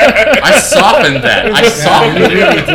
I 0.07 0.59
softened 0.59 1.23
that. 1.25 1.53
I 1.53 1.69
softened 1.69 2.33
it. 2.33 2.69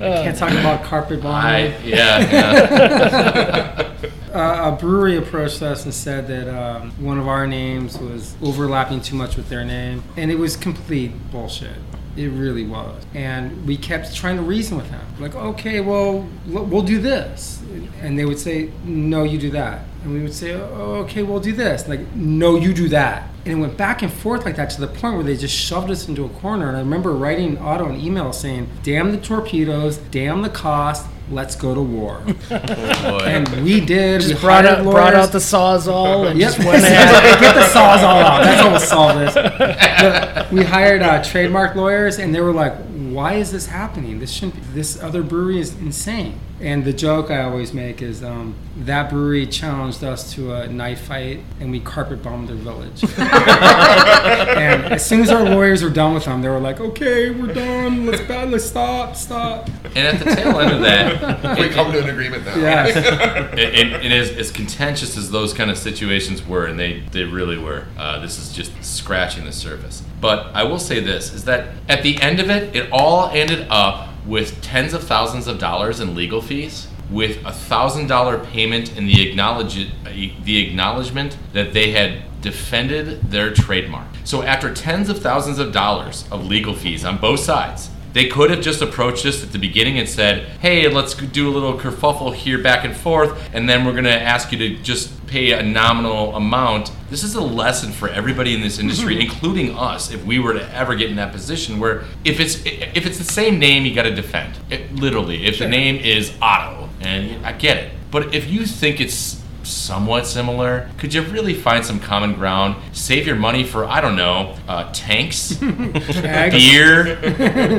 yeah 0.00 0.22
Can't 0.22 0.36
talk 0.36 0.50
about 0.52 0.84
carpet 0.84 1.22
bombing. 1.22 1.72
I 1.72 1.78
yeah. 1.84 2.18
yeah. 2.30 3.94
uh, 4.34 4.72
a 4.72 4.76
brewery 4.76 5.16
approached 5.16 5.62
us 5.62 5.84
and 5.84 5.94
said 5.94 6.26
that 6.28 6.48
um, 6.48 6.90
one 7.02 7.18
of 7.18 7.28
our 7.28 7.46
names 7.46 7.98
was 7.98 8.36
overlapping 8.42 9.00
too 9.00 9.16
much 9.16 9.36
with 9.36 9.48
their 9.48 9.64
name, 9.64 10.02
and 10.16 10.30
it 10.30 10.38
was 10.38 10.56
complete 10.56 11.12
bullshit. 11.30 11.76
It 12.16 12.28
really 12.28 12.64
was, 12.64 13.04
and 13.12 13.66
we 13.66 13.76
kept 13.76 14.14
trying 14.14 14.36
to 14.36 14.42
reason 14.42 14.76
with 14.76 14.88
them. 14.88 15.04
Like, 15.18 15.34
okay, 15.34 15.80
well, 15.80 16.24
we'll 16.46 16.82
do 16.82 17.00
this, 17.00 17.60
and 18.00 18.16
they 18.16 18.24
would 18.24 18.38
say, 18.38 18.70
no, 18.84 19.24
you 19.24 19.36
do 19.36 19.50
that, 19.50 19.86
and 20.04 20.12
we 20.12 20.22
would 20.22 20.32
say, 20.32 20.52
oh, 20.52 21.02
okay, 21.04 21.24
we'll 21.24 21.40
do 21.40 21.52
this. 21.52 21.88
Like, 21.88 22.14
no, 22.14 22.54
you 22.54 22.72
do 22.72 22.88
that, 22.90 23.28
and 23.44 23.58
it 23.58 23.60
went 23.60 23.76
back 23.76 24.02
and 24.02 24.12
forth 24.12 24.44
like 24.44 24.54
that 24.56 24.70
to 24.70 24.80
the 24.80 24.86
point 24.86 25.16
where 25.16 25.24
they 25.24 25.36
just 25.36 25.56
shoved 25.56 25.90
us 25.90 26.06
into 26.06 26.24
a 26.24 26.28
corner. 26.28 26.68
And 26.68 26.76
I 26.76 26.80
remember 26.80 27.12
writing 27.12 27.58
Otto 27.58 27.88
an 27.88 28.00
email 28.00 28.32
saying, 28.32 28.68
"Damn 28.84 29.10
the 29.10 29.18
torpedoes, 29.18 29.98
damn 29.98 30.42
the 30.42 30.50
cost." 30.50 31.06
Let's 31.30 31.56
go 31.56 31.74
to 31.74 31.80
war, 31.80 32.22
and 32.50 33.48
we 33.64 33.80
did. 33.80 34.20
we 34.22 34.28
just 34.28 34.42
brought 34.42 34.66
hired 34.66 34.80
out, 34.80 34.84
brought 34.84 35.14
out 35.14 35.32
the 35.32 35.38
sawzall 35.38 36.28
and 36.30 36.38
Yep. 36.38 36.52
just 36.54 36.58
went 36.66 36.84
ahead. 36.84 37.40
Get 37.40 37.54
the 37.54 37.66
saws 37.68 38.02
all 38.02 38.18
out. 38.18 38.44
That's 38.44 38.60
how 38.60 38.70
we'll 38.70 38.78
solve 38.80 39.18
this. 39.18 39.34
But 39.34 40.52
we 40.52 40.64
hired 40.64 41.00
uh, 41.00 41.24
trademark 41.24 41.76
lawyers, 41.76 42.18
and 42.18 42.34
they 42.34 42.42
were 42.42 42.52
like, 42.52 42.74
"Why 42.88 43.34
is 43.34 43.50
this 43.52 43.66
happening? 43.66 44.18
This 44.18 44.30
shouldn't. 44.30 44.56
Be, 44.56 44.60
this 44.74 45.02
other 45.02 45.22
brewery 45.22 45.60
is 45.60 45.74
insane." 45.80 46.38
And 46.64 46.82
the 46.82 46.94
joke 46.94 47.30
I 47.30 47.42
always 47.42 47.74
make 47.74 48.00
is 48.00 48.24
um, 48.24 48.54
that 48.78 49.10
brewery 49.10 49.46
challenged 49.46 50.02
us 50.02 50.32
to 50.32 50.54
a 50.54 50.66
knife 50.66 51.02
fight, 51.02 51.40
and 51.60 51.70
we 51.70 51.78
carpet 51.78 52.22
bombed 52.22 52.48
their 52.48 52.56
village. 52.56 53.04
and 53.18 54.84
as 54.86 55.04
soon 55.04 55.20
as 55.20 55.28
our 55.28 55.44
lawyers 55.44 55.82
were 55.82 55.90
done 55.90 56.14
with 56.14 56.24
them, 56.24 56.40
they 56.40 56.48
were 56.48 56.58
like, 56.58 56.80
"Okay, 56.80 57.28
we're 57.28 57.52
done. 57.52 58.06
Let's 58.06 58.22
ba- 58.22 58.46
let's 58.48 58.64
stop, 58.64 59.14
stop." 59.14 59.68
And 59.94 59.98
at 59.98 60.18
the 60.18 60.34
tail 60.34 60.58
end 60.58 60.72
of 60.72 60.80
that, 60.80 61.58
we 61.58 61.68
come 61.68 61.92
to 61.92 62.02
an 62.02 62.08
agreement 62.08 62.46
now. 62.46 62.56
Yes. 62.56 62.96
and, 62.96 63.60
and, 63.60 63.92
and 64.02 64.14
as, 64.14 64.30
as 64.30 64.50
contentious 64.50 65.18
as 65.18 65.30
those 65.30 65.52
kind 65.52 65.70
of 65.70 65.76
situations 65.76 66.46
were, 66.46 66.64
and 66.64 66.80
they, 66.80 67.00
they 67.12 67.24
really 67.24 67.58
were, 67.58 67.84
uh, 67.98 68.20
this 68.20 68.38
is 68.38 68.54
just 68.54 68.72
scratching 68.82 69.44
the 69.44 69.52
surface. 69.52 70.02
But 70.18 70.46
I 70.54 70.62
will 70.62 70.78
say 70.78 70.98
this 71.00 71.30
is 71.34 71.44
that 71.44 71.74
at 71.90 72.02
the 72.02 72.18
end 72.22 72.40
of 72.40 72.48
it, 72.48 72.74
it 72.74 72.88
all 72.90 73.28
ended 73.28 73.66
up 73.68 74.13
with 74.26 74.60
tens 74.62 74.94
of 74.94 75.02
thousands 75.04 75.46
of 75.46 75.58
dollars 75.58 76.00
in 76.00 76.14
legal 76.14 76.40
fees, 76.40 76.88
with 77.10 77.44
a 77.44 77.52
thousand 77.52 78.06
dollar 78.06 78.38
payment 78.38 78.96
in 78.96 79.06
the 79.06 79.28
acknowledge 79.28 79.90
the 80.04 80.66
acknowledgement 80.66 81.36
that 81.52 81.72
they 81.72 81.90
had 81.90 82.22
defended 82.40 83.30
their 83.30 83.52
trademark. 83.52 84.06
So 84.24 84.42
after 84.42 84.72
tens 84.72 85.08
of 85.08 85.20
thousands 85.20 85.58
of 85.58 85.72
dollars 85.72 86.24
of 86.30 86.46
legal 86.46 86.74
fees 86.74 87.04
on 87.04 87.18
both 87.18 87.40
sides, 87.40 87.90
they 88.12 88.28
could 88.28 88.50
have 88.50 88.60
just 88.60 88.80
approached 88.80 89.26
us 89.26 89.42
at 89.42 89.50
the 89.52 89.58
beginning 89.58 89.98
and 89.98 90.08
said, 90.08 90.46
"Hey, 90.60 90.88
let's 90.88 91.14
do 91.14 91.48
a 91.48 91.52
little 91.52 91.78
kerfuffle 91.78 92.34
here, 92.34 92.58
back 92.58 92.84
and 92.84 92.96
forth, 92.96 93.50
and 93.52 93.68
then 93.68 93.84
we're 93.84 93.92
going 93.92 94.04
to 94.04 94.22
ask 94.22 94.52
you 94.52 94.58
to 94.58 94.76
just 94.82 95.23
pay 95.34 95.52
a 95.52 95.62
nominal 95.62 96.34
amount." 96.36 96.92
This 97.10 97.22
is 97.24 97.34
a 97.34 97.40
lesson 97.40 97.92
for 97.92 98.08
everybody 98.08 98.54
in 98.54 98.60
this 98.60 98.78
industry, 98.78 99.14
mm-hmm. 99.14 99.30
including 99.30 99.68
us, 99.76 100.10
if 100.10 100.24
we 100.24 100.38
were 100.38 100.54
to 100.54 100.74
ever 100.74 100.94
get 100.94 101.10
in 101.10 101.16
that 101.16 101.32
position 101.32 101.78
where 101.78 102.04
if 102.24 102.40
it's 102.40 102.56
if 102.64 103.06
it's 103.08 103.18
the 103.18 103.32
same 103.40 103.58
name, 103.58 103.84
you 103.86 103.94
got 103.94 104.04
to 104.04 104.14
defend 104.14 104.52
it. 104.70 104.94
Literally, 104.94 105.44
if 105.44 105.58
the 105.58 105.68
name 105.68 105.96
is 105.96 106.32
Otto, 106.40 106.88
and 107.00 107.44
I 107.44 107.52
get 107.52 107.76
it, 107.76 107.92
but 108.10 108.34
if 108.34 108.48
you 108.48 108.64
think 108.64 109.00
it's 109.00 109.43
somewhat 109.64 110.26
similar, 110.26 110.88
could 110.98 111.12
you 111.14 111.22
really 111.22 111.54
find 111.54 111.84
some 111.84 112.00
common 112.00 112.34
ground? 112.34 112.76
Save 112.92 113.26
your 113.26 113.36
money 113.36 113.64
for 113.64 113.84
I 113.84 114.00
don't 114.00 114.16
know, 114.16 114.56
uh, 114.68 114.90
tanks, 114.92 115.54
beer, 115.54 117.18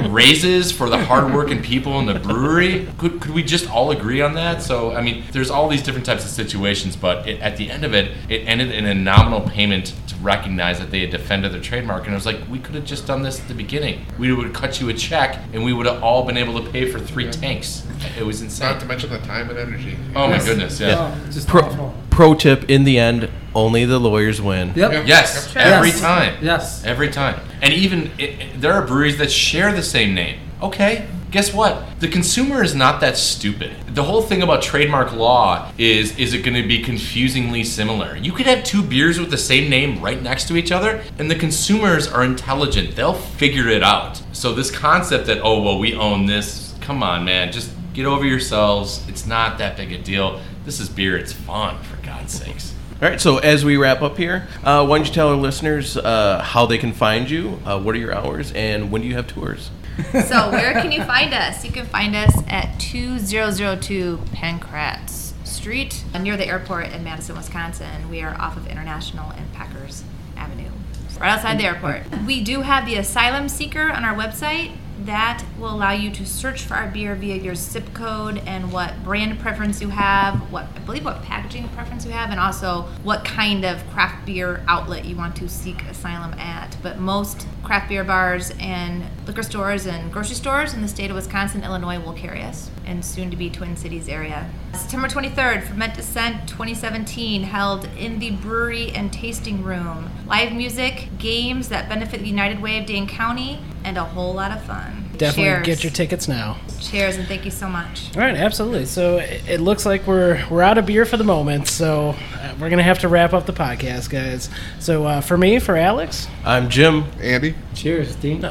raises 0.10 0.72
for 0.72 0.90
the 0.90 1.04
hardworking 1.06 1.62
people 1.62 2.00
in 2.00 2.06
the 2.06 2.20
brewery. 2.20 2.88
Could, 2.98 3.22
could 3.22 3.32
we 3.32 3.44
just 3.44 3.70
all 3.70 3.92
agree 3.92 4.22
on 4.22 4.34
that? 4.34 4.62
So 4.62 4.94
I 4.94 5.02
mean, 5.02 5.24
there's 5.32 5.50
all 5.50 5.68
these 5.70 5.84
different 5.84 6.06
types 6.06 6.24
of 6.24 6.32
situations, 6.32 6.96
but 6.96 7.28
it, 7.28 7.40
at 7.42 7.58
the 7.58 7.70
end 7.70 7.84
of 7.84 7.94
it, 7.94 8.12
it 8.30 8.42
ended 8.42 8.72
in 8.72 8.86
a 8.86 8.94
nominal 8.94 9.42
payment 9.42 9.94
to 10.08 10.16
recognize 10.18 10.80
that 10.80 10.92
they 10.92 11.02
had 11.02 11.12
defended 11.12 11.52
their 11.52 11.62
trademark, 11.62 12.06
and 12.06 12.14
it 12.14 12.16
was 12.16 12.26
like 12.26 12.40
we 12.50 12.60
could 12.60 12.76
have 12.76 12.86
just 12.86 13.08
done 13.08 13.22
this 13.22 13.40
at 13.40 13.48
the 13.48 13.54
beginning. 13.54 14.06
We 14.18 14.34
would 14.34 14.46
have 14.46 14.56
cut 14.56 14.82
you 14.82 14.90
a 14.90 14.94
check, 14.94 15.40
and 15.54 15.64
we 15.64 15.74
would 15.74 15.86
have 15.86 16.04
all 16.04 16.26
been 16.26 16.38
able 16.38 16.62
to 16.64 16.70
pay 16.70 16.90
for 16.92 17.00
three 17.00 17.32
tanks. 17.32 17.86
It 18.18 18.24
was 18.24 18.42
insane. 18.42 18.72
Not 18.72 18.80
to 18.82 18.86
mention 18.86 19.10
the 19.10 19.20
time 19.20 19.50
and 19.50 19.58
energy. 19.58 19.98
Oh 20.16 20.28
my 20.28 20.40
goodness, 20.40 20.80
yeah. 20.80 21.18
Just 21.32 21.48
Pro, 21.48 21.62
awful. 21.62 21.75
Pro 22.16 22.34
tip: 22.34 22.70
in 22.70 22.86
the 22.86 22.98
end, 22.98 23.30
only 23.54 23.84
the 23.86 24.00
lawyers 24.00 24.42
win. 24.42 24.72
Yep. 24.76 25.06
Yes, 25.06 25.52
Sure. 25.52 25.62
every 25.62 25.90
Yes. 25.90 26.00
time. 26.02 26.34
Yes. 26.42 26.82
Every 26.86 27.10
time. 27.10 27.36
And 27.62 27.74
even 27.74 28.12
it, 28.18 28.24
it- 28.40 28.62
there 28.62 28.74
are 28.74 28.82
breweries 28.82 29.18
that 29.18 29.32
share 29.32 29.72
the 29.74 29.84
same 29.84 30.14
name. 30.14 30.38
Okay, 30.62 31.04
guess 31.32 31.54
what? 31.54 31.84
The 32.00 32.08
consumer 32.08 32.64
is 32.64 32.74
not 32.74 33.02
that 33.02 33.18
stupid. 33.18 33.72
The 33.94 34.04
whole 34.04 34.22
thing 34.22 34.42
about 34.42 34.62
trademark 34.62 35.14
law 35.14 35.72
is 35.78 36.16
is 36.18 36.34
it 36.34 36.40
going 36.44 36.56
to 36.62 36.68
be 36.68 36.80
confusingly 36.82 37.64
similar? 37.66 38.16
You 38.16 38.32
could 38.32 38.46
have 38.46 38.64
two 38.64 38.82
beers 38.82 39.20
with 39.20 39.30
the 39.30 39.38
same 39.38 39.70
name 39.70 40.02
right 40.02 40.22
next 40.24 40.48
to 40.48 40.56
each 40.56 40.72
other, 40.72 41.02
and 41.20 41.30
the 41.30 41.36
consumers 41.36 42.08
are 42.08 42.24
intelligent. 42.24 42.96
They'll 42.96 43.14
figure 43.42 43.68
it 43.68 43.84
out. 43.84 44.22
So 44.32 44.54
this 44.54 44.72
concept 44.72 45.26
that 45.28 45.40
oh 45.44 45.62
well 45.62 45.78
we 45.80 45.94
own 45.94 46.26
this, 46.26 46.74
come 46.80 47.04
on 47.04 47.26
man, 47.26 47.52
just 47.52 47.70
get 47.94 48.06
over 48.06 48.26
yourselves. 48.26 49.02
It's 49.10 49.26
not 49.26 49.58
that 49.58 49.76
big 49.78 49.92
a 49.92 49.98
deal. 49.98 50.40
This 50.66 50.80
is 50.80 50.90
beer. 50.90 51.16
It's 51.16 51.32
fun 51.32 51.76
for 51.84 51.95
God's 52.20 52.34
sakes. 52.34 52.74
All 53.02 53.10
right. 53.10 53.20
So 53.20 53.38
as 53.40 53.66
we 53.66 53.78
wrap 53.78 54.02
up 54.02 54.18
here, 54.18 54.48
uh, 54.64 54.86
why 54.86 54.98
don't 54.98 55.08
you 55.08 55.14
tell 55.14 55.28
our 55.30 55.36
listeners 55.36 55.98
uh, 55.98 56.42
how 56.42 56.66
they 56.66 56.78
can 56.78 56.94
find 56.94 57.30
you? 57.30 57.60
Uh, 57.66 57.80
what 57.80 57.94
are 57.94 57.98
your 57.98 58.16
hours, 58.16 58.52
and 58.54 58.92
when 58.92 59.02
do 59.02 59.08
you 59.08 59.16
have 59.16 59.28
tours? 59.28 59.70
So 60.26 60.52
where 60.52 60.74
can 60.74 60.92
you 60.92 61.04
find 61.06 61.34
us? 61.34 61.64
You 61.64 61.72
can 61.72 61.86
find 61.86 62.16
us 62.18 62.36
at 62.50 62.78
2002 62.82 64.18
Pankratz 64.34 65.32
Street 65.48 66.04
near 66.20 66.36
the 66.36 66.46
airport 66.46 66.90
in 66.92 67.02
Madison, 67.04 67.38
Wisconsin. 67.38 68.10
We 68.10 68.22
are 68.22 68.36
off 68.40 68.58
of 68.58 68.68
International 68.68 69.32
and 69.32 69.52
Packers 69.54 70.04
Avenue, 70.36 70.70
right 71.18 71.30
outside 71.32 71.58
the 71.60 71.64
airport. 71.64 72.04
We 72.26 72.44
do 72.44 72.62
have 72.62 72.86
the 72.86 72.96
Asylum 72.96 73.48
Seeker 73.48 73.90
on 73.90 74.04
our 74.04 74.16
website. 74.16 74.76
That 75.04 75.44
will 75.60 75.74
allow 75.74 75.92
you 75.92 76.10
to 76.12 76.26
search 76.26 76.64
for 76.64 76.76
our 76.76 76.88
beer 76.88 77.16
via 77.16 77.36
your 77.36 77.54
zip 77.56 77.94
code 77.94 78.42
and 78.46 78.72
what 78.72 79.04
brand 79.04 79.40
preference 79.40 79.82
you 79.82 79.90
have, 79.90 80.36
what 80.52 80.68
I 80.76 80.80
believe 80.80 81.04
what 81.04 81.22
packaging 81.22 81.68
preference 81.70 82.06
you 82.06 82.12
have, 82.12 82.32
and 82.32 82.40
also 82.40 82.84
what 83.04 83.26
kind 83.26 83.66
of 83.66 83.86
craft 83.92 84.26
beer 84.26 84.64
outlet 84.68 85.04
you 85.04 85.18
want 85.18 85.36
to 85.38 85.50
seek 85.50 85.84
asylum 85.84 86.34
at. 86.36 86.78
But 86.82 86.98
most 86.98 87.46
craft 87.64 87.90
beer 87.90 88.04
bars 88.06 88.54
and 88.60 89.04
liquor 89.28 89.44
stores 89.44 89.86
and 89.86 90.12
grocery 90.14 90.36
stores 90.36 90.74
in 90.74 90.82
the 90.82 90.88
state 90.88 91.10
of 91.10 91.16
Wisconsin, 91.16 91.64
Illinois 91.64 92.00
will 92.00 92.14
carry 92.14 92.42
us, 92.42 92.70
and 92.86 93.04
soon 93.04 93.30
to 93.32 93.36
be 93.38 93.50
Twin 93.50 93.76
Cities 93.76 94.08
area. 94.08 94.50
September 94.74 95.08
23rd, 95.08 95.64
Ferment 95.64 95.98
Ascent 95.98 96.48
2017, 96.48 97.44
held 97.44 97.86
in 97.98 98.20
the 98.20 98.32
brewery 98.32 98.92
and 98.92 99.12
tasting 99.12 99.62
room. 99.62 100.10
Live 100.26 100.54
music, 100.54 101.10
games 101.18 101.70
that 101.70 101.90
benefit 101.90 102.22
the 102.22 102.28
United 102.28 102.62
Way 102.62 102.80
of 102.80 102.86
Dane 102.86 103.08
County, 103.08 103.60
and 103.86 103.98
a 104.00 104.04
whole 104.04 104.34
lot 104.34 104.52
of 104.52 104.62
fun. 104.64 105.04
Definitely 105.16 105.44
Cheers. 105.44 105.66
get 105.66 105.84
your 105.84 105.92
tickets 105.94 106.28
now. 106.28 106.58
Cheers 106.82 107.18
and 107.18 107.28
thank 107.28 107.46
you 107.46 107.52
so 107.52 107.70
much. 107.70 108.14
All 108.16 108.22
right, 108.22 108.36
absolutely. 108.36 108.86
So 108.86 109.18
it, 109.20 109.44
it 109.48 109.62
looks 109.62 109.86
like 109.86 110.06
we're 110.08 110.44
we're 110.50 110.62
out 110.64 110.78
of 110.78 110.86
beer 110.88 111.06
for 111.06 111.18
the 111.18 111.24
moment. 111.24 111.68
So 111.68 112.16
uh, 112.34 112.56
we're 112.60 112.70
gonna 112.70 112.84
have 112.84 113.00
to 113.00 113.08
wrap 113.08 113.32
up 113.34 113.46
the 113.46 113.54
podcast, 113.54 114.10
guys. 114.10 114.50
So 114.80 115.06
uh, 115.06 115.22
for 115.22 115.38
me, 115.38 115.60
for 115.60 115.78
Alex, 115.78 116.28
I'm 116.44 116.70
Jim. 116.70 117.06
Andy? 117.22 117.56
Cheers, 117.76 118.16
Dean. 118.18 118.42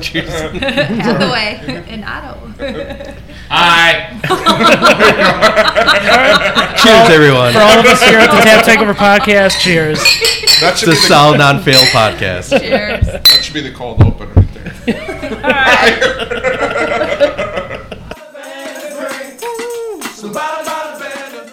Cheers. 0.00 0.30
Out 0.30 0.52
the 0.52 1.30
way. 1.32 1.84
And 1.88 2.04
Otto. 2.04 2.38
Hi. 3.50 4.16
Cheers, 6.80 7.10
everyone. 7.10 7.52
for 7.52 7.58
all 7.60 7.78
of 7.80 7.86
us 7.86 8.02
here 8.02 8.18
at 8.18 8.30
the 8.30 8.40
Tap 8.42 8.64
Takeover 8.64 8.94
Podcast, 8.94 9.60
cheers. 9.60 9.98
That's 10.60 10.82
It's 10.82 10.82
a 10.82 10.86
the, 10.86 10.94
solid 10.96 11.38
non-fail 11.38 11.80
podcast. 11.86 12.58
Cheers. 12.58 13.06
that 13.06 13.26
should 13.42 13.54
be 13.54 13.60
the 13.60 13.72
cold 13.72 14.02
open 14.02 14.28
right 14.28 14.34
there. 14.36 14.39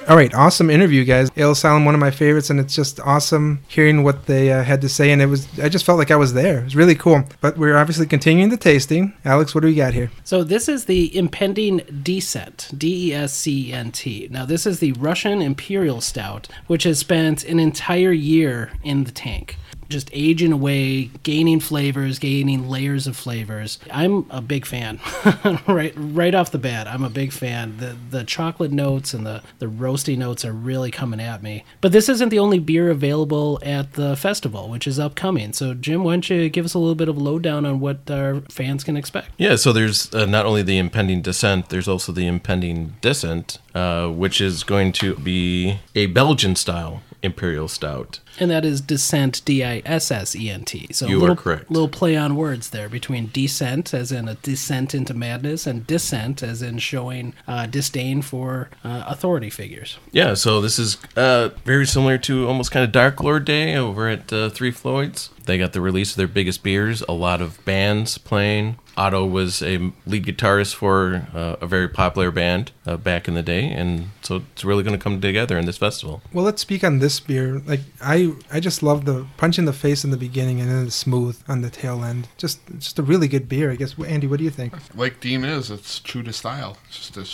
All 0.09 0.15
right, 0.15 0.33
awesome 0.33 0.69
interview, 0.69 1.03
guys. 1.03 1.29
Ale 1.35 1.51
Asylum, 1.51 1.83
one 1.83 1.93
of 1.93 1.99
my 1.99 2.11
favorites, 2.11 2.49
and 2.49 2.61
it's 2.61 2.73
just 2.73 3.01
awesome 3.01 3.59
hearing 3.67 4.03
what 4.03 4.25
they 4.25 4.53
uh, 4.53 4.63
had 4.63 4.79
to 4.81 4.87
say. 4.87 5.11
And 5.11 5.21
it 5.21 5.25
was, 5.25 5.47
I 5.59 5.67
just 5.67 5.85
felt 5.85 5.97
like 5.97 6.11
I 6.11 6.15
was 6.15 6.33
there. 6.33 6.59
It 6.59 6.63
was 6.63 6.77
really 6.77 6.95
cool. 6.95 7.25
But 7.41 7.57
we're 7.57 7.75
obviously 7.75 8.05
continuing 8.05 8.49
the 8.49 8.55
tasting. 8.55 9.11
Alex, 9.25 9.53
what 9.53 9.61
do 9.61 9.67
we 9.67 9.75
got 9.75 9.93
here? 9.93 10.09
So 10.23 10.45
this 10.45 10.69
is 10.69 10.85
the 10.85 11.15
impending 11.15 11.79
Descent, 12.03 12.69
D 12.77 13.09
E 13.09 13.13
S 13.13 13.33
C 13.33 13.69
E 13.69 13.73
N 13.73 13.91
T. 13.91 14.29
Now 14.31 14.45
this 14.45 14.65
is 14.65 14.79
the 14.79 14.93
Russian 14.93 15.41
Imperial 15.41 15.99
Stout, 15.99 16.47
which 16.67 16.83
has 16.83 16.99
spent 16.99 17.43
an 17.43 17.59
entire 17.59 18.13
year 18.13 18.71
in 18.83 19.03
the 19.03 19.11
tank. 19.11 19.57
Just 19.89 20.09
aging 20.13 20.51
away, 20.51 21.05
gaining 21.23 21.59
flavors, 21.59 22.19
gaining 22.19 22.69
layers 22.69 23.07
of 23.07 23.15
flavors. 23.15 23.79
I'm 23.91 24.25
a 24.29 24.41
big 24.41 24.65
fan. 24.65 24.99
right 25.67 25.93
right 25.95 26.35
off 26.35 26.51
the 26.51 26.57
bat, 26.57 26.87
I'm 26.87 27.03
a 27.03 27.09
big 27.09 27.31
fan. 27.31 27.77
The 27.77 27.95
the 28.09 28.23
chocolate 28.23 28.71
notes 28.71 29.13
and 29.13 29.25
the, 29.25 29.41
the 29.59 29.67
roasty 29.67 30.17
notes 30.17 30.43
are 30.45 30.53
really 30.53 30.91
coming 30.91 31.19
at 31.19 31.41
me. 31.41 31.63
But 31.81 31.91
this 31.91 32.09
isn't 32.09 32.29
the 32.29 32.39
only 32.39 32.59
beer 32.59 32.89
available 32.89 33.59
at 33.63 33.93
the 33.93 34.15
festival, 34.15 34.69
which 34.69 34.87
is 34.87 34.99
upcoming. 34.99 35.53
So 35.53 35.73
Jim, 35.73 36.03
why 36.03 36.13
don't 36.13 36.29
you 36.29 36.49
give 36.49 36.65
us 36.65 36.73
a 36.73 36.79
little 36.79 36.95
bit 36.95 37.09
of 37.09 37.17
a 37.17 37.19
lowdown 37.19 37.65
on 37.65 37.79
what 37.79 38.09
our 38.09 38.41
fans 38.49 38.83
can 38.83 38.97
expect? 38.97 39.29
Yeah, 39.37 39.55
so 39.55 39.71
there's 39.73 40.13
uh, 40.13 40.25
not 40.25 40.45
only 40.45 40.63
the 40.63 40.77
impending 40.77 41.21
descent, 41.21 41.69
there's 41.69 41.87
also 41.87 42.11
the 42.11 42.27
impending 42.27 42.95
dissent, 43.01 43.59
uh, 43.73 44.07
which 44.09 44.41
is 44.41 44.63
going 44.63 44.91
to 44.93 45.15
be 45.15 45.79
a 45.95 46.07
Belgian 46.07 46.55
style 46.55 47.01
imperial 47.23 47.67
stout. 47.67 48.19
And 48.39 48.51
that 48.51 48.63
is 48.65 48.81
dissent, 48.81 49.43
D 49.45 49.63
I 49.63 49.81
S 49.85 50.11
S 50.11 50.35
E 50.35 50.49
N 50.49 50.63
T. 50.63 50.87
So 50.91 51.07
You 51.07 51.15
a 51.15 51.17
are 51.17 51.21
little, 51.21 51.35
correct. 51.35 51.71
Little 51.71 51.89
play 51.89 52.15
on 52.15 52.35
words 52.35 52.69
there 52.69 52.89
between 52.89 53.29
descent, 53.33 53.93
as 53.93 54.11
in 54.11 54.27
a 54.27 54.35
descent 54.35 54.93
into 54.93 55.13
madness, 55.13 55.65
and 55.65 55.87
dissent, 55.87 56.43
as 56.43 56.61
in 56.61 56.77
showing 56.77 57.33
uh, 57.47 57.65
disdain 57.65 58.21
for 58.21 58.69
uh, 58.83 59.03
authority 59.07 59.49
figures. 59.49 59.97
Yeah, 60.11 60.35
so 60.35 60.61
this 60.61 60.77
is 60.77 60.97
uh, 61.15 61.49
very 61.65 61.87
similar 61.87 62.17
to 62.19 62.47
almost 62.47 62.71
kind 62.71 62.83
of 62.83 62.91
Dark 62.91 63.21
Lord 63.21 63.45
Day 63.45 63.75
over 63.75 64.07
at 64.07 64.31
uh, 64.31 64.49
Three 64.49 64.71
Floyds. 64.71 65.29
They 65.45 65.57
got 65.57 65.73
the 65.73 65.81
release 65.81 66.11
of 66.11 66.17
their 66.17 66.27
biggest 66.27 66.61
beers, 66.61 67.01
a 67.07 67.13
lot 67.13 67.41
of 67.41 67.63
bands 67.65 68.17
playing. 68.17 68.77
Otto 68.97 69.25
was 69.25 69.61
a 69.61 69.77
lead 70.05 70.25
guitarist 70.25 70.73
for 70.73 71.27
uh, 71.33 71.55
a 71.61 71.67
very 71.67 71.87
popular 71.87 72.31
band 72.31 72.71
uh, 72.85 72.97
back 72.97 73.27
in 73.27 73.35
the 73.35 73.43
day, 73.43 73.69
and 73.69 74.09
so 74.21 74.43
it's 74.51 74.65
really 74.65 74.83
going 74.83 74.97
to 74.97 75.01
come 75.01 75.21
together 75.21 75.57
in 75.57 75.65
this 75.65 75.77
festival. 75.77 76.21
Well, 76.33 76.43
let's 76.43 76.61
speak 76.61 76.83
on 76.83 76.99
this 76.99 77.19
beer. 77.19 77.61
Like 77.65 77.81
I, 78.01 78.33
I 78.51 78.59
just 78.59 78.81
love 78.81 79.05
the 79.05 79.27
punch 79.37 79.59
in 79.59 79.65
the 79.65 79.73
face 79.73 80.03
in 80.03 80.09
the 80.09 80.17
beginning 80.17 80.59
and 80.59 80.69
then 80.69 80.85
the 80.85 80.91
smooth 80.91 81.39
on 81.47 81.61
the 81.61 81.69
tail 81.69 82.03
end. 82.03 82.27
Just, 82.37 82.59
just 82.79 82.97
a 82.97 83.03
really 83.03 83.27
good 83.27 83.47
beer. 83.47 83.71
I 83.71 83.75
guess. 83.75 83.95
Andy, 83.99 84.27
what 84.27 84.39
do 84.39 84.43
you 84.43 84.49
think? 84.49 84.73
Like 84.95 85.19
Dean 85.19 85.45
is, 85.45 85.69
it's 85.69 85.99
true 85.99 86.23
to 86.23 86.33
style. 86.33 86.77
It's 86.87 86.97
just 86.97 87.17
a 87.17 87.25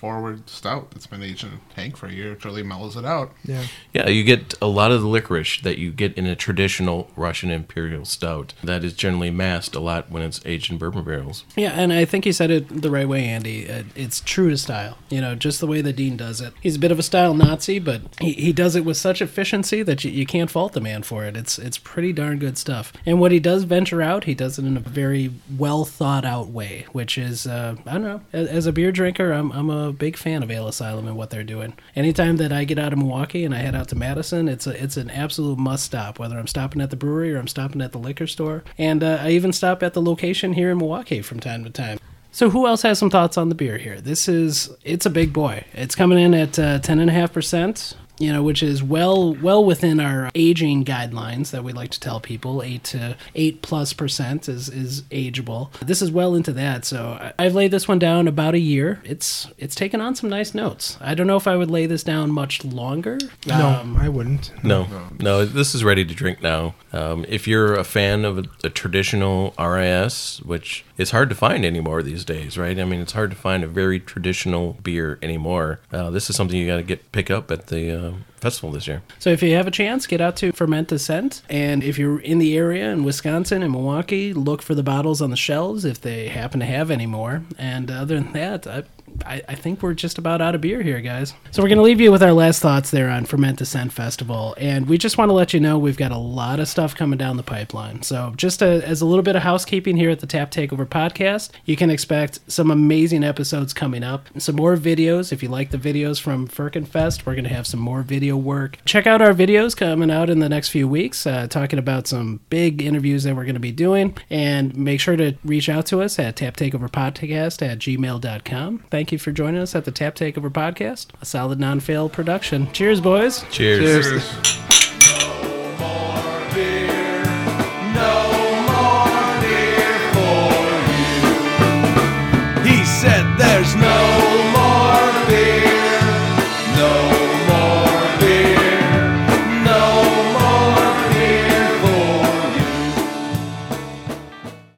straightforward 0.00 0.48
stout 0.48 0.90
that's 0.92 1.06
been 1.06 1.22
aged 1.22 1.44
in 1.44 1.50
a 1.50 1.74
tank 1.74 1.96
for 1.96 2.06
a 2.06 2.12
year. 2.12 2.32
It 2.32 2.44
really 2.44 2.62
mellows 2.62 2.96
it 2.96 3.04
out. 3.04 3.32
Yeah. 3.44 3.66
Yeah, 3.92 4.08
you 4.08 4.24
get 4.24 4.54
a 4.62 4.66
lot 4.66 4.92
of 4.92 5.02
the 5.02 5.08
licorice 5.08 5.60
that 5.62 5.78
you 5.78 5.92
get 5.92 6.14
in 6.16 6.26
a 6.26 6.34
traditional 6.34 7.10
Russian 7.16 7.50
imperial 7.50 8.04
stout. 8.04 8.54
That 8.64 8.82
is 8.82 8.94
generally 8.94 9.30
masked 9.30 9.74
a 9.74 9.80
lot 9.80 10.10
when 10.10 10.22
it's 10.22 10.40
aged 10.46 10.72
in 10.72 10.78
bourbon 10.78 11.04
barrels. 11.04 11.44
Yeah, 11.54 11.72
and 11.72 11.92
I 11.92 12.04
think 12.06 12.24
you 12.24 12.32
said 12.32 12.50
it 12.50 12.82
the 12.82 12.90
right 12.90 13.08
way, 13.08 13.26
Andy. 13.26 13.70
Uh, 13.70 13.82
It's 13.94 14.20
true 14.20 14.50
to 14.50 14.56
style. 14.56 14.96
You 15.10 15.20
know, 15.20 15.34
just 15.34 15.60
the 15.60 15.66
way 15.66 15.82
that 15.82 15.96
Dean 15.96 16.16
does 16.16 16.40
it. 16.40 16.54
He's 16.60 16.76
a 16.76 16.78
bit 16.78 16.92
of 16.92 16.98
a 16.98 17.02
style 17.02 17.34
Nazi, 17.34 17.78
but 17.78 18.00
he, 18.20 18.32
he 18.32 18.52
does 18.52 18.76
it 18.76 18.84
with 18.84 18.96
such 18.96 19.20
efficiency 19.20 19.82
that 19.82 20.04
you, 20.04 20.10
you 20.10 20.24
can't 20.24 20.50
fault 20.50 20.72
the 20.72 20.80
man 20.80 21.02
for 21.02 21.24
it. 21.24 21.36
It's 21.36 21.58
it's 21.58 21.78
pretty 21.78 22.12
darn 22.12 22.38
good 22.38 22.56
stuff. 22.56 22.92
And 23.04 23.20
what 23.20 23.32
he 23.32 23.40
does 23.40 23.64
venture 23.64 24.00
out, 24.00 24.24
he 24.24 24.34
does 24.34 24.58
it 24.58 24.64
in 24.64 24.76
a 24.76 24.80
very 24.80 25.32
well 25.58 25.84
thought 25.84 26.24
out 26.24 26.48
way, 26.48 26.86
which 26.92 27.18
is 27.18 27.46
uh, 27.46 27.76
I 27.86 27.92
don't 27.92 28.02
know. 28.02 28.20
As, 28.32 28.48
as 28.48 28.66
a 28.66 28.72
beer 28.72 28.92
drinker, 28.92 29.32
I'm 29.32 29.50
I'm 29.52 29.68
a 29.68 29.89
big 29.92 30.16
fan 30.16 30.42
of 30.42 30.50
Ale 30.50 30.68
Asylum 30.68 31.06
and 31.06 31.16
what 31.16 31.30
they're 31.30 31.44
doing. 31.44 31.74
Anytime 31.94 32.36
that 32.38 32.52
I 32.52 32.64
get 32.64 32.78
out 32.78 32.92
of 32.92 32.98
Milwaukee 32.98 33.44
and 33.44 33.54
I 33.54 33.58
head 33.58 33.74
out 33.74 33.88
to 33.88 33.96
Madison, 33.96 34.48
it's 34.48 34.66
a 34.66 34.82
it's 34.82 34.96
an 34.96 35.10
absolute 35.10 35.58
must 35.58 35.84
stop. 35.84 36.18
Whether 36.18 36.38
I'm 36.38 36.46
stopping 36.46 36.80
at 36.80 36.90
the 36.90 36.96
brewery 36.96 37.34
or 37.34 37.38
I'm 37.38 37.48
stopping 37.48 37.80
at 37.80 37.92
the 37.92 37.98
liquor 37.98 38.26
store, 38.26 38.64
and 38.78 39.02
uh, 39.02 39.18
I 39.20 39.30
even 39.30 39.52
stop 39.52 39.82
at 39.82 39.94
the 39.94 40.02
location 40.02 40.52
here 40.52 40.70
in 40.70 40.78
Milwaukee 40.78 41.22
from 41.22 41.40
time 41.40 41.64
to 41.64 41.70
time. 41.70 41.98
So 42.32 42.50
who 42.50 42.66
else 42.66 42.82
has 42.82 42.98
some 42.98 43.10
thoughts 43.10 43.36
on 43.36 43.48
the 43.48 43.54
beer 43.54 43.78
here? 43.78 44.00
This 44.00 44.28
is 44.28 44.70
it's 44.84 45.06
a 45.06 45.10
big 45.10 45.32
boy. 45.32 45.64
It's 45.72 45.94
coming 45.94 46.18
in 46.18 46.34
at 46.34 46.58
uh, 46.58 46.78
ten 46.78 47.00
and 47.00 47.10
a 47.10 47.12
half 47.12 47.32
percent. 47.32 47.96
You 48.20 48.32
know, 48.34 48.42
which 48.42 48.62
is 48.62 48.82
well 48.82 49.34
well 49.34 49.64
within 49.64 49.98
our 49.98 50.30
aging 50.34 50.84
guidelines 50.84 51.50
that 51.52 51.64
we 51.64 51.72
like 51.72 51.90
to 51.92 51.98
tell 52.00 52.20
people. 52.20 52.62
Eight 52.62 52.84
to 52.84 53.16
eight 53.34 53.62
plus 53.62 53.94
percent 53.94 54.46
is 54.46 54.68
is 54.68 55.02
ageable. 55.04 55.72
This 55.80 56.02
is 56.02 56.10
well 56.12 56.34
into 56.34 56.52
that. 56.52 56.84
So 56.84 57.18
I- 57.18 57.32
I've 57.46 57.54
laid 57.54 57.70
this 57.70 57.88
one 57.88 57.98
down 57.98 58.28
about 58.28 58.52
a 58.54 58.58
year. 58.58 59.00
It's 59.04 59.48
it's 59.56 59.74
taken 59.74 60.02
on 60.02 60.14
some 60.14 60.28
nice 60.28 60.52
notes. 60.54 60.98
I 61.00 61.14
don't 61.14 61.26
know 61.26 61.38
if 61.38 61.48
I 61.48 61.56
would 61.56 61.70
lay 61.70 61.86
this 61.86 62.02
down 62.04 62.30
much 62.30 62.62
longer. 62.62 63.16
No, 63.46 63.68
Um, 63.80 63.96
I 63.96 64.10
wouldn't. 64.10 64.52
No, 64.62 64.86
no, 65.18 65.46
this 65.46 65.74
is 65.74 65.82
ready 65.82 66.04
to 66.04 66.14
drink 66.14 66.42
now. 66.42 66.74
Um, 66.92 67.24
if 67.28 67.48
you're 67.48 67.72
a 67.74 67.84
fan 67.84 68.26
of 68.26 68.36
a, 68.38 68.44
a 68.64 68.68
traditional 68.68 69.54
RIS, 69.58 70.42
which 70.44 70.84
is 71.00 71.12
hard 71.12 71.30
to 71.30 71.34
find 71.34 71.64
anymore 71.64 72.02
these 72.02 72.26
days, 72.26 72.58
right? 72.58 72.78
I 72.78 72.84
mean, 72.84 73.00
it's 73.00 73.12
hard 73.12 73.30
to 73.30 73.36
find 73.36 73.64
a 73.64 73.66
very 73.66 73.98
traditional 73.98 74.74
beer 74.82 75.18
anymore. 75.22 75.80
Uh, 75.90 76.10
this 76.10 76.28
is 76.28 76.36
something 76.36 76.58
you 76.58 76.66
got 76.66 76.76
to 76.76 76.82
get 76.82 77.10
pick 77.10 77.30
up 77.30 77.50
at 77.50 77.68
the 77.68 77.90
uh, 77.90 78.12
festival 78.36 78.70
this 78.70 78.86
year. 78.86 79.00
So 79.18 79.30
if 79.30 79.42
you 79.42 79.54
have 79.54 79.66
a 79.66 79.70
chance, 79.70 80.06
get 80.06 80.20
out 80.20 80.36
to 80.36 80.52
Ferment 80.52 80.92
Ascent. 80.92 81.40
And 81.48 81.82
if 81.82 81.98
you're 81.98 82.20
in 82.20 82.38
the 82.38 82.54
area 82.54 82.90
in 82.90 83.02
Wisconsin 83.02 83.62
and 83.62 83.72
Milwaukee, 83.72 84.34
look 84.34 84.60
for 84.60 84.74
the 84.74 84.82
bottles 84.82 85.22
on 85.22 85.30
the 85.30 85.36
shelves 85.38 85.86
if 85.86 86.02
they 86.02 86.28
happen 86.28 86.60
to 86.60 86.66
have 86.66 86.90
any 86.90 87.06
more. 87.06 87.44
And 87.56 87.90
other 87.90 88.20
than 88.20 88.32
that, 88.34 88.66
I, 88.66 88.82
I, 89.24 89.42
I 89.48 89.54
think 89.54 89.82
we're 89.82 89.94
just 89.94 90.18
about 90.18 90.40
out 90.40 90.54
of 90.54 90.60
beer 90.60 90.82
here, 90.82 91.00
guys. 91.00 91.34
So 91.50 91.62
we're 91.62 91.68
going 91.68 91.78
to 91.78 91.84
leave 91.84 92.00
you 92.00 92.12
with 92.12 92.22
our 92.22 92.32
last 92.32 92.60
thoughts 92.60 92.90
there 92.90 93.08
on 93.08 93.24
Ferment 93.24 93.60
Ascent 93.60 93.92
Festival. 93.92 94.54
And 94.58 94.88
we 94.88 94.98
just 94.98 95.18
want 95.18 95.28
to 95.28 95.32
let 95.32 95.52
you 95.52 95.60
know 95.60 95.78
we've 95.78 95.96
got 95.96 96.12
a 96.12 96.18
lot 96.18 96.60
of 96.60 96.68
stuff 96.68 96.94
coming 96.94 97.18
down 97.18 97.36
the 97.36 97.42
pipeline. 97.42 98.02
So 98.02 98.32
just 98.36 98.62
a, 98.62 98.86
as 98.86 99.00
a 99.00 99.06
little 99.06 99.22
bit 99.22 99.36
of 99.36 99.42
housekeeping 99.42 99.96
here 99.96 100.10
at 100.10 100.20
the 100.20 100.26
Tap 100.26 100.50
Takeover 100.50 100.86
podcast, 100.86 101.50
you 101.64 101.76
can 101.76 101.90
expect 101.90 102.40
some 102.46 102.70
amazing 102.70 103.24
episodes 103.24 103.72
coming 103.72 104.02
up. 104.02 104.26
Some 104.38 104.56
more 104.56 104.76
videos. 104.76 105.32
If 105.32 105.42
you 105.42 105.48
like 105.48 105.70
the 105.70 105.78
videos 105.78 106.20
from 106.20 106.48
Firkenfest, 106.48 107.26
we're 107.26 107.34
going 107.34 107.44
to 107.44 107.54
have 107.54 107.66
some 107.66 107.80
more 107.80 108.02
video 108.02 108.36
work. 108.36 108.78
Check 108.84 109.06
out 109.06 109.22
our 109.22 109.34
videos 109.34 109.76
coming 109.76 110.10
out 110.10 110.30
in 110.30 110.40
the 110.40 110.48
next 110.48 110.68
few 110.70 110.88
weeks, 110.88 111.26
uh, 111.26 111.46
talking 111.46 111.78
about 111.78 112.06
some 112.06 112.40
big 112.50 112.82
interviews 112.82 113.24
that 113.24 113.36
we're 113.36 113.44
going 113.44 113.54
to 113.54 113.60
be 113.60 113.72
doing. 113.72 114.16
And 114.30 114.76
make 114.76 115.00
sure 115.00 115.16
to 115.16 115.34
reach 115.44 115.68
out 115.68 115.86
to 115.86 116.00
us 116.02 116.18
at 116.18 116.36
taptakeoverpodcast 116.36 117.62
at 117.66 117.78
gmail.com. 117.78 118.84
Thank 119.00 119.12
you 119.12 119.18
for 119.18 119.32
joining 119.32 119.62
us 119.62 119.74
at 119.74 119.86
the 119.86 119.92
Tap 119.92 120.14
Takeover 120.14 120.50
Podcast, 120.50 121.06
a 121.22 121.24
solid 121.24 121.58
non 121.58 121.80
fail 121.80 122.10
production. 122.10 122.70
Cheers, 122.74 123.00
boys. 123.00 123.46
Cheers. 123.50 124.04
Cheers. 124.10 124.89